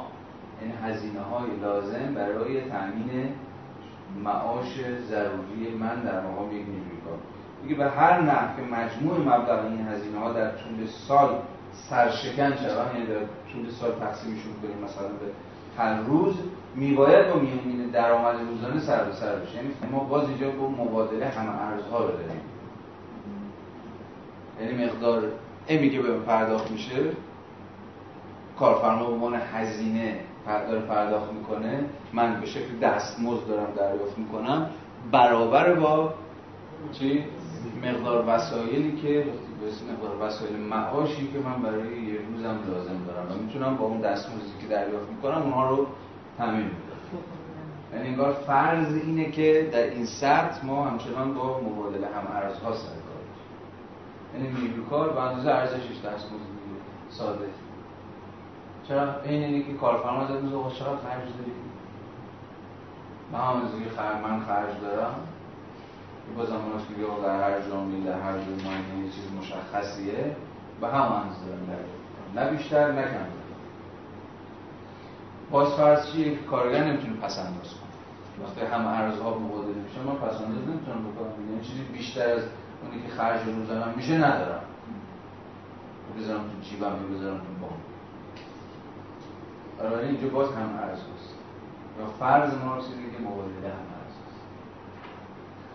این 0.60 0.72
هزینه 0.84 1.20
های 1.20 1.56
لازم 1.62 2.14
برای 2.14 2.60
تامین 2.60 3.28
معاش 4.24 4.80
ضروری 5.08 5.74
من 5.80 6.00
در 6.00 6.20
مقام 6.20 6.46
یک 6.46 6.66
نیروی 6.66 7.00
کار 7.04 7.78
به 7.78 7.90
هر 7.90 8.20
نحو 8.20 8.56
که 8.56 8.62
مجموع 8.62 9.18
مبلغ 9.18 9.64
این 9.64 9.88
هزینه 9.88 10.18
ها 10.18 10.32
در 10.32 10.50
طول 10.50 10.86
سال 10.86 11.38
سرشکن 11.72 12.56
شود 12.56 12.94
یعنی 12.94 13.06
در 13.06 13.20
طول 13.52 13.70
سال 13.70 13.92
تقسیمشون 13.92 14.52
کنیم 14.62 14.84
مثلا 14.84 15.08
به 15.08 15.26
هر 15.78 16.00
روز 16.00 16.34
میباید 16.74 17.28
با 17.28 17.40
میانگین 17.40 17.90
درآمد 17.92 18.34
روزانه 18.50 18.80
سر 18.80 19.04
به 19.04 19.12
سر 19.12 19.34
بشه. 19.34 19.56
یعنی 19.56 19.68
ما 19.92 19.98
باز 19.98 20.28
اینجا 20.28 20.50
با 20.50 20.68
مبادله 20.68 21.26
همه 21.26 21.62
ارزها 21.62 21.98
رو 21.98 22.10
داریم. 22.12 22.40
یعنی 24.60 24.84
مقدار 24.84 25.22
امی 25.68 25.90
که 25.90 26.02
به 26.02 26.18
پرداخت 26.18 26.70
میشه 26.70 26.94
کارفرما 28.58 29.06
به 29.06 29.12
عنوان 29.12 29.34
هزینه 29.34 30.20
داره 30.46 30.80
پرداخت 30.80 31.32
می‌کنه. 31.32 31.84
من 32.12 32.40
به 32.40 32.46
شکل 32.46 32.78
دستمزد 32.82 33.46
دارم 33.48 33.72
دریافت 33.76 34.18
می‌کنم. 34.18 34.70
برابر 35.12 35.74
با 35.74 36.14
چی؟ 36.92 37.24
مقدار 37.82 38.24
وسایلی 38.28 39.00
که 39.02 39.24
به 39.64 39.92
مقدار 39.92 40.28
وسایل 40.28 40.56
معاشی 40.56 41.32
که 41.32 41.38
من 41.38 41.62
برای 41.62 42.02
یه 42.02 42.18
روزم 42.30 42.58
لازم 42.70 43.04
دارم 43.06 43.32
و 43.32 43.42
می‌تونم 43.42 43.76
با 43.76 43.84
اون 43.84 44.00
دستمزدی 44.00 44.52
که 44.60 44.66
دریافت 44.66 45.08
می‌کنم 45.08 45.42
اونها 45.42 45.70
رو 45.70 45.86
تامین 46.38 46.66
بدم 46.66 46.74
یعنی 47.94 48.08
انگار 48.08 48.32
فرض 48.32 48.94
اینه 48.94 49.30
که 49.30 49.70
در 49.72 49.84
این 49.90 50.06
سطح 50.06 50.66
ما 50.66 50.84
همچنان 50.84 51.34
با 51.34 51.60
مبادله 51.60 52.06
هم 52.06 52.36
ارزها 52.36 52.72
سر 52.72 52.88
کار 52.88 53.22
یعنی 54.34 54.48
نیروی 54.48 54.84
کار 54.90 55.12
به 55.12 55.20
اندازه 55.20 55.50
ارزشش 55.50 55.96
دستمزد 55.96 56.54
ساده. 57.10 57.44
چرا؟ 58.88 59.20
این 59.22 59.44
اینه 59.44 59.62
که 59.62 59.74
کارفرما 59.74 60.26
زد 60.26 60.42
میگه 60.42 60.56
چقدر 60.78 60.96
خرج 60.96 61.28
داری 61.38 61.52
من 63.32 63.38
هم 63.38 63.60
خرج 63.96 64.22
من 64.22 64.40
خرج 64.40 64.80
دارم. 64.82 65.14
با 66.36 66.44
زمانش 66.46 66.82
که 66.88 66.94
در 67.22 67.40
هر 67.40 67.60
جامعه 67.68 68.00
در 68.00 68.20
هر 68.20 68.32
جامعه 68.32 69.04
یه 69.04 69.10
چیز 69.10 69.24
مشخصیه. 69.38 70.36
به 70.80 70.88
هم 70.88 71.12
اندازه 71.12 71.40
دارم 71.46 71.84
نه 72.34 72.56
بیشتر 72.56 72.92
نه 72.92 73.02
کم 73.02 73.26
باز 75.50 75.74
فرض 75.74 76.12
چیه 76.12 76.30
که 76.30 76.42
کارگر 76.44 76.84
نمی‌تونه 76.84 77.16
پس 77.16 77.38
انداز 77.38 77.70
کنه؟ 77.74 78.46
وقتی 78.46 78.74
هم 78.74 78.86
ارزها 78.86 79.38
مبادله 79.38 79.74
میشه 79.74 80.00
من 80.00 80.14
پس 80.14 80.40
انداز 80.40 80.68
نمی‌تونم 80.68 81.12
بکنم 81.12 81.50
یعنی 81.50 81.64
چیزی 81.64 81.82
بیشتر 81.82 82.28
از 82.28 82.42
اونی 82.82 83.02
که 83.02 83.08
خرج 83.08 83.40
روزانم 83.46 83.94
میشه 83.96 84.14
ندارم 84.14 84.60
بذارم 86.18 86.40
تو 86.40 86.68
جیبم 86.68 86.84
یا 86.84 87.18
بذارم 87.18 87.38
تو 87.38 87.44
بام. 87.60 87.78
برای 89.78 90.08
اینجا 90.08 90.28
باز 90.28 90.48
هم 90.48 90.78
ارز 90.82 90.98
هست. 90.98 91.34
یا 92.00 92.06
فرض 92.06 92.54
ما 92.64 92.76
رو 92.76 92.82
که 92.82 93.22
مبادله 93.22 93.68
هم 93.68 93.93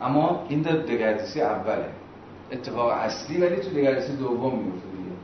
اما 0.02 0.46
این 0.50 0.62
در 0.62 0.76
دگردیسی 0.78 1.42
اوله. 1.42 1.90
اتفاق 2.52 2.92
اصلی 2.92 3.42
ولی 3.42 3.56
تو 3.56 3.70
دگردیسی 3.70 4.16
دوم 4.18 4.60
میفته 4.60 4.88
دیگه. 4.88 5.16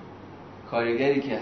کارگری 0.71 1.21
که 1.21 1.39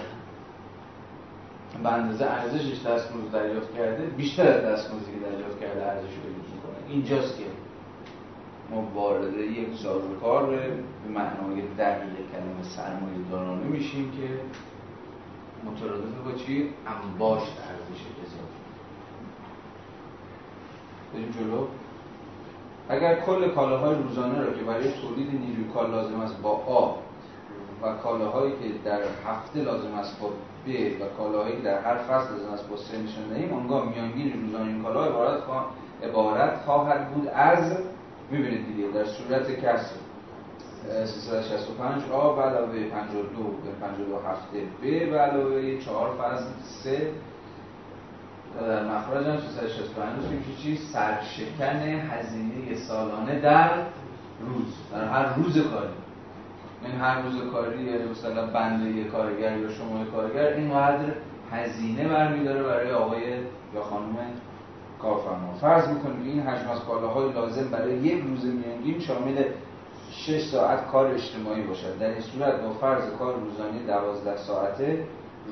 به 1.84 1.93
اندازه 1.93 2.25
ارزشش 2.25 2.86
دستمزد 2.86 3.31
دریافت 3.31 3.75
کرده 3.77 4.05
بیشتر 4.05 4.47
از 4.47 4.63
دستمزدی 4.63 5.11
که 5.11 5.19
دریافت 5.29 5.59
کرده 5.59 5.86
ارزش 5.86 6.13
رو 6.23 6.29
می‌کنه. 6.29 6.89
اینجاست 6.89 7.38
که 7.38 7.43
ما 8.71 8.81
وارد 8.93 9.38
یک 9.38 9.67
سازوکار 9.84 10.49
به 10.49 11.09
معنای 11.09 11.61
دقیق 11.77 12.15
کلمه 12.31 12.63
سرمایه 12.75 13.29
دارانه 13.31 13.63
میشیم 13.63 14.11
که 14.11 14.39
مترادف 15.69 16.17
با 16.25 16.31
چی؟ 16.31 16.69
انباش 16.88 17.41
ارزش 17.41 18.01
اضافی. 18.23 18.63
بریم 21.13 21.31
جلو. 21.39 21.67
اگر 22.89 23.15
کل 23.15 23.49
کالاهای 23.49 23.95
روزانه 23.95 24.41
را 24.41 24.53
که 24.53 24.63
برای 24.63 24.91
تولید 24.91 25.31
نیروی 25.31 25.73
کار 25.73 25.89
لازم 25.89 26.19
است 26.19 26.41
با 26.41 26.49
آ 26.49 26.95
و 27.81 27.93
کالاهایی 27.93 28.51
که 28.51 28.57
در 28.86 28.99
هفته 29.25 29.59
لازم 29.59 29.93
است 29.93 30.19
با 30.19 30.27
ب 30.27 30.69
و 31.01 31.17
کالاهایی 31.17 31.55
که 31.55 31.61
در 31.61 31.81
هر 31.81 31.97
فصل 31.97 32.34
لازم 32.34 32.53
است 32.53 32.69
با 32.69 32.77
سه 32.77 32.97
نشان 32.97 33.29
دهیم 33.29 33.53
آنگاه 33.53 33.89
میانگین 33.89 34.34
روزانه 34.41 34.67
این 34.67 34.84
کالاها 34.84 35.05
عبارت, 35.05 35.43
عبارت 36.03 36.61
خواهد 36.65 37.13
بود 37.13 37.27
از 37.27 37.77
می‌بینید 38.31 38.67
دیگه 38.67 38.88
در 38.88 39.05
صورت 39.05 39.59
کسر 39.59 39.95
365 41.05 42.03
آ 42.11 42.36
به 42.36 42.41
علاوه 42.41 42.84
52 42.84 43.43
به 43.43 43.71
52 43.81 44.15
هفته 44.27 44.59
ب 44.81 45.09
به 45.09 45.19
علاوه 45.19 45.77
4 45.77 46.09
فصل 46.15 46.45
3 46.84 47.11
در 48.62 48.84
مخرج 48.84 49.28
هم 49.28 49.38
365 49.39 50.24
میشه 50.26 50.62
چی؟ 50.62 50.78
سرشکن 50.78 51.82
هزینه 52.12 52.76
سالانه 52.76 53.39
در 53.39 53.70
روز 54.41 54.66
در 54.91 55.08
هر 55.08 55.34
روز 55.34 55.54
کاری 55.54 55.93
این 56.86 56.95
هر 56.95 57.22
روز 57.22 57.51
کاری 57.51 57.84
یعنی 57.84 58.10
مثلا 58.12 58.47
بنده 58.47 59.04
کارگر 59.04 59.58
یا 59.58 59.70
شما 59.70 60.06
کارگر 60.06 60.47
اینقدر 60.47 61.14
هزینه 61.51 62.08
برمیداره 62.08 62.64
برای 62.64 62.91
آقای 62.91 63.22
یا 63.76 63.84
خانم 63.89 64.18
کارفرما 65.01 65.54
فرض 65.62 65.88
می‌کنیم 65.88 66.24
این 66.24 66.41
حجم 66.41 66.70
از 66.70 66.80
کالاهای 66.80 67.34
لازم 67.34 67.70
برای 67.72 67.97
یک 67.97 68.24
روز 68.24 68.45
میانگین 68.45 68.99
شامل 68.99 69.43
6 70.12 70.45
ساعت 70.45 70.88
کار 70.88 71.08
اجتماعی 71.08 71.62
باشد 71.62 71.99
در 71.99 72.10
این 72.10 72.22
صورت 72.22 72.62
با 72.62 72.74
فرض 72.74 73.04
کار 73.20 73.36
روزانه 73.36 73.80
12 73.88 74.38
ساعته 74.38 75.04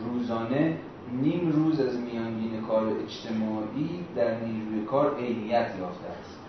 روزانه 0.06 0.78
نیم 1.22 1.52
روز 1.52 1.80
از 1.80 2.00
میانگین 2.00 2.62
کار 2.62 2.88
اجتماعی 2.88 4.06
در 4.16 4.40
نیروی 4.40 4.86
کار 4.86 5.16
عینیت 5.16 5.68
یافته 5.80 6.08
است. 6.20 6.40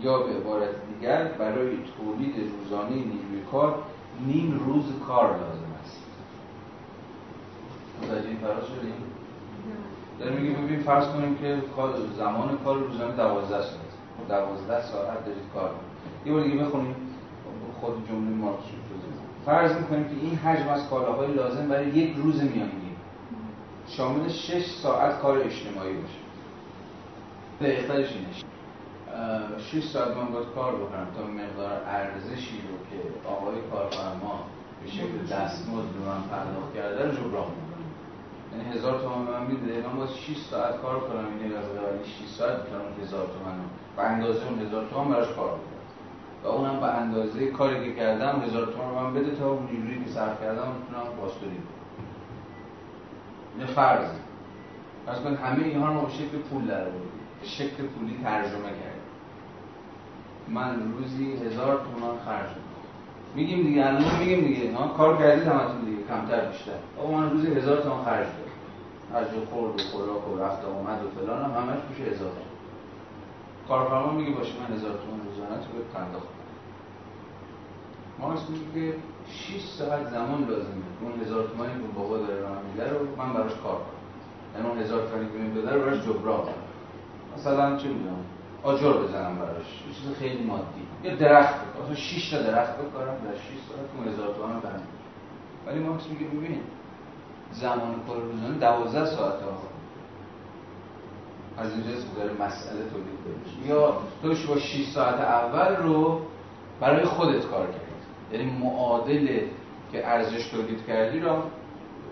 یا 0.00 0.18
به 0.18 0.32
عبارت 0.32 0.68
دیگر 0.94 1.24
برای 1.24 1.68
تولید 1.68 2.34
روزانه 2.60 2.94
نیروی 2.94 3.42
کار 3.52 3.78
نیم 4.26 4.60
روز 4.66 4.84
کار 5.06 5.30
لازم 5.30 5.72
است. 5.84 6.02
متوجه 8.02 8.28
این 8.28 8.38
فراز 8.38 8.66
شدیم؟ 8.66 8.94
داره 10.18 10.36
میگه 10.36 10.54
ببین 10.54 10.80
فرض 10.80 11.06
کنیم 11.06 11.36
که 11.36 11.62
زمان 12.18 12.58
کار 12.64 12.78
روزانه 12.78 13.16
12 13.16 13.48
ساعت 13.48 14.28
12 14.28 14.82
ساعت 14.82 15.26
دارید 15.26 15.42
کار 15.54 15.70
یه 16.26 16.32
بار 16.32 16.42
دیگه 16.42 16.56
بخونیم. 16.56 16.96
خود 17.80 18.08
جمله 18.08 18.30
مارکس 18.30 18.64
فرض 19.46 19.76
می‌کنیم 19.76 20.04
که 20.04 20.14
این 20.22 20.34
حجم 20.36 20.68
از 20.68 20.88
کالاهای 20.90 21.32
لازم 21.34 21.68
برای 21.68 21.88
یک 21.88 22.16
روز 22.16 22.42
میانگین. 22.42 22.85
شامل 23.88 24.28
6 24.28 24.66
ساعت 24.82 25.18
کار 25.18 25.38
اجتماعی 25.38 25.94
باشه. 25.94 26.18
دقیقترش 27.60 28.12
اینه. 28.12 28.28
6 29.58 29.84
ساعت 29.84 30.16
من 30.16 30.26
باید 30.32 30.46
کار 30.54 30.74
بکنم 30.76 31.06
تا 31.16 31.22
مقدار 31.26 31.80
ارزشی 31.86 32.60
رو 32.68 32.76
که 32.90 33.28
آقای 33.28 33.56
کارفرما 33.72 34.44
به 34.82 34.90
شکل 34.90 35.18
دستمزد 35.18 35.88
به 35.96 36.02
من 36.08 36.22
پرداخت 36.30 36.74
کرده 36.74 37.04
رو 37.04 37.10
جبران 37.10 37.46
می‌کنم. 37.56 37.86
یعنی 38.52 38.78
هزار 38.78 39.00
تومان 39.00 39.26
به 39.26 39.32
من 39.32 39.46
میده 39.46 39.88
من 39.88 39.96
باید 39.96 40.10
6 40.10 40.36
ساعت 40.50 40.82
کار 40.82 41.00
کنم 41.00 41.24
این 41.40 41.56
از 41.56 41.64
ولی 41.64 42.04
6 42.04 42.34
ساعت 42.38 42.56
می‌تونم 42.62 43.02
هزار 43.02 43.26
تومان 43.26 43.54
به 43.96 44.02
اندازه 44.02 44.48
اون 44.48 44.66
هزار 44.66 44.86
تومان 44.90 45.08
براش 45.08 45.28
کار 45.28 45.48
بکنم. 45.48 45.76
و 46.44 46.48
اونم 46.48 46.80
به 46.80 46.86
اندازه 46.86 47.46
کاری 47.46 47.84
که 47.84 48.00
کردم 48.00 48.42
هزار 48.46 48.66
تومان 48.66 49.04
من 49.04 49.14
بده 49.14 49.36
تا 49.36 49.50
اون 49.50 49.68
نیرویی 49.72 50.04
که 50.04 50.10
صرف 50.10 50.40
کردم 50.40 50.68
می‌تونم 50.78 51.16
باستوری 51.20 51.58
کنم 53.56 53.66
این 53.66 53.74
فرض. 53.74 54.08
فرض 55.06 55.18
کن 55.18 55.34
همه 55.34 55.64
اینها 55.64 55.94
رو 55.94 56.06
به 56.06 56.12
شکل 56.12 56.38
پول 56.38 56.66
در 56.66 56.86
شکل 57.42 57.86
پولی 57.86 58.18
ترجمه 58.22 58.68
کرد 58.68 58.96
من 60.48 60.92
روزی 60.92 61.32
هزار 61.32 61.80
تومان 61.84 62.18
خرج 62.24 62.50
میگیم 63.34 63.62
دیگه 63.62 63.86
الان 63.86 64.18
میگیم 64.18 64.40
دیگه. 64.40 64.76
ها 64.76 64.88
کار 64.88 65.18
کردید 65.18 65.46
همتون 65.46 65.80
دیگه. 65.84 66.02
کمتر 66.08 66.48
بیشتر. 66.48 66.72
آقا 66.98 67.10
من 67.12 67.30
روزی 67.30 67.54
هزار 67.54 67.82
تومان 67.82 68.04
خرج 68.04 68.26
دارم 68.26 68.56
از 69.14 69.26
خورد 69.50 69.80
و 69.80 69.82
خوراک 69.82 70.28
و 70.28 70.38
رفت 70.38 70.64
آمد 70.64 71.04
و 71.04 71.20
فلان 71.20 71.44
هم 71.44 71.50
همش 71.50 71.78
میشه 71.90 72.10
هزار 72.10 72.32
کارفرما 73.68 74.12
میگه 74.12 74.30
باشه 74.30 74.52
من 74.60 74.76
هزار 74.76 74.90
تومان 74.90 75.20
روزانه 75.26 75.62
تو 75.64 75.72
به 75.72 75.84
پرداخت. 75.94 76.35
مارکس 78.18 78.50
میگه 78.50 78.92
که 78.92 78.96
6 79.30 79.64
ساعت 79.78 80.08
زمان 80.10 80.40
لازمه. 80.48 80.86
اون 81.02 81.20
هزار 81.20 81.46
تومانی 81.48 81.72
که 81.72 81.78
بابا 81.96 82.18
داره 82.18 82.40
راه 82.40 82.58
میده 82.70 82.90
رو 82.90 82.98
من 83.16 83.32
براش 83.32 83.52
کار 83.62 83.74
کنم. 83.74 83.96
یعنی 84.54 84.68
اون 84.68 84.78
هزار 84.78 85.08
تومانی 85.08 85.28
که 85.28 85.38
میده 85.38 85.70
رو 85.70 85.80
براش 85.80 85.98
جبران 86.04 86.40
کنم. 86.40 86.54
مثلا 87.36 87.76
چه 87.76 87.88
می‌دونم 87.88 88.24
آجر 88.62 88.92
بزنم 88.92 89.36
براش. 89.38 89.66
یه 89.88 89.94
چیز 89.94 90.18
خیلی 90.18 90.44
مادی. 90.44 90.64
یه 91.04 91.16
درخت. 91.16 91.54
مثلا 91.82 91.94
6 91.94 92.30
تا 92.30 92.42
درخت 92.42 92.72
بکارم 92.78 93.14
در 93.24 93.34
6 93.34 93.40
ساعت 93.68 93.88
اون 93.96 94.08
هزار 94.08 94.34
تومان 94.34 94.60
بند 94.60 94.82
ولی 95.66 95.78
مارکس 95.78 96.06
میگه 96.06 96.24
ببین 96.26 96.60
زمان 97.52 97.94
کار 98.08 98.16
روزانه 98.20 98.58
12 98.58 99.04
ساعت 99.04 99.42
ها 99.42 99.58
از 101.58 101.72
اینجا 101.72 101.90
داره 102.16 102.32
مسئله 102.32 102.78
تولید 102.78 103.42
بشه. 103.44 103.68
یا 103.68 103.96
توش 104.22 104.46
با 104.46 104.58
6 104.58 104.88
ساعت 104.94 105.20
اول 105.20 105.76
رو 105.76 106.20
برای 106.80 107.04
خودت 107.04 107.46
کار 107.46 107.66
کرد 107.66 107.85
یعنی 108.32 108.50
معادل 108.50 109.40
که 109.92 110.08
ارزش 110.08 110.48
تولید 110.48 110.86
کردی 110.86 111.20
را 111.20 111.44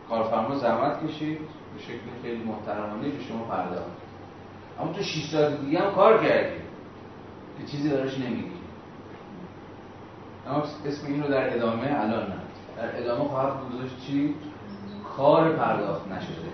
کارفرما 0.09 0.55
زحمت 0.55 1.07
کشید 1.07 1.39
به 1.39 1.83
شکل 1.83 2.23
خیلی 2.23 2.45
محترمانه 2.45 3.09
به 3.09 3.23
شما 3.23 3.45
پرداخت. 3.45 3.91
اما 4.81 4.93
تو 4.93 5.03
6 5.03 5.31
ساعت 5.33 5.61
دیگه 5.61 5.79
هم 5.79 5.95
کار 5.95 6.25
کردی. 6.25 6.57
که 7.59 7.67
چیزی 7.67 7.89
براش 7.89 8.19
نمیگی 8.19 8.51
اما 10.49 10.63
اسم 10.87 11.07
این 11.07 11.23
رو 11.23 11.29
در 11.29 11.57
ادامه 11.57 12.01
الان 12.01 12.27
نه 12.29 12.37
در 12.77 13.03
ادامه 13.03 13.29
خواهد 13.29 13.53
گذاشت 13.73 13.95
چی؟ 14.07 14.35
کار 15.17 15.53
پرداخت 15.57 16.09
نشده. 16.09 16.53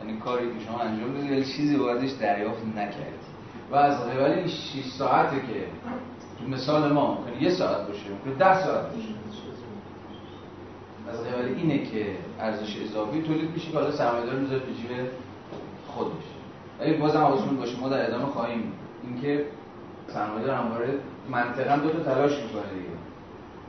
یعنی 0.00 0.18
کاری 0.18 0.46
که 0.46 0.64
شما 0.64 0.78
انجام 0.78 1.14
بدید 1.14 1.44
چیزی 1.44 1.76
بایدش 1.76 2.10
دریافت 2.10 2.66
نکردی. 2.76 3.22
و 3.70 3.76
از 3.76 4.00
قبل 4.00 4.32
این 4.32 4.46
6 4.46 4.84
ساعته 4.98 5.36
که 5.36 5.66
مثال 6.48 6.92
ما 6.92 7.14
ممکنه. 7.14 7.42
یه 7.42 7.50
ساعت 7.50 7.88
باشه 7.88 8.10
ممکنه 8.10 8.34
ده 8.34 8.64
ساعت 8.64 8.86
باشه. 8.86 9.08
از 11.08 11.24
قبل 11.24 11.54
اینه 11.56 11.78
که 11.78 12.06
ارزش 12.40 12.76
اضافی 12.82 13.22
تولید 13.22 13.50
میشه 13.50 13.70
که 13.70 13.78
حالا 13.78 13.90
سرمایه‌دار 13.90 14.34
می‌ذاره 14.34 14.60
تو 14.60 14.72
جیب 14.72 14.90
خودش 15.86 16.24
ولی 16.80 16.92
بازم 16.92 17.18
حواسمون 17.18 17.56
باشه 17.56 17.80
ما 17.80 17.88
در 17.88 18.08
ادامه 18.08 18.26
خواهیم 18.26 18.72
اینکه 19.02 19.46
سرمایه‌دار 20.08 20.54
همواره 20.56 20.94
منطقا 21.30 21.76
دو 21.76 21.88
تا 21.88 21.98
تلاش 21.98 22.32
می‌کنه 22.32 22.62
دیگه. 22.74 22.96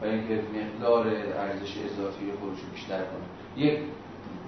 برای 0.02 0.14
اینکه 0.14 0.34
مقدار 0.34 1.08
ارزش 1.08 1.78
اضافی 1.78 2.32
خودش 2.40 2.60
رو 2.60 2.72
بیشتر 2.74 2.98
کنه. 2.98 3.66
یک 3.66 3.80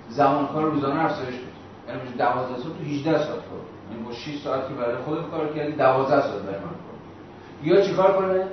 زمان 0.09 0.47
کار 0.47 0.63
روزانه 0.63 1.05
افزایش 1.05 1.35
بده. 1.35 1.45
یعنی 1.87 2.01
12 2.17 2.57
ساعت 2.57 2.77
تو 2.77 2.83
18 2.83 3.11
ساعت 3.11 3.27
کار. 3.27 3.65
یعنی 3.91 4.03
با 4.03 4.11
6 4.11 4.37
ساعت 4.43 4.67
که 4.67 4.73
برای 4.73 4.95
خودت 4.95 5.29
کار 5.31 5.53
کردی 5.53 5.71
12 5.71 6.21
ساعت 6.21 6.41
برای 6.41 6.59
من. 6.59 6.84
یا 7.65 7.81
چیکار 7.81 8.17
کنه؟ 8.17 8.43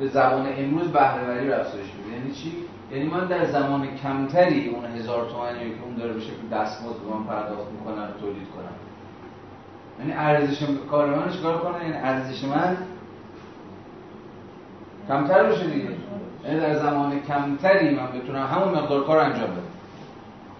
به 0.00 0.08
زبان 0.08 0.46
امروز 0.58 0.88
بهرهوری 0.88 1.48
رو 1.48 1.54
افزایش 1.54 1.86
بده. 1.86 2.16
یعنی 2.18 2.32
چی؟ 2.32 2.52
یعنی 2.92 3.10
من 3.10 3.26
در 3.26 3.44
زمان 3.44 3.86
کمتری 4.02 4.68
اون 4.68 4.84
هزار 4.84 5.28
تومانی 5.30 5.58
که 5.58 5.82
اون 5.84 5.94
داره 5.94 6.12
به 6.12 6.20
شکل 6.20 6.48
دستمزد 6.52 6.96
به 6.96 7.14
من 7.16 7.24
پرداخت 7.24 7.70
می‌کنن 7.78 8.08
تولید 8.20 8.48
کنم. 8.56 8.74
یعنی 9.98 10.12
ارزش 10.12 10.62
کار 10.90 11.14
من 11.14 11.32
چیکار 11.32 11.58
کنه؟ 11.58 11.84
یعنی 11.84 11.96
ارزش 11.96 12.44
من 12.44 12.76
کمتر 15.08 15.44
بشه 15.44 15.66
دیگه. 15.66 15.88
یعنی 16.44 16.60
در 16.60 16.78
زمان 16.78 17.20
کمتری 17.20 17.94
من 17.94 18.06
بتونم 18.06 18.46
همون 18.46 18.68
مقدار 18.68 19.04
کار 19.06 19.18
انجام 19.18 19.50
بدم. 19.50 19.62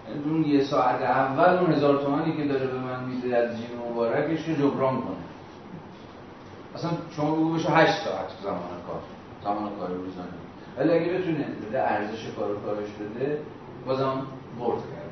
یعنی 0.09 0.23
اون 0.23 0.43
یه 0.43 0.63
ساعت 0.63 1.01
اول 1.01 1.57
اون 1.57 1.71
هزار 1.73 1.97
تومانی 1.97 2.37
که 2.37 2.43
داره 2.43 2.67
به 2.67 2.79
من 2.79 3.03
میده 3.03 3.37
از 3.37 3.57
جیب 3.57 3.69
مبارکش 3.91 4.49
رو 4.49 4.55
جبران 4.55 4.95
کنه. 4.95 5.28
اصلا 6.75 6.91
شما 7.15 7.35
بگو 7.35 7.53
بشه 7.53 7.69
8 7.69 8.03
ساعت 8.03 8.29
زمان 8.43 8.59
کار. 8.87 9.01
زمان 9.43 9.69
کار 9.79 9.89
روزانه 9.89 10.27
ولی 10.77 10.91
اگه 10.91 11.13
بتونه 11.13 11.45
بده 11.69 11.91
ارزش 11.91 12.27
کار 12.37 12.55
کارش 12.65 12.87
بده 12.89 13.41
بازم 13.85 14.21
برد 14.59 14.79
کرد 14.79 15.09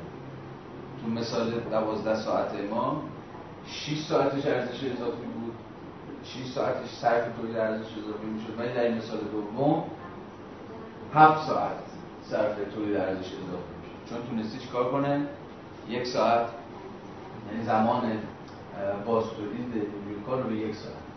تو 1.02 1.10
مثال 1.10 1.50
12 1.50 2.14
ساعت 2.14 2.50
ما 2.70 3.02
6 3.66 3.98
ساعتش 4.00 4.46
ارزش 4.46 4.84
اضافی 4.84 5.22
بود. 5.34 5.54
6 6.24 6.46
ساعتش 6.54 6.90
صرف 6.90 7.36
تولید 7.36 7.56
ارزش 7.56 7.86
اضافی 7.98 8.26
می‌شد. 8.26 8.58
ولی 8.58 8.72
در 8.72 8.82
این 8.82 8.98
مثال 8.98 9.18
دوم 9.18 9.84
7 11.14 11.46
ساعت 11.46 11.72
صرف 12.22 12.56
تولید 12.74 12.96
ارزش 12.96 13.26
اضافی 13.26 13.74
می‌شد. 13.80 14.08
چون 14.08 14.18
تونستی 14.30 14.58
چیکار 14.58 14.90
کنه 14.90 15.26
یک 15.88 16.06
ساعت 16.06 16.46
یعنی 17.52 17.64
زمان 17.64 18.02
باز 19.06 19.24
تولید 19.24 19.66
نیروی 19.74 20.22
کار 20.26 20.42
رو 20.42 20.48
به 20.48 20.56
یک 20.56 20.74
ساعت. 20.74 21.07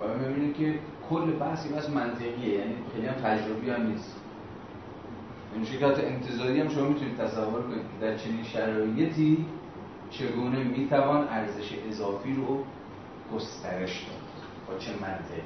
و 0.00 0.18
می‌بینید 0.18 0.56
که 0.56 0.78
کل 1.10 1.30
بحثی 1.30 1.68
بس 1.68 1.90
منطقیه 1.90 2.58
یعنی 2.58 2.74
خیلی 2.94 3.06
هم 3.06 3.14
تجربی 3.14 3.70
هم 3.70 3.86
نیست. 3.86 4.16
این 5.54 5.64
شکلات 5.64 6.04
انتظاری 6.04 6.60
هم 6.60 6.68
شما 6.68 6.88
می‌تونید 6.88 7.16
تصور 7.16 7.62
کنید 7.62 7.82
که 7.82 8.06
در 8.06 8.16
چنین 8.16 8.42
شرایطی 8.44 9.46
چگونه 10.10 10.64
می‌توان 10.64 11.28
ارزش 11.28 11.74
اضافی 11.88 12.34
رو 12.34 12.64
گسترش 13.34 14.02
داد. 14.02 14.20
با 14.68 14.78
چه 14.78 14.92
منطقی؟ 14.92 15.42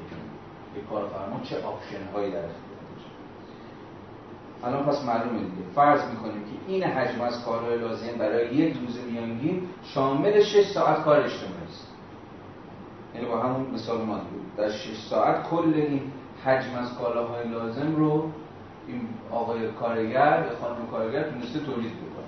یه 0.76 0.82
کارفرما 0.90 1.40
چه 1.42 1.62
آپشن 1.62 2.12
هایی 2.14 2.30
در 2.30 2.48
الان 4.66 4.84
پس 4.84 5.04
معلومه 5.04 5.38
دیگه. 5.38 5.70
فرض 5.74 6.00
می‌کنیم 6.10 6.40
که 6.44 6.72
این 6.72 6.82
حجم 6.82 7.20
از 7.20 7.44
کارهای 7.44 7.78
لازم 7.78 8.18
برای 8.18 8.54
یک 8.54 8.76
روز 8.76 8.98
میانگین 9.10 9.62
شامل 9.82 10.42
6 10.42 10.66
ساعت 10.66 11.04
کار 11.04 11.20
اجتماعی 11.20 11.68
است. 11.68 11.88
یعنی 13.14 13.26
با 13.26 13.40
همون 13.40 13.70
مثال 13.70 14.04
ما 14.04 14.20
در 14.56 14.70
6 14.70 14.96
ساعت 15.10 15.42
کل 15.42 15.72
این 15.74 16.00
حجم 16.44 16.74
از 16.78 16.94
کالاهای 16.98 17.48
لازم 17.48 17.96
رو 17.96 18.30
این 18.88 19.00
آقای 19.32 19.68
کارگر 19.68 20.44
یا 20.50 20.58
خانم 20.60 20.86
کارگر 20.90 21.22
تونسته 21.22 21.58
تولید 21.58 21.92
بکنه. 21.92 22.24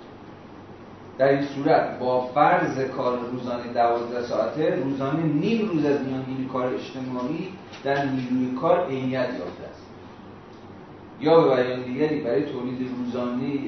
در 1.19 1.29
این 1.29 1.43
صورت 1.43 1.99
با 1.99 2.21
فرض 2.21 2.81
کار 2.81 3.19
روزانه 3.19 3.73
12 3.73 4.23
ساعته 4.23 4.75
روزانه 4.85 5.23
نیم 5.23 5.69
روز 5.69 5.85
از 5.85 6.01
میانگین 6.01 6.49
کار 6.53 6.75
اجتماعی 6.75 7.49
در 7.85 8.05
نیروی 8.05 8.57
کار 8.61 8.87
عینیت 8.87 9.29
یافته 9.29 9.76
یا 11.21 11.41
به 11.41 11.57
بیان 11.57 11.83
دیگری 11.83 12.21
برای 12.21 12.43
تولید 12.43 12.91
روزانه 12.99 13.59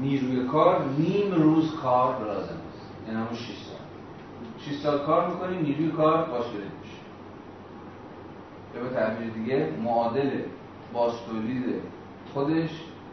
نیروی 0.00 0.46
کار 0.46 0.84
نیم 0.98 1.32
روز 1.32 1.74
کار 1.82 2.24
لازم 2.24 2.40
است. 2.42 3.06
یعنی 3.06 3.20
همون 3.20 3.34
6 3.34 3.44
ساعت. 3.44 3.80
6 4.58 4.82
ساعت 4.82 5.02
کار 5.02 5.28
می‌کنیم 5.28 5.62
نیروی 5.62 5.90
کار 5.90 6.24
باز 6.24 6.44
میشه. 6.46 6.96
یا 8.76 8.82
به 8.82 8.94
تعبیر 8.94 9.30
دیگه 9.30 9.68
معادل 9.84 10.30
باز 10.92 11.12
تولید 11.30 11.64
خودش 12.34 12.70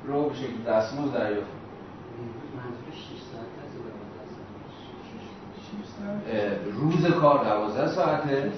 رو 0.08 0.30
به 0.30 0.36
شکل 0.36 0.64
دستمزد 0.68 1.14
دریافت 1.14 1.60
روز 6.74 7.06
کار 7.06 7.44
12 7.44 7.88
ساعته. 7.88 8.52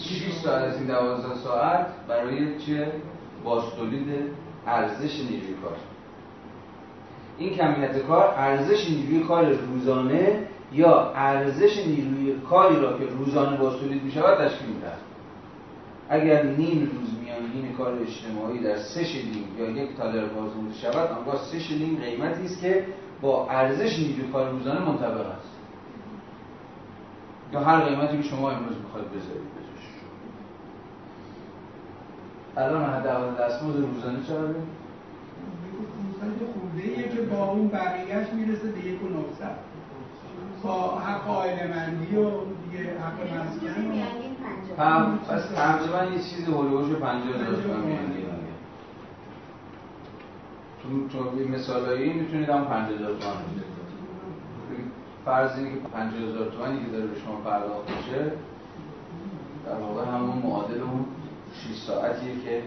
6 0.00 0.32
ساعت. 0.32 0.62
از 0.62 0.76
این 0.76 0.86
12 0.86 1.34
ساعت 1.34 1.86
برای 2.08 2.58
چه؟ 2.58 2.92
باز 3.44 3.62
تولید 3.78 4.08
ارزش 4.66 5.20
نیروی 5.20 5.54
کار. 5.62 5.76
این 7.38 7.54
کمیت 7.54 7.98
کار 7.98 8.34
ارزش 8.36 8.90
نیروی 8.90 9.20
کار 9.20 9.52
روزانه 9.52 10.46
یا 10.72 11.12
ارزش 11.12 11.86
نیروی 11.86 12.40
کاری 12.50 12.80
را 12.80 12.98
که 12.98 13.04
روزانه 13.04 13.56
تولید 13.56 14.02
می 14.02 14.10
شود 14.10 14.48
تشکیل 14.48 14.68
می‌دهد. 14.68 14.98
اگر 16.08 16.42
نیم 16.42 16.80
روز 16.80 17.08
میانگین 17.22 17.72
کار 17.72 17.98
اجتماعی 17.98 18.58
در 18.58 18.76
سه 18.76 19.04
شلینگ 19.04 19.46
یا 19.58 19.70
یک 19.70 19.96
تالر 19.96 20.26
بازمونده 20.26 20.74
شود 20.74 21.18
آنگاه 21.18 21.36
سه 21.36 21.58
شلینگ 21.58 22.00
قیمتی 22.00 22.44
است 22.44 22.60
که 22.60 22.86
با 23.20 23.48
ارزش 23.50 23.98
نیروی 23.98 24.32
کار 24.32 24.50
روزانه 24.50 24.80
منطبق 24.80 25.26
است. 25.26 25.58
یا 27.52 27.60
هر 27.60 27.80
قیمتی 27.80 28.16
که 28.16 28.22
شما 28.22 28.50
امروز 28.50 28.76
می‌خواید 28.76 29.08
بذارید. 29.08 29.71
الان 32.56 32.84
حد 32.84 33.06
اول 33.06 33.34
دستمزد 33.34 33.76
روزانه 33.76 34.22
چقدره؟ 34.26 34.54
خورده 36.54 37.08
که 37.08 37.22
با 37.22 37.44
اون 37.44 37.68
بقیهش 37.68 38.26
می‌رسه 38.32 38.68
به 38.72 38.86
یک 38.86 39.02
و 39.02 39.08
نفصد 39.08 39.56
با 40.62 40.98
حق 40.98 41.30
آیل 41.30 41.58
مندی 41.70 42.16
و 42.16 42.30
دیگه 42.70 42.98
حق 43.00 43.18
مسکن. 43.34 45.18
پس 45.28 45.42
تقریبا 45.54 46.04
یه 46.04 46.22
چیزی 46.22 46.52
هلوش 46.52 46.96
50 46.96 47.40
هزار 47.40 47.62
تومان 47.62 47.80
میانگین 47.80 48.26
تو 50.82 51.08
تو 51.08 51.48
مثالایی 51.48 52.12
می‌تونید 52.12 52.48
هم 52.48 52.64
50 52.64 52.98
هزار 52.98 53.16
تومان 53.16 53.42
فرض 55.24 55.58
اینه 55.58 55.70
که 55.70 55.76
50 55.92 56.22
هزار 56.22 56.50
تومانی 56.50 56.84
که 56.84 56.90
داره 56.90 57.06
به 57.06 57.20
شما 57.20 57.36
پرداخت 57.36 57.90
میشه 57.96 58.32
در 59.66 59.74
واقع 59.74 60.04
همون 60.10 60.38
معادل 60.38 60.82
اون 60.82 61.04
6 61.54 61.82
ساعتیه 61.86 62.34
که 62.44 62.62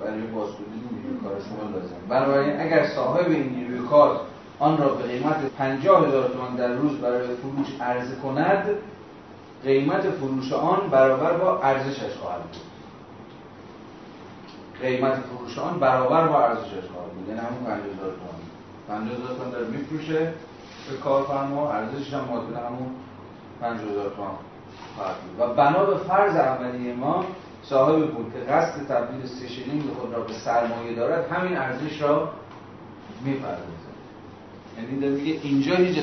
برای 0.00 0.20
بازتولید 0.20 0.82
نیروی 0.92 1.20
کار 1.20 1.32
شما 1.32 1.70
لازم. 1.70 1.94
بنابراین 2.08 2.60
اگر 2.60 2.86
صاحب 2.86 3.28
این 3.28 3.48
نیروی 3.48 3.88
کار 3.88 4.20
آن 4.58 4.78
را 4.78 4.88
به 4.88 5.02
قیمت 5.02 5.36
50 5.58 6.06
هزار 6.06 6.28
تومان 6.28 6.56
در 6.56 6.72
روز 6.72 6.98
برای 6.98 7.26
فروش 7.26 7.80
عرضه 7.80 8.16
کند 8.16 8.64
قیمت 9.64 10.10
فروش 10.10 10.52
آن 10.52 10.90
برابر 10.90 11.32
با 11.32 11.60
ارزشش 11.62 12.16
خواهد 12.20 12.40
بود. 12.40 12.56
قیمت 14.82 15.14
فروش 15.14 15.58
آن 15.58 15.78
برابر 15.80 16.28
با 16.28 16.44
ارزشش 16.44 16.88
خواهد 16.92 17.10
بود. 17.14 17.28
یعنی 17.28 17.40
همون 17.40 17.64
50 17.64 17.76
هزار 17.76 18.12
تومان. 18.16 18.40
50 18.88 19.14
هزار 19.14 19.36
تومان 19.36 19.50
داره 19.50 19.66
میفروشه 19.66 20.32
به 20.90 20.96
کارفرما 21.04 21.72
ارزشش 21.72 22.14
هم 22.14 22.24
معادل 22.24 22.56
همون 22.56 22.90
50 23.60 23.90
هزار 23.90 24.12
تومان 24.16 24.34
خواهد 24.96 25.14
بود. 25.16 25.40
و 25.40 25.54
بنا 25.54 25.84
به 25.84 25.96
فرض 25.96 26.36
اولیه 26.36 26.94
ما 26.94 27.24
صاحب 27.68 28.06
پول 28.06 28.24
که 28.32 28.38
قصد 28.38 28.86
تبدیل 28.88 29.26
سه 29.26 29.48
شلینگ 29.48 29.82
خود 30.00 30.12
را 30.12 30.20
به 30.20 30.32
سرمایه 30.32 30.94
دارد 30.94 31.32
همین 31.32 31.56
ارزش 31.56 32.02
را 32.02 32.32
می‌پردازه 33.24 33.64
یعنی 34.78 35.00
در 35.00 35.08
میگه 35.08 35.40
اینجا 35.42 35.74
هیچ 35.74 35.98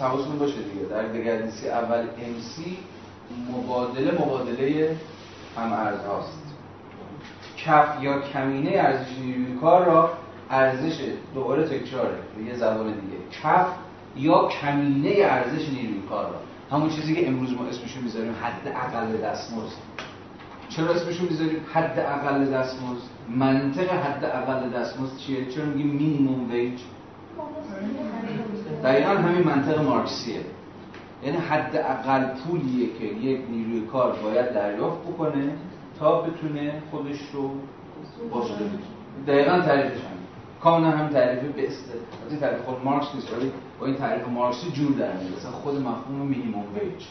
حواستون 0.00 0.38
باشه 0.38 0.54
دیگه. 0.54 0.86
در 0.90 1.02
دگردیسی 1.02 1.68
اول 1.68 2.06
سی 2.40 2.78
مبادله 3.52 4.12
مبادله 4.12 4.96
هم 5.56 5.72
ارز 5.72 6.04
هاست. 6.04 6.42
کف 7.56 8.02
یا 8.02 8.20
کمینه 8.20 8.70
ارزش 8.70 9.18
نیروی 9.18 9.56
کار 9.60 9.84
را 9.84 10.10
ارزش 10.50 10.98
دوباره 11.34 11.64
تکراره. 11.64 12.18
به 12.36 12.42
یه 12.42 12.54
زبان 12.54 12.86
دیگه. 12.86 13.16
کف 13.42 13.66
یا 14.16 14.48
کمینه 14.48 15.14
ارزش 15.18 15.68
نیروی 15.68 16.02
کار 16.08 16.24
را. 16.24 16.40
همون 16.70 16.90
چیزی 16.90 17.14
که 17.14 17.28
امروز 17.28 17.52
ما 17.52 17.64
اسمشو 17.64 18.00
می‌ذاریم 18.00 18.34
حد 18.42 18.68
اقل 18.76 19.16
دستمزد. 19.16 19.89
چرا 20.70 20.90
اسمشو 20.94 21.24
می‌ذاریم 21.24 21.60
حد 21.72 21.98
اقل 21.98 22.44
دستمزد؟ 22.44 23.02
منطق 23.28 23.90
حد 23.90 24.24
اقل 24.24 24.70
دستمزد 24.70 25.16
چیه؟ 25.16 25.46
چرا 25.46 25.64
میگیم 25.64 25.86
مینیمم 25.86 26.50
ویج 26.50 26.80
دقیقا 28.84 29.10
همین 29.10 29.44
منطق 29.44 29.82
مارکسیه. 29.82 30.40
یعنی 31.24 31.36
حد 31.36 31.76
اقل 31.76 32.24
پولیه 32.24 32.88
که 32.98 33.04
یک 33.04 33.40
نیروی 33.50 33.86
کار 33.86 34.16
باید 34.22 34.54
دریافت 34.54 35.00
بکنه 35.00 35.52
تا 35.98 36.20
بتونه 36.22 36.82
خودش 36.90 37.18
رو 37.32 37.50
باشه 38.30 38.54
دقیقا 39.26 39.60
تعریفش 39.60 39.96
هم 39.96 40.20
کاملا 40.60 40.90
هم 40.90 41.08
تعریفی 41.08 41.48
به 41.48 41.68
است 41.68 41.84
تعریف 42.40 42.60
خود 42.62 42.84
مارکس 42.84 43.14
نیست 43.14 43.32
ولی 43.32 43.52
با 43.80 43.86
این 43.86 43.96
تعریف 43.96 44.28
مارکسی 44.28 44.70
جور 44.70 44.92
در 44.92 45.12
میاد. 45.12 45.54
خود 45.62 45.74
مفهوم 45.74 46.26
مینیمم 46.26 46.64
ویج 46.74 47.04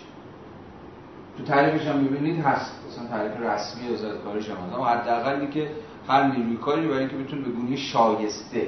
تو 1.40 1.46
تعریفش 1.46 1.88
هم 1.88 1.98
می‌بینید 1.98 2.46
هست. 2.46 2.72
مثلا 2.88 3.08
تعریف 3.08 3.32
رسمی 3.42 3.82
کارش 4.26 4.50
هم 4.50 4.56
هست. 4.56 4.74
اما 4.74 4.86
حداقلی 4.86 5.48
که 5.48 5.70
هر 6.08 6.32
نیروی 6.32 6.58
کاری 6.58 6.88
برای 6.88 7.00
اینکه 7.00 7.16
بتونه 7.16 7.42
به 7.42 7.52
گونه 7.52 7.76
شایسته 7.76 8.68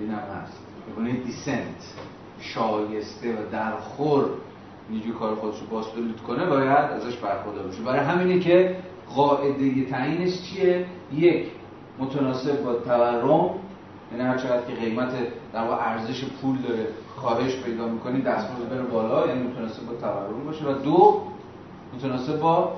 این 0.00 0.10
هم 0.10 0.42
هست 0.42 0.58
به 0.86 0.92
گونه 0.96 1.12
دیسنت 1.12 1.94
شایسته 2.40 3.32
و 3.32 3.50
درخور 3.52 4.24
نیروی 4.90 5.12
کار 5.12 5.34
خودش 5.34 5.60
رو 5.60 5.66
باز 5.66 5.86
تولید 5.94 6.20
کنه 6.20 6.46
باید 6.46 6.68
ازش 6.68 7.16
برخوردار 7.16 7.66
بشه. 7.66 7.82
برای 7.82 8.00
همینه 8.00 8.40
که 8.40 8.76
قاعده 9.14 9.84
تعیینش 9.84 10.42
چیه؟ 10.42 10.86
یک 11.12 11.46
متناسب 11.98 12.64
با 12.64 12.74
تورم 12.74 13.50
یعنی 14.12 14.24
هر 14.24 14.38
چقدر 14.38 14.66
که 14.66 14.72
قیمت 14.72 15.12
در 15.52 15.64
واقع 15.64 15.90
ارزش 15.90 16.24
پول 16.24 16.56
داره 16.58 16.86
کاهش 17.22 17.56
پیدا 17.56 17.88
می‌کنی 17.88 18.22
دستمزد 18.22 18.68
بره 18.70 18.82
بالا 18.82 19.26
یعنی 19.26 19.42
متناسب 19.42 19.86
با 19.86 19.94
تورم 19.94 20.44
باشه. 20.46 20.64
و 20.64 20.72
دو 20.72 21.22
متناسب 21.94 22.40
با 22.40 22.72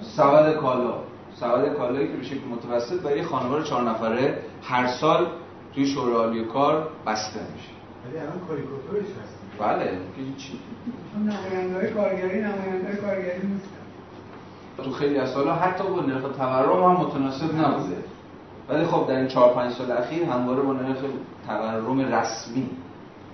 سبد 0.00 0.56
کالا. 0.56 0.94
سبد 1.34 1.76
کالایی 1.76 2.08
که 2.08 2.16
به 2.16 2.22
شکل 2.22 2.46
متوسط 2.50 3.00
برای 3.00 3.22
خانواده 3.22 3.64
چهار 3.64 3.82
نفره 3.82 4.38
هر 4.62 4.86
سال 4.86 5.26
توی 5.74 5.86
شورای 5.86 6.44
کار 6.44 6.88
بسته 7.06 7.40
میشه. 7.54 7.68
ولی 8.06 8.18
الان 8.18 8.40
کاریکاتورش 8.48 9.04
هست. 9.04 9.38
بله 9.58 9.84
که 9.84 10.42
چی. 10.42 10.60
نماینده 11.18 11.90
کارگری 11.90 12.40
نماینده 12.40 12.96
کارگری 12.96 13.46
نیستن. 13.46 13.80
تو 14.76 14.90
خیلی 14.90 15.18
از 15.18 15.30
سالها 15.30 15.54
حتی 15.54 15.84
با 15.84 16.00
نرخ 16.00 16.22
تورم 16.36 16.82
هم 16.82 17.06
متناسب 17.06 17.54
نبوده. 17.54 17.96
ولی 18.68 18.84
خب 18.84 19.06
در 19.08 19.16
این 19.16 19.28
چهار 19.28 19.54
پنج 19.54 19.72
سال 19.72 19.92
اخیر 19.92 20.22
همواره 20.22 20.62
با 20.62 20.72
نرخ 20.72 20.98
تورم 21.46 22.00
رسمی. 22.00 22.70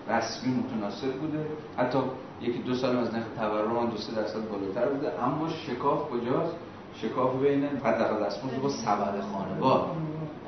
رسمی 0.09 0.54
متناسب 0.54 1.12
بوده. 1.12 1.46
حتی 1.76 1.98
یکی 2.40 2.59
دو 2.59 2.74
سال 2.74 2.96
از 2.96 3.14
نرخ 3.14 3.24
تورم 3.38 3.90
دو 3.90 3.96
سه 3.96 4.14
درصد 4.14 4.48
بالاتر 4.48 4.88
بوده. 4.88 5.24
اما 5.24 5.48
شکاف 5.48 6.11
کجاست؟ 6.11 6.57
شکاف 6.94 7.42
بین 7.42 7.64
حداقل 7.64 8.24
دستمزد 8.24 8.61
با 8.62 8.68
سبد 8.68 9.20
خانوار. 9.32 9.90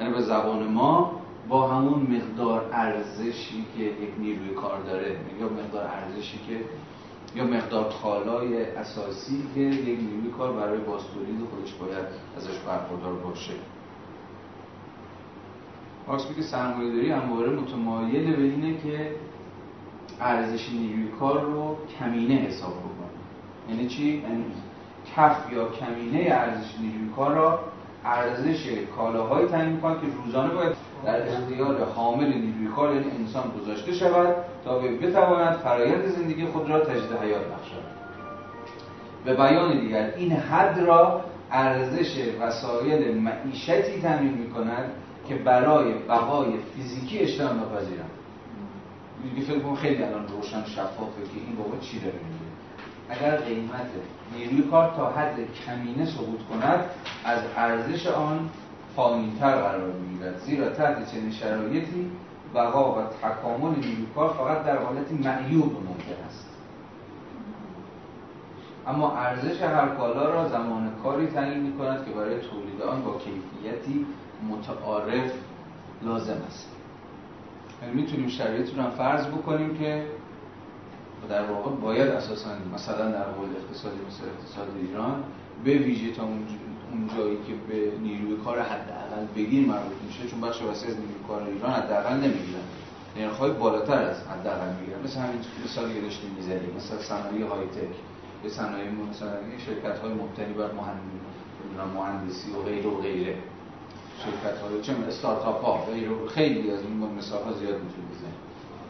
یعنی 0.01 0.13
به 0.15 0.23
زبان 0.23 0.69
ما 0.69 1.21
با 1.49 1.69
همون 1.69 2.01
مقدار 2.03 2.71
ارزشی 2.73 3.65
که 3.77 3.83
یک 3.83 4.11
نیروی 4.19 4.55
کار 4.55 4.81
داره. 4.81 5.17
یا 5.41 5.49
مقدار 5.49 5.87
ارزشی 5.87 6.39
که 6.49 6.61
یا 7.35 7.45
مقدار 7.45 7.93
کالای 8.03 8.65
اساسی 8.65 9.43
که 9.55 9.61
یک 9.61 10.01
نیروی 10.01 10.31
کار 10.39 10.53
برای 10.53 10.79
بازتولید 10.79 11.41
خودش 11.51 11.75
باید 11.75 12.05
ازش 12.37 12.59
برخوردار 12.59 13.13
باشه. 13.13 13.53
مارکس 16.09 16.31
میگه 16.31 16.43
سرمایه 16.43 16.93
داری 16.93 17.11
همواره 17.11 17.51
متمایل 17.51 18.37
به 18.37 18.43
اینه 18.43 18.79
که 18.79 19.11
ارزش 20.21 20.71
نیروی 20.73 21.09
کار 21.21 21.41
رو 21.41 21.77
کمینه 21.99 22.35
حساب 22.35 22.73
بکنه. 22.73 23.09
یعنی 23.71 23.89
چی؟ 23.89 24.05
یعنی 24.05 24.45
کف 25.17 25.53
یا 25.53 25.69
کمینه 25.69 26.33
ارزش 26.33 26.75
نیروی 26.81 27.09
کار 27.17 27.35
را 27.35 27.59
ارزش 28.05 28.67
کالاهایی 28.97 29.49
تعیین 29.49 29.73
می‌کنه 29.73 29.95
که 29.95 30.07
روزانه 30.25 30.55
باید 30.55 30.73
در 31.05 31.29
اختیار 31.29 31.85
حامل 31.85 32.27
نیروی 32.27 32.67
کار 32.77 32.95
یعنی 32.95 33.11
انسان 33.19 33.53
گذاشته 33.61 33.93
شود 33.93 34.37
تا 34.65 34.79
بتواند 34.79 35.57
فرایند 35.57 36.07
زندگی 36.07 36.47
خود 36.47 36.71
را 36.71 36.81
تجدید 36.81 37.19
حیات 37.23 37.43
بخشد. 37.43 37.99
به 39.25 39.35
بیان 39.35 39.81
دیگر 39.81 40.13
این 40.17 40.33
حد 40.33 40.79
را 40.79 41.21
ارزش 41.53 42.29
وسایل 42.41 43.19
معیشتی 43.19 44.01
تعیین 44.03 44.35
می‌کند 44.35 44.93
که 45.29 45.35
برای 45.35 45.93
بقای 45.93 46.49
فیزیکی 46.75 47.19
اجتماع 47.19 47.53
ناپذیرند 47.53 48.11
میگه 49.25 49.47
فکر 49.47 49.59
کنم 49.59 49.75
خیلی 49.75 50.03
الان 50.03 50.29
روشن 50.29 50.65
شفافه 50.65 51.23
که 51.23 51.41
این 51.47 51.57
بابا 51.57 51.77
چی 51.77 52.01
داره 52.01 52.15
میگه. 52.15 52.49
اگر 53.09 53.37
قیمت 53.37 53.87
نیروی 54.37 54.63
کار 54.63 54.93
تا 54.97 55.11
حد 55.11 55.37
کمینه 55.67 56.05
سقوط 56.05 56.41
کند 56.51 56.85
از 57.25 57.41
ارزش 57.57 58.07
آن 58.07 58.51
پایینتر 58.97 59.57
قرار 59.57 59.93
می‌گیرد. 59.93 60.39
زیرا 60.39 60.69
تحت 60.69 61.13
چنین 61.13 61.31
شرایطی 61.31 62.11
بقا 62.55 62.93
و 62.93 63.05
تکامل 63.23 63.77
نیروی 63.77 64.07
کار 64.15 64.29
فقط 64.29 64.65
در 64.65 64.83
حالتی 64.83 65.15
معیوب 65.15 65.73
ممکن 65.73 66.23
است. 66.29 66.49
اما 68.87 69.17
ارزش 69.17 69.63
هر 69.63 69.89
کالا 69.89 70.31
را 70.31 70.49
زمان 70.49 70.93
کاری 71.03 71.27
تعیین 71.27 71.61
می 71.61 71.79
کند 71.79 72.05
که 72.05 72.11
برای 72.11 72.41
تولید 72.41 72.83
آن 72.83 73.03
با 73.03 73.19
کیفیتی 73.19 74.07
متعارف 74.51 75.33
لازم 76.03 76.43
است. 76.49 76.78
می‌تونیم 77.95 78.29
شرایطی 78.29 78.77
رو 78.77 78.83
هم 78.83 78.91
فرض 78.91 79.27
بکنیم 79.27 79.79
که 79.79 80.07
در 81.29 81.43
واقع 81.43 81.71
باید 81.71 82.09
اساسا 82.09 82.51
مثلا 82.75 83.11
در 83.11 83.25
حول 83.31 83.49
اقتصادی 83.57 83.97
مثل 84.09 84.25
اقتصاد 84.25 84.69
ایران 84.83 85.25
به 85.65 85.75
ویژه 85.75 86.11
تا 86.13 86.23
اون 86.23 87.11
جایی 87.17 87.37
که 87.37 87.53
به 87.69 87.93
نیروی 88.03 88.37
کار 88.45 88.61
حداقل 88.61 89.27
بگیر 89.37 89.67
مربوط 89.67 89.97
میشه 90.07 90.29
چون 90.31 90.41
بخش 90.41 90.63
وسیع 90.63 90.89
از 90.89 90.97
نیروی 90.97 91.15
کار 91.29 91.43
ایران 91.43 91.71
حداقل 91.71 92.15
نمی‌گیرن. 92.15 92.67
نرخ‌های 93.17 93.51
بالاتر 93.51 94.03
از 94.03 94.17
حداقل 94.27 94.73
می‌گیرن. 94.81 95.03
مثل 95.05 95.21
همین 95.21 95.41
مثالی 95.65 95.95
که 95.95 96.01
داشتیم 96.01 96.31
می‌زنیم. 96.37 96.73
مثل 96.77 96.97
صنایع 96.99 97.47
های 97.47 97.67
تک 97.67 97.95
به 98.43 98.49
صنایع 98.49 98.91
مثلا 99.11 99.31
شرکت 99.67 99.99
های 99.99 100.13
مبتنی 100.13 100.53
بر 100.53 100.71
مهندسی 101.95 102.51
و 102.51 102.63
غیره 102.63 102.91
و 102.91 103.01
غیره. 103.01 103.35
شرکت 104.25 104.59
های 104.61 104.83
چه 104.83 104.93
استارتاپ 105.09 105.65
ها. 105.65 105.87
خیلی 106.29 106.71
از 106.71 106.81
این 106.83 106.97
مثال 107.19 107.43
ها 107.43 107.53
زیاد 107.53 107.75
می‌تونید 107.75 108.11
بزنید 108.11 108.35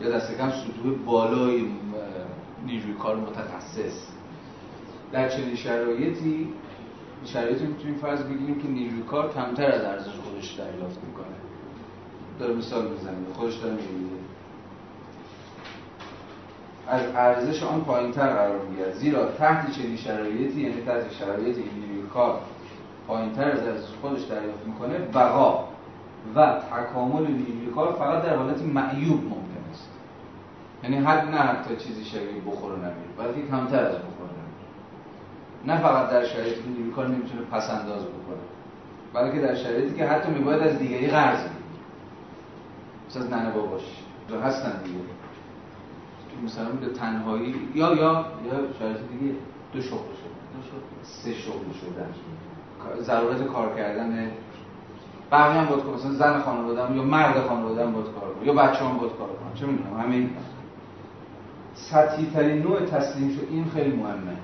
یا 0.00 0.10
دست 0.10 0.38
کم 0.38 0.50
سطوح 0.50 0.94
بالای 1.06 1.66
نیروی 2.66 2.94
کار 2.94 3.16
متخصص. 3.16 4.06
در 5.12 5.28
چنین 5.28 5.54
شرایطی 5.54 6.48
شرایطی 7.24 7.66
می‌تونیم 7.66 7.94
فرض 7.94 8.22
بگیریم 8.22 8.60
که 8.60 8.68
نیروی 8.68 9.02
کار 9.02 9.32
کمتر 9.32 9.72
از 9.72 9.84
ارزش 9.84 10.14
خودش 10.24 10.52
دریافت 10.52 10.98
می‌کنه. 11.06 11.36
داره 12.38 12.54
مثال 12.54 12.88
می‌زنه. 12.88 13.14
خودش 13.34 13.56
داره 13.56 13.74
میگه 13.74 14.18
از 16.88 17.02
ارزش 17.14 17.62
آن 17.62 17.80
پایینتر 17.80 18.28
قرار 18.28 18.66
می‌گیرد. 18.66 18.94
زیرا 18.94 19.26
تحت 19.26 19.72
چنین 19.72 19.96
شرایطی 19.96 20.60
یعنی 20.60 20.80
تحت 20.80 21.12
شرایطی 21.12 21.60
نیروی 21.60 22.08
کار 22.14 22.40
پایینتر 23.08 23.50
از 23.50 23.66
ارزش 23.66 23.88
خودش 24.00 24.22
دریافت 24.22 24.66
می‌کنه 24.66 24.98
بقا 24.98 25.64
و 26.34 26.60
تکامل 26.70 27.26
نیروی 27.26 27.66
کار 27.74 27.92
فقط 27.92 28.22
در 28.22 28.36
حالت 28.36 28.62
معیوب 28.62 29.24
ممکن 29.24 29.70
است. 29.72 29.88
یعنی 30.82 30.96
حد 30.96 31.28
نه 31.28 31.38
حتی 31.38 31.76
چیزی 31.76 32.04
شبیه 32.04 32.40
بخور 32.46 32.76
نمیر 32.76 33.08
بلکه 33.18 33.48
کمتر 33.50 33.84
از 33.84 33.94
بخور 33.94 34.28
نه 35.64 35.78
فقط 35.78 36.10
در 36.10 36.24
شرایطی 36.24 36.62
که 36.62 36.68
نیروی 36.68 36.90
کار 36.90 37.06
نمی‌تونه 37.06 37.42
پس 37.42 37.70
انداز 37.70 38.02
بکنه 38.02 38.38
بلکه 39.14 39.40
در 39.40 39.54
شرایطی 39.54 39.96
که 39.96 40.06
حتی 40.06 40.32
میباید 40.32 40.62
از 40.62 40.78
دیگری 40.78 41.06
قرض 41.06 41.38
بگیره. 41.38 41.54
مثل 43.08 43.20
از 43.20 43.30
ننه 43.30 43.50
باباش 43.50 43.82
هستن 44.44 44.82
دیگه. 44.82 44.98
مثلا 46.44 46.68
به 46.68 46.86
تنهایی 46.86 47.54
یا 47.74 47.94
یا 47.94 48.24
یا 48.46 48.72
شرایط 48.78 48.96
دیگه 48.96 49.34
دو 49.72 49.80
شغل 49.82 49.98
شده. 49.98 50.38
سه 51.02 51.34
شغل 51.34 51.72
شدن 51.80 52.08
ضرورت 53.00 53.46
کار 53.46 53.74
کردن 53.76 54.30
بقیه 55.32 55.60
هم 55.60 55.66
باید 55.66 55.82
کار 55.82 55.94
مثلا 55.94 56.12
زن 56.12 56.40
خانواده 56.40 56.96
یا 56.96 57.02
مرد 57.02 57.40
خانواده 57.40 57.86
هم 57.86 57.92
باید 57.92 58.06
کار 58.06 58.34
کنه 58.34 58.46
یا 58.46 58.52
بچه 58.52 58.84
هم 58.84 58.98
باید 58.98 59.12
کار 59.12 59.28
کنه 59.28 59.60
چه 59.60 59.66
می‌دونم. 59.66 60.00
همین 60.00 60.30
سطحی 61.74 62.30
ترین 62.34 62.62
نوع 62.62 62.80
تسلیم 62.80 63.30
شد 63.30 63.46
این 63.50 63.64
خیلی 63.74 63.96
مهمه. 63.96 64.36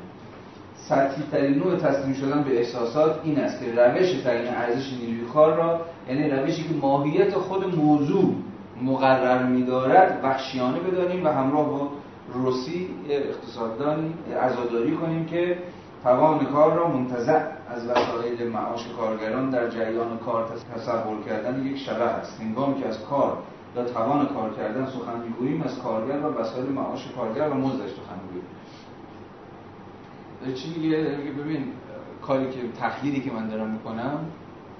سطحی 0.77 1.23
ترین 1.33 1.59
نوع 1.59 1.77
تسلیم 1.77 2.15
شدن 2.15 2.43
به 2.43 2.59
احساسات 2.59 3.21
این 3.25 3.39
است 3.39 3.61
که 3.61 3.67
روش 3.71 4.13
تعیین 4.13 4.55
ارزش 4.55 4.93
نیروی 4.93 5.25
کار 5.35 5.57
را 5.57 5.81
یعنی 6.09 6.31
روشی 6.31 6.63
که 6.63 6.75
ماهیت 6.83 7.35
خود 7.35 7.77
موضوع 7.79 8.35
مقرر 8.83 9.43
می‌دارد 9.43 10.21
وحشیانه 10.23 10.79
بدانیم 10.79 11.27
و 11.27 11.29
همراه 11.29 11.69
با 11.69 11.89
روسی 12.35 12.89
اقتصاددانی 13.09 14.15
عزاداری 14.43 14.93
کنیم 14.93 15.27
که 15.27 15.59
توان 16.03 16.45
کار 16.45 16.75
را 16.75 16.89
منتزع 16.89 17.41
از 17.69 17.87
وسایل 17.89 18.49
معاش 18.49 18.87
کارگران 18.97 19.51
در 19.51 19.69
جریان 19.69 20.19
کار 20.19 20.49
تصور 20.75 21.23
کردن 21.23 21.67
یک 21.67 21.79
شبه 21.79 22.05
است. 22.05 22.41
هنگامی 22.41 22.81
که 22.81 22.89
از 22.89 23.05
کار 23.05 23.39
یا 23.77 23.85
توان 23.85 24.27
کار 24.27 24.55
کردن 24.55 24.87
سخن 24.87 25.21
می‌گوییم 25.21 25.63
از 25.63 25.79
کارگر 25.79 26.19
و 26.19 26.41
وسایل 26.41 26.71
معاش 26.71 27.09
کارگر 27.17 27.49
و 27.49 27.55
مزدش 27.55 27.91
سخن 27.91 28.19
می‌گوییم. 28.23 28.45
چی 30.55 30.75
میگه 30.77 30.97
ببین 31.43 31.73
کاری 32.23 32.51
که 32.51 32.69
تحلیلی 32.79 33.21
که 33.21 33.33
من 33.33 33.49
دارم 33.49 33.71
می‌کنم 33.71 34.19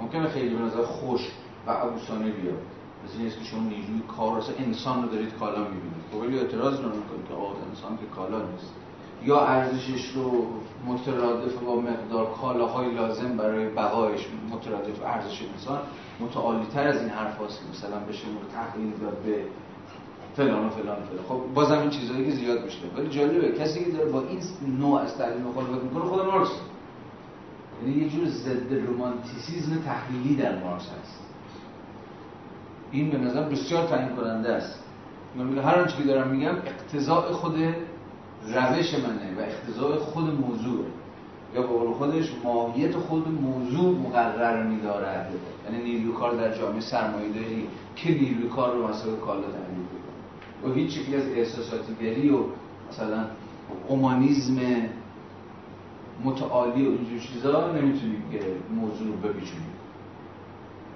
ممکنه 0.01 0.29
خیلی 0.29 0.55
به 0.55 0.63
نظر 0.63 0.83
خوش 0.83 1.31
و 1.67 1.71
عبوسانه 1.71 2.31
بیاد. 2.31 2.59
مثل 3.05 3.19
این 3.19 3.31
که 3.31 3.45
شما 3.45 3.61
نیروی 3.61 4.03
کار 4.17 4.43
انسان 4.59 5.03
رو 5.03 5.09
دارید 5.09 5.35
کالا 5.35 5.59
می‌بینید. 5.59 6.05
خب 6.13 6.17
ولی 6.17 6.39
اعتراض 6.39 6.81
رو 6.81 6.87
می‌کنید 6.89 7.29
که 7.29 7.35
آقا 7.35 7.53
انسان 7.71 7.97
که 7.97 8.07
کالا 8.17 8.39
نیست. 8.39 8.75
یا 9.23 9.41
ارزشش 9.47 10.09
رو 10.15 10.47
مترادف 10.87 11.55
با 11.55 11.81
مقدار 11.81 12.35
کالاهای 12.41 12.95
لازم 12.95 13.37
برای 13.37 13.69
بقایش 13.69 14.27
مترادف 14.51 15.03
ارزش 15.05 15.43
انسان 15.53 15.81
متعالی 16.21 16.67
تر 16.67 16.89
از 16.89 17.01
این 17.01 17.09
حرف 17.09 17.39
هاست. 17.39 17.61
که 17.61 17.65
مثلا 17.71 17.99
بشه 18.01 18.29
مورد 18.29 18.49
تحلیل 18.53 18.91
داد 19.01 19.19
به 19.27 19.45
فلان 20.37 20.67
و 20.67 20.71
فلان 20.71 21.03
و 21.03 21.07
فلان. 21.07 21.25
خب 21.29 21.55
بازم 21.55 21.79
این 21.79 21.91
چیزهایی 21.91 22.25
که 22.25 22.31
زیاد 22.31 22.65
میشه 22.65 22.79
ولی 22.97 23.09
جالبه 23.09 23.53
کسی 23.53 23.85
که 23.85 23.91
داره 23.91 24.11
با 24.11 24.21
این 24.21 24.41
نوع 24.79 25.01
از 25.01 25.19
تعلیم 25.19 25.43
مخالفت 25.43 25.83
می‌کنه 25.85 26.05
خود 26.05 26.27
مارکس. 26.27 26.51
یعنی 27.83 28.03
یه 28.03 28.09
جور 28.09 28.29
ضد 28.29 28.73
رومانتیسیزم 28.87 29.79
تحلیلی 29.87 30.37
در 30.37 30.65
مارکس 30.65 30.83
هست. 30.83 31.21
این 32.91 33.11
به 33.11 33.19
نظر 33.19 33.43
بسیار 33.43 33.87
تعیین 33.87 34.17
کننده 34.17 34.53
است. 34.53 34.85
من 35.37 35.59
هر 35.59 35.75
آنچه 35.75 35.97
که 35.97 36.03
دارم 36.03 36.29
میگم 36.29 36.55
اقتضاء 36.67 37.33
خود 37.33 37.55
روش 38.47 38.95
منه 38.95 39.39
و 39.39 39.41
اقتضاء 39.41 39.99
خود 39.99 40.25
موضوع. 40.25 40.85
یا 41.55 41.63
به 41.63 41.69
قول 41.69 41.93
خودش 41.93 42.33
ماهیت 42.45 42.97
خود 42.97 43.29
موضوع 43.29 43.99
مقرر 43.99 44.63
میدارد. 44.63 45.31
یعنی 45.65 45.83
نیروی 45.83 46.13
کار 46.13 46.35
در 46.35 46.59
جامعه 46.59 46.81
سرمایه 46.81 47.29
داری 47.29 47.69
که 47.97 48.11
نیروی 48.11 48.49
کار 48.49 48.75
رو 48.75 48.89
مسئله 48.89 49.17
کالا 49.17 49.41
تعیین 49.41 49.87
و 50.65 50.73
هیچ 50.73 50.99
شکلی 50.99 51.17
از 51.17 51.29
احساساتیگری 51.29 52.31
و 52.31 52.39
مثلا 52.91 53.25
اومانیزم 53.89 54.61
متعالی 56.25 56.87
و 56.87 56.91
اینجور 56.91 57.19
چیزا 57.19 57.73
نمی‌تونیم 57.73 58.23
که 58.33 58.41
موضوع 58.75 59.07
رو 59.07 59.13
بپیچونیم 59.13 59.75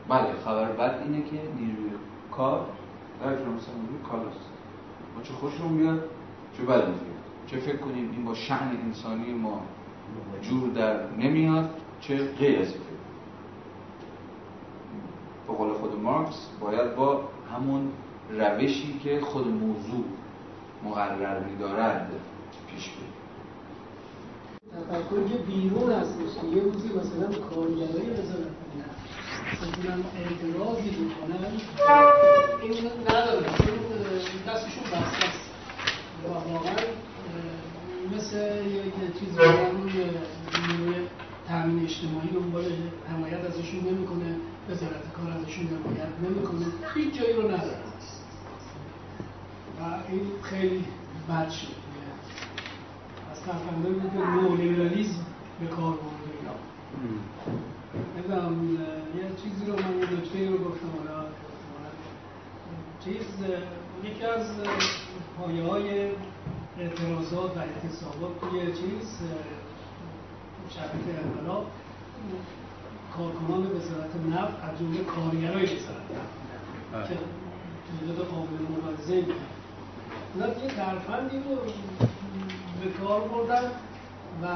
بله 0.09 0.33
خبر 0.45 0.73
بعد 0.73 1.03
اینه 1.03 1.23
که 1.23 1.37
نیروی 1.57 1.91
کار 2.37 2.67
در 3.21 3.31
مثلا 3.31 3.75
نیروی 3.83 4.03
کالاست. 4.11 4.41
ما 5.17 5.23
چه 5.23 5.33
خوشمون 5.33 5.77
بیاد 5.79 6.01
چه 6.57 6.63
بد 6.63 6.89
میاد. 6.89 7.18
چه 7.51 7.57
فکر 7.57 7.77
کنیم 7.77 8.11
این 8.13 8.25
با 8.25 8.35
شعن 8.35 8.77
انسانی 8.85 9.33
ما 9.33 9.63
جور 10.43 10.71
در 10.71 11.11
نمیاد 11.11 11.71
چه 12.01 12.17
غیر 12.17 12.61
از 12.61 12.75
به 15.47 15.55
قول 15.55 15.73
خود 15.73 16.01
مارکس 16.01 16.49
باید 16.61 16.95
با 16.95 17.21
همون 17.55 17.93
روشی 18.31 19.01
که 19.05 19.21
خود 19.21 19.47
موضوع 19.47 20.05
مقرر 20.85 21.45
میدارد 21.45 22.11
پیش 22.71 22.91
بریم. 22.91 23.13
تفکر 24.73 25.29
که 25.29 25.39
بیرون 25.39 25.93
هستش 25.93 26.45
یه 26.55 26.63
روزی 26.63 26.89
مثلا 26.89 27.47
کارگرای 27.49 28.11
وزارت 28.11 28.59
بتونن 29.63 30.05
اعتراضی 30.17 30.91
بکنن 30.91 31.45
این 32.63 32.91
نداره 33.09 33.47
دستشون 34.47 34.85
بسته 34.85 35.27
است 35.27 35.51
و 36.25 36.29
واقعا 36.29 36.75
مثل 38.17 38.67
یک 38.67 38.95
چیز 39.21 39.39
روی 39.39 40.95
تامین 41.49 41.85
اجتماعی 41.85 42.29
دنبال 42.35 42.65
حمایت 43.09 43.45
ازشون 43.45 43.81
نمی‌کنه 43.81 44.37
وزارت 44.71 45.13
کار 45.13 45.31
ازشون 45.31 45.67
حمایت 45.67 46.09
نمی‌کنه. 46.25 46.67
هیچ 46.95 47.15
جایی 47.15 47.33
رو 47.33 47.43
نداره. 47.43 47.79
و 49.81 49.83
این 50.13 50.23
خیلی 50.43 50.85
بد 51.29 51.51
شد. 51.51 51.67
از 53.33 53.43
طرفندان 53.43 54.11
که 54.11 54.19
نولیبرالیزم 54.19 55.27
به 55.61 55.67
کار 55.67 55.93
برده 55.93 56.29
نمی‌دونم 58.17 58.75
یه 59.17 59.31
چیزی 59.43 59.65
رو 59.67 59.73
من 59.73 59.99
یه 59.99 60.21
نکته 60.21 60.49
رو 60.49 60.59
گفتم. 60.59 60.89
حالا 60.99 61.27
چیز 63.05 63.27
یکی 64.05 64.25
از 64.25 64.47
پایه 65.39 65.65
های 65.65 66.11
اعتراضات 66.79 67.57
و 67.57 67.61
اعتصابات 67.61 68.41
توی 68.41 68.61
چیز 68.67 69.19
شبکه 70.71 71.11
انقلاب. 71.25 71.67
کارکنان 73.17 73.67
وزارت 73.67 74.11
نفت 74.33 74.65
از 74.65 74.79
جمله 74.79 75.05
کارگرای 75.05 75.65
وزارت 75.65 76.09
نفت 76.93 77.09
که 77.09 77.15
تعداد 77.89 78.27
قابل 78.27 78.59
ملاحظه 78.71 79.25
اونا 80.35 80.49
یه 80.65 80.71
ترفندی 80.77 81.37
رو 81.37 81.57
به 82.81 82.91
کار 82.91 83.21
بردن 83.21 83.71
و 84.43 84.47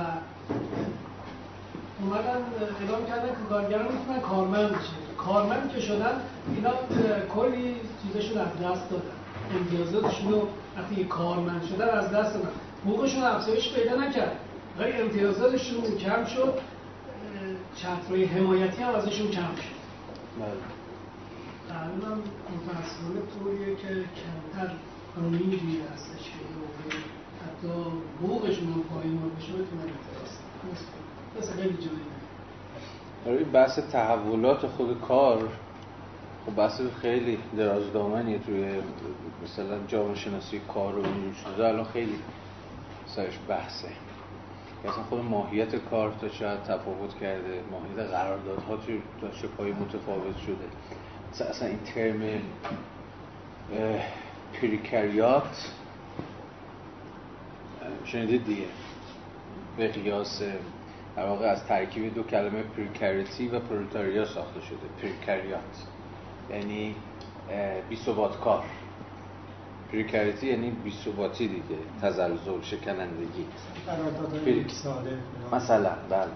اومدن 2.00 2.40
اعلام 2.80 3.06
کردن 3.06 3.28
که 3.28 3.44
کارگران 3.48 3.88
می‌تونن 3.92 4.20
کارمند 4.20 4.70
بشه 4.70 4.92
کارمند 5.18 5.72
که 5.72 5.80
شدن 5.80 6.20
اینا 6.56 6.70
کلی 7.34 7.76
چیزشون 8.02 8.38
از 8.38 8.48
دست 8.62 8.90
دادن. 8.90 9.21
امتیازاتشون 9.58 10.32
رو 10.32 10.48
وقتی 10.76 11.04
کارمند 11.04 11.62
شدن 11.64 11.88
از 11.88 12.10
دست 12.10 12.34
دادن 12.34 12.48
حقوقشون 12.86 13.22
افزایش 13.22 13.74
پیدا 13.74 13.96
نکرد. 13.96 14.36
ولی 14.78 14.92
امتیازاتشون 14.92 15.96
کم 15.98 16.24
شد. 16.24 16.54
چترهای 17.76 18.24
حمایتی 18.24 18.82
هم 18.82 18.94
ازشون 18.94 19.30
کم 19.30 19.54
شد. 19.56 19.82
الان 21.70 22.12
هم 22.12 22.18
متاسفانه 22.54 23.20
طوریه 23.38 23.76
که 23.76 23.88
کمتر 23.88 24.72
قانونی 25.16 25.78
هستش 25.92 26.24
که 26.24 26.96
حتی 27.44 27.72
حقوقشون 28.22 28.72
هم 28.72 28.82
پایین 28.82 29.20
بشه 29.38 29.52
بتونن 29.52 29.82
اعتراض 29.82 30.32
مثل 31.40 31.52
خیلی 31.62 31.76
برای 33.26 33.44
بحث 33.44 33.78
تحولات 33.78 34.66
خود 34.66 35.00
کار 35.00 35.48
خب 36.46 36.56
بحث 36.56 36.80
خیلی 37.02 37.38
درازدامنیه 37.56 38.38
توی 38.38 38.64
مثلا 39.44 39.86
جامعه 39.86 40.14
شناسی 40.14 40.60
کار 40.74 40.98
و 40.98 41.02
شده 41.44 41.68
الان 41.68 41.84
خیلی 41.84 42.18
سرش 43.06 43.38
بحثه. 43.48 43.88
اصلا 44.84 45.02
خود 45.02 45.24
ماهیت 45.24 45.76
کار 45.76 46.12
تا 46.20 46.28
شاید 46.28 46.62
تفاوت 46.62 47.18
کرده 47.20 47.60
ماهیت 47.70 48.10
قراردادها 48.10 48.76
تا 49.20 49.28
چه 49.40 49.48
پای 49.48 49.72
متفاوت 49.72 50.38
شده. 50.38 51.48
اصلا 51.50 51.68
این 51.68 51.78
ترم 51.78 52.42
پریکریات 54.60 55.72
شنیدید 58.04 58.44
دیگه؟ 58.44 58.66
به 59.76 59.88
قیاس 59.88 60.42
در 61.16 61.26
واقع 61.26 61.46
از 61.46 61.64
ترکیب 61.64 62.14
دو 62.14 62.22
کلمه 62.22 62.62
precarity 62.62 63.48
و 63.48 63.58
پرولتاریا 63.58 64.24
ساخته 64.24 64.60
شده. 64.60 64.86
precariat. 65.02 65.86
یعنی 66.50 66.94
بی 67.88 67.96
کار. 68.44 68.64
precarity 69.92 70.46
یعنی 70.46 70.70
بیثباتی 70.70 71.48
دیگه 71.48 71.80
تزلزل 72.02 72.62
شکنندگی. 72.62 73.46
مثلا 75.52 75.90
بله. 76.10 76.28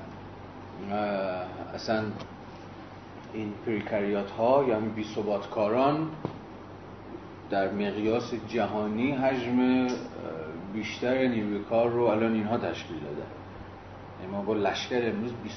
اصلا 1.75 2.05
این 3.33 3.53
precariat 3.67 4.31
ها 4.31 4.65
یعنی 4.69 4.89
بی 4.89 5.05
کاران 5.51 6.11
در 7.51 7.73
مقیاس 7.73 8.35
جهانی 8.49 9.13
حجم 9.13 9.89
بیشتر 10.75 11.27
نیروی 11.27 11.59
کار 11.59 11.91
رو 11.91 12.03
الان 12.05 12.33
اینها 12.33 12.59
تشکیل 12.59 12.97
دادن 12.97 13.31
یعنی 14.21 14.33
ما 14.33 14.43
با 14.43 14.55
لشکر 14.55 15.09
امروز 15.09 15.33
بی 15.33 15.51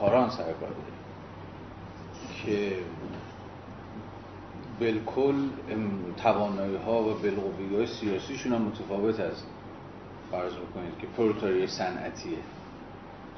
کاران 0.00 0.30
سر 0.30 0.44
کار 0.44 0.52
داریم. 0.54 0.94
که 2.44 2.76
بالکل 4.80 5.34
توانایی 6.16 6.76
ها 6.76 7.00
و 7.02 7.14
بالقوی 7.14 7.76
های 7.76 7.86
سیاسیشون 7.86 8.52
هم 8.52 8.62
متفاوت 8.62 9.20
از 9.20 9.42
فرض 10.30 10.52
بکنید 10.52 10.98
که 11.00 11.06
پروتاری 11.16 11.66
صنعتیه. 11.66 12.38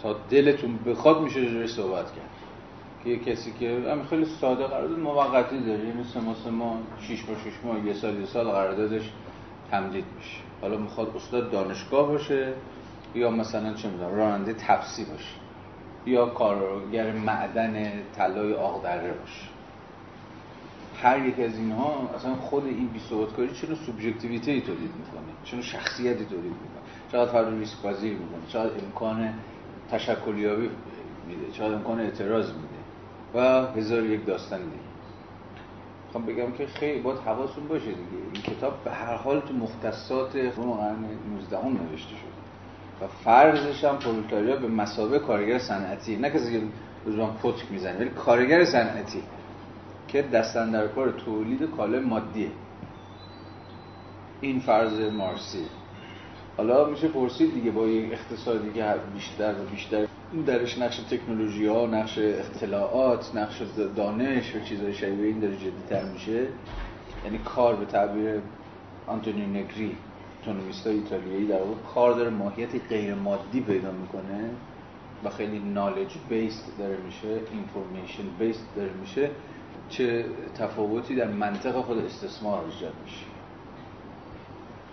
تا 0.03 0.17
دلتون 0.31 0.79
بخواد 0.87 1.23
میشه 1.23 1.47
جوری 1.47 1.69
صحبت 1.69 2.07
کرد. 2.07 2.31
که 3.05 3.11
یه 3.11 3.19
کسی 3.19 3.53
که 3.53 3.83
هم 3.91 4.05
خیلی 4.05 4.25
ساده 4.25 4.67
قرارداد 4.67 4.99
موقتی 4.99 5.61
داره 5.61 5.85
یعنی 5.85 6.05
سه 6.05 6.21
ماه 6.21 6.37
سه 6.45 6.51
ماه 6.51 6.77
شیش 7.01 7.29
ماه 7.29 7.39
شیش 7.45 7.55
ماه 7.65 7.87
یه 7.87 7.95
سال 7.95 8.21
یه 8.21 8.27
سال 8.27 8.45
قراردادش 8.45 9.11
تمدید 9.71 10.05
میشه. 10.17 10.39
حالا 10.61 10.77
می‌خواد 10.77 11.17
استاد 11.17 11.51
دانشگاه 11.51 12.09
باشه 12.09 12.53
یا 13.15 13.31
مثلا 13.31 13.75
چه 13.75 13.89
می‌دونم 13.89 14.15
راننده 14.15 14.55
تپسی 14.55 15.05
باشه 15.05 15.35
یا 16.07 16.27
کارگر 16.27 17.13
معدن 17.13 17.93
طلای 18.17 18.55
آغدره 18.55 19.13
باشه. 19.13 19.56
هر 21.03 21.27
یک 21.27 21.41
از 21.41 21.59
اینها 21.59 22.11
اصلا 22.15 22.35
خود 22.35 22.67
این 22.67 22.89
بی 22.89 23.01
کاری 23.37 23.49
چرا 23.49 23.75
سوبژکتیویته 23.75 24.61
تولید 24.61 24.91
می‌کنه؟ 24.99 25.33
چرا 25.45 25.63
شخصیتی 25.63 26.25
تولید 26.25 26.45
می‌کنه؟ 26.45 26.83
چقدر 27.13 27.33
فرد 27.33 27.59
ریسک 27.59 27.83
پذیر 27.83 28.13
می‌کنه؟ 28.13 28.47
چقدر 28.49 28.85
امکان 28.85 29.35
تشکلیابی 29.91 30.71
میده؟ 31.29 31.53
چقدر 31.53 31.75
امکان 31.75 32.01
اعتراض 32.01 32.47
میده؟ 32.53 32.77
و 33.35 33.67
هزار 33.67 34.05
یک 34.05 34.27
داستان 34.27 34.61
دیگه. 34.61 34.87
می‌خوام 36.07 36.27
بگم 36.27 36.53
که 36.53 36.67
خیلی 36.67 37.01
باید 37.01 37.19
حواستون 37.19 37.69
باشه 37.69 37.87
دیگه. 37.87 38.23
این 38.33 38.43
کتاب 38.43 38.85
به 38.85 38.91
هر 38.91 39.15
حال 39.17 39.41
تو 39.41 39.55
مختصات 39.55 40.37
قرن 40.37 41.05
19 41.31 41.59
هم 41.59 41.73
نوشته 41.73 42.09
شده. 42.17 42.37
و 43.01 43.09
فرضش 43.25 43.85
هم 43.85 43.99
پرولتاریا 43.99 44.57
به 44.57 44.69
مسابقه 44.69 45.19
کارگر 45.19 45.59
صنعتی. 45.59 46.17
نه 46.17 46.31
کسی 46.31 46.53
که 46.53 46.67
روزان 47.05 47.35
پتک 47.43 47.73
می‌زنه 47.73 47.99
ولی 47.99 48.09
کارگر 48.09 48.65
صنعتی. 48.65 49.23
که 50.09 50.23
دستن 50.23 50.71
در 50.71 50.87
کار 50.87 51.11
تولید 51.11 51.71
کالای 51.77 52.01
مادیه. 52.01 52.51
این 54.41 54.61
فرض 54.61 55.01
مارسی. 55.01 55.65
حالا 56.57 56.85
میشه 56.85 57.09
پرسید 57.09 57.55
دیگه 57.55 57.71
با 57.71 57.87
یک 57.87 58.13
اقتصادی 58.13 58.73
که 58.73 58.95
بیشتر 59.15 59.53
و 59.53 59.71
بیشتر. 59.71 60.07
درش 60.47 60.79
نقش 60.79 60.97
تکنولوژی 60.97 61.67
ها 61.67 61.87
نقش 61.87 62.19
اطلاعات 62.19 63.37
نقش 63.37 63.63
دانش 63.97 64.57
و 64.57 64.61
چیزهای 64.61 64.95
شبیه 64.95 65.27
این 65.27 65.41
داره 65.41 65.57
جدیتر 65.57 66.05
میشه. 66.05 66.47
یعنی 67.25 67.39
کار 67.45 67.77
به 67.77 67.85
تعبیر 67.85 68.41
آنتونیو 69.07 69.47
نگری 69.47 69.97
اکونومیست 70.43 70.87
ایتالیایی 70.87 71.47
در 71.47 71.59
واقع 71.59 71.75
کار 71.95 72.13
داره 72.13 72.31
ماهیت 72.31 72.69
غیر 72.89 73.15
مادی 73.15 73.61
پیدا 73.61 73.93
می‌کنه 73.93 74.51
و 75.25 75.31
خیلی 75.31 75.59
نالج 75.59 76.15
بیسد 76.29 76.65
داره 76.79 76.97
میشه 77.07 77.41
اینفورمیشن 77.53 78.23
بیسد 78.39 78.61
داره 78.77 78.91
میشه. 79.01 79.31
چه 79.89 80.25
تفاوتی 80.59 81.15
در 81.15 81.29
منطق 81.29 81.81
خود 81.81 81.99
استثمار 81.99 82.65
ایجاد 82.65 82.93
میشه. 83.05 83.27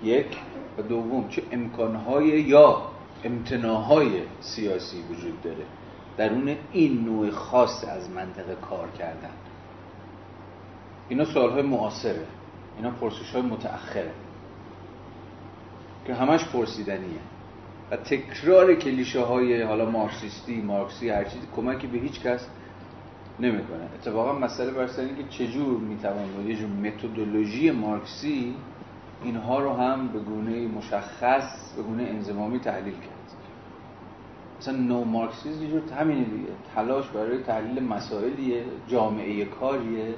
یک 0.04 0.38
و 0.78 0.82
دوم 0.82 1.30
چه 1.30 1.44
امکانهای 1.52 2.26
یا 2.26 2.82
امتناهای 3.24 4.22
سیاسی 4.42 4.98
وجود 5.10 5.42
داره 5.42 5.66
درون 6.18 6.56
این 6.72 7.06
نوع 7.06 7.32
خاص 7.32 7.86
از 7.88 8.10
منطق 8.10 8.60
کار 8.62 8.90
کردن. 9.00 9.30
اینا 11.10 11.26
سوالهای 11.26 11.62
معاصره. 11.62 12.26
اینا 12.78 12.92
پرسش 12.92 13.32
های 13.32 13.42
متأخره. 13.42 14.12
که 16.06 16.14
همش 16.14 16.46
پرسیدنیه. 16.46 17.20
و 17.92 17.98
تکرار 17.98 18.76
کلیشه 18.76 19.22
های 19.22 19.62
حالا 19.62 19.90
مارکسیستی 19.90 20.62
مارکسی 20.62 21.10
هر 21.10 21.24
چیزی 21.24 21.48
کمکی 21.56 21.88
به 21.88 21.98
هیچ 21.98 22.22
کس 22.22 22.48
نمی‌کنه. 23.44 23.84
اتفاقا 23.96 24.40
مسئله 24.40 24.72
بر 24.72 24.88
که 24.88 25.24
چجور 25.30 25.80
می‌توان 25.80 26.36
با 26.38 26.42
یه 26.42 26.56
جور 26.56 26.70
متدولوژی 26.70 27.72
مارکسی 27.72 28.56
اینها 29.24 29.60
رو 29.60 29.74
هم 29.74 30.08
به 30.08 30.20
گونه 30.20 30.68
مشخص 30.68 31.74
به 31.76 31.84
گونه 31.84 32.04
انزمامی 32.04 32.60
تحلیل 32.60 32.94
کرد. 32.94 33.34
مثلا 34.60 34.78
نو 34.78 35.04
مارکسیسم 35.04 35.64
یه 35.64 35.70
جور 35.70 35.82
همینه 36.00 36.24
دیگه. 36.24 36.50
تلاش 36.76 37.08
برای 37.08 37.44
تحلیل 37.44 37.84
مسائلیه 37.84 38.64
جامعه 38.88 39.46
کاریه 39.46 40.16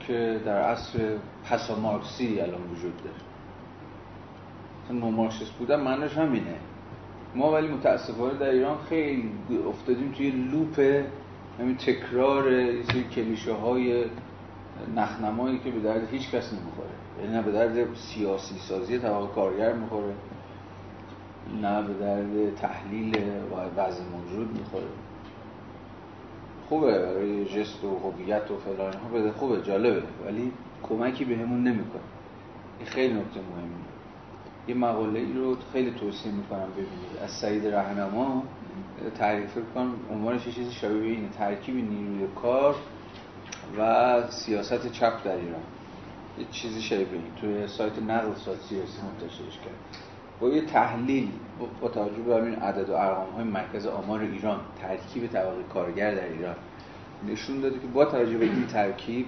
که 0.00 0.40
در 0.44 0.62
عصر 0.62 1.16
پسا 1.44 1.80
مارکسی 1.80 2.40
الان 2.40 2.60
وجود 2.62 2.96
داره. 2.96 3.16
مثلا 4.84 4.98
نو 4.98 5.10
مارکسیست 5.10 5.52
بودن 5.52 5.80
معنیش 5.80 6.18
همینه. 6.18 6.56
ما 7.34 7.52
ولی 7.52 7.68
متاسفانه 7.68 8.38
در 8.38 8.50
ایران 8.50 8.78
خیلی 8.88 9.30
افتادیم 9.68 10.12
توی 10.16 10.30
لوپ 10.30 11.04
همین 11.60 11.76
تکرار 11.76 12.44
سری 12.82 13.04
کلیشه 13.04 13.52
های 13.52 14.04
نخنمایی 14.96 15.58
که 15.58 15.70
به 15.70 15.80
درد 15.80 16.08
هیچ 16.10 16.30
کس 16.30 16.52
نمی‌خوره. 16.52 16.88
یعنی 17.20 17.32
نه 17.36 17.42
به 17.42 17.52
درد 17.52 17.94
سیاسی 17.94 18.54
سازی 18.58 18.98
طبقه 18.98 19.26
کارگر 19.26 19.72
می‌خوره 19.72 20.14
نه 21.62 21.82
به 21.82 21.94
درد 21.94 22.54
تحلیل 22.54 23.18
وضع 23.76 24.02
موجود 24.04 24.58
می‌خوره. 24.58 24.86
خوبه 26.68 26.98
برای 26.98 27.44
جست 27.44 27.84
و 27.84 27.98
هویت 27.98 28.50
و 28.50 28.56
فلان 28.56 28.92
بده 29.14 29.32
خوبه 29.32 29.62
جالبه 29.62 30.02
ولی 30.26 30.52
کمکی 30.82 31.24
بهمون 31.24 31.62
نمی‌کنه. 31.62 32.02
این 32.78 32.88
خیلی 32.88 33.14
نکته 33.14 33.40
مهمیه. 33.40 33.84
یه 34.68 34.74
مقاله 34.74 35.20
ای 35.20 35.32
رو 35.32 35.56
خیلی 35.72 35.90
توصیه 35.90 36.32
می‌کنم 36.32 36.68
ببینید. 36.72 37.18
از 37.24 37.30
سعید 37.30 37.66
رهنما 37.66 38.42
تعریف 39.18 39.58
کنم 39.74 39.92
عنوانش 40.10 40.44
چیزی 40.44 40.72
شبیه 40.72 41.12
اینه. 41.12 41.28
ترکیب 41.28 41.74
نیروی 41.76 42.28
کار 42.42 42.74
و 43.78 44.22
سیاست 44.30 44.92
چپ 44.92 45.24
در 45.24 45.36
ایران. 45.36 45.62
یه 46.38 46.44
چیزی 46.50 46.82
شبیه 46.82 47.06
این. 47.12 47.22
توی 47.40 47.68
سایت 47.68 47.98
نقل 47.98 48.34
سایت 48.34 48.60
سیاسی 48.60 49.02
منتشرش 49.02 49.58
کرد. 49.58 50.04
با 50.40 50.48
یه 50.48 50.62
تحلیل 50.62 51.28
با 51.80 51.88
توجه 51.88 52.22
به 52.22 52.36
همین 52.36 52.54
عدد 52.54 52.90
و 52.90 52.92
ارقام 52.92 53.30
های 53.30 53.44
مرکز 53.44 53.86
آمار 53.86 54.20
ایران 54.20 54.60
ترکیب 54.80 55.26
طبقه 55.26 55.62
کارگر 55.74 56.14
در 56.14 56.28
ایران 56.28 56.56
نشون 57.28 57.60
داده 57.60 57.78
که 57.78 57.86
با 57.86 58.04
توجه 58.04 58.38
به 58.38 58.44
این 58.44 58.66
ترکیب 58.66 59.26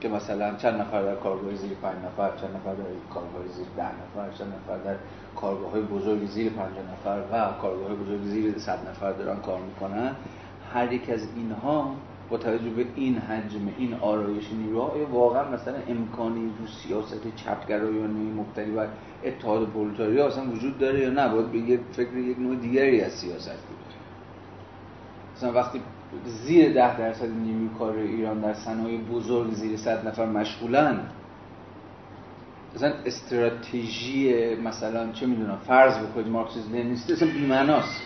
که 0.00 0.08
مثلا 0.08 0.54
چند 0.56 0.80
نفر 0.80 1.02
در 1.02 1.14
کارگاه 1.14 1.54
زیر 1.54 1.70
5 1.82 1.94
نفر 2.04 2.36
چند 2.36 2.56
نفر 2.56 2.74
در 2.74 2.84
کارگاه 3.14 3.46
زیر 3.56 3.66
10 3.76 3.84
نفر 3.84 4.38
چند 4.38 4.52
نفر 4.54 4.78
در 4.84 4.96
کارگاه 5.36 5.70
های 5.70 5.82
بزرگ 5.82 6.26
زیر 6.26 6.52
50 6.52 6.70
نفر 6.92 7.18
و 7.32 7.52
کارگاه 7.62 7.86
های 7.88 7.96
بزرگ 7.96 8.22
زیر 8.22 8.58
100 8.58 8.88
نفر 8.88 9.12
دارن 9.12 9.40
کار 9.40 9.60
می‌کنن. 9.60 10.16
هر 10.72 10.92
یک 10.92 11.10
از 11.10 11.28
اینها 11.36 11.94
با 12.30 12.36
توجه 12.38 12.70
به 12.70 12.86
این 12.94 13.18
حجم 13.18 13.68
این 13.78 13.94
آرایش 13.94 14.52
نیروها 14.52 14.92
واقعا 15.12 15.50
مثلا 15.50 15.74
امکانی 15.88 16.52
رو 16.60 16.66
سیاست 16.66 17.36
چپگرایانه 17.36 18.32
مبتنی 18.32 18.70
بر 18.70 18.88
اتحاد 19.24 19.68
پرولتاریا 19.68 20.26
اصلا 20.26 20.44
وجود 20.50 20.78
داره 20.78 21.00
یا 21.00 21.10
نه؟ 21.10 21.28
باید 21.28 21.52
به 21.52 21.80
فکر 21.92 22.16
یک 22.16 22.38
نوع 22.38 22.56
دیگری 22.56 23.00
از 23.00 23.12
سیاست 23.12 23.66
بود 23.68 23.78
مثلا 25.36 25.52
وقتی 25.52 25.80
زیر 26.24 26.72
ده 26.72 26.98
درصد 26.98 27.30
نیروی 27.30 27.68
کار 27.78 27.96
ایران 27.96 28.40
در 28.40 28.54
صنایع 28.54 29.00
بزرگ 29.00 29.52
زیر 29.52 29.76
صد 29.76 30.08
نفر 30.08 30.26
مشغولن. 30.26 31.00
مثلا 32.74 32.92
استراتژی 33.06 34.54
مثلا 34.54 35.12
چه 35.12 35.26
می‌دونم 35.26 35.58
فرض 35.66 35.98
بکنید 35.98 36.28
مارکسیسم 36.28 36.72
لنینیستی 36.72 37.12
اصلا 37.12 37.28
بی‌معناست. 37.28 38.02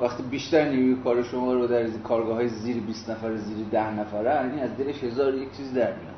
وقتی 0.00 0.22
بیشتر 0.22 0.68
نیروی 0.68 0.96
کار 1.04 1.22
شما 1.22 1.52
رو 1.52 1.66
در 1.66 1.86
کارگاه 1.88 2.34
های 2.34 2.48
زیر 2.48 2.80
20 2.80 3.10
نفر 3.10 3.36
زیر 3.36 3.56
10 3.70 4.00
نفره 4.00 4.52
این 4.52 4.58
از 4.58 4.76
دلش 4.76 5.04
هزار 5.04 5.34
یک 5.34 5.56
چیز 5.56 5.74
در 5.74 5.92
میاد. 5.92 6.14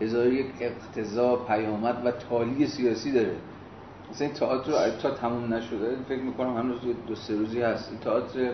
هزار 0.00 0.26
یک 0.26 0.46
اقتضا 0.60 1.36
پیامد 1.36 2.02
و 2.04 2.10
تالی 2.10 2.66
سیاسی 2.66 3.12
داره. 3.12 3.36
مثلا 4.10 4.26
این 4.26 4.36
تئاتر 4.36 4.70
رو 4.70 4.98
تا 5.02 5.10
تموم 5.10 5.54
نشده 5.54 5.96
فکر 6.08 6.22
می‌کنم 6.22 6.56
هنوز 6.56 6.78
دو 7.06 7.14
سه 7.14 7.34
روزی 7.34 7.60
هست. 7.60 7.90
این 7.90 8.00
تئاتر 8.00 8.50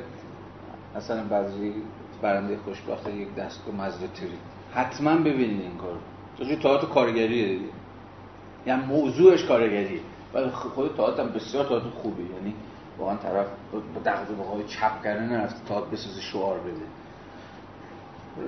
مثلا 0.96 1.24
بعضی 1.24 1.72
برنده 2.22 2.58
خوشبخت 2.64 3.08
یک 3.08 3.34
دستگاه 3.34 3.74
مزرتری 3.74 4.38
حتما 4.74 5.16
ببینید 5.16 5.60
این 5.60 5.76
کار 5.76 5.96
چون 6.38 6.56
تئاتر 6.56 6.86
کارگریه 6.86 7.48
دیگه. 7.48 7.70
یعنی 8.66 8.82
موضوعش 8.84 9.44
کارگریه. 9.44 10.00
ولی 10.34 10.50
خود 10.50 10.96
تئاتر 10.96 11.22
هم 11.22 11.28
بسیار 11.28 11.64
تئاتر 11.64 11.88
خوبه. 11.88 12.22
یعنی 12.22 12.54
واقعا 12.98 13.16
طرف 13.16 13.46
با 13.72 14.00
دغدغه 14.04 14.42
های 14.52 14.64
چپ 14.64 15.04
کردن 15.04 15.28
نرفته 15.28 15.68
تئاتر 15.68 15.86
بسازه 15.86 16.20
شعار 16.20 16.58
بده. 16.58 16.86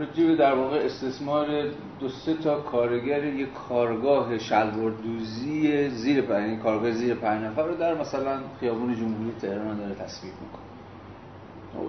رجوع 0.01 0.37
در 0.37 0.55
واقع 0.55 0.77
استثمار 0.77 1.47
دو 2.01 2.09
سه 2.09 2.35
تا 2.35 2.61
کارگر 2.61 3.25
یک 3.25 3.53
کارگاه 3.69 4.39
شلوار 4.39 4.91
دوزی 4.91 5.89
زیر 5.89 6.23
پنج 6.23 6.59
کارگاه 6.59 6.91
زیر 6.91 7.15
نفر 7.15 7.63
رو 7.63 7.75
در 7.75 7.95
مثلا 7.95 8.41
خیابون 8.61 8.95
جمهوری 8.95 9.33
تهران 9.41 9.79
داره 9.79 9.95
تصویر 9.95 10.33
می‌کنه. 10.33 10.74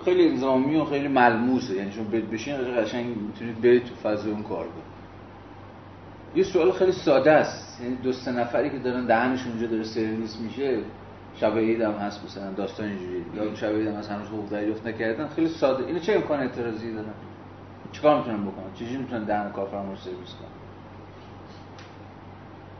خیلی 0.06 0.30
انظامی 0.30 0.76
و 0.76 0.86
خیلی 0.86 1.08
ملموسه. 1.08 1.76
یعنی 1.76 1.92
شما 1.92 2.04
بشین 2.32 2.56
قشنگ 2.78 3.18
می‌تونید 3.18 3.62
برید 3.62 3.84
تو 3.84 3.96
فضای 3.96 4.32
اون 4.32 4.44
کارگاه 4.44 4.84
یه 6.36 6.44
سوال 6.44 6.72
خیلی 6.72 6.92
ساده 6.92 7.32
است. 7.32 7.82
یعنی 7.82 7.96
دو 7.96 8.12
سه 8.12 8.32
نفری 8.32 8.70
که 8.70 8.78
دارن 8.78 9.06
دهنش 9.06 9.48
اونجا 9.48 9.68
داره 9.68 9.84
سرویس 9.84 10.38
میشه 10.40 10.80
شب 11.36 11.58
عید 11.58 11.82
هم 11.82 11.92
هست 11.92 12.26
مثلا 12.26 12.52
داستان 12.52 12.88
اینجوری. 12.88 13.26
یا 13.36 13.56
شب 13.56 13.68
عید 13.68 13.88
هم 13.88 13.94
هست 13.94 14.12
هنوز 14.12 14.28
حقوق 14.28 14.50
دریافت 14.50 14.88
نکردن. 14.88 15.28
خیلی 15.28 15.50
ساده. 15.50 15.86
اینو 15.86 16.00
چه 16.00 16.14
امکان 16.14 16.40
اعتراضی 16.40 16.94
دارن؟ 16.94 17.14
چیکار 17.92 18.18
می‌تونن 18.18 18.46
بکنن؟ 18.46 18.74
چجوری 18.76 18.98
می‌تونن 18.98 19.24
دهن 19.24 19.52
کارفرما 19.52 19.92
رو 19.92 19.98
سرویس 19.98 20.34
کنن؟ 20.40 20.50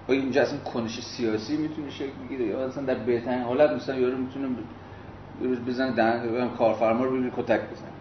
و 0.08 0.12
اینجا 0.12 0.42
اصلا 0.42 0.60
کنش 0.60 1.02
سیاسی 1.02 1.58
می‌تونه 1.58 1.90
شکل 1.90 2.12
بگیره 2.26 2.46
یا 2.46 2.66
اصلا 2.66 2.84
در 2.84 2.96
بهترین 2.96 3.42
حالت 3.42 3.72
مثلا 3.72 3.96
یارو 3.96 4.18
می‌تونه 4.18 4.48
یه 5.42 5.48
روز 5.48 5.60
بزن 5.60 5.92
دهن 5.92 6.50
کارفرما 6.50 7.06
رو 7.06 7.12
ببینه 7.12 7.32
کتک 7.38 7.62
بزنه 7.62 7.96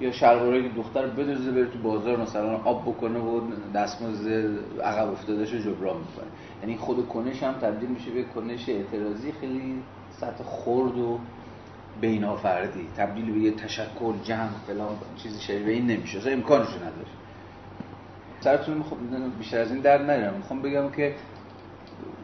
یا 0.00 0.12
شلوارایی 0.12 0.62
که 0.62 0.68
دختر 0.76 1.06
بدوزه 1.06 1.50
بره 1.50 1.66
تو 1.66 1.78
بازار 1.78 2.16
مثلا 2.16 2.56
آب 2.56 2.82
بکنه 2.82 3.18
و 3.18 3.40
دستمزد 3.74 4.28
عقب 4.82 5.10
افتادهش 5.10 5.52
رو 5.52 5.58
جبران 5.58 5.96
می‌کنه. 5.96 6.26
یعنی 6.62 6.76
خود 6.76 7.08
کنش 7.08 7.42
هم 7.42 7.52
تبدیل 7.52 7.88
میشه 7.88 8.10
به 8.10 8.22
کنش 8.22 8.68
اعتراضی 8.68 9.32
خیلی 9.32 9.82
سطح 10.20 10.44
خرد 10.44 10.98
و 10.98 11.18
بینافردی 12.00 12.88
تبدیل 12.96 13.32
به 13.32 13.40
یه 13.40 13.50
تشکل 13.50 14.12
جمع 14.24 14.48
فلان 14.66 14.96
چیزی 15.16 15.40
شبیه 15.40 15.74
این 15.74 15.86
نمیشه. 15.86 16.18
اصلا 16.18 16.32
امکانش 16.32 16.68
نداره. 16.68 17.10
سرتون 18.40 18.76
می‌خوام 18.76 19.00
بیشتر 19.38 19.60
از 19.60 19.72
این 19.72 19.80
در 19.80 20.02
نرم 20.02 20.34
می‌خوام 20.34 20.62
بگم 20.62 20.90
که 20.90 21.14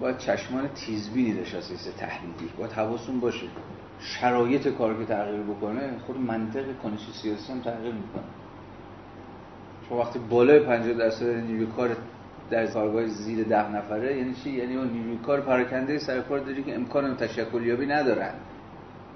باید 0.01 0.19
چشمان 0.19 0.69
تیزبینی 0.69 1.35
داشت 1.35 1.55
اساس 1.55 1.89
تحلیلی. 1.99 2.51
باید 2.59 2.73
حواستون 2.73 3.21
باشه. 3.21 3.47
شرایط 4.01 4.69
کار 4.69 4.99
که 4.99 5.05
تغییر 5.05 5.43
بکنه 5.43 5.99
خود 6.07 6.17
منطق 6.21 6.65
کنشی 6.83 7.13
سیاسی 7.13 7.53
هم 7.53 7.61
تغییر 7.61 7.95
می‌کنه. 7.95 8.23
چون 9.89 9.99
وقتی 9.99 10.19
بالای 10.19 10.59
50 10.59 10.95
درصد 10.95 11.27
نیروی 11.27 11.67
کار 11.67 11.97
در 12.51 12.67
کارگاه 12.67 13.07
زیر 13.07 13.45
ده 13.45 13.71
نفره 13.71 14.17
یعنی 14.17 14.35
چی؟ 14.35 14.51
یعنی 14.51 14.77
اون 14.77 14.89
نیروی 14.89 15.17
کار 15.17 15.41
پراکنده 15.41 15.99
سر 15.99 16.21
کار 16.21 16.39
داری 16.39 16.63
که 16.63 16.75
امکان 16.75 17.17
تشکل 17.17 17.67
یابی 17.67 17.87
ندارن. 17.87 18.35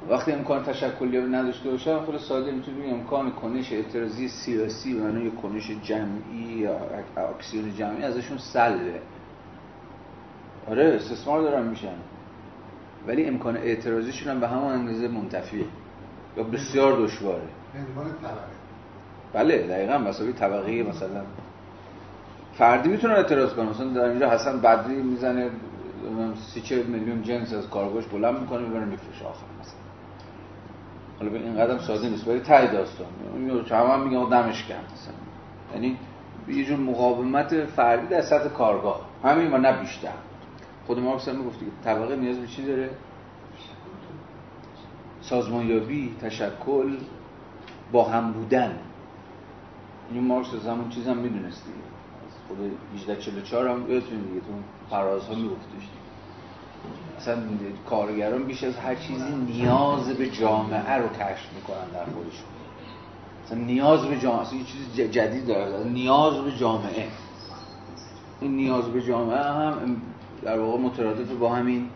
وقتی 0.09 0.33
امکان 0.33 0.63
تشکل 0.63 1.15
یابی 1.15 1.29
نداشته 1.29 1.71
باشن 1.71 1.99
خود 1.99 2.19
ساده 2.19 2.53
می‌تونی 2.53 2.91
امکان 2.91 3.31
کنش 3.31 3.73
اعتراضی 3.73 4.29
سیاسی 4.29 4.95
و 4.95 5.01
یعنی 5.01 5.31
کنش 5.31 5.71
جمعی 5.83 6.59
یا 6.59 6.81
اکسیون 7.17 7.75
جمعی 7.75 8.03
ازشون 8.03 8.39
سلبه 8.39 9.01
آره 10.71 10.85
استثمار 10.85 11.43
دارن 11.43 11.67
میشن. 11.67 11.95
ولی 13.07 13.25
امکان 13.25 13.57
اعتراضیشون 13.57 14.33
هم 14.33 14.41
به 14.41 14.49
همون 14.49 14.73
اندازه 14.73 15.09
منتفیه. 15.09 15.65
یا 16.37 16.43
بسیار 16.43 16.99
دشواره. 17.07 17.49
بله 19.33 19.59
دقیقا. 19.59 19.99
مساوی 19.99 20.33
طبقه 20.33 20.83
مثلا. 20.83 21.23
فردی 22.55 22.89
می‌تونن 22.89 23.15
اعتراض 23.15 23.53
کنن. 23.55 23.69
مثلا 23.69 23.89
در 23.89 24.05
اینجا 24.05 24.31
حسن 24.31 24.61
بدری 24.61 25.03
می‌زنه 25.03 25.51
سی 26.55 26.61
چه 26.61 26.83
میلیون 26.83 27.23
جنس 27.23 27.55
از 27.55 27.71
کارگوش 27.71 28.07
بلند 28.07 28.41
می‌کنه 28.41 28.61
می‌بره 28.63 28.85
میفروشه. 28.85 29.25
آخر 29.25 29.47
مثلا. 29.61 29.81
حالا 31.19 31.31
به 31.31 31.39
این 31.39 31.59
قدم 31.59 31.79
ساده 31.79 32.09
نیست 32.09 32.29
ولی 32.29 32.41
ته 32.41 32.73
داستان. 32.73 33.07
همه 33.71 33.89
هم 33.89 34.09
میگن 34.09 34.29
دمش 34.29 34.65
کرد 34.65 34.85
مثلا. 34.95 35.15
یعنی 35.75 35.97
یه 36.49 36.65
جور 36.65 36.79
مقاومت 36.79 37.65
فردی 37.65 38.07
در 38.07 38.21
سطح 38.21 38.49
کارگاه. 38.49 39.01
همین 39.25 39.53
و 39.53 39.59
نه 39.59 39.73
بیشتر. 39.73 40.09
خود 40.87 40.99
مارکس 40.99 41.29
هم 41.29 41.51
که 41.51 41.67
طبقه 41.85 42.17
نیاز 42.17 42.39
به 42.39 42.47
چی 42.47 42.67
داره؟ 42.67 42.91
سازمانیابی 45.21 46.17
تشکل 46.21 46.97
با 47.93 48.05
هم 48.05 48.33
بودن. 48.33 48.79
این 50.13 50.25
مارکس 50.25 50.55
از 50.55 50.67
همون 50.67 50.89
چیز 50.89 51.09
هم 51.09 51.17
می‌دونست 51.17 51.65
دیگه. 51.65 51.79
خود 52.49 52.59
1844 52.95 53.69
هم 53.69 53.91
یادتون 53.91 54.19
دیگه 54.19 54.41
تو 54.41 54.47
فرازها 54.91 55.35
میگفتش 55.35 55.89
اصلا 57.19 57.37
کارگران 57.91 58.43
بیش 58.43 58.65
از 58.65 58.77
هر 58.77 58.95
چیزی 58.95 59.35
نیاز 59.35 60.09
به 60.09 60.31
جامعه 60.31 60.93
رو 60.93 61.09
کشف 61.09 61.53
می‌کنن 61.55 61.89
در 61.93 62.05
خودشون. 62.05 62.47
اصلا 63.47 63.59
نیاز 63.59 64.05
به 64.05 64.19
جامعه 64.19 64.41
اصلا 64.41 64.59
یه 64.59 64.65
چیز 64.65 65.11
جدید 65.11 65.47
داره 65.47 65.85
نیاز 65.89 66.35
به 66.35 66.53
جامعه. 66.53 67.09
این 68.41 68.57
نیاز 68.57 68.85
به 68.85 69.03
جامعه 69.03 69.43
هم 69.43 70.03
در 70.47 70.59
واقع 70.59 70.79
مترادف 70.79 71.33
با 71.33 71.55
همین 71.55 71.89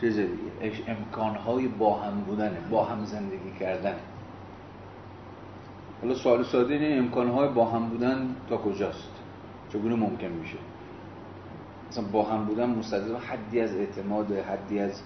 چیز 0.00 0.16
دیگه. 0.16 0.72
امکانهای 0.88 1.68
با 1.68 1.94
هم 1.94 2.20
بودنه 2.20 2.56
با 2.70 2.84
هم 2.84 3.04
زندگی 3.04 3.58
کردن. 3.60 3.94
حالا 6.02 6.14
سوال 6.14 6.44
ساده 6.44 6.74
اینه 6.74 6.96
امکانهای 6.96 7.48
با 7.48 7.64
هم 7.64 7.88
بودن 7.88 8.36
تا 8.48 8.56
کجاست؟ 8.56 9.08
چگونه 9.72 9.94
ممکن 9.94 10.26
میشه؟ 10.26 10.56
مثلا 11.90 12.04
با 12.12 12.22
هم 12.22 12.44
بودن 12.44 12.70
مستلزم 12.70 13.16
حدی 13.16 13.60
از 13.60 13.76
اعتماد 13.76 14.32
حدی 14.32 14.78
از 14.78 15.02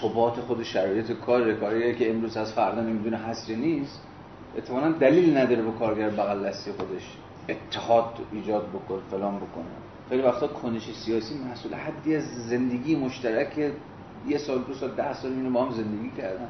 ثبات 0.00 0.40
خود 0.40 0.62
شرایط 0.62 1.12
کار 1.12 1.54
کاری 1.54 1.94
که 1.94 2.10
امروز 2.10 2.36
از 2.36 2.52
فردا 2.52 2.80
نمی‌دونه 2.80 3.16
هست 3.16 3.50
یا 3.50 3.56
نیست. 3.56 4.02
اتفاقا 4.56 4.88
دلیل 4.88 5.36
نداره 5.36 5.62
با 5.62 5.70
کارگر 5.70 6.10
بغل 6.10 6.48
دستی 6.48 6.72
خودش 6.72 7.16
اتحاد 7.48 8.18
ایجاد 8.32 8.68
بکن 8.68 9.00
فلان 9.10 9.36
بکنه 9.36 9.83
خیلی 10.08 10.22
وقتا 10.22 10.46
کنش 10.46 10.92
سیاسی 10.92 11.34
محصول 11.34 11.74
حدی 11.74 12.16
از 12.16 12.24
زندگی 12.48 12.96
مشترک 12.96 13.72
یه 14.28 14.38
سال 14.38 14.58
دو 14.58 14.74
سال 14.74 14.90
ده 14.90 15.12
سال 15.12 15.32
اینو 15.32 15.50
با 15.50 15.64
هم 15.64 15.72
زندگی 15.72 16.10
کردن. 16.16 16.48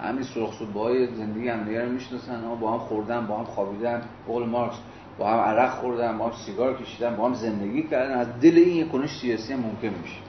همین 0.00 0.22
سرخ 0.22 0.62
های 0.74 1.14
زندگی 1.14 1.48
هم 1.48 1.64
دیگر 1.64 1.86
می‌شناسن 1.86 2.44
اما 2.44 2.54
با 2.54 2.72
هم 2.72 2.78
خوردن 2.78 3.26
با 3.26 3.38
هم 3.38 3.44
خوابیدن. 3.44 4.02
قول 4.26 4.46
مارکس 4.46 4.76
با 5.18 5.30
هم 5.30 5.38
عرق 5.38 5.70
خوردن 5.70 6.18
با 6.18 6.24
هم 6.26 6.32
سیگار 6.32 6.82
کشیدن 6.82 7.16
با 7.16 7.28
هم 7.28 7.34
زندگی 7.34 7.82
کردن. 7.82 8.18
از 8.18 8.28
دل 8.40 8.56
این 8.56 8.88
کنش 8.88 9.10
سیاسی 9.10 9.52
هم 9.52 9.60
ممکن 9.60 9.88
میشه. 10.02 10.20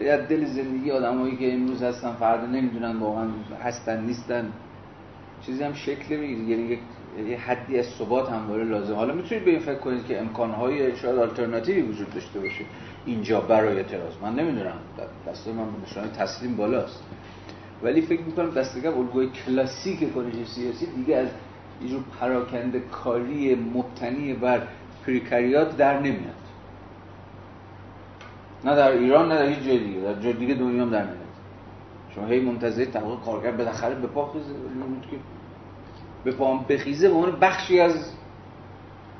یا 0.00 0.16
دل 0.16 0.44
زندگی 0.44 0.90
آدمایی 0.90 1.36
که 1.36 1.54
امروز 1.54 1.82
هستن 1.82 2.12
فردا 2.12 2.46
نمی‌دونن 2.46 2.96
واقعا 2.96 3.26
هستن 3.64 4.04
نیستن. 4.04 4.52
چیزی 5.46 5.62
هم 5.62 5.72
شکل 5.72 6.16
می‌گیره. 6.16 6.60
یعنی 6.60 6.78
یه 7.18 7.38
حدی 7.38 7.78
از 7.78 7.86
ثبات 7.86 8.30
همواره 8.30 8.64
لازم. 8.64 8.94
حالا 8.94 9.14
می‌تونید 9.14 9.44
به 9.44 9.50
این 9.50 9.60
فکر 9.60 9.78
کنید 9.78 10.06
که 10.06 10.20
امکانهای 10.20 10.96
شاید 10.96 11.18
آلترناتیوی 11.18 11.82
وجود 11.82 12.14
داشته 12.14 12.40
باشه 12.40 12.64
اینجا 13.06 13.40
برای 13.40 13.76
اعتراض. 13.76 14.12
من 14.22 14.34
نمی‌دونم. 14.34 14.78
دسته 15.28 15.52
من 15.52 15.64
نشانه 15.86 16.08
تسلیم 16.08 16.56
بالاست. 16.56 17.02
ولی 17.82 18.00
فکر 18.00 18.20
می‌کنم 18.22 18.50
دستگاه 18.50 18.98
الگوی 18.98 19.28
کلاسیک 19.28 20.14
کنش 20.14 20.34
سیاسی 20.46 20.86
دیگه 20.86 21.16
از 21.16 21.28
اینجور 21.80 22.02
پراکنده 22.20 22.80
کاری 22.80 23.54
مبتنی 23.54 24.34
بر 24.34 24.62
پریکریات 25.06 25.76
در 25.76 25.98
نمیاد. 25.98 26.34
نه 28.64 28.76
در 28.76 28.90
ایران 28.90 29.32
نه 29.32 29.38
در 29.38 29.46
هیچ 29.48 29.64
جای 29.64 29.78
دیگه. 29.78 30.00
در 30.00 30.20
جای 30.20 30.32
دیگه 30.32 30.54
دنیا 30.54 30.82
هم 30.82 30.90
در 30.90 31.02
نمیاد. 31.02 31.18
شما 32.14 32.26
هی 32.26 32.40
منتظر 32.40 32.84
تحقیق 32.84 33.20
کارگر 33.24 33.50
بالاخره 33.50 33.94
به 33.94 34.06
پا 34.06 34.32
خیزه. 34.32 34.54
که 35.10 35.16
به 36.24 36.32
پا 36.32 36.54
بخیزه 36.56 37.08
به 37.08 37.14
عنوان 37.14 37.40
بخشی 37.40 37.80
از 37.80 38.12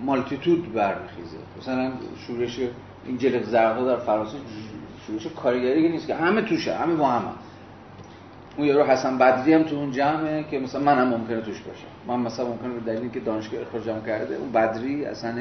مالتیتود 0.01 0.73
برمیخیزه. 0.73 1.37
مثلا 1.59 1.93
شورش 2.27 2.61
این 3.07 3.19
جلق 3.19 3.43
زرقا 3.43 3.85
در 3.85 3.97
فرانسه 3.97 4.37
شورش 5.07 5.27
کارگری 5.27 5.89
نیست 5.89 6.07
که 6.07 6.15
همه 6.15 6.43
توشه 6.43 6.75
همه 6.75 6.95
با 6.95 7.09
همه. 7.09 7.31
اون 8.57 8.67
یارو 8.67 8.85
حسن 8.85 9.19
بدری 9.19 9.55
هم 9.55 9.63
تو 9.63 9.77
اون 9.77 9.93
جمعه 9.93 10.45
که 10.51 10.59
مثلا 10.59 10.81
منم 10.81 11.09
ممکنه 11.09 11.41
توش 11.41 11.61
باشم. 11.61 11.87
من 12.07 12.21
مثلا 12.21 12.47
ممکنه 12.47 12.69
به 12.69 12.81
دلیلی 12.81 13.11
که 13.11 13.21
دانشگاه 13.21 13.61
اخراجم 13.61 14.01
کرده 14.07 14.35
اون 14.35 14.53
بدری 14.53 15.05
اصلا 15.05 15.33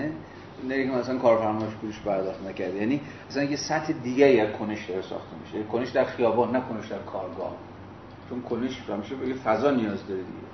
نه 0.70 0.84
که 0.84 0.92
مثلا 0.92 1.18
کارفرماش 1.18 1.74
پولش 1.82 2.00
پرداخت 2.00 2.48
نکرده. 2.48 2.78
یعنی 2.78 3.02
مثلا 3.30 3.44
یه 3.44 3.56
سطح 3.56 3.94
دیگه 4.04 4.26
از 4.26 4.60
کنش 4.60 4.86
داره 4.86 5.02
ساخته 5.02 5.36
میشه. 5.46 5.64
کنش 5.64 5.90
در 5.90 6.04
خیابان 6.04 6.52
نه 6.52 6.62
کنش 6.70 6.88
در 6.88 7.00
کارگاه. 7.00 7.56
چون 8.30 8.42
کنش 8.42 8.82
همیشه 8.90 9.16
به 9.16 9.34
فضا 9.34 9.72
نیاز 9.72 10.08
داره 10.08 10.22
دیگه. 10.22 10.53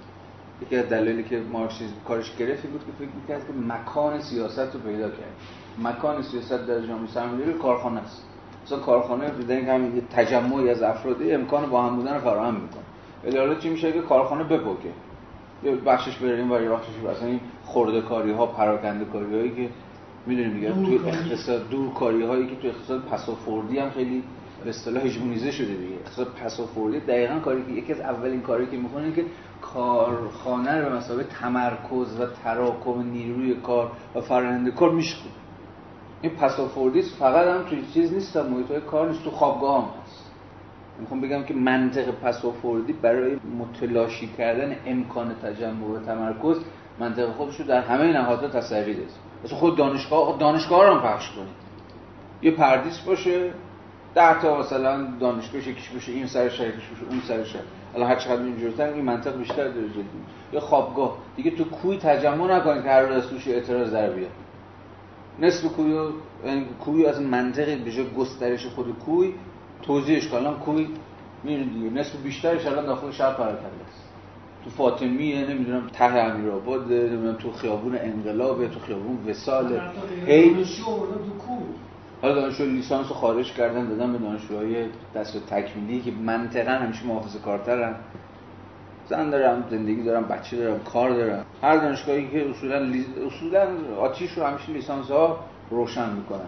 یکی 0.62 0.76
از 0.76 0.90
دلایلی 0.90 1.24
که 1.24 1.42
مارکسیسم 1.52 1.94
کارش 2.08 2.36
گرفت 2.36 2.68
بود 2.68 2.82
که 2.86 2.92
فکر 3.06 3.16
می‌کرد 3.22 3.48
که 3.48 3.54
مکان 3.54 4.22
سیاست 4.22 4.60
رو 4.60 4.80
پیدا 4.80 5.10
کرد. 5.10 5.34
مکان 5.84 6.22
سیاست 6.22 6.68
در 6.68 6.82
جامعه 6.88 7.08
سرمایه‌داری 7.08 7.58
کارخانه 7.58 8.00
است. 8.00 8.26
مثلا 8.66 8.80
کارخانه 8.80 9.30
دیدن 9.30 9.66
که 9.66 9.74
همین 9.74 10.02
تجمعی 10.12 10.70
از 10.70 10.82
افرادی 10.82 11.32
امکان 11.32 11.70
با 11.70 11.84
هم 11.84 11.96
بودن 11.96 12.14
رو 12.14 12.20
فراهم 12.20 12.54
می‌کنه. 12.54 12.84
ولی 13.24 13.38
حالا 13.38 13.56
چی 13.56 13.70
میشه؟ 13.70 13.92
که 13.92 14.02
کارخانه 14.02 14.44
بپکه 14.44 14.90
یه 15.64 15.76
بخشش 15.76 16.18
بره 16.18 16.38
این 16.38 16.52
و 16.52 16.62
یه 16.62 16.70
بخشش 16.70 16.90
مثلا 17.12 17.28
این 17.28 17.40
خورده 17.66 18.02
کاری 18.02 18.32
ها 18.32 18.46
پراکنده 18.46 19.06
کاری 19.06 19.36
هایی 19.36 19.56
که 19.56 19.70
می‌دونیم 20.26 20.52
میگن 20.52 20.86
توی 20.86 21.00
اقتصاد 21.10 21.70
دور 21.70 21.94
کاری 21.94 22.24
هایی 22.24 22.48
که 22.48 22.56
توی 22.56 22.70
اقتصاد 22.70 23.02
پسافوردی 23.02 23.80
هم 23.80 23.90
خیلی 23.90 24.24
به 24.64 24.70
اصطلاح 24.70 25.04
هژمونیزه 25.04 25.52
شده 25.52 25.74
دیگه. 25.74 25.96
اقتصاد 25.96 26.28
پسافوردی 26.28 27.00
دقیقا 27.00 27.40
کاری 27.40 27.66
که 27.66 27.72
یکی 27.72 27.94
از 27.94 28.00
اولین 28.00 28.42
کاری 28.42 28.66
که 28.66 28.78
می‌کنه 28.78 29.12
که 29.12 29.26
کارخانه 29.62 30.82
رو 30.82 30.90
به 30.90 30.96
مسابقه 30.96 31.24
تمرکز 31.24 32.20
و 32.20 32.26
تراکم 32.44 33.02
نیروی 33.02 33.56
کار 33.56 33.92
و 34.16 34.22
فرآیند 34.22 34.76
کار 34.76 34.92
میشکنه. 34.92 35.32
این 36.22 36.36
پسافوردیسم 36.36 37.16
فقط 37.20 37.48
هم 37.48 37.64
توی 37.70 37.86
چیز 37.94 38.14
نیست 38.14 38.38
محیط 38.38 38.84
کار 38.84 39.10
نیست 39.10 39.24
تو 39.24 39.32
خوابگاه 39.32 39.84
هم 39.84 39.90
هست. 40.04 40.32
می‌خوام 41.00 41.22
بگم 41.22 41.44
که 41.44 41.54
منطق 41.54 42.12
پسافوردی 42.12 42.94
برای 42.94 43.38
متلاشی 43.60 44.30
کردن 44.38 44.76
امکان 44.86 45.36
تجمع 45.36 45.86
و 45.86 46.00
تمرکز 46.00 46.58
منطق 47.00 47.32
خودش 47.32 47.60
رو 47.60 47.66
در 47.66 47.82
همه 47.82 48.14
نهادها 48.14 48.48
تسری 48.48 48.94
داد 48.94 49.08
خود 49.50 49.78
دانشگاه 49.78 50.38
دانشگاه 50.40 50.88
رو 50.88 50.94
هم 50.94 51.02
پخش 51.02 51.32
کنید. 51.32 51.70
یه 52.42 52.52
پردیس 52.52 53.00
باشه. 53.00 53.54
ده 54.16 54.42
تا 54.42 54.60
مثلا 54.60 55.08
دانشگاه 55.20 55.70
یکیش 55.70 55.90
باشه 55.90 56.12
این 56.12 56.28
سر 56.28 56.50
شهر 56.50 56.68
یکیش 56.68 56.82
اون 57.10 57.22
سر 57.28 57.44
شهر. 57.44 57.62
الان 57.96 58.10
هر 58.10 58.16
چقدر 58.16 58.42
اینجورتر 58.42 58.94
این 58.94 59.06
منطق 59.06 59.38
بیشتر 59.38 59.68
داره 59.68 59.90
جدی 59.90 60.04
یا 60.54 60.60
خوابگاه. 60.60 61.18
دیگه 61.36 61.52
تو 61.52 61.64
کوی 61.64 61.98
تجمع 61.98 62.58
نکنید 62.58 62.84
که 62.84 62.90
هر 62.90 63.02
روز 63.02 63.28
توش 63.28 63.48
اعتراض 63.48 63.94
در 63.94 64.10
بیاد. 64.10 64.32
نصف 65.40 65.66
کوی 65.66 66.10
یعنی 66.46 66.66
کوی 66.86 67.06
از 67.06 67.22
منطق 67.22 67.78
به 67.78 67.92
جای 67.92 68.06
گسترش 68.18 68.66
خود 68.66 68.96
کوی 69.06 69.34
توضیحش 69.82 70.28
کردن 70.28 70.54
کوی 70.54 70.88
میرین 71.44 71.68
دیگه. 71.68 71.90
نصف 71.90 72.16
بیشترش 72.16 72.66
الان 72.66 72.86
داخل 72.86 73.12
شهر 73.12 73.34
پراکنده 73.34 73.86
است 73.88 74.10
تو 74.64 74.70
فاطمیه 74.70 75.48
نمی‌دونم 75.48 75.88
ته 75.94 76.04
امیرآباد 76.04 76.92
نمی‌دونم 76.92 77.36
تو 77.36 77.52
خیابون 77.52 77.98
انقلاب 78.02 78.68
تو 78.68 78.80
خیابون 78.80 79.18
وسال 79.28 79.80
هی 80.26 80.66
حالا 82.22 82.36
دانشجو 82.36 82.66
لیسانس 82.66 83.08
رو 83.08 83.16
خارج 83.16 83.54
کردن 83.54 83.86
دادن 83.86 84.12
به 84.12 84.18
دانشجوهای 84.18 84.86
دست 85.16 85.48
تکمیلی 85.50 86.02
که 86.02 86.12
منطقا 86.12 86.72
همیشه 86.72 87.06
محافظه 87.06 87.40
کارترن. 87.40 87.96
زن 89.10 89.30
دارم 89.30 89.64
زندگی 89.70 90.04
دارم 90.04 90.24
بچه 90.24 90.58
دارم 90.58 90.80
کار 90.80 91.10
دارم. 91.10 91.46
هر 91.62 91.78
دانشگاهی 91.78 92.28
که 92.28 92.50
اصولا 92.50 92.80
لیز... 92.80 93.06
اصولا 93.28 93.68
آتیش 94.00 94.32
رو 94.32 94.44
همیشه 94.44 94.72
لیسانس 94.72 95.12
ها 95.12 95.40
روشن 95.70 96.14
می‌کنن. 96.14 96.46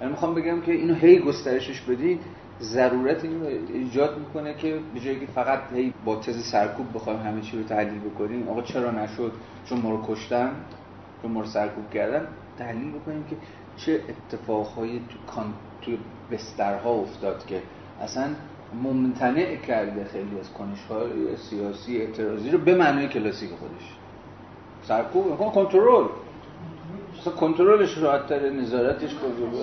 یعنی 0.00 0.12
می‌خوام 0.12 0.34
بگم 0.34 0.60
که 0.60 0.72
اینو 0.72 0.94
هی 0.94 1.18
گسترشش 1.18 1.80
بدید 1.80 2.20
ضرورت 2.60 3.24
اینو 3.24 3.46
ایجاد 3.74 4.18
می‌کنه 4.18 4.54
که 4.54 4.78
به 4.94 5.00
جایی 5.00 5.20
که 5.20 5.26
فقط 5.26 5.60
هی 5.74 5.94
با 6.04 6.16
تز 6.16 6.44
سرکوب 6.44 6.86
بخوایم 6.94 7.20
همه 7.20 7.40
چی 7.40 7.58
رو 7.58 7.62
تحلیل 7.62 8.00
بکنیم 8.00 8.48
آقا 8.48 8.62
چرا 8.62 8.90
نشد؟ 8.90 9.32
چون 9.64 9.80
ما 9.80 9.90
رو 9.90 10.04
کشتن 10.06 10.52
چون 11.22 11.30
ما 11.30 11.40
رو 11.40 11.46
سرکوب 11.46 11.90
کردن 11.90 12.26
تحلیل 12.58 12.92
بکنیم 12.92 13.24
که 13.30 13.36
چه 13.86 14.00
اتفاقهایی 14.08 15.02
تو 15.08 15.32
کان... 15.32 15.54
توی 15.82 15.98
بسترها 16.32 16.90
افتاد 16.90 17.46
که 17.46 17.62
اصلا 18.02 18.28
ممتنع 18.82 19.56
کرده 19.56 20.04
خیلی 20.04 20.40
از 20.40 20.52
کنش‌های 20.52 21.36
سیاسی 21.36 21.98
اعتراضی 21.98 22.50
رو 22.50 22.58
به 22.58 22.74
معنای 22.74 23.08
کلاسیک 23.08 23.50
خودش. 23.50 23.94
سرکوب 24.82 25.36
کنترل. 25.36 26.04
اصلا 27.20 27.32
کنترلش 27.32 27.98
راحت 27.98 28.26
تره 28.26 28.50
نظارتش 28.50 29.10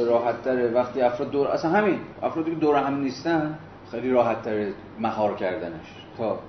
راحت 0.06 0.42
تره 0.42 0.72
وقتی 0.72 1.02
افراد 1.02 1.32
دور 1.32 1.48
اصلا 1.48 1.72
همین. 1.72 2.00
افرادی 2.24 2.52
که 2.52 2.58
دور 2.58 2.76
هم 2.76 3.00
نیستن 3.00 3.58
خیلی 3.92 4.12
راحت 4.12 4.42
تره 4.42 4.74
مهار 5.00 5.36
کردنش 5.36 5.96
تا 6.18 6.40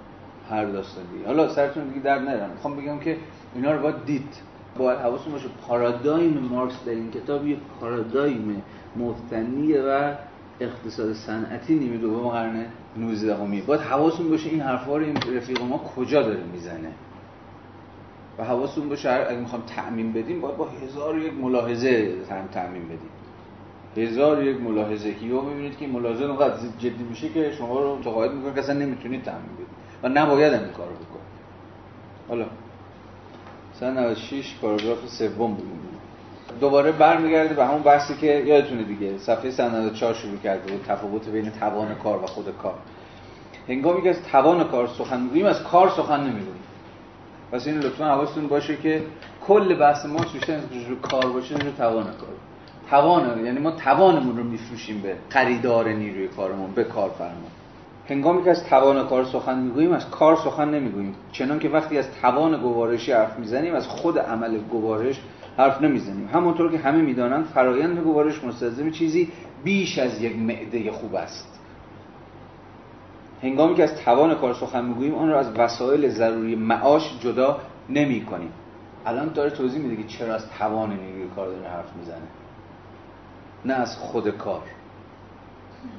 هر 0.51 0.65
داستان 0.65 1.05
دیگه 1.13 1.27
حالا 1.27 1.49
سرتون 1.49 1.89
دیگه 1.89 2.01
در 2.01 2.19
نرم 2.19 2.51
می‌خوام 2.51 2.77
بگم 2.77 2.99
که 2.99 3.17
اینا 3.55 3.73
رو 3.73 3.83
باید 3.83 4.05
دید. 4.05 4.35
باید 4.79 4.99
حواستون 4.99 5.33
باشه 5.33 5.49
پارادایم 5.69 6.49
مارکس 6.51 6.85
در 6.85 6.93
این 6.93 7.11
کتاب 7.11 7.47
یه 7.47 7.57
پارادایم 7.81 8.63
مفتنی 8.97 9.73
و 9.73 10.15
اقتصاد 10.61 11.13
صنعتی 11.13 11.75
نیمه 11.75 11.97
دوم 11.97 12.29
قرن 12.29 12.67
19 12.97 13.37
همی 13.37 13.61
باید 13.61 13.81
حواستون 13.81 14.29
باشه 14.29 14.51
این 14.51 14.61
حرفا 14.61 14.97
رو 14.97 15.05
این 15.05 15.17
رفیق 15.37 15.63
ما 15.63 15.79
کجا 15.79 16.23
داره 16.23 16.43
می‌زنه. 16.53 16.93
و 18.39 18.45
حواستون 18.45 18.89
باشه 18.89 19.11
اگه 19.11 19.41
می‌خوام 19.41 19.63
تعمین 19.67 20.13
بدیم 20.13 20.41
باید 20.41 20.57
با 20.57 20.69
هزار 20.69 21.19
یک 21.19 21.33
ملاحظه 21.35 22.15
هم 22.31 22.47
تعمین 22.47 22.85
بدیم. 22.85 23.11
هزار 23.97 24.45
یک 24.45 24.61
ملاحظه. 24.61 25.15
که 25.15 25.27
یا 25.27 25.41
می‌بینید 25.41 25.79
که 25.79 25.87
ملاحظه 25.87 26.25
اونقدر 26.25 26.55
جدی 26.79 27.05
میشه 27.11 27.29
که 27.29 27.53
شما 27.53 27.81
رو 27.81 27.97
متقاعد 27.97 28.33
می‌کنه 28.33 28.55
که 28.55 28.61
اصلا 28.61 28.75
نمی‌تونید 28.75 29.23
تعمین 29.23 29.55
بدید. 29.55 29.67
و 30.03 30.09
نباید 30.09 30.53
این 30.53 30.73
کارو 30.73 30.91
بکنید. 30.95 31.29
حالا 32.29 32.45
سن 33.81 33.99
96 33.99 34.55
پاراگراف 34.61 35.07
سوم 35.07 35.55
بودیم 35.55 35.79
دوباره 36.61 36.93
برمیگرده 36.93 37.55
به 37.55 37.67
همون 37.67 37.83
بحثی 37.83 38.17
که 38.17 38.27
یادتونه 38.27 38.83
دیگه. 38.83 39.19
صفحه 39.19 39.51
194 39.51 40.15
شروع 40.15 40.37
کرده 40.37 40.73
بود 40.73 40.85
تفاوت 40.89 41.29
بین 41.29 41.51
توان 41.51 41.95
کار 41.95 42.25
و 42.25 42.27
خود 42.27 42.57
کار. 42.63 42.75
هنگامی 43.69 44.03
که 44.03 44.11
از 44.11 44.23
توان 44.23 44.65
کار 44.65 44.87
سخن 44.87 45.21
می‌گوییم 45.21 45.47
از 45.47 45.63
کار 45.63 45.89
سخن 45.89 46.21
نمی‌گوییم. 46.21 46.63
پس 47.53 47.67
این 47.67 47.79
لطفا 47.79 48.05
حواستون 48.05 48.47
باشه 48.47 48.77
که 48.77 49.03
کل 49.47 49.75
بحث 49.75 50.07
ما 50.07 50.19
بیشتر 50.33 50.61
رو 50.89 50.97
کار 50.97 51.33
باشه 51.33 51.55
رو 51.55 51.71
توان 51.71 52.05
کار. 52.05 52.35
توان 52.91 53.45
یعنی 53.45 53.59
ما 53.59 53.71
توانمون 53.71 54.37
رو 54.37 54.45
میفروشیم 54.45 55.01
به 55.01 55.17
خریدار 55.29 55.89
نیروی 55.89 56.29
کارمون 56.29 56.71
به 56.71 56.85
کارفرما. 56.85 57.49
هنگامی 58.09 58.45
که 58.45 58.51
از 58.51 58.65
توان 58.65 59.07
کار 59.07 59.25
سخن 59.25 59.59
می‌گوییم 59.59 59.93
از 59.93 60.11
کار 60.11 60.37
سخن 60.37 60.71
نمی‌گوییم. 60.71 61.15
چنان 61.33 61.59
که 61.59 61.69
وقتی 61.69 61.99
از 61.99 62.11
توان 62.23 62.61
گوارشی 62.61 63.13
حرف 63.13 63.39
می‌زنیم 63.39 63.75
از 63.75 63.89
خود 63.89 64.19
عمل 64.19 64.59
گوارش 64.59 65.21
حرف 65.57 65.83
نمی‌زنیم. 65.83 66.29
همونطور 66.33 66.73
که 66.73 66.79
همه 66.79 67.03
می‌دانند 67.03 67.45
فرایند 67.45 67.99
گوارش 67.99 68.45
مستلزم 68.45 68.91
چیزی 68.91 69.33
بیش 69.65 69.99
از 69.99 70.23
یک 70.23 70.37
معده 70.37 70.91
خوب 70.91 71.15
است. 71.15 71.61
هنگامی 73.43 73.75
که 73.75 73.83
از 73.83 73.97
توان 73.97 74.35
کار 74.35 74.55
سخن 74.55 74.85
می‌گوییم 74.85 75.15
آن 75.15 75.29
را 75.29 75.39
از 75.39 75.53
وسایل 75.57 76.09
ضروری 76.09 76.57
معاش 76.57 77.19
جدا 77.21 77.59
نمی 77.89 78.25
کنیم 78.25 78.53
الان 79.07 79.33
داره 79.33 79.51
توضیح 79.51 79.83
میده 79.83 80.03
که 80.03 80.09
چرا 80.09 80.35
از 80.35 80.51
توان 80.59 80.91
نیروی 80.91 81.29
کار 81.37 81.49
داره 81.49 81.69
حرف 81.69 81.97
می‌زنه. 81.97 82.29
نه 83.65 83.75
از 83.75 83.97
خود 83.97 84.31
کار. 84.31 84.63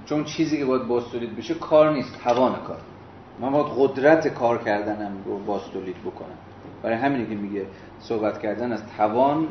چون 0.06 0.24
چیزی 0.24 0.58
که 0.58 0.66
باید 0.66 0.88
باز 0.88 1.04
تولید 1.12 1.36
بشه 1.36 1.54
کار 1.54 1.94
نیست 1.94 2.20
توان 2.24 2.56
کار. 2.56 2.78
من 3.40 3.52
باید 3.52 3.68
قدرت 3.78 4.28
کار 4.28 4.64
کردنم 4.64 5.12
رو 5.26 5.40
باز 5.40 5.62
تولید 5.74 6.02
بکنم. 6.02 6.38
برای 6.84 6.96
همینه 6.96 7.26
که 7.26 7.36
میگه 7.36 7.66
صحبت 8.00 8.40
کردن 8.40 8.72
از 8.72 8.84
توان 8.98 9.48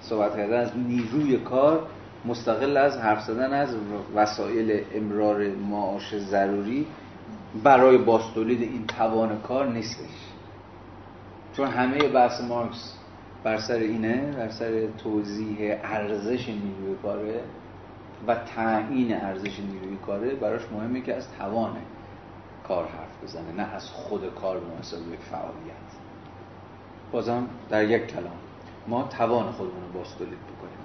صحبت 0.00 0.36
کردن 0.36 0.60
از 0.60 0.76
نیروی 0.76 1.36
کار 1.36 1.86
مستقل 2.24 2.76
از 2.76 2.96
حرف 2.96 3.22
زدن 3.22 3.52
از 3.52 3.76
وسایل 4.14 4.84
امرار 4.94 5.48
معاش 5.48 6.16
ضروری 6.16 6.86
برای 7.64 7.98
باستولید 7.98 8.62
این 8.62 8.86
توان 8.86 9.38
کار 9.40 9.66
نیستش. 9.66 10.28
چون 11.52 11.66
همه 11.66 12.08
بحث 12.08 12.40
مارکس 12.40 12.94
بر 13.44 13.58
سر 13.58 13.74
اینه 13.74 14.32
بر 14.36 14.48
سر 14.48 14.86
توضیح 14.86 15.76
ارزش 15.84 16.48
نیروی 16.48 16.96
کاره. 17.02 17.40
و 18.26 18.34
تعیین 18.34 19.14
ارزش 19.14 19.60
نیروی 19.60 19.96
کاره 20.06 20.34
براش 20.34 20.62
مهمه 20.72 21.00
که 21.00 21.14
از 21.14 21.28
توان 21.38 21.76
کار 22.68 22.84
حرف 22.84 23.22
بزنه 23.22 23.52
نه 23.52 23.62
از 23.62 23.90
خود 23.90 24.34
کار 24.34 24.60
به 24.60 24.66
یک 25.12 25.20
فعالیت. 25.20 25.88
بازم 27.12 27.48
در 27.68 27.84
یک 27.84 28.06
کلام 28.06 28.38
ما 28.88 29.02
توان 29.02 29.52
خودمون 29.52 29.82
رو 29.82 29.98
باستولید 29.98 30.38
بکنیم. 30.38 30.78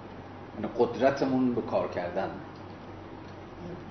یعنی 0.56 0.70
قدرتمون 0.78 1.56
به 1.56 1.62
کار 1.62 1.88
کردن. 1.88 2.30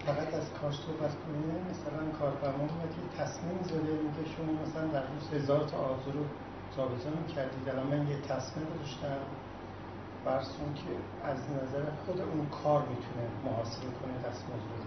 فقط 0.06 0.34
از 0.34 0.52
کار 0.60 0.72
صحبت 0.72 1.14
کنیم 1.22 1.66
مثلا 1.70 2.18
کارفرما 2.18 2.64
میاد 2.64 2.94
یه 2.98 3.24
تصمیم 3.24 3.58
زده 3.62 3.78
میگه 3.78 4.24
شما 4.36 4.52
مثلا 4.62 4.86
در 4.86 5.02
روز 5.12 5.42
هزار 5.42 5.60
تا 5.60 5.76
آزو 5.76 6.10
رو 6.12 6.24
جابجا 6.76 7.10
می‌کردید 7.26 7.68
الان 7.68 7.86
من 7.86 8.08
یه 8.08 8.16
تصمیم 8.16 8.66
داشتم. 8.78 9.20
برسون 10.24 10.74
که 10.74 10.92
از 11.24 11.38
نظر 11.38 11.84
خود 12.06 12.20
اون 12.20 12.46
کار 12.62 12.80
می‌تونه 12.80 13.24
محاسبه 13.44 13.86
کنه 13.86 14.30
دست 14.30 14.44
موضوع 14.50 14.82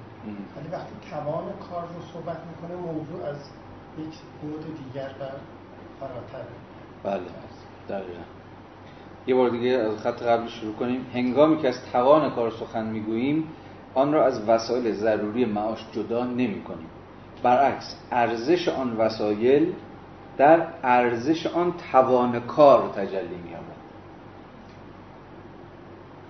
ولی 0.58 0.68
وقتی 0.72 0.94
توان 1.10 1.44
کار 1.70 1.82
رو 1.82 2.02
صحبت 2.14 2.38
می‌کنه 2.50 2.76
موضوع 2.76 3.24
از 3.24 3.38
یک 3.98 4.16
بود 4.42 4.78
دیگر 4.78 5.10
بر 5.20 5.32
فراتره 6.00 6.48
بله. 7.04 7.26
دقیقا. 7.90 8.24
یه 9.28 9.36
بار 9.36 9.50
دیگه 9.50 9.70
از 9.70 9.98
خط 9.98 10.24
قبل 10.24 10.48
شروع 10.48 10.76
کنیم. 10.76 11.06
هنگامی 11.14 11.58
که 11.58 11.68
از 11.68 11.86
توان 11.92 12.30
کار 12.30 12.52
سخن 12.52 12.86
می‌گوییم 12.86 13.48
آن 13.94 14.14
را 14.14 14.26
از 14.26 14.50
وسایل 14.50 14.94
ضروری 14.94 15.46
معاش 15.46 15.86
جدا 15.92 16.26
نمی 16.26 16.64
کنیم 16.64 16.88
برعکس 17.44 17.96
ارزش 18.12 18.68
آن 18.68 18.98
وسایل 18.98 19.74
در 20.38 20.68
ارزش 20.84 21.48
آن 21.48 21.74
توان 21.92 22.40
کار 22.40 22.90
تجلی 22.90 23.36
می 23.36 23.56
آمد 23.56 23.85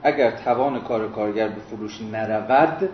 اگر 0.05 0.31
توان 0.31 0.81
کار 0.81 1.07
کارگر 1.11 1.47
به 1.47 1.61
فروش 1.61 2.01
نرود 2.01 2.89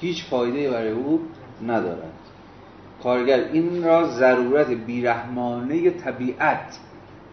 هیچ 0.00 0.24
فایده 0.24 0.70
برای 0.70 0.90
او 0.90 1.20
ندارد. 1.66 2.12
کارگر 3.02 3.38
این 3.52 3.84
را 3.84 4.06
ضرورت 4.08 4.70
بیرحمانه 4.70 5.90
طبیعت 5.90 6.78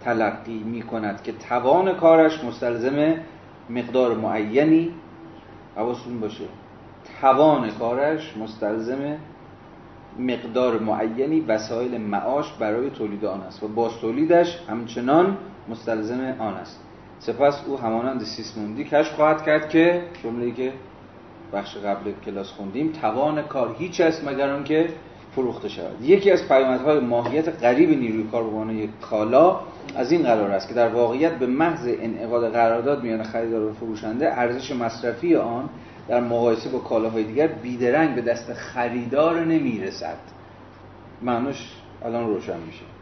تلقی 0.01 0.63
می 0.63 0.81
کند 0.81 1.23
که 1.23 1.31
توان 1.31 1.93
کارش 1.93 2.43
مستلزم 2.43 3.15
مقدار 3.69 4.15
معینی. 4.15 4.93
حواستون 5.75 6.19
باشه. 6.19 6.43
توان 7.21 7.69
کارش 7.69 8.37
مستلزم 8.37 9.17
مقدار 10.19 10.79
معینی 10.79 11.41
وسایل 11.41 12.01
معاش 12.01 12.53
برای 12.59 12.89
تولید 12.89 13.25
آن 13.25 13.41
است 13.41 13.63
و 13.63 13.67
باز 13.67 13.91
تولیدش 14.01 14.59
همچنان 14.69 15.37
مستلزم 15.69 16.35
آن 16.39 16.53
است. 16.53 16.86
سپس 17.19 17.61
او 17.67 17.77
همانند 17.77 18.23
سیسموندی 18.23 18.83
کشف 18.83 19.13
خواهد 19.13 19.45
کرد 19.45 19.69
که 19.69 20.01
جمله‌ای 20.23 20.51
که 20.51 20.73
بخش 21.53 21.77
قبل 21.77 22.11
کلاس 22.25 22.51
خوندیم 22.51 22.91
توان 23.01 23.41
کار 23.41 23.75
هیچ 23.79 24.01
است 24.01 24.27
مگر 24.27 24.49
آنکه 24.49 24.89
فروخته 25.35 25.69
شود. 25.69 26.01
یکی 26.01 26.31
از 26.31 26.47
پیامدهای 26.47 26.99
ماهیت 26.99 27.63
غریب 27.63 27.89
نیروی 27.89 28.23
کار 28.23 28.43
به 28.43 28.49
عنوان 28.49 28.89
کالا 29.01 29.59
از 29.95 30.11
این 30.11 30.23
قرار 30.23 30.51
است 30.51 30.67
که 30.67 30.73
در 30.73 30.87
واقعیت 30.87 31.31
به 31.31 31.45
محض 31.45 31.87
انعقاد 31.87 32.51
قرارداد 32.51 33.03
میان 33.03 33.23
خریدار 33.23 33.61
و 33.61 33.73
فروشنده 33.73 34.39
ارزش 34.39 34.71
مصرفی 34.71 35.35
آن 35.35 35.69
در 36.07 36.21
مقایسه 36.21 36.69
با 36.69 36.79
کالاهای 36.79 37.23
دیگر 37.23 37.47
بیدرنگ 37.47 38.15
به 38.15 38.21
دست 38.21 38.53
خریدار 38.53 39.45
نمی‌رسد. 39.45 40.17
معنوش 41.21 41.71
الان 42.05 42.27
روشن 42.27 42.59
میشه. 42.59 42.96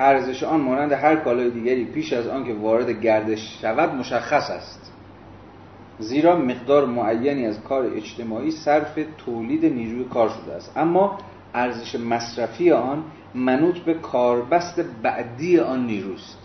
ارزش 0.00 0.42
آن 0.42 0.60
مانند 0.60 0.92
هر 0.92 1.16
کالای 1.16 1.50
دیگری 1.50 1.84
پیش 1.84 2.12
از 2.12 2.26
آن 2.26 2.44
که 2.44 2.54
وارد 2.54 2.90
گردش 2.90 3.58
شود 3.62 3.94
مشخص 3.94 4.50
است. 4.50 4.92
زیرا 5.98 6.36
مقدار 6.36 6.86
معینی 6.86 7.46
از 7.46 7.62
کار 7.62 7.86
اجتماعی 7.86 8.50
صرف 8.50 8.98
تولید 9.18 9.64
نیروی 9.64 10.04
کار 10.04 10.28
شده 10.28 10.52
است. 10.52 10.72
اما 10.76 11.18
ارزش 11.54 11.94
مصرفی 11.94 12.70
آن 12.70 13.04
منوط 13.34 13.78
به 13.78 13.94
کاربست 13.94 14.80
بعدی 15.02 15.58
آن 15.58 15.86
نیروست. 15.86 16.38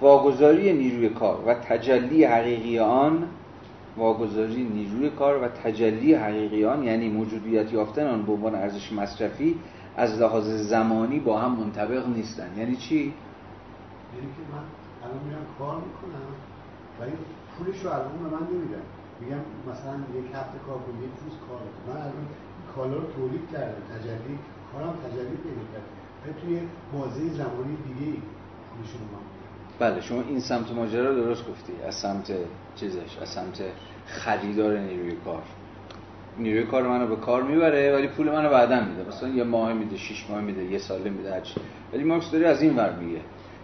واگذاری 0.00 0.72
نیروی 0.72 1.08
کار 1.08 1.38
و 1.46 1.54
تجلی 1.54 2.24
حقیقی 2.24 2.78
آن 2.78 3.28
واگذاری 3.96 4.62
نیروی 4.62 5.10
کار 5.10 5.42
و 5.42 5.48
تجلی 5.48 6.14
حقیقی 6.14 6.64
آن 6.64 6.82
یعنی 6.82 7.08
موجودیت 7.08 7.72
یافتن 7.72 8.06
آن 8.06 8.22
به 8.22 8.32
عنوان 8.32 8.54
ارزش 8.54 8.92
مصرفی 8.92 9.56
از 9.96 10.20
لحاظ 10.20 10.48
زمانی 10.48 11.20
با 11.20 11.40
هم 11.40 11.52
منطبق 11.52 12.08
نیستن. 12.08 12.58
یعنی 12.58 12.76
چی؟ 12.76 12.94
یعنی 12.94 13.14
که 14.36 14.42
من 14.52 14.64
الان 15.04 15.24
میرم 15.26 15.46
کار 15.58 15.76
می‌کنم 15.76 16.28
ولی 17.00 17.12
پولش 17.58 17.84
رو 17.84 17.90
الان 17.90 18.18
به 18.22 18.36
من 18.36 18.46
نمیدن. 18.52 18.82
میگم 19.20 19.42
مثلا 19.70 19.94
یک 20.18 20.34
هفته 20.34 20.58
کار 20.66 20.78
کنم 20.78 20.98
یک 21.04 21.10
روز 21.24 21.34
کار 21.48 21.60
من 21.88 22.00
الان 22.00 22.26
کالا 22.76 22.94
رو 22.94 23.12
تولید 23.12 23.50
کردم. 23.52 23.82
تجلی 23.94 24.38
کارم 24.72 24.94
تجلی 25.04 25.36
پیدا 25.36 25.64
کرد. 25.72 25.88
توی 26.42 26.60
بازه 26.92 27.28
زمانی 27.28 27.76
دیگه 27.86 28.12
پولش 28.12 28.90
رو 28.92 29.04
من 29.12 29.24
بله 29.78 30.00
شما 30.00 30.20
این 30.20 30.40
سمت 30.40 30.72
ماجرا 30.72 31.10
رو 31.10 31.14
درست 31.14 31.48
گفتی. 31.48 31.72
از 31.88 31.94
سمت 31.94 32.32
چیزش 32.76 33.18
از 33.22 33.28
سمت 33.28 33.62
خریدار 34.06 34.78
نیروی 34.78 35.16
کار. 35.24 35.42
نیروی 36.38 36.62
کار 36.62 36.88
منو 36.88 37.06
به 37.06 37.16
کار 37.16 37.42
می‌بره 37.42 37.96
ولی 37.96 38.08
پول 38.08 38.30
منو 38.32 38.50
بعدا 38.50 38.80
میده. 38.80 39.08
مثلا 39.08 39.28
یه 39.28 39.44
ماه 39.44 39.72
میده 39.72 39.96
شش 39.96 40.26
ماه 40.30 40.40
میده 40.40 40.64
یه 40.64 40.78
ساله 40.78 41.10
میده 41.10 41.34
هرچی 41.34 41.54
ولی 41.92 42.04
مارکس 42.04 42.30
داره 42.30 42.48
از 42.48 42.62
این 42.62 42.76
ور 42.76 42.96
میگه. 43.00 43.20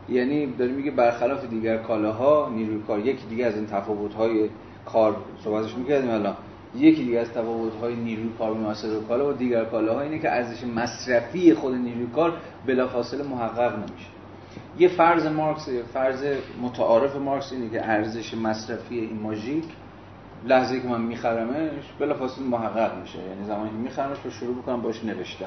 یعنی 0.09 0.47
داره 0.47 0.73
میگه 0.73 0.91
برخلاف 0.91 1.45
دیگر 1.45 1.77
کالاها 1.77 2.51
نیروی 2.55 2.83
کار 2.87 2.99
یکی 2.99 3.27
دیگه 3.31 3.47
از 3.47 3.55
این 3.55 3.67
تفاوت 3.67 4.15
های 4.15 4.49
کار 4.87 5.17
صحبتش 5.45 5.75
می‌کردیم 5.75 6.11
الان. 6.11 6.37
یکی 6.77 7.05
دیگه 7.05 7.19
از 7.19 7.33
تفاوت 7.33 7.75
های 7.75 7.95
نیروی 7.95 8.31
کار 8.39 8.55
مناسب 8.55 9.09
کالا 9.09 9.31
و 9.31 9.33
دیگر 9.33 9.65
کالاها 9.65 10.01
اینه 10.01 10.19
که 10.19 10.31
ارزش 10.31 10.65
مصرفی 10.65 11.55
خود 11.55 11.75
نیروی 11.75 12.07
کار 12.07 12.33
بلافاصله 12.67 13.23
محقق 13.23 13.77
نمیشه. 13.77 14.07
یه 14.79 14.89
فرض 14.89 15.27
مارکس 15.27 15.69
فرض 15.69 16.25
متعارف 16.63 17.17
مارکس 17.17 17.53
اینه 17.53 17.71
که 17.71 17.89
ارزش 17.89 18.35
مصرفی 18.35 18.99
این 18.99 19.21
ماژیک 19.21 19.65
لحظه 20.45 20.81
که 20.81 20.89
من 20.89 21.01
میخرمش 21.01 21.85
بلافاصله 21.99 22.47
محقق 22.47 23.01
میشه. 23.01 23.19
یعنی 23.19 23.45
زمانی 23.45 23.71
که 23.71 23.77
میخرمش 23.77 24.19
رو 24.25 24.31
شروع 24.31 24.55
بکنم 24.57 24.83
باش 24.83 25.05
نوشتن. 25.05 25.47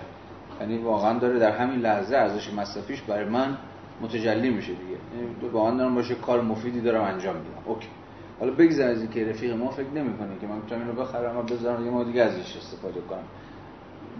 یعنی 0.60 0.78
واقعا 0.78 1.20
داره 1.20 1.40
در 1.40 1.52
همین 1.52 1.80
لحظه 1.80 2.15
ارزش 2.15 2.53
مصرفیش 2.53 3.02
برای 3.02 3.30
من 3.30 3.57
متجلی 4.02 4.49
میشه 4.49 4.74
دیگه. 4.74 4.98
یعنی 5.15 5.49
واقعا 5.52 5.78
دارم 5.78 5.95
باشه 5.95 6.15
کار 6.15 6.41
مفیدی 6.41 6.82
دارم 6.82 7.03
انجام 7.03 7.36
میدم. 7.36 7.61
اوکی. 7.65 7.88
حالا 8.40 8.52
بگذار 8.52 8.90
از 8.90 9.02
اینکه 9.02 9.30
رفیق 9.30 9.56
ما 9.56 9.72
فکر 9.72 9.90
نمی‌کنه 9.90 10.40
که 10.41 10.48
من 10.48 10.56
می‌تونم 10.56 10.82
اینو 10.82 10.94
بخرم 10.94 11.38
و 11.38 11.41
بذارم 11.41 11.86
یه 11.86 11.91
ما 11.91 12.03
دیگه 12.03 12.22
ازش 12.22 12.57
استفاده 12.57 13.02
کنم. 13.02 13.24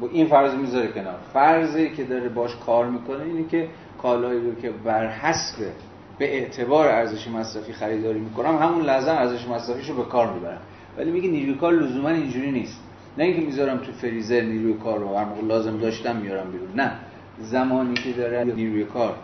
با 0.02 0.08
این 0.08 0.28
فرض 0.28 0.56
می‌ذاره 0.56 0.88
کنار. 0.88 1.20
فرضی 1.34 1.90
که 1.90 2.04
داره 2.04 2.30
باش 2.30 2.56
کار 2.66 2.86
می‌کنه 2.86 3.24
اینه 3.24 3.48
که 3.48 3.70
کالایی 4.02 4.41
رو 4.50 4.56
که 4.56 4.72
بر 4.72 5.08
حسب 5.08 5.72
به 6.19 6.34
اعتبار 6.34 6.88
ارزش 6.88 7.27
مصرفی 7.27 7.73
خریداری 7.73 8.19
می‌کنم 8.19 8.57
همون 8.57 8.81
لحظه 8.81 9.11
ارزش 9.11 9.48
مصرفیش 9.48 9.90
رو 9.90 9.95
به 9.95 10.03
کار 10.03 10.34
می‌برم. 10.34 10.61
ولی 10.98 11.11
میگه 11.11 11.30
نیروی 11.30 11.56
کار 11.56 11.73
لزوما 11.73 12.10
اینجوری 12.10 12.52
نیست. 12.52 12.80
نه 13.18 13.23
اینکه 13.23 13.41
می‌ذارم 13.41 13.77
تو 13.77 13.91
فریزر 13.91 14.41
نیروی 14.41 14.73
کار 14.73 14.99
رو 14.99 15.15
هر 15.15 15.26
لازم 15.48 15.77
داشتم 15.77 16.15
میارم 16.15 16.52
بیرون. 16.52 16.69
نه. 16.76 16.91
زمانی 17.40 17.94
که 17.94 18.11
داره 18.11 18.44
نیروی 18.44 18.84
کار 18.84 19.15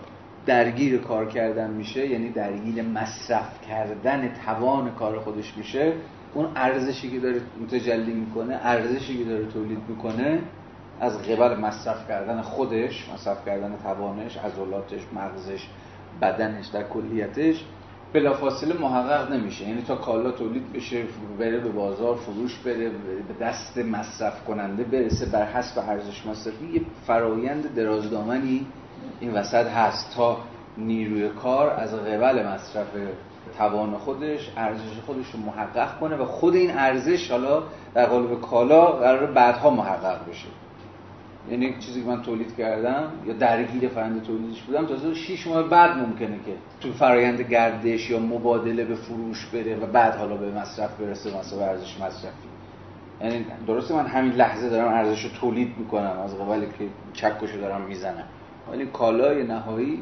درگیر 0.45 0.98
کار 0.98 1.26
کردن 1.26 1.70
میشه 1.70 2.07
یعنی 2.07 2.30
درگیر 2.30 2.84
مصرف 2.84 3.68
کردن 3.68 4.32
توان 4.45 4.91
کار 4.91 5.20
خودش 5.20 5.57
میشه 5.57 5.94
اون 6.34 6.48
ارزشی 6.56 7.11
که 7.11 7.20
داره 7.20 7.41
متجلی 7.61 8.14
می‌کنه 8.14 8.60
ارزشی 8.64 9.18
که 9.18 9.24
داره 9.24 9.45
تولید 9.45 9.80
می‌کنه 9.88 10.40
از 11.02 11.22
قبل 11.22 11.60
مصرف 11.60 12.07
کردن 12.07 12.41
خودش 12.41 13.10
مصرف 13.14 13.45
کردن 13.45 13.76
توانش 13.84 14.38
عضلاتش 14.38 15.02
مغزش 15.16 15.68
بدنش 16.22 16.68
در 16.68 16.84
کلیتش 16.84 17.64
بلافاصله 18.14 18.82
محقق 18.82 19.32
نمیشه. 19.32 19.68
یعنی 19.68 19.82
تا 19.82 19.96
کالا 19.96 20.32
تولید 20.32 20.74
بشه 20.74 21.04
بره 21.40 21.60
به 21.60 21.70
بازار 21.70 22.16
فروش 22.16 22.56
بره, 22.58 22.90
به 23.28 23.46
دست 23.46 23.78
مصرف 23.78 24.46
کننده 24.46 24.84
برسه 24.84 25.26
بر 25.26 25.46
حسب 25.46 25.80
ارزش 25.90 26.26
مصرفی 26.26 26.66
یه 26.66 26.82
فرایند 27.08 27.76
درازدامنی 27.76 28.66
این 29.20 29.34
وسط 29.34 29.68
هست. 29.68 30.16
تا 30.16 30.38
نیروی 30.78 31.30
کار 31.30 31.70
از 31.70 31.94
قبل 31.94 32.48
مصرف 32.48 32.88
توان 33.58 33.98
خودش 33.98 34.52
ارزش 34.58 35.00
خودش 35.06 35.32
رو 35.32 35.40
محقق 35.40 36.00
کنه 36.00 36.16
و 36.16 36.26
خود 36.26 36.56
این 36.56 36.72
ارزش 36.72 37.32
حالا 37.32 37.64
در 37.94 38.06
قالب 38.06 38.41
کالا 38.41 38.86
قرار 38.86 39.26
بعدها 39.26 39.70
محقق 39.70 40.30
بشه. 40.30 40.48
یعنی 41.52 41.76
چیزی 41.80 42.02
که 42.02 42.07
من 42.07 42.22
تولید 42.22 42.56
کردم 42.57 43.11
یا 43.26 43.34
درگیر 43.34 43.90
فرند 43.90 44.24
تولیدش 44.24 44.61
بودم 44.61 44.86
تازه 44.86 45.14
6 45.14 45.48
ماه 45.48 45.70
بعد 45.70 45.98
ممکنه 45.98 46.40
که 46.45 46.53
تو 46.82 46.94
فرایند 46.94 47.41
گردش 47.41 48.10
یا 48.10 48.20
مبادله 48.20 48.86
به 48.86 48.95
فروش 48.95 49.45
بره 49.45 49.76
و 49.76 49.86
بعد 49.86 50.16
حالا 50.16 50.36
به 50.36 50.52
مصرف 50.52 50.95
برسه 50.95 51.38
مثلا 51.40 51.66
ارزش 51.66 51.98
مصرفی. 52.02 52.49
یعنی 53.22 53.45
درسته 53.68 53.95
من 53.95 54.06
همین 54.06 54.32
لحظه 54.32 54.70
دارم 54.70 54.94
ارزش 54.94 55.24
رو 55.24 55.30
تولید 55.30 55.76
می‌کنم 55.78 56.20
از 56.24 56.36
قبل 56.36 56.60
که 56.60 56.88
چکشو 57.14 57.57
دارم 57.57 57.82
می‌زنم. 57.82 58.26
ولی 58.72 58.86
کالای 58.86 59.44
نهایی 59.44 60.02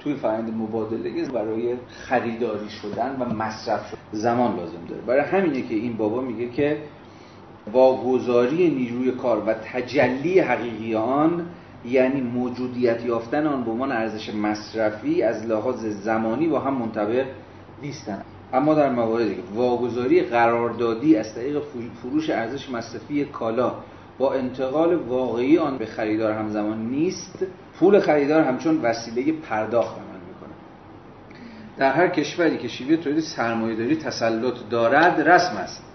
توی 0.00 0.14
فرآیند 0.14 0.54
مبادله 0.54 1.24
برای 1.24 1.74
خریداری 1.88 2.70
شدن 2.70 3.16
و 3.20 3.34
مصرف 3.34 3.90
شدن 3.90 3.98
زمان 4.12 4.56
لازم 4.56 4.84
داره. 4.88 5.00
برای 5.00 5.20
همینه 5.20 5.62
که 5.62 5.74
این 5.74 5.96
بابا 5.96 6.20
میگه 6.20 6.48
که 6.48 6.78
واگذاری 7.72 8.70
نیروی 8.70 9.10
کار 9.10 9.42
و 9.46 9.54
تجلی 9.54 10.40
حقیقی 10.40 10.94
آن 10.94 11.46
یعنی 11.84 12.20
موجودیت 12.20 13.04
یافتن 13.04 13.46
آن 13.46 13.64
به 13.64 13.70
عنوان 13.70 13.92
ارزش 13.92 14.34
مصرفی 14.34 15.22
از 15.22 15.46
لحاظ 15.46 15.86
زمانی 15.86 16.48
با 16.48 16.60
هم 16.60 16.74
منطبق 16.74 17.26
نیستند 17.82 18.24
اما 18.52 18.74
در 18.74 18.90
مواردی 18.90 19.34
که 19.34 19.42
واگذاری 19.54 20.20
قراردادی 20.20 21.16
از 21.16 21.34
طریق 21.34 21.62
فروش 22.02 22.30
ارزش 22.30 22.70
مصرفی 22.70 23.24
کالا 23.24 23.74
با 24.18 24.34
انتقال 24.34 24.94
واقعی 24.94 25.58
آن 25.58 25.78
به 25.78 25.86
خریدار 25.86 26.32
همزمان 26.32 26.86
نیست 26.86 27.46
پول 27.78 28.00
خریدار 28.00 28.44
همچون 28.44 28.80
وسیله 28.82 29.32
پرداخت 29.32 29.96
عمل 29.96 30.20
می‌کنه. 30.28 30.54
در 31.78 31.92
هر 31.92 32.08
کشوری 32.08 32.58
که 32.58 32.68
شیوه 32.68 32.96
تولید 32.96 33.20
سرمایه‌داری 33.20 33.96
تسلط 33.96 34.54
دارد 34.70 35.28
رسم 35.28 35.56
است. 35.56 35.91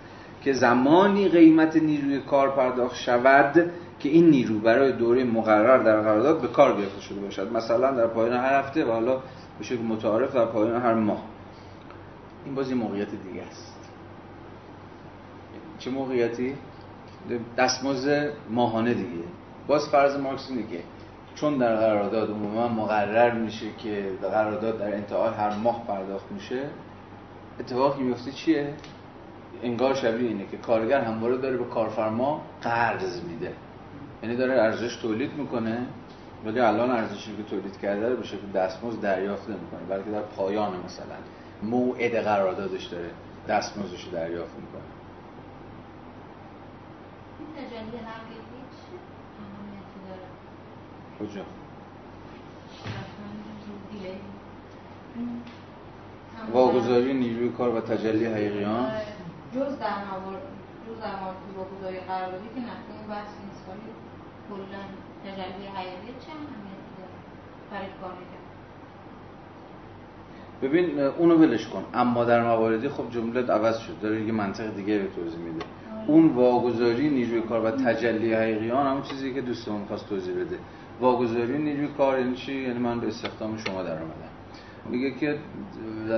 که 0.47 0.53
زمانی 0.53 1.27
قیمت 1.27 1.75
نیروی 1.75 2.19
کار 2.19 2.49
پرداخت 2.51 2.95
شود 2.95 3.71
که 3.99 4.09
این 4.09 4.29
نیرو 4.29 4.59
برای 4.59 4.91
دوره 4.91 5.23
مقرر 5.23 5.77
در 5.77 6.01
قرارداد 6.01 6.41
به 6.41 6.47
کار 6.47 6.77
گرفته 6.77 7.01
شده 7.01 7.19
باشد. 7.19 7.51
مثلا 7.51 7.91
در 7.91 8.07
پایان 8.07 8.33
هر 8.33 8.59
هفته 8.59 8.85
و 8.85 8.91
حالا 8.91 9.15
به 9.57 9.63
شکل 9.63 9.81
متعارف 9.81 10.35
در 10.35 10.45
پایان 10.45 10.81
هر 10.81 10.93
ماه. 10.93 11.23
این 12.45 12.55
بازی 12.55 12.73
موقعیت 12.73 13.07
دیگه 13.09 13.43
است. 13.43 13.89
چه 15.79 15.91
موقعیتی؟ 15.91 16.55
دستمزد 17.57 18.33
ماهانه 18.49 18.93
دیگه. 18.93 19.23
باز 19.67 19.89
فرض 19.89 20.19
مارکس 20.19 20.49
اینه 20.49 20.67
که 20.67 20.79
چون 21.35 21.57
در 21.57 21.75
قرارداد 21.75 22.29
عموما 22.29 22.67
مقرر 22.67 23.33
میشه 23.33 23.65
که 23.77 24.11
قرارداد 24.21 24.79
در 24.79 24.95
انتهای 24.95 25.33
هر 25.33 25.55
ماه 25.55 25.87
پرداخت 25.87 26.31
میشه 26.31 26.69
اتفاقی 27.59 28.03
میفته 28.03 28.31
چیه؟ 28.31 28.73
انگار 29.63 29.95
شبیه 29.95 30.29
اینه 30.29 30.45
که 30.51 30.57
کارگر 30.57 31.01
همواره 31.01 31.37
داره 31.37 31.57
به 31.57 31.65
کارفرما 31.65 32.41
قرض 32.61 33.21
میده. 33.23 33.53
یعنی 34.23 34.35
داره 34.35 34.53
ارزش 34.53 34.95
تولید 34.95 35.33
می‌کنه 35.33 35.85
ولی 36.45 36.59
الان 36.59 36.91
ارزشی 36.91 37.35
که 37.37 37.43
تولید 37.43 37.79
کرده 37.79 38.09
رو 38.09 38.15
به 38.15 38.23
شکل 38.23 38.47
دستمزد 38.55 39.01
دریافت 39.01 39.49
نمی‌کنه 39.49 39.79
بلکه 39.89 40.09
در 40.11 40.21
پایان 40.21 40.71
مثلا 40.85 41.15
موعد 41.63 42.15
قراردادش 42.15 42.85
داره 42.85 43.09
دستمزدش 43.47 44.03
رو 44.03 44.11
دریافت 44.11 44.55
می‌کنه. 44.55 44.81
کجا؟ 51.19 51.41
واگذاری 56.53 57.13
نیروی 57.13 57.49
کار 57.49 57.75
و 57.75 57.81
تجلی 57.81 58.25
حقیقیان. 58.25 58.91
جز 59.57 59.79
در 59.79 59.97
موارد 60.09 60.47
جز 60.85 61.01
در 61.01 61.15
مورد 61.21 61.39
واگذاری 61.57 61.99
قراردادی 61.99 62.47
که 62.55 62.61
نقطه 62.61 62.91
این 62.97 63.07
بحث 63.09 63.31
نیست 63.45 63.63
ولی 63.69 63.89
کلا 64.49 64.83
تجلی 65.23 65.67
حقیقی 65.67 66.11
چه 66.23 66.31
اهمیتی 66.31 66.91
داره 66.97 67.17
برای 67.71 67.89
کارگر 68.01 68.37
ببین 70.61 70.99
اونو 70.99 71.35
ولش 71.35 71.67
کن. 71.67 71.83
اما 71.93 72.25
در 72.25 72.43
مواردی 72.43 72.89
خب 72.89 73.11
جمله 73.11 73.51
عوض 73.51 73.77
شد. 73.77 73.99
داره 74.01 74.21
یه 74.21 74.31
منطق 74.31 74.75
دیگه 74.75 74.97
به 74.97 75.07
توضیح 75.07 75.39
میده. 75.39 75.65
آره. 75.99 76.09
اون 76.09 76.27
واگذاری 76.27 77.09
نیروی 77.09 77.41
کار 77.41 77.65
و 77.65 77.71
تجلی 77.71 78.33
حقیقیان 78.33 78.87
همون 78.87 79.01
چیزی 79.01 79.33
که 79.33 79.41
دوستمون 79.41 79.85
خواست 79.85 80.09
توضیح 80.09 80.35
بده. 80.35 80.57
واگذاری 80.99 81.57
نیروی 81.57 81.87
کار 81.87 82.19
یعنی 82.19 82.35
چی؟ 82.35 82.53
یعنی 82.53 82.79
من 82.79 82.99
به 82.99 83.07
استخدام 83.07 83.57
شما 83.57 83.83
در 83.83 83.91
اومدم. 83.91 84.36
میگه 84.89 85.11
که 85.11 85.37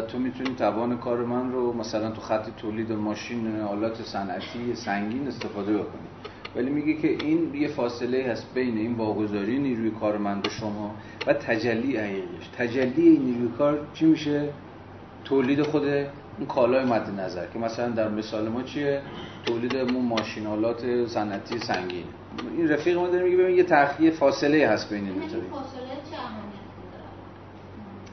تو 0.07 0.19
می‌تونی 0.19 0.55
توان 0.55 0.97
کار 0.97 1.25
من 1.25 1.51
رو 1.51 1.73
مثلا 1.73 2.11
تو 2.11 2.21
خط 2.21 2.49
تولید 2.57 2.91
ماشین 2.91 3.61
آلات 3.61 4.01
صنعتی 4.01 4.75
سنگین 4.75 5.27
استفاده 5.27 5.73
بکنی. 5.73 6.07
ولی 6.55 6.69
میگه 6.69 6.93
که 6.93 7.07
این 7.07 7.55
یه 7.55 7.67
فاصله 7.67 8.23
هست 8.31 8.53
بین 8.53 8.77
این 8.77 8.93
واگذاری 8.93 9.59
نیروی 9.59 9.91
کار 9.91 10.17
من 10.17 10.41
به 10.41 10.49
شما 10.49 10.95
و 11.27 11.33
تجلی 11.33 11.97
حقیقیش 11.97 12.47
تجلی 12.57 13.07
این 13.07 13.21
نیروی 13.21 13.49
کار 13.57 13.87
چی 13.93 14.05
میشه؟ 14.05 14.49
تولید 15.23 15.61
خود 15.61 15.83
اون 15.87 16.47
کالای 16.47 16.85
مد 16.85 17.19
نظر 17.19 17.47
که 17.53 17.59
مثلا 17.59 17.89
در 17.89 18.09
مثال 18.09 18.49
ما 18.49 18.63
چیه؟ 18.63 19.01
تولید 19.45 19.75
اون 19.75 20.05
ماشینالات 20.05 21.07
صنعتی 21.07 21.59
سنگین. 21.59 22.05
این 22.57 22.69
رفیق 22.69 22.97
ما 22.97 23.07
داره 23.07 23.23
میگه 23.23 23.37
ببین 23.37 23.57
یه 23.57 23.63
تخیه 23.63 24.11
فاصله 24.11 24.67
هست 24.67 24.89
بین 24.89 25.05
این 25.05 25.13
دو 25.13 25.41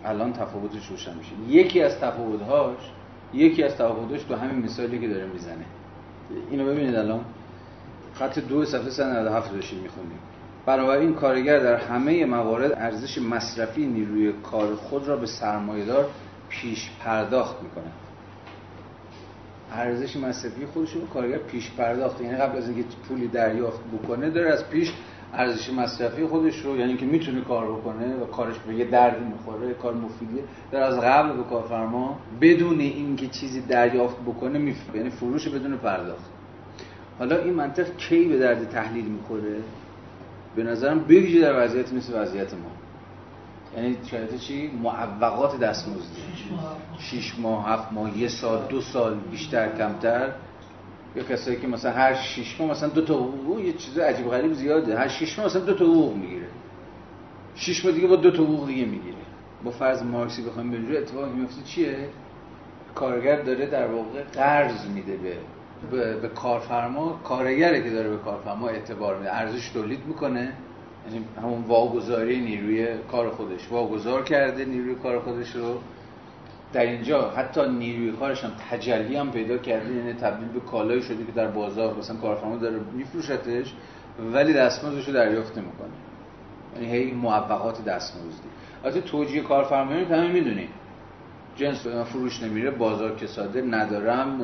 الان 0.07 0.33
تفاوتش 0.33 0.87
روشن 0.87 1.15
میشه. 1.15 1.33
یکی 1.49 1.83
از 1.83 1.99
تفاوتهاش 1.99 2.79
یکی 3.35 3.63
از 3.63 3.75
تفاوتش 3.75 4.23
تو 4.23 4.35
همین 4.35 4.65
مثالی 4.65 4.99
که 4.99 5.09
داره 5.09 5.27
می‌زنه. 5.27 5.65
اینو 6.51 6.67
ببینید 6.67 6.95
الان. 6.95 7.21
خط 8.15 8.39
دو 8.39 8.65
صفحه 8.65 8.91
197 8.91 9.53
داشتیم 9.53 9.79
می‌خونیم 9.79 10.19
بنابراین 10.67 11.15
کارگر 11.15 11.59
در 11.59 11.77
همه 11.77 12.25
موارد 12.25 12.73
ارزش 12.73 13.19
مصرفی 13.19 13.87
نیروی 13.87 14.33
کار 14.33 14.75
خود 14.75 15.09
را 15.09 15.17
به 15.17 15.27
سرمایه‌دار 15.27 16.11
پیش 16.49 16.91
پرداخت 17.05 17.63
می‌کنه. 17.63 17.93
ارزش 19.73 20.17
مصرفی 20.17 20.67
خودش 20.67 20.93
رو 20.93 21.07
کارگر 21.07 21.39
پیش 21.39 21.71
پرداخت 21.71 22.21
یعنی 22.21 22.37
قبل 22.37 22.59
از 22.59 22.69
اینکه 22.69 22.85
پولی 23.09 23.29
دریافت 23.29 23.81
بکنه 23.93 24.31
داره 24.31 24.53
از 24.53 24.69
پیش 24.69 24.93
ارزش 25.37 25.71
مصرفی 25.71 26.27
خودش 26.27 26.59
رو 26.59 26.77
یعنی 26.77 26.97
که 26.97 27.07
می‌تونه 27.07 27.41
کار 27.41 27.73
بکنه 27.73 28.17
و 28.17 28.27
کارش 28.27 28.59
به 28.59 28.75
یه 28.75 28.85
دردی 28.85 29.25
می‌خوره 29.25 29.75
کار 29.75 29.95
مفیدیه 29.95 30.43
در 30.73 30.83
از 30.83 31.01
قبل 31.01 31.37
به 31.37 31.43
کارفرما 31.43 32.19
بدون 32.41 32.81
اینکه 32.81 33.27
چیزی 33.27 33.61
دریافت 33.61 34.17
بکنه 34.21 34.59
میفته 34.59 34.97
یعنی 34.97 35.11
فروش 35.11 35.49
بدون 35.49 35.77
پرداخت. 35.77 36.31
حالا 37.19 37.37
این 37.37 37.55
منطق 37.55 37.97
کی 37.97 38.25
به 38.25 38.39
درد 38.39 38.69
تحلیل 38.69 39.05
می‌خوره؟ 39.05 39.57
به 40.57 40.63
نظرم 40.63 41.01
بگیجه 41.01 41.41
در 41.41 41.65
وضعیت 41.65 41.93
مثل 41.93 42.23
وضعیت 42.23 42.55
ما. 42.55 42.71
یعنی 43.77 43.97
شاید 44.11 44.37
چی؟ 44.37 44.71
معوقات 44.83 45.61
دستمزدی 45.61 46.23
شیش 46.99 47.35
ماه 47.39 47.69
هفت 47.69 47.93
ماه 47.93 48.19
یه 48.19 48.29
سال 48.29 48.67
دو 48.69 48.81
سال 48.81 49.15
بیشتر 49.31 49.77
کمتر. 49.77 50.33
یا 51.17 51.23
کسایی 51.23 51.57
که 51.57 51.67
مثلا 51.67 51.93
هر 51.93 52.15
شش 52.15 52.61
ماه 52.61 52.71
مثلا 52.71 52.89
دو 52.89 53.05
تا 53.05 53.15
حقوق 53.15 53.61
یه 53.61 53.73
چیز 53.73 53.99
عجیب 53.99 54.29
غریب 54.29 54.53
زیاده. 54.53 54.99
هر 54.99 55.09
شش 55.09 55.39
ماه 55.39 55.47
مثلا 55.47 55.63
دو 55.63 55.75
تا 55.75 55.85
حقوق 55.85 56.17
می‌گیره. 56.17 56.47
شش 57.55 57.85
ماه 57.85 57.95
دیگه 57.95 58.07
با 58.07 58.17
دو 58.17 58.31
تا 58.31 58.43
حقوق 58.43 58.67
دیگه 58.67 58.85
می‌گیره. 58.85 59.17
با 59.65 59.71
فرض 59.71 60.03
مارکسی 60.03 60.43
بخوایم 60.43 60.71
بجوری 60.71 60.97
اتفاقی 60.97 61.31
میفته 61.31 61.63
چیه؟ 61.65 61.97
کارگر 62.95 63.43
داره 63.43 63.67
در 63.67 63.87
واقع 63.87 64.23
قرض 64.23 64.87
میده 64.95 65.17
به 65.17 65.37
به, 65.91 66.17
به 66.17 66.29
کارفرما. 66.29 67.21
کارگره 67.25 67.83
که 67.83 67.91
داره 67.91 68.11
به 68.11 68.17
کارفرما 68.17 68.69
اعتبار 68.69 69.17
میده. 69.19 69.37
ارزش 69.37 69.69
تولید 69.69 70.01
می‌کنه. 70.07 70.53
یعنی 71.07 71.25
همون 71.43 71.63
واگذاری 71.63 72.41
نیروی 72.41 72.87
کار 73.11 73.31
خودش. 73.31 73.69
واگذار 73.71 74.25
کرده 74.25 74.65
نیروی 74.65 74.95
کار 74.95 75.21
خودش 75.21 75.51
رو. 75.57 75.79
در 76.77 76.87
اینجا 76.87 77.31
حتی 77.31 77.69
نیروی 77.69 78.13
کارش 78.13 78.45
هم 78.45 78.53
تجلی 78.71 79.17
هم 79.17 79.31
پیدا 79.31 79.59
کرده 79.59 79.95
یعنی 79.95 80.13
تبدیل 80.13 80.49
به 80.49 80.61
کالایی 80.61 81.03
شده 81.03 81.25
که 81.25 81.33
در 81.33 81.47
بازار 81.47 81.97
مثلا 81.99 82.17
کارفرما 82.17 82.57
داره 82.57 82.81
میفروشتش 82.93 83.75
ولی 84.33 84.53
دستمزدش 84.53 85.09
رو 85.09 85.15
دریافت 85.15 85.59
نمی‌کنه. 85.59 85.89
یعنی 86.75 86.97
هی 86.97 87.13
موفقات 87.13 87.85
دستمزدی. 87.85 88.49
البته 88.85 89.01
توجیه 89.01 89.43
کارفرمایی 89.43 90.05
همه 90.05 90.33
می‌دونیم. 90.33 90.69
جنس 91.57 91.87
فروش 91.87 92.43
نمیره 92.43 92.71
بازار 92.71 93.17
کساده 93.17 93.63
ندارم 93.63 94.41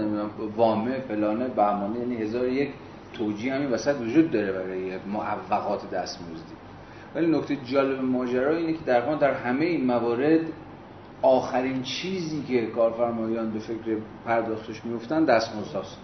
وامه 0.56 1.00
فلانه 1.08 1.48
بهمانه 1.48 1.98
یعنی 1.98 2.16
هزار 2.16 2.48
یک 2.48 2.70
توجیه 3.14 3.54
همین 3.54 3.70
وسط 3.70 4.00
وجود 4.00 4.30
داره 4.30 4.52
برای 4.52 4.98
معوقات 5.12 5.90
دستمزدی. 5.90 6.54
ولی 7.14 7.26
نکته 7.26 7.56
جالب 7.56 8.04
ماجرا 8.04 8.56
اینه 8.56 8.72
که 8.72 8.84
در 8.86 9.14
در 9.14 9.34
همه 9.34 9.64
این 9.64 9.86
موارد 9.86 10.40
آخرین 11.22 11.82
چیزی 11.82 12.42
که 12.42 12.66
کارفرمایان 12.66 13.50
به 13.50 13.58
فکر 13.58 13.96
پرداختش 14.24 14.84
میفتن 14.84 15.24
دستمزد 15.24 15.76
هست 15.76 15.98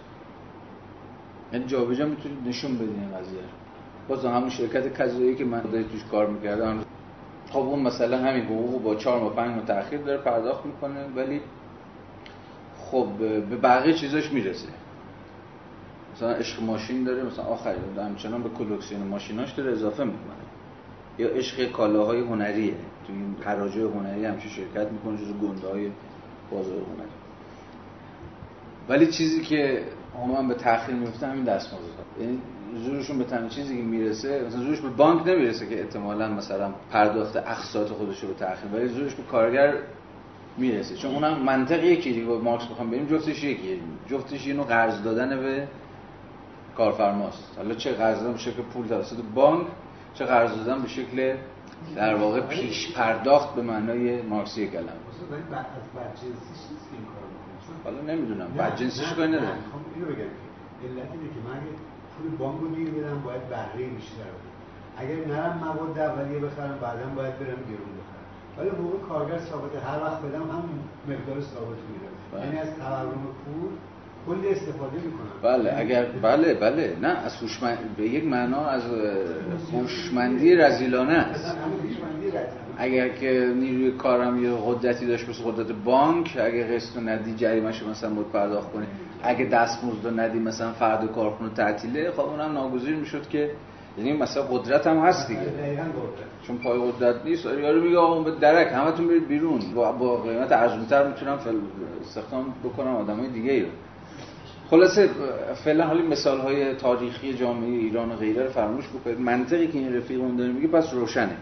یعنی 1.52 1.64
جابجا 1.66 2.06
می‌تونید 2.06 2.48
نشون 2.48 2.74
بدین 2.74 3.00
این 3.00 3.16
قضیه 3.16 3.40
باز 4.08 4.24
همون 4.24 4.50
شرکت 4.50 4.98
کذایی 4.98 5.34
که 5.34 5.44
من 5.44 5.60
توش 5.60 6.04
کار 6.10 6.26
می‌کردم. 6.26 6.84
خب 7.50 7.58
اون 7.58 7.80
مثلا 7.80 8.18
همین 8.18 8.44
حقوق 8.44 8.82
با 8.82 8.94
چهار 8.94 9.20
ماه 9.20 9.34
پنج 9.34 9.64
تاخیر 9.66 10.00
داره 10.00 10.18
پرداخت 10.18 10.66
می‌کنه 10.66 11.04
ولی 11.16 11.40
خب 12.78 13.06
به 13.18 13.56
بقیه 13.56 13.94
چیزاش 13.94 14.32
می‌رسه. 14.32 14.68
مثلا 16.14 16.30
عشق 16.32 16.62
ماشین 16.62 17.04
داره 17.04 17.22
مثلا 17.22 17.44
آخر 17.44 17.74
همچنان 17.96 18.42
به 18.42 18.48
کلکسیون 18.48 19.02
ماشیناش 19.02 19.52
داره 19.52 19.72
اضافه 19.72 20.04
می‌کنه. 20.04 20.44
یا 21.18 21.28
عشق 21.28 21.72
کالاهای 21.72 22.20
هنریه. 22.20 22.74
تو 23.08 23.14
این 23.14 23.36
حراجه 23.44 23.82
هنری 23.82 24.24
همیشه 24.24 24.48
شرکت 24.48 24.92
می‌کنه 24.92 25.16
جزو 25.16 25.32
گنده 25.32 25.68
های 25.68 25.90
بازار 26.50 26.74
هنری. 26.74 27.08
ولی 28.88 29.06
چیزی 29.06 29.40
که 29.40 29.84
عموما 30.16 30.48
به 30.48 30.54
تأخیر 30.54 30.94
میفته 30.94 31.26
همین 31.26 31.44
دستمزد 31.44 31.82
یعنی 32.20 32.38
زورشون 32.84 33.18
به 33.18 33.24
تنها 33.24 33.48
چیزی 33.48 33.76
که 33.76 33.82
می‌رسه 33.82 34.44
مثلا 34.46 34.60
زورش 34.60 34.80
به 34.80 34.88
بانک 34.88 35.26
نمی‌رسه 35.26 35.66
که 35.66 35.80
احتمالا 35.80 36.28
مثلا 36.28 36.72
پرداخت 36.90 37.36
اقساط 37.36 37.88
خودش 37.88 38.20
رو 38.20 38.28
به 38.28 38.34
تأخیر 38.34 38.70
ولی 38.74 38.88
زورش 38.88 39.14
به 39.14 39.22
کارگر 39.22 39.74
می‌رسه. 40.56 40.96
چون 40.96 41.14
اونم 41.14 41.42
منطق 41.42 41.84
یکی 41.84 42.12
دیگه 42.12 42.26
مارکس 42.26 42.66
بخوام 42.66 42.90
بریم 42.90 43.06
جفتش 43.06 43.44
یکیه. 43.44 43.78
جفتش 44.10 44.46
اینو 44.46 44.62
قرض 44.62 45.02
دادن 45.02 45.40
به 45.40 45.68
کارفرماست. 46.76 47.54
حالا 47.56 47.74
چه 47.74 47.92
قرض 47.92 48.18
دادن 48.18 48.32
به 48.32 48.38
شکل 48.38 48.62
پول 48.62 48.86
توسط 48.86 49.16
بانک 49.34 49.66
چه 50.14 50.24
قرض 50.24 50.50
دادن 50.50 50.82
به 50.82 50.88
شکل 50.88 51.34
در 51.96 52.14
واقع 52.14 52.40
پیش 52.40 52.92
پرداخت 52.96 53.54
به 53.54 53.62
معنای 53.62 54.22
مارکسی 54.22 54.68
کلمه. 54.68 54.92
حالا 57.84 58.00
نمی‌دونم 58.00 58.48
بعد 58.56 58.76
جنسیش 58.76 59.12
نداره. 59.12 59.46
خب 59.46 59.80
اینو 59.94 60.06
بگم. 60.06 60.32
علت 60.84 61.10
اینه 61.12 61.28
که 61.34 61.40
من 61.48 61.60
پول 62.18 62.36
بانک 62.38 62.60
رو 62.60 62.68
می‌گیرم 62.68 63.22
باید 63.22 63.48
بهره 63.48 63.86
بیشتر 63.86 64.30
اگر 64.96 65.26
نرم 65.26 65.58
مواد 65.58 65.98
اولیه 65.98 66.38
بخرم 66.38 66.78
بعدا 66.82 67.06
باید 67.16 67.38
برم 67.38 67.62
گرون 67.70 67.92
بخرم. 67.98 68.24
ولی 68.58 68.68
حقوق 68.68 69.08
کارگر 69.08 69.38
ثابته 69.38 69.80
هر 69.80 70.02
وقت 70.04 70.22
بدم 70.22 70.42
هم 70.42 70.64
مقدار 71.08 71.40
ثابت 71.40 71.78
میدم 71.90 72.14
بله. 72.32 72.44
یعنی 72.44 72.58
از 72.58 72.68
تورم 72.78 73.22
پول 73.44 73.70
کلی 74.28 74.48
استفاده 74.48 74.96
می‌کنم 74.96 75.28
بله 75.42 75.74
اگر 75.76 76.04
بله 76.22 76.54
بله. 76.54 76.96
نه 77.02 77.08
از 77.08 77.36
هوشمند 77.36 77.78
به 77.96 78.02
یک 78.02 78.24
معنا 78.24 78.66
از 78.66 78.82
هوشمندی 79.72 80.54
رزیلانه 80.54 81.12
است. 81.12 81.56
اگر 82.78 83.08
که 83.08 83.52
نیروی 83.56 83.90
کارم 83.90 84.44
یه 84.44 84.50
قدرتی 84.66 85.06
داشت 85.06 85.28
مثل 85.28 85.42
قدرت 85.44 85.72
بانک 85.84 86.36
اگه 86.40 86.74
قسط 86.74 86.96
رو 86.96 87.08
ندی 87.08 87.34
جریمه‌شو 87.34 87.90
مثلا 87.90 88.10
باید 88.10 88.28
پرداخت 88.28 88.72
کنی. 88.72 88.86
اگه 89.22 89.44
دستمزد 89.44 90.04
رو 90.04 90.20
ندی 90.20 90.38
مثلا 90.38 90.72
فرد 90.72 91.12
کارخونه 91.12 91.50
تعطیله 91.50 92.10
خب 92.10 92.20
اونم 92.20 92.52
ناگزیر 92.52 92.96
می‌شد 92.96 93.28
که 93.28 93.50
یعنی 93.98 94.12
مثلا 94.12 94.42
قدرت 94.42 94.86
هم 94.86 94.98
هست 94.98 95.28
دیگه. 95.28 95.40
قدرت. 95.40 95.86
چون 96.46 96.58
پای 96.58 96.78
قدرت 96.92 97.24
نیست 97.24 97.44
یارو 97.44 97.80
میگه 97.82 97.98
آقا 97.98 98.22
به 98.22 98.30
درک 98.30 98.72
همتون 98.72 99.08
برید 99.08 99.28
بیرون. 99.28 99.60
با, 99.74 99.92
با 99.92 100.16
قیمت 100.16 100.52
ارزونتر 100.52 101.08
می‌تونم. 101.08 101.38
استخدام 102.00 102.54
بکنم 102.64 102.96
آدمای 102.96 103.28
دیگه 103.28 103.52
ای 103.52 103.60
رو. 103.60 103.68
خلاصه 104.70 105.10
فعلا 105.64 105.86
حالا 105.86 106.02
مثال 106.02 106.40
های 106.40 106.74
تاریخی 106.74 107.34
جامعه 107.34 107.68
ایران 107.70 108.12
و 108.12 108.16
غیره 108.16 108.44
رو 108.44 108.50
فراموش 108.50 108.84
بکنید 108.88 109.20
منطقی 109.20 109.66
که 109.66 109.78
این 109.78 109.96
رفیقمون 109.96 110.36
داره 110.36 110.52
میگه 110.52 110.68
پس 110.68 110.94
روشنه. 110.94 111.36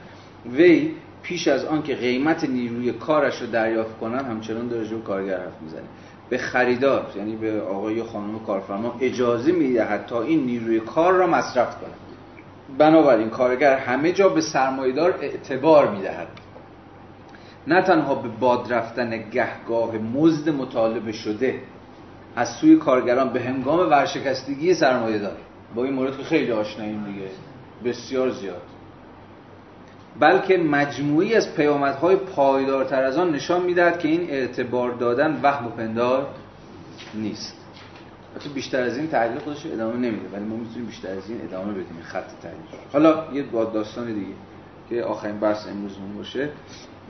وی 0.53 0.95
پیش 1.23 1.49
از 1.49 1.65
آن 1.65 1.83
که 1.83 1.95
قیمت 1.95 2.45
نیروی 2.45 2.93
کارش 2.93 3.41
رو 3.41 3.47
دریافت 3.47 3.99
کنن 3.99 4.25
همچنان 4.25 4.69
داره 4.69 4.87
جو 4.87 5.03
کارگر 5.03 5.39
حرف 5.39 5.63
می‌زنه. 5.63 5.89
به 6.31 6.39
خریدار 6.39 7.07
یعنی 7.17 7.37
به 7.37 7.61
آقای 7.61 8.03
خانم 8.03 8.39
کارفرما 8.39 8.97
اجازه 9.01 9.53
می‌دهد 9.53 10.07
تا 10.07 10.23
این 10.23 10.47
نیروی 10.47 10.81
کار 10.81 11.13
را 11.13 11.27
مصرف 11.27 11.81
کنه 11.81 11.95
بنابراین 12.79 13.31
کارگر 13.31 13.77
همه 13.77 14.13
جا 14.13 14.29
به 14.29 14.41
سرمایدار 14.41 15.19
اعتبار 15.21 15.91
می‌دهد. 15.91 16.29
نه 17.67 17.83
تنها 17.83 18.15
به 18.15 18.29
باد 18.29 18.73
رفتن 18.73 19.31
گهگاه 19.31 19.99
مزد 19.99 20.49
مطالبه 20.49 21.13
شده 21.13 21.61
از 22.37 22.49
سوی 22.49 22.77
کارگران 22.77 23.29
به 23.33 23.41
هنگام 23.41 23.91
ورشکستگی 23.91 24.75
سرمایه 24.75 25.19
دار. 25.19 25.37
با 25.75 25.85
این 25.85 25.95
مورد 25.95 26.17
که 26.17 26.25
خیلی 26.25 26.53
آشناییم 26.53 27.05
دیگه. 27.05 27.29
بسیار 27.85 28.31
زیاد. 28.31 28.63
بلکه 30.21 30.57
مجموعی 30.57 31.35
از 31.35 31.55
پیامدهای 31.55 32.17
پایدارتر 32.17 33.03
از 33.03 33.19
آن 33.19 33.31
نشان 33.31 33.63
می‌دهد 33.63 33.99
که 33.99 34.09
این 34.09 34.31
اعتبار 34.31 34.93
دادن 34.93 35.41
وهم 35.43 35.67
و 35.67 35.71
پندار 35.71 36.27
نیست. 37.15 37.57
حتی 38.37 38.49
بیشتر 38.49 38.83
از 38.83 38.99
این 38.99 39.09
تحلیل 39.09 39.39
خودش 39.39 39.67
ادامه 39.67 39.97
نمیده 39.97 40.29
ولی 40.33 40.45
ما 40.45 40.57
می‌تونیم 40.57 40.87
بیشتر 40.87 41.09
از 41.09 41.31
این 41.31 41.41
ادامه 41.45 41.73
بدیم 41.73 42.03
خط 42.03 42.27
تحلیل. 42.43 42.59
حالا 42.93 43.25
یه 43.33 43.43
با 43.43 43.65
داستان 43.65 44.07
دیگه 44.07 44.33
که 44.91 45.03
آخرین 45.03 45.41
بحث 45.41 45.67
امروزمون 45.69 46.17
باشه. 46.17 46.49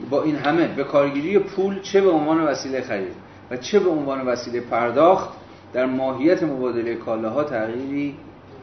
با 0.09 0.23
این 0.23 0.35
همه 0.35 0.67
به 0.67 0.83
کارگیری 0.83 1.39
پول 1.39 1.81
چه 1.81 2.01
به 2.01 2.09
عنوان 2.09 2.41
وسیله 2.41 2.81
خرید؟ 2.81 3.26
و 3.51 3.57
چه 3.57 3.79
به 3.79 3.89
عنوان 3.89 4.21
وسیله 4.25 4.61
پرداخت 4.61 5.29
در 5.73 5.85
ماهیت 5.85 6.43
مبادله 6.43 6.95
کالاها 6.95 7.43
تغییری 7.43 8.17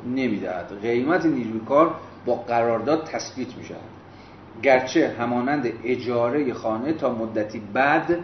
نمی‌دهد. 0.07 0.81
قیمت 0.83 1.27
نیروی 1.27 1.61
کار 1.69 1.95
با 2.27 2.35
قرارداد 2.35 3.05
تثبیت 3.05 3.57
می 3.57 3.65
شود 3.65 3.79
گرچه 4.63 5.15
همانند 5.19 5.73
اجاره 5.85 6.53
خانه 6.53 6.93
تا 6.93 7.15
مدتی 7.15 7.63
بعد 7.73 8.19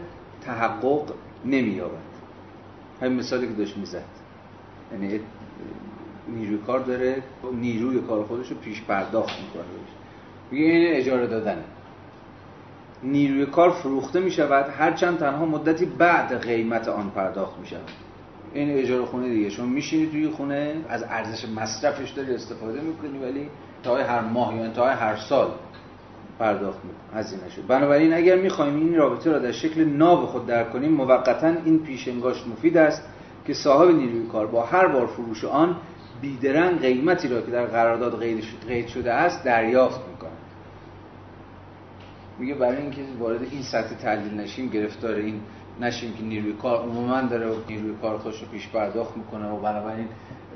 تحقق 0.45 1.13
نمییابد. 1.45 2.11
همین 3.03 3.19
مثالی 3.19 3.47
که 3.47 3.53
داشت 3.53 3.77
می‌زد. 3.77 4.05
یعنی 4.93 5.21
نیروی 6.29 6.59
کار 6.67 6.81
داره 6.81 7.23
نیروی 7.53 8.01
کار 8.01 8.25
خودش 8.25 8.49
رو 8.51 8.57
پیش 8.57 8.83
پرداخت 8.83 9.41
می‌کنه. 9.41 9.65
میگه 10.51 10.65
این 10.65 10.97
اجاره 10.97 11.27
دادنه. 11.27 11.65
نیروی 13.03 13.47
کار 13.47 13.71
فروخته 13.71 14.21
می 14.21 14.31
شود 14.31 14.67
هرچند 14.79 15.19
تنها 15.19 15.47
مدتی 15.47 15.87
بعد 15.87 16.41
قیمت 16.47 16.89
آن 16.89 17.11
پرداخت 17.11 17.59
می 17.59 17.67
شود. 17.67 17.91
این 18.55 18.71
اجاره 18.71 19.05
خونه 19.05 19.29
دیگه. 19.29 19.51
شما 19.51 19.67
میشینی 19.67 20.07
توی 20.07 20.29
خونه 20.29 20.77
از 20.89 21.03
ارزش 21.03 21.49
مصرفش 21.49 22.11
داری 22.11 22.35
استفاده 22.35 22.81
می‌کنی 22.81 23.19
ولی 23.19 23.49
انتهای 23.77 24.03
هر 24.03 24.21
ماه 24.21 24.57
یا 24.57 24.65
انتهای 24.65 24.93
هر 24.93 25.17
سال 25.17 25.51
پرداخت 26.39 26.79
می‌کنی 26.85 27.21
هزینه 27.21 27.51
شد. 27.51 27.67
بنابراین 27.67 28.15
اگر 28.15 28.37
می‌خوایم 28.37 28.77
این 28.77 28.97
رابطه 28.97 29.31
را 29.31 29.39
در 29.39 29.53
شکل 29.53 29.85
ناب 29.85 30.27
خود 30.27 30.47
درک 30.47 30.73
کنیم 30.73 30.93
موقتا 30.93 31.53
این 31.65 31.79
پیشنگاش 31.79 32.47
مفید 32.47 32.77
است 32.77 33.03
که 33.47 33.55
صاحب 33.55 33.91
نیروی 33.91 34.27
کار 34.27 34.47
با 34.47 34.63
هر 34.63 34.87
بار 34.87 35.07
فروش 35.07 35.45
آن 35.45 35.77
بیدرنگ 36.21 36.81
قیمتی 36.81 37.29
را 37.29 37.41
که 37.41 37.51
در 37.51 37.65
قرارداد 37.67 38.21
قید 38.69 38.87
شده 38.87 39.13
است 39.13 39.45
دریافت 39.45 40.01
می‌کنه 40.09 40.20
میگه 42.41 42.55
برای 42.55 42.77
اینکه 42.77 43.03
وارد 43.19 43.41
این 43.51 43.63
سطح 43.63 43.95
تحلیل 43.95 44.41
نشیم 44.41 44.69
گرفتار 44.69 45.15
این 45.15 45.41
نشیم 45.81 46.13
که 46.13 46.23
نیروی 46.23 46.53
کار 46.53 46.83
عموما 46.83 47.23
داره 47.23 47.51
نیروی 47.69 47.95
کار 48.03 48.19
خودش 48.19 48.41
رو 48.41 48.49
پیش 48.49 48.69
پرداخت 48.69 49.17
می‌کنه 49.17 49.49
و 49.49 49.61
بنابراین 49.61 50.07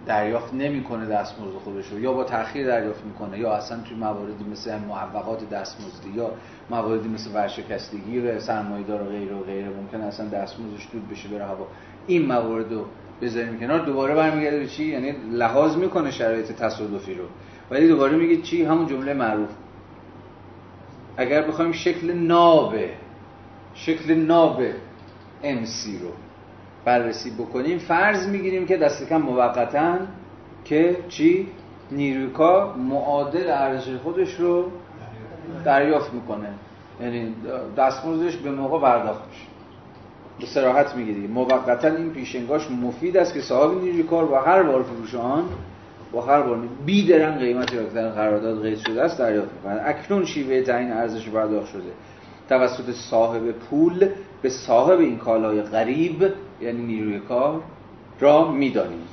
دریافت 0.06 0.54
نمی‌کنه 0.54 1.06
دستمزد 1.06 1.54
خودش 1.64 1.88
رو. 1.88 2.00
یا 2.00 2.12
با 2.12 2.24
تاخیر 2.24 2.66
دریافت 2.66 3.04
می‌کنه 3.04 3.38
یا 3.38 3.52
اصلا 3.52 3.80
توی 3.80 3.96
مواردی 3.96 4.44
مثل 4.52 4.78
معوقات 4.78 5.50
دستمزدی 5.50 6.10
یا 6.16 6.30
مواردی 6.70 7.08
مثل 7.08 7.30
ورشکستگی 7.34 8.18
و 8.18 8.40
سرمایه‌دار 8.40 9.02
و 9.02 9.04
غیره 9.04 9.34
و 9.34 9.42
غیره 9.42 9.68
ممکن 9.68 10.00
اصلا 10.00 10.28
دستمزدش 10.28 10.88
دود 10.92 11.08
بشه 11.08 11.28
بره 11.28 11.44
هوا. 11.44 11.66
این 12.06 12.26
موارد 12.26 12.72
رو 12.72 12.84
بذاریم 13.22 13.58
کنار. 13.58 13.78
دوباره 13.78 14.14
برمیگرده 14.14 14.58
به 14.58 14.66
چی؟ 14.66 14.84
یعنی 14.84 15.14
لحاظ 15.32 15.76
می‌کنه 15.76 16.10
شرایط 16.10 16.52
تصادفی 16.52 17.14
رو. 17.14 17.24
ولی 17.70 17.88
دوباره 17.88 18.16
میگه 18.16 18.42
چی؟ 18.42 18.64
همون 18.64 18.86
جمله 18.86 19.14
معروف. 19.14 19.48
اگر 21.16 21.42
بخوایم 21.42 21.72
شکل 21.72 22.12
ناب 22.12 22.74
شکل 23.74 24.14
ناب 24.14 24.62
MC 25.42 26.02
رو 26.02 26.10
بررسی 26.84 27.30
بکنیم 27.30 27.78
فرض 27.78 28.28
می‌گیریم 28.28 28.66
که 28.66 28.76
دست 28.76 29.08
کم 29.08 29.22
موقتا 29.22 29.96
که 30.64 30.96
چی؟ 31.08 31.48
نیروی 31.90 32.30
معادل 32.88 33.50
ارزش 33.50 33.96
خودش 33.96 34.34
رو 34.34 34.70
دریافت 35.64 36.14
می‌کنه. 36.14 36.48
یعنی 37.00 37.34
دستمزدش 37.76 38.36
به 38.36 38.50
موقع 38.50 38.80
پرداخت 38.80 39.22
میشه. 39.28 39.46
به 40.40 40.46
صراحت 40.46 40.94
میگه 40.94 41.12
دیگه 41.12 41.28
موقتا 41.28 41.88
این 41.88 42.10
پیشنگاش 42.10 42.70
مفید 42.70 43.16
است 43.16 43.34
که 43.34 43.40
صاحب 43.40 43.82
نیروی 43.82 44.02
کار 44.02 44.24
با 44.24 44.40
هر 44.40 44.62
بار 44.62 44.82
فروش 44.82 45.14
آن 45.14 45.44
با 46.14 46.22
هر 46.22 46.42
بار 46.42 46.58
بیدرن 46.86 47.38
قیمتی 47.38 47.76
را 47.76 47.84
که 47.84 47.90
در 47.90 48.08
قرارداد 48.08 48.62
قید 48.62 48.78
شده 48.78 49.02
است 49.02 49.18
دریافت 49.18 49.52
می‌کنه 49.54 49.80
اکنون 49.84 50.24
شیوه 50.24 50.62
تعیین 50.62 50.92
ارزش 50.92 51.28
پرداخت 51.28 51.72
شده. 51.72 51.92
توسط 52.48 52.90
صاحب 52.90 53.50
پول 53.50 54.08
به 54.42 54.48
صاحب 54.48 54.98
این 54.98 55.18
کالای 55.18 55.62
غریب 55.62 56.32
یعنی 56.60 56.82
نیروی 56.82 57.20
کار 57.20 57.62
را 58.20 58.50
می‌دانیم 58.50 59.06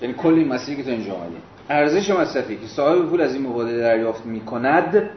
یعنی 0.00 0.14
کل 0.14 0.34
این 0.34 0.48
مسیری 0.48 0.76
که 0.76 0.82
تو 0.82 0.90
اینجا 0.90 1.14
آمدیم 1.14 1.42
ارزش 1.70 2.10
مصرفی 2.10 2.56
که 2.56 2.66
صاحب 2.66 3.02
پول 3.02 3.20
از 3.20 3.34
این 3.34 3.46
مبادله 3.46 3.78
دریافت 3.78 4.26
می‌کند 4.26 5.10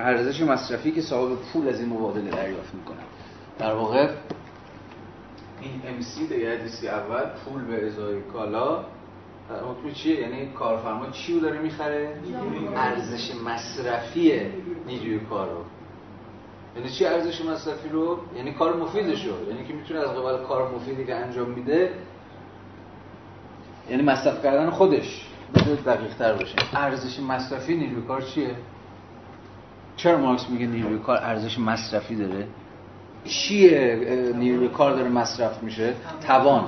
ارزش 0.00 0.40
مصرفی 0.40 0.90
که 0.90 1.00
صاحب 1.00 1.38
پول 1.52 1.68
از 1.68 1.80
این 1.80 1.88
مبادله 1.88 2.30
دریافت 2.30 2.74
می‌کند. 2.74 3.06
در 3.58 3.74
واقع 3.74 4.08
این 5.60 5.80
MC 6.00 6.32
حدیثی 6.32 6.88
اول 6.88 7.24
پول 7.44 7.64
به 7.64 7.86
ازای 7.86 8.20
کالا 8.32 8.84
حکم 9.50 9.94
چیه؟ 9.94 10.20
یعنی 10.20 10.52
کارفرما 10.58 11.10
چی 11.10 11.34
رو 11.34 11.40
داره 11.40 11.58
می‌خره؟ 11.58 12.16
ارزش 12.76 13.34
مصرفی 13.34 14.40
نیروی 14.86 15.18
کار 15.18 15.48
رو. 15.48 15.64
یعنی 16.76 16.90
چی 16.90 17.06
ارزش 17.06 17.44
مصرفی 17.44 17.88
رو؟ 17.88 18.18
یعنی 18.36 18.52
کار 18.52 18.76
مفیدش 18.76 19.26
رو 19.26 19.32
یعنی 19.52 19.64
که 19.68 19.74
می‌تونه 19.74 20.00
از 20.00 20.08
قبل 20.08 20.44
کار 20.44 20.74
مفیدی 20.74 21.04
که 21.04 21.14
انجام 21.14 21.50
میده 21.50 21.90
یعنی 23.90 24.02
مصرف 24.02 24.42
کردن 24.42 24.70
خودش. 24.70 25.26
بذار 25.54 25.74
دقیق 25.74 26.14
تر 26.16 26.32
باشه. 26.32 26.54
ارزش 26.74 27.20
مصرفی 27.20 27.76
نیروی 27.76 28.02
کار 28.02 28.22
چیه؟ 28.22 28.50
چرا 29.96 30.18
مارکس 30.18 30.50
میگه 30.50 30.66
نیروی 30.66 30.98
کار 30.98 31.16
ارزش 31.16 31.58
مصرفی 31.58 32.16
داره؟ 32.16 32.46
چیه؟ 33.24 34.32
نیروی 34.36 34.68
کار 34.68 34.92
داره 34.92 35.08
مصرف 35.08 35.62
میشه؟ 35.62 35.94
توان. 36.26 36.64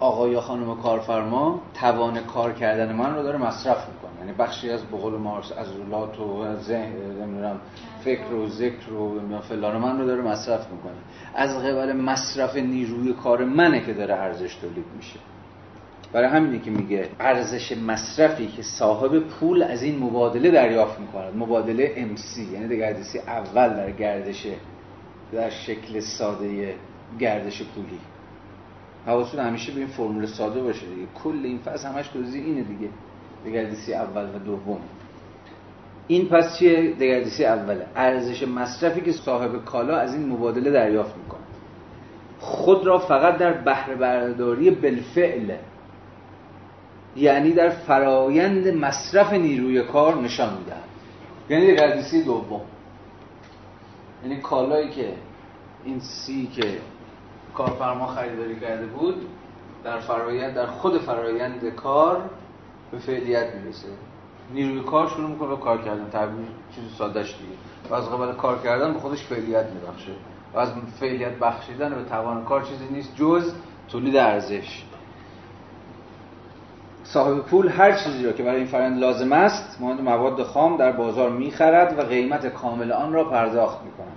آقا 0.00 0.28
یا 0.28 0.40
خانم 0.40 0.76
کارفرما 0.76 1.60
توان 1.74 2.20
کار 2.20 2.52
کردن 2.52 2.92
من 2.92 3.14
رو 3.14 3.22
داره 3.22 3.38
مصرف 3.38 3.88
می‌کنه. 3.88 4.20
یعنی 4.20 4.32
بخشی 4.32 4.70
از 4.70 4.86
بقول 4.86 5.14
مارکس 5.14 5.52
از 5.52 5.66
رولات 5.76 6.20
و 6.20 6.56
ذهن 6.56 6.92
نمی‌دونم 7.20 7.60
فکر 8.04 8.34
و 8.34 8.48
ذکر 8.48 8.92
و 8.92 9.40
فلان 9.40 9.76
من 9.76 9.98
رو 9.98 10.06
داره 10.06 10.22
مصرف 10.22 10.70
می‌کنه. 10.70 10.92
از 11.34 11.58
قبل 11.58 11.92
مصرف 11.92 12.56
نیروی 12.56 13.12
کار 13.12 13.44
منه 13.44 13.80
که 13.80 13.92
داره 13.92 14.14
ارزش 14.14 14.54
تولید 14.54 14.84
میشه. 14.96 15.18
برای 16.12 16.28
همینه 16.28 16.58
که 16.58 16.70
میگه 16.70 17.08
ارزش 17.20 17.72
مصرفی 17.72 18.46
که 18.46 18.62
صاحب 18.62 19.18
پول 19.18 19.62
از 19.62 19.82
این 19.82 19.98
مبادله 19.98 20.50
دریافت 20.50 21.00
می‌کند. 21.00 21.36
مبادله 21.36 21.94
امسی 21.96 22.48
یعنی 22.52 22.68
دگردیسی 22.68 23.18
اول 23.18 23.68
در 23.68 23.90
گردش 23.90 24.46
در 25.32 25.50
شکل 25.50 26.00
ساده 26.00 26.74
گردش 27.18 27.62
پولی. 27.62 27.98
حواستون 29.06 29.40
همیشه 29.40 29.72
به 29.72 29.78
این 29.78 29.88
فرمول 29.88 30.26
ساده 30.26 30.62
باشه 30.62 30.86
دیگه. 30.86 31.06
کل 31.24 31.40
این 31.44 31.58
فصل 31.58 31.88
همش 31.88 32.08
توضیح 32.08 32.44
اینه 32.44 32.62
دیگه. 32.62 32.88
دگردیسی 33.46 33.94
اول 33.94 34.24
و 34.34 34.38
دوم. 34.38 34.80
این 36.06 36.28
پس 36.28 36.58
چیه؟ 36.58 36.92
دگردیسی 36.92 37.44
اوله. 37.44 37.86
ارزش 37.96 38.42
مصرفی 38.42 39.00
که 39.00 39.12
صاحب 39.12 39.64
کالا 39.64 39.96
از 39.96 40.14
این 40.14 40.28
مبادله 40.28 40.70
دریافت 40.70 41.16
می‌کنه. 41.16 41.40
خود 42.40 42.86
را 42.86 42.98
فقط 42.98 43.38
در 43.38 43.52
بهره 43.52 43.94
برداری 43.94 44.70
بالفعل. 44.70 45.56
یعنی 47.16 47.52
در 47.52 47.68
فرایند 47.68 48.68
مصرف 48.68 49.32
نیروی 49.32 49.82
کار 49.82 50.16
نشان 50.16 50.58
می‌دهد. 50.58 50.84
یعنی 51.48 51.72
دگردیسی 51.72 52.24
دوم. 52.24 52.60
یعنی 54.22 54.40
کالایی 54.40 54.90
که 54.90 55.12
این 55.84 56.00
سی 56.00 56.46
که 56.46 56.78
کارفرما 57.54 58.06
خریداری 58.06 58.60
کرده 58.60 58.86
بود 58.86 59.26
در 59.84 59.98
فرایند 59.98 60.54
در 60.54 60.66
خود 60.66 60.98
فرایند 60.98 61.74
کار 61.74 62.30
به 62.90 62.98
فعلیت 62.98 63.54
می‌رسه. 63.54 63.88
نیروی 64.54 64.80
کار 64.80 65.08
شروع 65.08 65.30
می‌کنه 65.30 65.48
به 65.48 65.56
کار 65.56 65.78
کردن. 65.82 66.10
تعبیر 66.10 66.46
چیز 66.74 66.84
سادهش 66.98 67.34
دیگه. 67.34 67.52
و 67.90 67.94
از 67.94 68.10
قبل 68.10 68.32
کار 68.32 68.58
کردن 68.58 68.92
به 68.92 68.98
خودش 68.98 69.24
فعلیت 69.24 69.66
میبخشه. 69.66 70.12
و 70.54 70.58
از 70.58 70.68
فعلیت 71.00 71.32
بخشیدن 71.32 71.94
به 71.94 72.04
توان 72.04 72.44
کار 72.44 72.62
چیزی 72.62 72.88
نیست 72.90 73.16
جز 73.16 73.52
تولید 73.88 74.16
ارزش. 74.16 74.84
صاحب 77.04 77.38
پول 77.38 77.68
هر 77.68 77.92
چیزی 77.92 78.24
را 78.24 78.32
که 78.32 78.42
برای 78.42 78.56
این 78.56 78.66
فرآیند 78.66 78.98
لازم 78.98 79.32
است 79.32 79.80
مانند 79.80 80.00
مواد 80.00 80.42
خام 80.42 80.76
در 80.76 80.92
بازار 80.92 81.30
می‌خرد 81.30 81.98
و 81.98 82.02
قیمت 82.02 82.46
کامل 82.46 82.92
آن 82.92 83.12
را 83.12 83.24
پرداخت 83.24 83.84
می‌کند. 83.84 84.16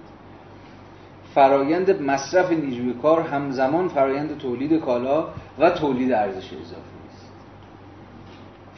فرایند 1.35 2.01
مصرف 2.01 2.51
نیروی 2.51 2.93
کار 2.93 3.22
همزمان 3.22 3.88
فرایند 3.88 4.38
تولید 4.38 4.80
کالا 4.80 5.27
و 5.60 5.69
تولید 5.69 6.11
ارزش 6.11 6.53
اضافی 6.53 6.99
است. 7.11 7.31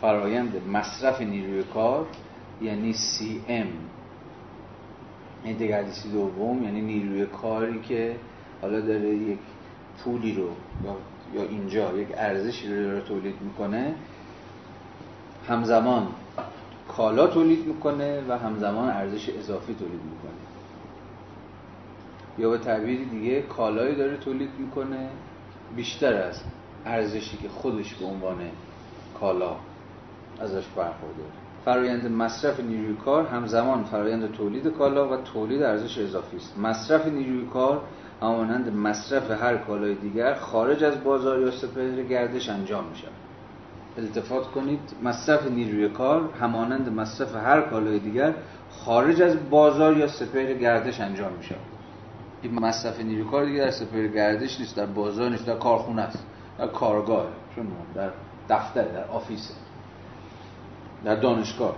فرایند 0.01 0.67
مصرف 0.67 1.21
نیروی 1.21 1.63
کار 1.63 2.05
یعنی 2.61 2.93
CM 2.93 3.67
یعنی 5.45 5.57
دگردیسی 5.59 6.09
دوم 6.11 6.63
یعنی 6.63 6.81
نیروی 6.81 7.25
کاری 7.25 7.81
که 7.81 8.15
حالا 8.61 8.79
داره 8.79 9.15
یک 9.15 9.39
پولی 10.03 10.33
رو 10.33 10.49
یا 11.35 11.41
اینجا 11.43 11.97
یک 11.97 12.07
ارزشی 12.17 12.67
رو 12.67 12.83
داره 12.83 13.01
تولید 13.01 13.35
می‌کنه 13.41 13.93
همزمان 15.47 16.07
کالا 16.87 17.27
تولید 17.27 17.67
می‌کنه 17.67 18.21
و 18.29 18.37
همزمان 18.37 18.89
ارزش 18.89 19.29
اضافی 19.29 19.73
تولید 19.73 20.01
می‌کنه. 20.03 20.54
یا 22.37 22.49
به 22.49 22.57
تعبیری 22.57 23.05
دیگه 23.05 23.41
کالایی 23.41 23.95
داره 23.95 24.17
تولید 24.17 24.49
می‌کنه. 24.59 25.09
بیشتر 25.75 26.13
از 26.13 26.41
ارزشی 26.85 27.37
که 27.37 27.49
خودش 27.49 27.93
به 27.93 28.05
عنوان 28.05 28.37
کالا 29.19 29.55
ازش 30.39 30.63
برخورده 30.75 31.23
فرایند 31.65 32.11
مصرف 32.11 32.59
نیروی 32.59 32.95
کار 33.05 33.25
همزمان 33.25 33.83
فرایند 33.83 34.31
تولید 34.31 34.67
کالا 34.67 35.09
و 35.09 35.17
تولید 35.17 35.63
ارزش 35.63 35.97
اضافی 35.97 36.37
است. 36.37 36.57
مصرف 36.57 37.07
نیروی 37.07 37.45
کار 37.53 37.81
همانند 38.21 38.75
مصرف 38.75 39.31
هر 39.31 39.57
کالای 39.57 39.95
دیگر 39.95 40.33
خارج 40.33 40.83
از 40.83 41.03
بازار 41.03 41.39
یا 41.39 41.51
سپهر 41.51 42.03
گردش 42.03 42.49
انجام 42.49 42.83
می 42.83 42.95
شود 42.95 43.11
التفات 43.97 44.47
کنید 44.47 44.79
مصرف 45.03 45.47
نیروی 45.51 45.89
کار 45.89 46.29
همانند 46.41 46.89
مصرف 46.89 47.35
هر 47.35 47.61
کالای 47.61 47.99
دیگر 47.99 48.33
خارج 48.69 49.21
از 49.21 49.49
بازار 49.49 49.97
یا 49.97 50.07
سپهر 50.07 50.53
گردش 50.53 50.99
انجام 50.99 51.33
می 51.33 51.43
این 52.45 52.59
مصرف 52.59 52.99
نیروی 52.99 53.31
کار 53.31 53.45
دیگه 53.45 53.59
در 53.59 53.71
سپهر 53.71 54.07
گردش 54.07 54.59
نیست 54.59 54.75
در 54.75 54.85
بازار 54.85 55.29
نیست 55.29 55.45
در 55.45 55.55
کارخونه 55.55 56.01
است. 56.01 56.25
در 56.57 56.67
کارگاه 56.67 57.25
چون 57.55 57.67
در 57.95 58.09
دفتر 58.49 58.83
در 58.83 59.07
office 59.07 59.51
در 61.03 61.15
دانشگاه. 61.15 61.75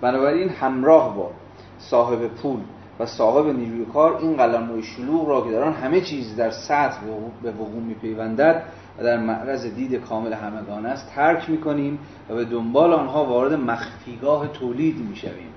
بنابراین 0.00 0.48
همراه 0.48 1.16
با 1.16 1.30
صاحب 1.78 2.26
پول 2.26 2.60
و 3.00 3.06
صاحب 3.06 3.46
نیروی 3.46 3.84
کار 3.84 4.16
این 4.16 4.36
قلمرو 4.36 4.82
شلوغ 4.82 5.28
را 5.28 5.40
که 5.40 5.52
در 5.52 5.62
آن 5.62 5.72
همه 5.72 6.00
چیز 6.00 6.36
در 6.36 6.50
سطح 6.50 7.00
به 7.42 7.50
وقوع 7.50 7.82
میپیوندد 7.82 8.62
و 8.98 9.02
در 9.02 9.16
معرض 9.16 9.66
دید 9.66 9.94
کامل 9.94 10.32
همگان 10.32 10.86
است 10.86 11.10
ترک 11.14 11.50
می‌کنیم 11.50 11.98
و 12.30 12.34
به 12.34 12.44
دنبال 12.44 12.92
آنها 12.92 13.24
وارد 13.24 13.52
مخفیگاه 13.52 14.48
تولید 14.48 14.96
می‌شویم. 14.96 15.52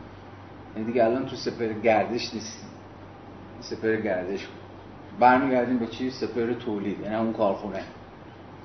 یعنی 0.76 0.88
دیگه 0.88 1.04
الان 1.06 1.26
تو 1.26 1.36
سپر 1.36 1.74
گردش 1.74 2.34
نیستیم 2.34 2.63
سپر 3.64 3.96
گردش 3.96 4.48
برمیگردیم 5.20 5.78
به 5.78 5.88
چی 5.88 6.10
سپر 6.10 6.54
تولید 6.54 7.00
یعنی 7.00 7.16
اون 7.16 7.34
کارخونه. 7.34 7.80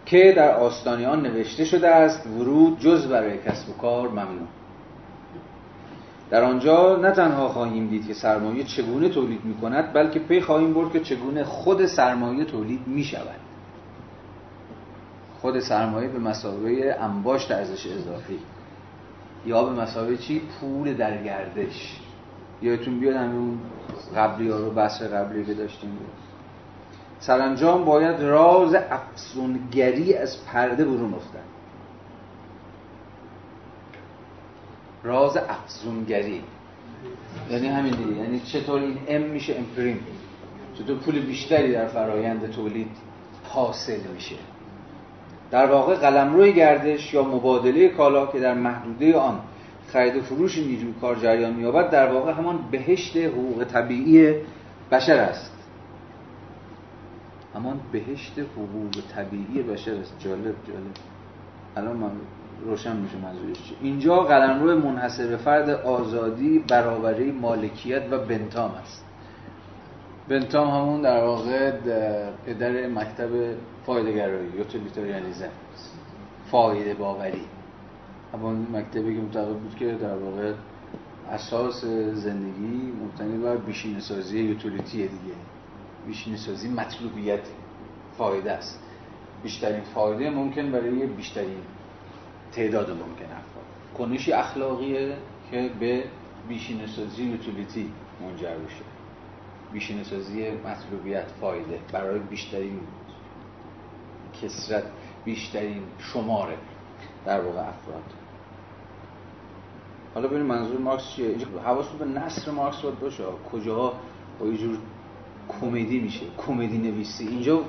که 0.07 0.33
در 0.37 0.55
آستانیان 0.55 1.23
نوشته 1.23 1.65
شده 1.65 1.89
است 1.89 2.27
ورود 2.27 2.81
جز 2.81 3.07
برای 3.07 3.39
کسب 3.39 3.71
و 3.71 3.73
کار 3.73 4.09
ممنوع. 4.09 4.49
در 6.31 6.45
آنجا 6.45 6.97
نه 6.97 7.11
تنها 7.11 7.49
خواهیم 7.49 7.87
دید 7.87 8.07
که 8.07 8.15
سرمایه 8.15 8.65
چگونه 8.65 9.09
تولید 9.09 9.45
می 9.45 9.55
کند 9.55 9.93
بلکه 9.93 10.19
پی 10.19 10.41
خواهیم 10.41 10.75
برد 10.75 10.93
که 10.93 11.01
چگونه 11.01 11.45
خود 11.45 11.87
سرمایه 11.87 12.45
تولید 12.45 12.87
می 12.87 13.05
شود 13.05 13.41
خود 15.41 15.61
سرمایه 15.61 16.09
به 16.09 16.19
مسابقه 16.19 16.97
انباشت 17.01 17.51
ارزش 17.51 17.87
اضافی 17.87 18.39
یا 19.47 19.65
به 19.65 19.83
مسابقه 19.83 20.17
چی؟ 20.17 20.43
پول 20.61 20.95
در 20.95 21.23
گردش. 21.23 22.01
یادتون 22.63 23.01
بیاد 23.01 23.17
همین 23.17 23.37
اون 23.37 23.59
قبلی 24.17 24.51
ها 24.51 24.59
رو 24.59 24.71
بحث 24.71 25.03
قبلی 25.03 25.45
که 25.45 25.55
داشتیم. 25.55 25.99
سرانجام 27.21 27.85
باید 27.85 28.21
راز 28.21 28.75
افزونگری 28.75 30.15
از 30.15 30.45
پرده 30.45 30.85
برون 30.85 31.15
افتد. 31.15 31.49
راز 35.03 35.37
افزونگری 35.37 36.43
یعنی 37.51 37.69
همین 37.69 37.93
دیگه. 37.93 38.13
یعنی 38.13 38.41
چطور 38.41 38.81
این 38.81 38.99
ام 39.09 39.23
میشه 39.23 39.55
امپریم 39.55 40.01
چطور 40.79 40.97
پول 40.97 41.21
بیشتری 41.21 41.73
در 41.73 41.87
فرایند 41.87 42.51
تولید 42.51 42.91
حاصل 43.49 44.01
میشه. 44.15 44.37
در 45.51 45.67
واقع 45.67 45.95
قلمروی 45.95 46.53
گردش 46.53 47.15
یا 47.15 47.23
مبادله 47.23 47.89
کالا 47.89 48.27
که 48.27 48.41
در 48.41 48.55
محدوده 48.55 49.17
آن 49.17 49.41
خرید 49.93 50.17
و 50.17 50.21
فروش 50.23 50.59
نیروی 50.59 50.95
کار 51.01 51.17
جریان 51.17 51.55
مییابد 51.55 51.91
در 51.91 52.13
واقع 52.13 52.33
همان 52.33 52.59
بهشت 52.71 53.17
حقوق 53.17 53.65
طبیعی 53.65 54.35
بشر 54.93 55.17
است. 55.17 55.53
همان 57.55 57.81
بهشت 57.93 58.39
حقوق 58.39 59.03
طبیعی 59.15 59.63
بشر 59.63 59.95
است. 59.95 60.17
جالب 60.19 60.45
جالب. 60.45 60.97
الان 61.77 61.97
من 61.97 62.11
روشن 62.65 62.97
میشه 62.97 63.17
منظورش 63.17 63.57
چی 63.57 63.77
اینجا 63.83 64.21
قلمرو 64.21 64.79
منحصر 64.79 65.27
به 65.27 65.37
فرد 65.37 65.71
آزادی 65.71 66.59
برابری 66.59 67.33
مالکیت 67.33 68.03
و 68.11 68.19
بنتام 68.19 68.71
است. 68.71 69.05
بنتام 70.29 70.69
همون 70.69 71.01
در 71.01 71.25
واقع 71.25 71.71
پدر 72.47 72.87
مکتب 72.87 73.55
فایده‌گرایی 73.87 74.49
یوتیلیتاریانیزم. 74.59 75.49
فایده 76.51 76.95
باوری. 76.95 77.43
همون 78.35 78.67
مکتبی 78.73 79.15
که 79.15 79.21
معتقد 79.21 79.55
بود 79.55 79.77
که 79.77 79.93
در 79.93 80.17
واقع 80.17 80.53
اساس 81.31 81.85
زندگی 82.15 82.93
مبتنی 83.03 83.39
بر 83.39 83.57
بیشینه 83.57 84.01
سازی 84.01 84.39
یوتیلیتی 84.39 84.97
دیگه. 84.97 85.35
بیشینه 86.07 86.37
سازی 86.37 86.69
مطلوبیت 86.69 87.41
فایده 88.19 88.53
است. 88.53 88.83
بیشترین 89.43 89.81
فایده 89.81 90.31
ممکن 90.31 90.73
برای 90.73 91.07
بیشترین 91.07 91.63
تعداد 92.53 92.91
ممکن 92.91 93.25
افراد. 93.25 93.65
کنشی 93.99 94.33
اخلاقیه 94.33 95.17
که 95.51 95.71
به 95.81 96.05
بیشینه 96.49 96.87
سازی 96.87 97.23
یوتیلیتی 97.25 97.91
منجر 98.21 98.55
بشه. 98.55 98.85
بیشینه 99.73 100.05
سازی 100.05 100.51
مطلوبیت 100.51 101.31
فایده. 101.41 101.79
برای 101.93 102.19
بیشترین 102.19 102.81
کسرت 104.43 104.85
بیشترین 105.25 105.83
شماره. 105.99 106.57
در 107.27 107.41
واقع 107.41 107.61
افراد. 107.61 108.03
حالا 110.15 110.29
ببینیم 110.29 110.47
منظور 110.47 110.79
مارکس 110.79 111.09
چیه؟ 111.09 111.29
اینجا 111.29 111.47
حواستون 111.65 111.99
به 111.99 112.21
نصر 112.21 112.51
مارکس 112.51 112.81
باید 112.81 113.01
باشه. 113.01 113.25
کجاها 113.53 113.93
با 114.41 114.47
یه 114.47 114.57
جور 114.57 114.79
کمدی 115.61 116.01
میشه. 116.01 116.27
کمدی 116.39 116.79
نویسی. 116.79 117.29
اینجا 117.29 117.61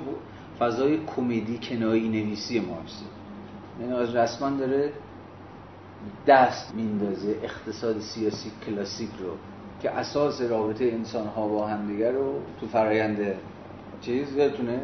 فضای 0.58 0.98
کمدی 1.16 1.58
کنایی 1.62 2.08
نویسی 2.08 2.60
مارکس. 2.60 3.02
یعنی 3.80 3.92
از 3.92 4.14
رسما 4.14 4.50
داره 4.50 4.92
دست 6.26 6.74
میندازه 6.74 7.36
اقتصاد 7.42 8.00
سیاسی 8.00 8.52
کلاسیک 8.66 9.10
رو 9.18 9.30
که 9.82 9.90
اساس 9.90 10.40
رابطه 10.40 10.84
انسان 10.84 11.26
ها 11.26 11.48
با 11.48 11.66
همدیگه 11.66 12.10
رو 12.10 12.34
تو 12.60 12.66
فرایند 12.66 13.34
چیز 14.00 14.36
یادتونه؟ 14.36 14.80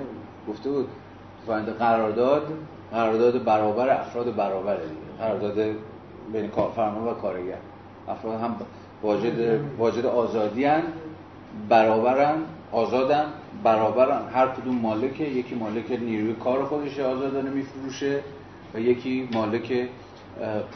گفته 0.48 0.70
بود. 0.70 0.86
تو 1.40 1.46
فرایند 1.46 1.68
قرارداد 1.68 2.52
قرارداد 2.92 3.44
برابر 3.44 3.90
افراد 3.90 4.36
برابر 4.36 4.76
قرارداد 5.18 5.58
بین 6.32 6.48
کارفرما 6.48 7.10
و 7.10 7.14
کارگر. 7.14 7.58
افراد 8.08 8.40
هم 8.40 8.56
واجد 9.02 9.60
واجد 9.78 10.06
آزادی 10.06 10.64
هن 10.64 10.82
برابرن 11.68 12.36
آزادن 12.72 13.24
برابرن. 13.64 14.20
هر 14.32 14.46
کدوم 14.46 14.74
مالک 14.74 15.20
یکی 15.20 15.54
مالک 15.54 15.90
نیروی 15.90 16.34
کار 16.34 16.64
خودش 16.64 17.00
آزادانه 17.00 17.50
میفروشه 17.50 18.20
و 18.74 18.80
یکی 18.80 19.28
مالک 19.32 19.88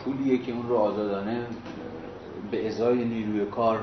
پولیه 0.04 0.38
که 0.38 0.52
اون 0.52 0.68
رو 0.68 0.76
آزادانه 0.76 1.46
به 2.50 2.66
ازای 2.66 3.04
نیروی 3.04 3.46
کار 3.46 3.78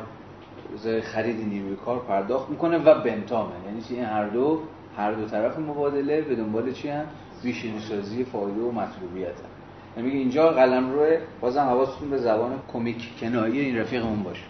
خرید 1.03 1.49
نیروی 1.49 1.75
کار 1.85 1.99
پرداخت 1.99 2.49
می‌کنه 2.49 2.77
و 2.77 3.01
بنتامه. 3.01 3.51
یعنی 3.65 3.83
این 3.89 4.05
هر 4.05 4.25
دو 4.25 4.59
هر 4.97 5.11
دو 5.11 5.25
طرف 5.25 5.59
مبادله 5.59 6.21
به 6.21 6.35
دنبال 6.35 6.71
چی 6.71 6.89
هم 6.89 7.05
بیشینی 7.43 7.79
سازی 7.79 8.23
فایده 8.23 8.61
و 8.61 8.71
مطلوبیت 8.71 9.27
هم. 9.27 9.49
یعنی 9.97 10.07
میگه 10.07 10.19
اینجا 10.19 10.49
قلم 10.49 10.93
روی 10.93 11.17
بازم 11.41 11.61
حواستون 11.61 12.09
به 12.09 12.17
زبان 12.17 12.59
کمیک 12.73 13.19
کنایی 13.19 13.59
این 13.59 13.77
رفیقمون 13.77 14.23
باشه. 14.23 14.43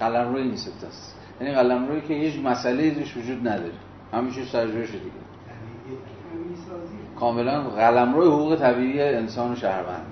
قلم 0.00 0.32
روی 0.32 0.44
نیست 0.44 0.84
است 0.84 1.16
یعنی 1.40 1.54
قلم 1.54 1.88
روی 1.88 2.00
که 2.00 2.14
هیچ 2.14 2.44
مسئله 2.44 2.82
ازش 2.82 3.16
وجود 3.16 3.48
نداره. 3.48 3.72
همیشه 4.12 4.44
سرجوش 4.44 4.90
دیگه. 4.90 5.24
کاملا 7.20 7.60
قلم 7.62 8.14
روی 8.14 8.26
حقوق 8.28 8.56
طبیعی 8.56 9.02
انسان 9.02 9.52
و 9.52 9.56
شهروند. 9.56 10.06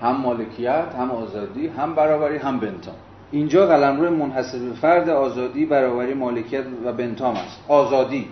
هم 0.00 0.16
مالکیت 0.16 0.94
هم 0.98 1.10
آزادی 1.10 1.66
هم 1.66 1.94
برابری 1.94 2.36
هم 2.36 2.60
بنتام 2.60 2.94
اینجا 3.30 3.66
قلم 3.66 4.00
روی 4.00 4.08
منحصر 4.08 4.58
به 4.58 4.72
فرد 4.72 5.08
آزادی 5.08 5.66
برابری 5.66 6.14
مالکیت 6.14 6.64
و 6.84 6.92
بنتام 6.92 7.34
است 7.34 7.64
آزادی. 7.68 8.28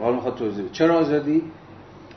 حالا 0.00 0.14
می‌خواد 0.14 0.34
توضیح 0.34 0.68
چرا 0.72 0.98
آزادی؟ 0.98 1.42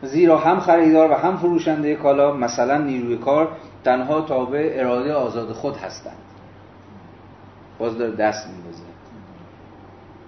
زیرا 0.04 0.38
هم 0.38 0.60
خریدار 0.60 1.12
و 1.12 1.14
هم 1.14 1.38
فروشنده 1.38 1.96
کالا 1.96 2.34
مثلا 2.34 2.78
نیروی 2.78 3.18
کار 3.18 3.52
تنها 3.84 4.22
تابع 4.22 4.70
اراده 4.74 5.14
آزاد 5.14 5.52
خود 5.52 5.78
هستند. 5.78 6.18
باز 7.80 7.98
داره 7.98 8.16
دست 8.16 8.48
میندازه. 8.48 8.84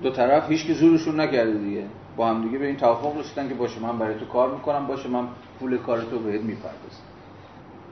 دو 0.04 0.10
طرف 0.10 0.52
هیچ 0.52 0.68
که 0.68 0.74
زورشون 0.74 1.20
نکرده 1.20 1.58
دیگه. 1.58 1.84
با 2.18 2.28
هم 2.28 2.42
دیگه 2.42 2.58
به 2.58 2.68
این 2.68 2.78
توافق 2.78 3.20
رسیدن 3.20 3.50
که 3.50 3.54
باشه 3.54 3.80
من 3.82 4.00
برای 4.00 4.20
تو 4.20 4.26
کار 4.26 4.52
می‌کنم 4.52 4.88
باشه 4.88 5.10
من 5.10 5.28
پول 5.60 5.78
کار 5.78 6.02
تو 6.02 6.20
بهت 6.20 6.42
می‌پردازم. 6.42 7.04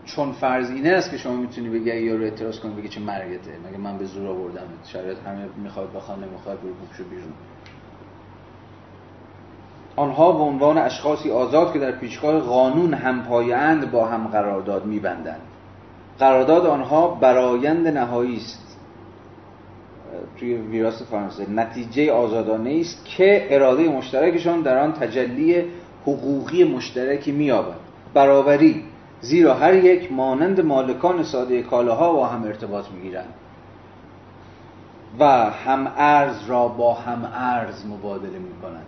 چون 0.06 0.32
فرض 0.32 0.70
اینه 0.70 0.90
است 0.90 1.12
که 1.12 1.18
شما 1.18 1.36
می‌تونی 1.36 1.70
بگی 1.70 1.96
یا 1.96 2.16
رو 2.16 2.24
اعتراض 2.24 2.60
کنی 2.60 2.74
بگی 2.74 2.88
چه 2.88 3.02
مرگته 3.02 3.52
مگه 3.70 3.78
من 3.78 3.98
به 3.98 4.06
زور 4.06 4.28
آوردم 4.28 4.68
شاید 4.86 5.18
همه 5.18 5.46
می‌خواد 5.64 5.94
بخواد 5.94 6.20
نمی‌خواد 6.20 6.62
برو 6.62 7.06
بیرون. 7.10 7.34
آنها 9.98 10.32
به 10.32 10.44
عنوان 10.44 10.78
اشخاصی 10.78 11.32
آزاد 11.32 11.74
که 11.74 11.80
در 11.80 11.92
پیشگاه 11.92 12.40
قانون 12.40 12.94
هم 12.94 13.24
پایند 13.24 13.92
با 13.92 14.06
هم 14.06 14.28
قرارداد 14.28 14.86
میبندند. 14.86 15.42
قرارداد 16.20 16.66
آنها 16.66 17.08
برایند 17.08 17.88
نهایی 17.88 18.36
است 18.38 18.78
توی 20.40 20.54
ویراس 20.54 21.04
فرانسه. 21.04 21.50
نتیجه 21.50 22.12
آزادانه 22.12 22.78
است 22.80 23.06
که 23.06 23.48
اراده 23.50 23.90
مشترکشان 23.90 24.62
در 24.62 24.78
آن 24.78 24.94
تجلی 24.94 25.66
حقوقی 26.04 26.64
مشترکی 26.64 27.32
مییابد. 27.32 27.78
برابری 28.14 28.84
زیرا 29.22 29.54
هر 29.54 29.74
یک 29.74 30.12
مانند 30.12 30.62
مالکان 30.62 31.24
ساده 31.24 31.62
کالاها 31.62 32.14
با 32.14 32.28
هم 32.28 32.44
ارتباط 32.44 32.86
می‌گیرند. 32.96 33.34
و 35.20 35.26
هم 35.50 35.92
ارز 35.98 36.46
را 36.48 36.68
با 36.68 36.94
هم 36.94 37.32
ارز 37.34 37.86
مبادله 37.86 38.40
می 38.40 38.62
کنند 38.62 38.86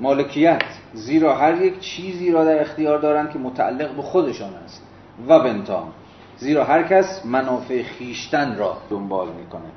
مالکیت 0.00 0.62
زیرا 0.94 1.34
هر 1.34 1.62
یک 1.62 1.80
چیزی 1.80 2.30
را 2.30 2.44
در 2.44 2.60
اختیار 2.60 2.98
دارند 2.98 3.30
که 3.30 3.38
متعلق 3.38 3.96
به 3.96 4.02
خودشان 4.02 4.54
است 4.54 4.82
و 5.28 5.40
بنتام 5.40 5.92
زیرا 6.36 6.64
هر 6.64 6.82
کس 6.82 7.26
منافع 7.26 7.82
خیشتن 7.82 8.56
را 8.56 8.76
دنبال 8.90 9.28
می 9.28 9.46
کند 9.46 9.72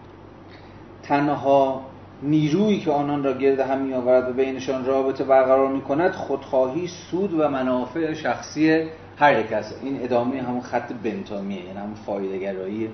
تنها 1.04 1.82
نیرویی 2.24 2.80
که 2.80 2.92
آنان 2.92 3.24
را 3.24 3.34
گرد 3.34 3.60
هم 3.60 3.82
می 3.82 3.94
آورد 3.94 4.30
و 4.30 4.34
بینشان 4.34 4.86
رابطه 4.86 5.24
برقرار 5.24 5.68
می 5.68 5.82
کند 5.82 6.12
خودخواهی 6.12 6.88
سود 6.88 7.34
و 7.34 7.50
منافع 7.50 8.14
شخصی 8.14 8.88
هر 9.18 9.40
یک 9.40 9.54
است. 9.54 9.80
این 9.84 10.04
ادامه 10.04 10.42
همون 10.42 10.62
خط 10.62 10.94
بنتامیه 10.94 11.66
یعنی 11.66 11.80
همون 11.80 11.94
فایده 11.94 12.90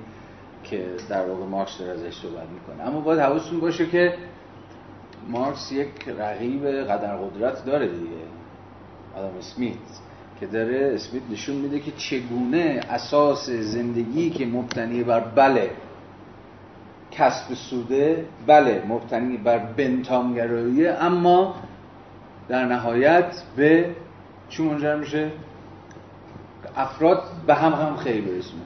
که 0.63 0.85
در 1.09 1.25
واقع 1.29 1.45
مارکس 1.45 1.81
ازش 1.81 2.15
صحبت 2.15 2.47
می‌کنه. 2.53 2.87
اما 2.87 2.99
باید 2.99 3.19
حواستون 3.19 3.59
باشه 3.59 3.85
که 3.85 4.13
مارکس 5.29 5.71
یک 5.71 6.09
رقیب 6.17 6.67
قدر 6.67 7.15
قدرت 7.15 7.65
داره 7.65 7.87
دیگه. 7.87 8.23
آدم 9.15 9.37
اسمیت. 9.37 10.03
که 10.39 10.47
داره 10.47 10.91
اسمیت 10.95 11.23
نشون 11.31 11.55
میده 11.55 11.79
که 11.79 11.91
چگونه 11.91 12.81
اساس 12.89 13.49
زندگی 13.49 14.29
که 14.29 14.45
مبتنی 14.45 15.03
بر 15.03 15.19
بله 15.19 15.71
کسب 17.11 17.53
سوده 17.53 18.25
بله 18.47 18.83
مبتنی 18.87 19.37
بر 19.37 19.57
بنتامگراییه 19.57 20.91
اما 20.91 21.55
در 22.47 22.65
نهایت 22.65 23.43
به 23.55 23.95
چی 24.49 24.63
منجر 24.63 24.95
میشه؟ 24.95 25.31
افراد 26.75 27.23
به 27.47 27.53
هم 27.53 27.71
هم 27.73 27.95
خیلی 27.95 28.21
برسونه. 28.21 28.61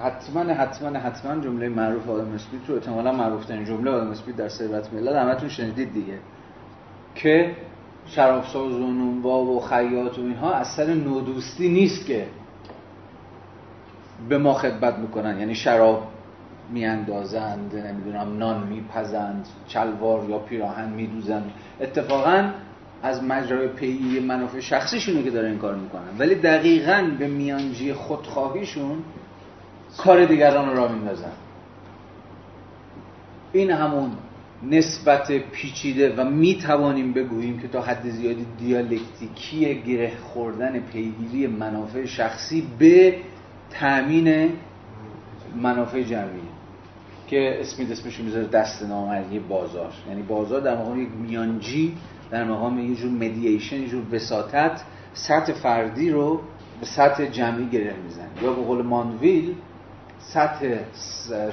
حتما 0.00 0.40
حتما 0.40 0.98
حتما 0.98 1.42
جمله 1.42 1.68
معروف 1.68 2.08
آدم 2.08 2.32
اسمیت 2.34 2.68
رو 2.68 2.74
احتمالا 2.74 3.12
معروف 3.12 3.44
ترین 3.44 3.64
جمله 3.64 3.90
آدم 3.90 4.10
اسمیت 4.10 4.36
در 4.36 4.48
ثروت 4.48 4.92
ملت 4.92 5.16
همتون 5.16 5.48
شنیدید 5.48 5.92
دیگه. 5.92 6.18
که 7.14 7.56
شرابساز 8.06 8.72
و 8.72 8.86
نونوا 8.86 9.44
و 9.44 9.60
خیاط 9.60 10.18
و 10.18 10.22
اینها 10.22 10.54
اثر 10.54 10.94
نودوستی 10.94 11.68
نیست 11.68 12.06
که 12.06 12.26
به 14.28 14.38
ما 14.38 14.54
خدمت 14.54 14.98
می‌کنن. 14.98 15.38
یعنی 15.38 15.54
شراب 15.54 16.08
میاندازند 16.72 17.76
نمی‌دونم 17.76 18.38
نان 18.38 18.66
میپزند 18.66 19.48
چلوار 19.66 20.30
یا 20.30 20.38
پیراهن 20.38 20.88
میدوزند 20.88 21.50
اتفاقا 21.80 22.50
از 23.02 23.24
مجرای 23.24 23.68
پیی 23.68 24.20
منافع 24.20 24.60
شخصیشونه 24.60 25.22
که 25.22 25.30
داره 25.30 25.48
این 25.48 25.58
کار 25.58 25.74
می‌کنن 25.74 26.18
ولی 26.18 26.34
دقیقا 26.34 27.10
به 27.18 27.28
میانجی 27.28 27.92
خودخواهیشون 27.92 29.02
کار 29.96 30.24
دیگران 30.24 30.68
رو 30.68 30.76
را 30.76 30.88
میندازن. 30.88 31.32
این 33.52 33.70
همون 33.70 34.10
نسبت 34.62 35.32
پیچیده 35.32 36.14
و 36.16 36.24
می‌توانیم 36.24 37.12
بگوییم 37.12 37.58
که 37.58 37.68
تا 37.68 37.82
حد 37.82 38.10
زیادی 38.10 38.46
دیالکتیکی 38.58 39.82
گره 39.82 40.12
خوردن 40.16 40.80
پیگیری 40.80 41.46
منافع 41.46 42.04
شخصی 42.04 42.68
به 42.78 43.16
تأمین 43.70 44.52
منافع 45.62 46.02
جمعی 46.02 46.48
که 47.26 47.60
اسمی 47.60 47.92
اسمش 47.92 48.20
می‌ذاره 48.20 48.46
دست 48.46 48.82
نامرئی 48.82 49.38
بازار. 49.38 49.92
یعنی 50.08 50.22
بازار 50.22 50.60
در 50.60 50.76
مقام 50.76 51.02
یک 51.02 51.08
میانجی 51.28 51.96
در 52.30 52.44
مقام 52.44 52.78
یه 52.78 52.94
جور 52.94 53.10
مدییشن 53.10 53.76
یه 53.76 53.88
جور 53.88 54.14
وساطت 54.14 54.82
سطح 55.12 55.52
فردی 55.52 56.10
رو 56.10 56.40
به 56.80 56.86
سطح 56.86 57.26
جمعی 57.26 57.66
گره 57.66 57.94
می‌زنه. 58.04 58.28
یا 58.42 58.52
به 58.52 58.62
قول 58.62 58.82
مانویل 58.82 59.54
سطح 60.32 60.78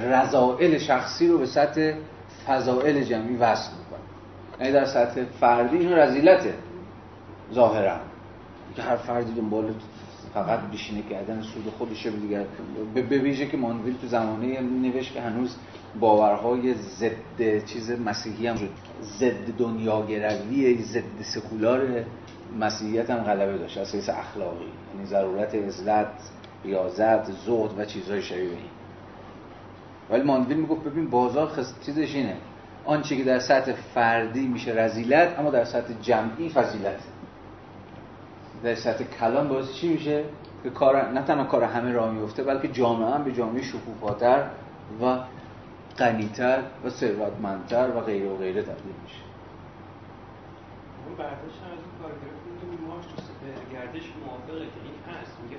رضائل 0.00 0.78
شخصی 0.78 1.28
رو 1.28 1.38
به 1.38 1.46
سطح 1.46 1.92
فضائل 2.46 3.04
جمعی 3.04 3.36
وصل 3.36 3.70
می‌کنه. 3.78 4.00
یعنی 4.60 4.72
در 4.72 4.84
سطح 4.84 5.24
فردی 5.40 5.76
این 5.76 5.92
رزیلته 5.92 6.54
ظاهرا. 7.54 7.96
که 8.76 8.82
هر 8.82 8.96
فردی 8.96 9.32
دنبال 9.32 9.74
فقط 10.34 10.60
بیشینه 10.70 11.02
کردن 11.10 11.42
سود 11.42 11.72
خودشه 11.78 12.10
به 12.10 12.16
دیگر 12.16 12.44
به 12.94 13.18
ویژه 13.18 13.46
که 13.46 13.56
مانویل 13.56 13.96
تو 14.00 14.06
زمانه 14.06 14.60
نوشت 14.60 15.12
که 15.14 15.20
هنوز 15.20 15.56
باورهای 16.00 16.74
ضد 16.74 17.64
چیز 17.64 17.90
مسیحی 17.90 18.46
هم 18.46 18.56
ضد 19.02 19.56
دنیاگروی 19.58 20.82
ضد 20.82 21.22
سکولار 21.22 22.04
مسیحیت 22.60 23.10
هم 23.10 23.18
غلبه 23.18 23.58
داشت. 23.58 23.78
از 23.78 24.08
اخلاقی. 24.08 24.72
یعنی 24.94 25.06
ضرورت 25.06 25.54
عزت. 25.54 26.36
ریاضت 26.64 27.30
زهد 27.30 27.78
و 27.78 27.84
چیزهای 27.84 28.22
شبیه 28.22 28.42
این. 28.42 28.70
ولی 30.10 30.22
ماندویل 30.22 30.56
می‌گفت 30.56 30.84
ببین 30.84 31.10
بازار 31.10 31.46
خس... 31.46 31.74
چیزش 31.86 32.14
اینه. 32.14 32.36
آنچه 32.84 33.16
که 33.16 33.24
در 33.24 33.38
سطح 33.38 33.72
فردی 33.72 34.46
میشه 34.46 34.72
رزیلت 34.72 35.38
اما 35.38 35.50
در 35.50 35.64
سطح 35.64 35.94
جمعی 36.02 36.48
فضیلت. 36.48 37.00
در 38.62 38.74
سطح 38.74 39.04
کلان 39.04 39.48
باعث 39.48 39.72
چی 39.72 39.88
میشه؟ 39.88 40.24
که 40.62 40.70
کار 40.70 41.08
نه 41.12 41.22
تنها 41.22 41.44
کار 41.44 41.64
همه 41.64 41.92
راه 41.92 42.10
میفته 42.10 42.42
بلکه 42.42 42.68
جامعه 42.68 43.10
هم 43.10 43.24
به 43.24 43.32
جامعه 43.32 43.62
شکوفاتر 43.62 44.46
و 45.02 45.18
غنیتر 45.98 46.62
و 46.84 46.90
ثروتمندتر 46.90 47.90
و 47.96 48.00
غیره 48.00 48.28
و 48.28 48.36
غیره 48.36 48.62
تبدیل 48.62 48.94
میشه. 49.02 49.20
برداشت 51.18 51.62
از 51.72 51.82
کارگراف 52.02 52.42
میگه 52.70 52.82
مارکس 52.88 53.14
تو 53.14 53.72
گردش 53.72 54.06
موافقه 54.26 54.66
این 54.84 54.85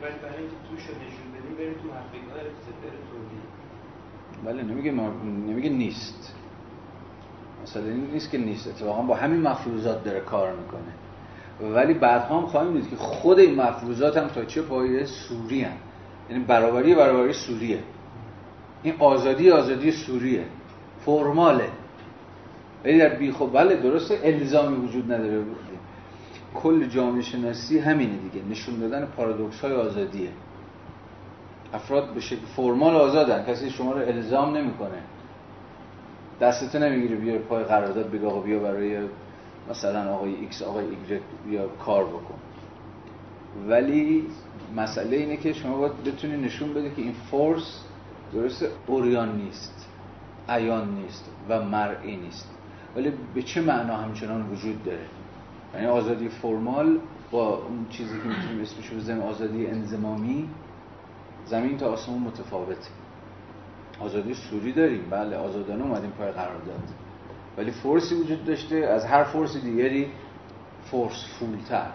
برای 0.01 0.37
اینکه 0.37 0.55
توش 0.69 0.85
رو 0.87 0.95
نشون 0.95 1.27
بدیم 1.33 1.55
بریم 1.57 1.73
تو 1.73 1.89
تولید. 3.11 3.47
بله 4.45 4.63
نمیگه 4.63 4.91
ما... 4.91 5.09
نمیگه 5.47 5.69
نیست. 5.69 6.33
مثلا 7.63 7.83
این 7.83 8.11
نیست 8.13 8.31
که 8.31 8.37
نیست. 8.37 8.67
اتفاقا 8.67 9.01
با 9.01 9.15
همین 9.15 9.41
مفروضات 9.41 10.03
داره 10.03 10.19
کار 10.19 10.53
می‌کنه. 10.53 11.73
ولی 11.73 11.93
بعدها 11.93 12.39
هم 12.39 12.45
خواهیم 12.45 12.73
دید 12.73 12.89
که 12.89 12.95
خود 12.95 13.39
این 13.39 13.55
مفروضات 13.55 14.17
هم 14.17 14.27
تا 14.27 14.45
چه 14.45 14.61
پایه 14.61 15.05
سوری 15.05 15.61
هم. 15.61 15.77
یعنی 16.29 16.43
برابری 16.43 16.95
برابری 16.95 17.33
سوریه. 17.33 17.79
این 18.83 18.93
آزادی 18.99 19.51
آزادی 19.51 19.91
سوریه. 19.91 20.43
فرماله. 21.05 21.69
ولی 22.85 22.97
در 22.97 23.09
بی 23.09 23.31
خب 23.31 23.49
بله 23.53 23.75
درسته 23.75 24.19
الزامی 24.23 24.87
وجود 24.87 25.11
نداره. 25.11 25.43
کل 26.55 26.87
جامعه 26.87 27.21
شناسی 27.21 27.79
همینه 27.79 28.17
دیگه. 28.17 28.45
نشون 28.45 28.79
دادن 28.79 29.05
پارادوکس 29.05 29.61
های 29.61 29.73
آزادیه. 29.73 30.29
افراد 31.73 32.13
به 32.13 32.19
شکل 32.19 32.45
formal 32.55 32.95
آزادن. 32.95 33.45
کسی 33.45 33.69
شما 33.69 33.91
رو 33.91 33.99
الزام 33.99 34.57
نمی‌کنه. 34.57 35.01
دستتو 36.41 36.79
نمی‌گیره 36.79 37.15
بیاره 37.15 37.39
پای 37.39 37.63
قرارداد 37.63 38.11
بگه 38.11 38.27
آقا 38.27 38.39
بیا 38.39 38.59
برای 38.59 38.97
مثلا 39.69 40.13
آقای 40.13 40.35
ایکس 40.35 40.61
آقای 40.61 40.85
ایگرک 40.85 41.21
بیا 41.45 41.67
کار 41.67 42.05
بکن. 42.05 42.39
ولی 43.67 44.27
مسئله 44.75 45.17
اینه 45.17 45.37
که 45.37 45.53
شما 45.53 45.77
باید 45.77 46.03
بتونی 46.03 46.37
نشون 46.37 46.73
بده 46.73 46.89
که 46.89 47.01
این 47.01 47.13
force 47.31 47.83
درست 48.33 48.65
اوریان 48.87 49.35
نیست 49.35 49.87
عیان 50.49 50.95
نیست 50.95 51.29
و 51.49 51.63
مرئی 51.63 52.15
نیست. 52.15 52.49
ولی 52.95 53.13
به 53.35 53.41
چه 53.41 53.61
معنا 53.61 53.97
همچنان 53.97 54.49
وجود 54.49 54.83
داره؟ 54.83 55.05
یعنی 55.77 55.89
آزادی 55.89 56.29
فرمال 56.29 56.99
با 57.31 57.57
اون 57.57 57.85
چیزی 57.89 58.17
که 58.19 58.27
می‌تونیم 58.27 58.61
اسمش 58.61 58.91
بزنیم 58.91 59.21
آزادی 59.21 59.67
انزمامی 59.67 60.49
زمین 61.45 61.77
تا 61.77 61.87
آسمون 61.87 62.21
متفاوته 62.21 62.89
آزادی 63.99 64.33
سوری 64.33 64.73
داریم 64.73 65.09
بله 65.09 65.35
آزادانه 65.37 65.83
اومدیم 65.83 66.09
پای 66.09 66.31
قرار 66.31 66.57
داد 66.65 66.83
ولی 67.57 67.71
فورسی 67.71 68.15
وجود 68.15 68.45
داشته 68.45 68.75
از 68.75 69.05
هر 69.05 69.23
فورس 69.23 69.57
دیگری 69.57 70.07
فورس 70.91 71.25
فولتر. 71.39 71.91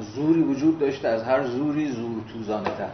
زوری 0.00 0.42
وجود 0.42 0.78
داشته 0.78 1.08
از 1.08 1.22
هر 1.22 1.44
زوری 1.44 1.88
زور 1.88 2.22
توزانتر 2.32 2.90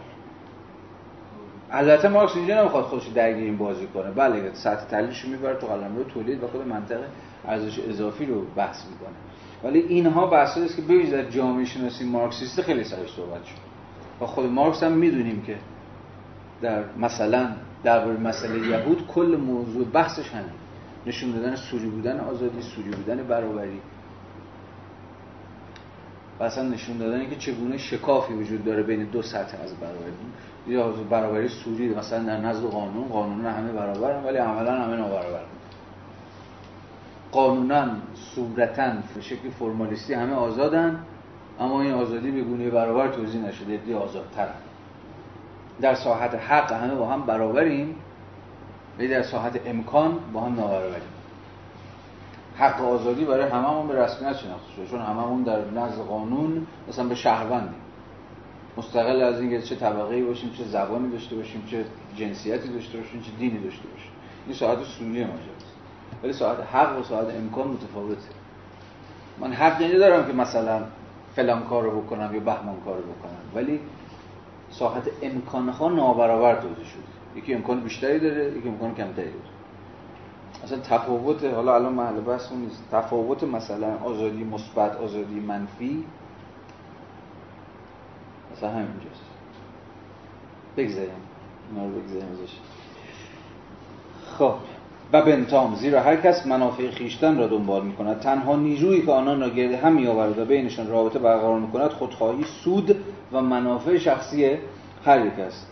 البته 1.70 2.09
مارکس 2.09 2.36
اینجا 2.36 2.60
نمی‌خواد 2.60 2.84
خودش 2.84 3.06
درگیر 3.06 3.44
این 3.44 3.56
بازی 3.56 3.86
کنه. 3.86 4.10
بله 4.10 4.50
سطح 4.54 4.84
تحلیلش 4.84 5.24
می‌بره 5.24 5.54
تو 5.54 5.66
قلمرو 5.66 6.04
تولید 6.04 6.44
و 6.44 6.46
خود 6.46 6.66
منطق 6.66 7.00
ارزش 7.48 7.78
اضافی 7.78 8.26
رو 8.26 8.44
بحث 8.56 8.84
می‌کنه. 8.86 9.16
ولی 9.64 9.78
اینها 9.78 10.26
بحثایی 10.26 10.66
است 10.66 10.76
که 10.76 10.82
به 10.82 11.10
در 11.10 11.30
جامعه 11.30 11.64
شناسی 11.64 12.05
مارکسیست 12.05 12.62
خیلی 12.62 12.84
سرش 12.84 13.14
صحبت 13.16 13.44
شد. 13.44 13.56
و 14.20 14.26
خود 14.26 14.47
مارکس 14.47 14.82
هم 14.82 14.93
می‌دونیم 14.93 15.43
که 15.43 15.56
در 16.62 16.84
مثلا 16.98 17.48
در 17.84 18.06
مسئله 18.06 18.68
یهود 18.68 19.06
کل 19.06 19.36
موضوع 19.36 19.84
بحثش 19.84 20.28
همین 20.30 20.52
نشون 21.06 21.30
دادن 21.30 21.56
سوری 21.56 21.86
بودن 21.86 22.20
آزادی 22.20 22.62
سوری 22.62 22.90
بودن 22.90 23.16
برابری. 23.16 23.80
و 26.40 26.44
اصلا 26.44 26.68
نشون 26.68 26.98
دادن 26.98 27.30
که 27.30 27.36
چگونه 27.36 27.78
شکافی 27.78 28.34
وجود 28.34 28.64
داره 28.64 28.82
بین 28.82 29.05
دو 29.05 29.22
سطح 29.22 29.62
از 29.62 29.74
برابری. 29.74 30.12
یا 30.66 30.89
برابری 31.10 31.48
سوری 31.48 31.89
مثلا 31.89 32.22
در 32.22 32.36
نزد 32.40 32.64
قانون 32.64 33.09
قانون 33.09 33.47
همه 33.47 33.72
برابرن 33.72 34.24
ولی 34.24 34.39
عملا 34.39 34.72
همه 34.72 34.97
نابرابرن. 34.97 35.52
قانونا 37.32 37.86
صورتا 38.34 38.92
به 39.14 39.20
شکل 39.20 39.50
فرمالیستی 39.50 40.14
همه 40.14 40.34
آزادن 40.34 41.04
اما 41.60 41.82
این 41.82 41.92
آزادی 41.92 42.30
به 42.30 42.42
گونه 42.42 42.70
برابر 42.70 43.09
توضیح 43.09 43.40
نشده 43.40 43.76
دی 43.76 43.94
آزادترن. 43.94 44.54
در 45.80 45.94
ساحت 45.94 46.34
حق 46.34 46.72
همه 46.72 46.94
با 46.94 47.06
هم 47.06 47.22
برابریم 47.22 47.94
ولی 48.98 49.09
در 49.09 49.22
ساحت 49.22 49.60
امکان 49.66 50.18
با 50.32 50.40
هم 50.40 50.54
نابرابریم. 50.54 51.12
حق 52.56 52.82
آزادی 52.82 53.24
برای 53.24 53.50
هممون 53.50 53.88
به 53.88 54.02
رسمیت 54.02 54.36
شناخته 54.36 54.72
شده 54.76 54.86
چون 54.86 55.00
هممون 55.00 55.42
در 55.42 55.70
نزد 55.70 55.98
قانون 55.98 56.66
مثلا 56.88 57.04
به 57.04 57.14
شهروندیم. 57.14 57.80
مستقل 58.76 59.22
از 59.22 59.40
اینکه 59.40 59.62
چه 59.62 59.76
طبقه 59.76 60.24
باشیم 60.24 60.50
چه 60.50 60.64
زبانی 60.64 61.12
داشته 61.12 61.36
باشیم 61.36 61.64
چه 61.70 61.84
جنسیتی 62.16 62.68
داشته 62.68 62.98
باشیم 62.98 63.20
چه 63.20 63.30
دینی 63.38 63.59
داشته 63.59 63.88
باشیم. 63.88 64.10
این 64.46 64.56
ساعت 64.56 64.78
سوری 64.82 65.24
ماجراست 65.24 65.61
ولی 66.22 66.32
ساعت 66.32 66.59
حق 66.72 67.01
و 67.01 67.02
ساعت 67.02 67.34
امکان 67.34 67.68
متفاوته. 67.68 68.28
من 69.40 69.52
حق 69.52 69.93
دارم 69.98 70.26
که 70.26 70.32
مثلا 70.32 70.82
فلان 71.36 71.64
کارو 71.64 72.01
بکنم 72.01 72.34
یا 72.34 72.40
بهمان 72.40 72.76
کارو 72.84 73.02
بکنم 73.02 73.43
ولی 73.55 73.80
ساحت 74.70 75.09
امکانها 75.22 75.89
نابرابر 75.89 76.55
توضیح 76.55 76.84
شده. 76.84 77.02
یکی 77.36 77.55
امکان 77.55 77.80
بیشتری 77.80 78.18
داره 78.18 78.59
یکی 78.59 78.68
امکان 78.68 78.94
کمتری 78.94 79.24
داره. 79.24 79.52
اصلا 80.64 80.78
تفاوت 80.78 81.44
حالا 81.44 81.74
الان 81.74 81.93
محل 81.93 82.20
بحث 82.20 82.52
نیست. 82.52 82.82
تفاوت 82.93 83.44
مثلا 83.44 83.98
آزادی 84.05 84.44
مثبت 84.44 84.97
آزادی 84.97 85.40
منفی 85.40 86.05
مثلا 88.56 88.70
همینجاست. 88.70 89.22
بگذاریم. 90.76 91.10
اینا 91.70 91.86
رو 91.86 92.01
بگذاریم 92.01 92.28
ازش. 92.32 92.56
خب. 94.39 94.55
و 95.12 95.22
بنتام 95.22 95.74
زیرا 95.74 96.01
هر 96.01 96.16
کس 96.16 96.47
منافع 96.47 96.90
خیشتن 96.90 97.39
را 97.39 97.47
دنبال 97.47 97.84
می 97.84 97.93
کند 97.93 98.20
تنها 98.20 98.56
نیرویی 98.56 99.02
که 99.02 99.12
آنان 99.12 99.40
را 99.40 99.48
گرد 99.48 99.72
هم 99.72 99.93
می 99.93 100.06
آورد 100.06 100.39
و 100.39 100.44
بینشان 100.44 100.89
رابطه 100.89 101.18
برقرار 101.18 101.60
می 101.60 101.70
کند 101.70 101.90
خودخواهی 101.90 102.44
سود 102.64 102.97
و 103.32 103.40
منافع 103.40 103.98
شخصی 103.98 104.51
هر 105.05 105.26
یک 105.26 105.39
است. 105.39 105.66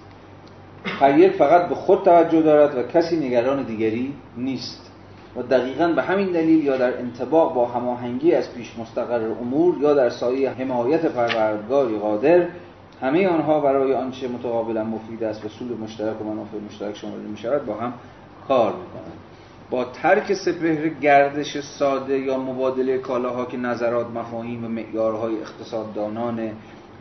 هر 0.85 1.29
فقط 1.29 1.69
به 1.69 1.75
خود 1.75 2.03
توجه 2.03 2.43
دارد 2.43 2.79
و 2.79 2.83
کسی 2.83 3.17
نگران 3.17 3.63
دیگری 3.63 4.15
نیست. 4.37 4.91
و 5.37 5.43
دقیقا 5.43 5.89
به 5.89 6.03
همین 6.03 6.27
دلیل 6.27 6.65
یا 6.65 6.77
در 6.77 6.99
انتباق 6.99 7.55
با 7.55 7.67
هماهنگی 7.67 8.35
از 8.35 8.55
پیش 8.55 8.79
مستقر 8.79 9.31
امور 9.41 9.79
یا 9.81 9.95
در 9.95 10.11
سایه 10.11 10.51
حمایت 10.51 11.07
پروردگاری 11.07 11.99
قادر 11.99 12.47
همه 13.03 13.29
آنها 13.29 13.61
برای 13.61 13.95
آنچه 13.95 14.29
متقابلا 14.29 14.85
مفید 14.85 15.25
است 15.25 15.45
و 15.45 15.49
سود 15.49 15.81
مشترک 15.81 16.21
و 16.21 16.25
منافع 16.25 16.57
مشترک 16.69 16.97
شامل 16.97 17.21
می 17.21 17.37
شود 17.37 17.67
با 17.67 17.75
هم 17.75 17.93
کار 18.49 18.73
می 18.73 18.87
کنند 18.95 19.30
با 19.71 19.85
ترک 19.85 20.35
سپهر 20.35 20.89
گردش 20.89 21.61
ساده 21.61 22.19
یا 22.19 22.39
مبادله 22.39 22.99
کالاها 22.99 23.45
که 23.45 23.57
نظرات 23.57 24.07
مفاهیم 24.07 24.65
و 24.65 24.69
معیارهای 24.69 25.41
اقتصاددانان 25.41 26.51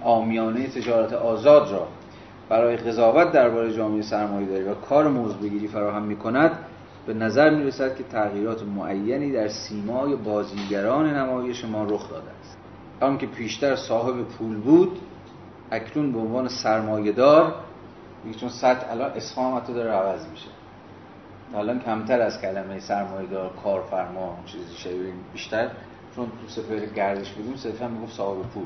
آمیانه 0.04 0.68
تجارت 0.68 1.14
آزاد 1.14 1.72
را 1.72 1.88
برای 2.50 2.78
قضاوت 2.78 3.32
درباره 3.32 3.74
جامعه 3.74 4.02
سرمایه‌داری 4.02 4.64
و 4.64 4.74
کار 4.74 5.08
موز 5.08 5.36
بگیری 5.36 5.68
فراهم 5.68 6.04
می 6.04 6.16
کند 6.16 6.52
به 7.08 7.14
نظر 7.14 7.50
می 7.50 7.64
رسد 7.64 7.96
که 7.96 8.04
تغییرات 8.04 8.64
معینی 8.64 9.32
در 9.32 9.48
سیمای 9.48 10.16
بازیگران 10.16 11.14
نمایش 11.16 11.66
ما 11.66 11.84
رخ 11.84 12.10
داده 12.10 12.32
است. 12.40 12.58
آنکه 13.02 13.28
پیشتر 13.28 13.76
صاحب 13.76 14.24
پول 14.24 14.58
بود 14.58 15.00
اکنون 15.72 16.12
به 16.12 16.20
عنوان 16.20 16.48
سرمایه‌دار 16.48 17.54
چون 18.40 18.50
سطح 18.50 18.92
الان 18.92 19.12
اسهام 19.12 19.60
داره 19.60 19.92
عوض 19.92 20.28
میشه. 20.28 20.59
الان 21.56 21.80
کمتر 21.80 22.22
از 22.22 22.42
کلمه 22.42 22.80
سرمایه‌دار 22.80 23.52
کارفرما 23.64 24.38
چیزی 24.46 24.78
شبیه 24.78 25.14
بیشتر 25.34 25.70
چون 26.16 26.26
تو 26.26 26.48
سفر 26.48 26.86
گردش 26.86 27.32
بودیم 27.32 27.56
صرفا 27.56 27.88
می‌گفت 27.88 28.18
صاحب 28.18 28.42
پول. 28.42 28.64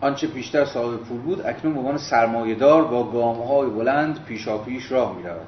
آنچه 0.00 0.26
بیشتر 0.26 0.64
صاحب 0.64 0.96
پول 0.96 1.18
بود 1.18 1.46
اکنون 1.46 1.74
به 1.74 1.80
عنوان 1.80 1.98
سرمایه‌دار 1.98 2.84
با 2.84 3.04
گام‌های 3.04 3.70
بلند 3.70 4.24
پیشاپیش 4.24 4.92
راه 4.92 5.16
می‌رود. 5.16 5.46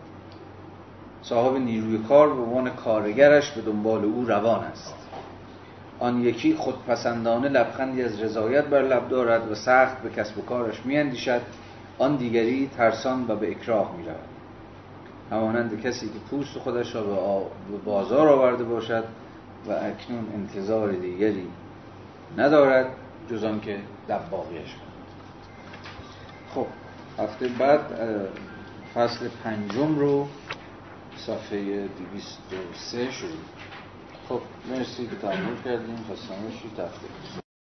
صاحب 1.23 1.57
نیروی 1.57 1.99
کار 1.99 2.35
به 2.35 2.43
عنوان 2.43 2.71
کارگرش 2.71 3.51
به 3.51 3.61
دنبال 3.61 4.05
او 4.05 4.25
روان 4.25 4.65
است. 4.65 4.95
آن 5.99 6.21
یکی 6.21 6.55
خودپسندانه 6.55 7.49
لبخندی 7.49 8.03
از 8.03 8.23
رضایت 8.23 8.65
بر 8.65 8.83
لب 8.83 9.09
دارد 9.09 9.51
و 9.51 9.55
سخت 9.55 10.03
به 10.03 10.11
کسب 10.11 10.39
و 10.39 10.43
کارش 10.43 10.87
میاندیشد. 10.87 11.41
آن 11.99 12.17
دیگری 12.17 12.71
ترسان 12.77 13.25
و 13.29 13.37
به 13.37 13.51
اکراه 13.51 13.97
می‌رود. 13.97 14.36
همانند 15.31 15.83
کسی 15.83 16.07
که 16.07 16.19
پوست 16.31 16.59
خودش 16.59 16.95
را 16.95 17.03
به 17.71 17.77
بازار 17.85 18.29
آورده 18.29 18.65
باشد 18.65 19.05
و 19.67 19.73
اکنون 19.73 20.27
انتظار 20.35 20.93
دیگری 20.93 21.49
ندارد 22.39 22.87
جز 23.31 23.45
که 23.61 23.79
دباغیش 24.09 24.75
کند. 24.75 24.87
خب 26.55 26.67
هفته 27.19 27.49
بعد 27.49 27.81
فصل 28.95 29.29
پنجم 29.45 29.99
رو 29.99 30.27
صفحه 31.17 31.89
203 31.89 33.11
شروع. 33.11 33.31
خب 34.29 34.41
مرسی 34.71 35.07
که 35.07 35.17
تحمل 35.17 35.57
کردیم. 35.65 36.05
رو 36.09 36.85
تفته 36.85 37.46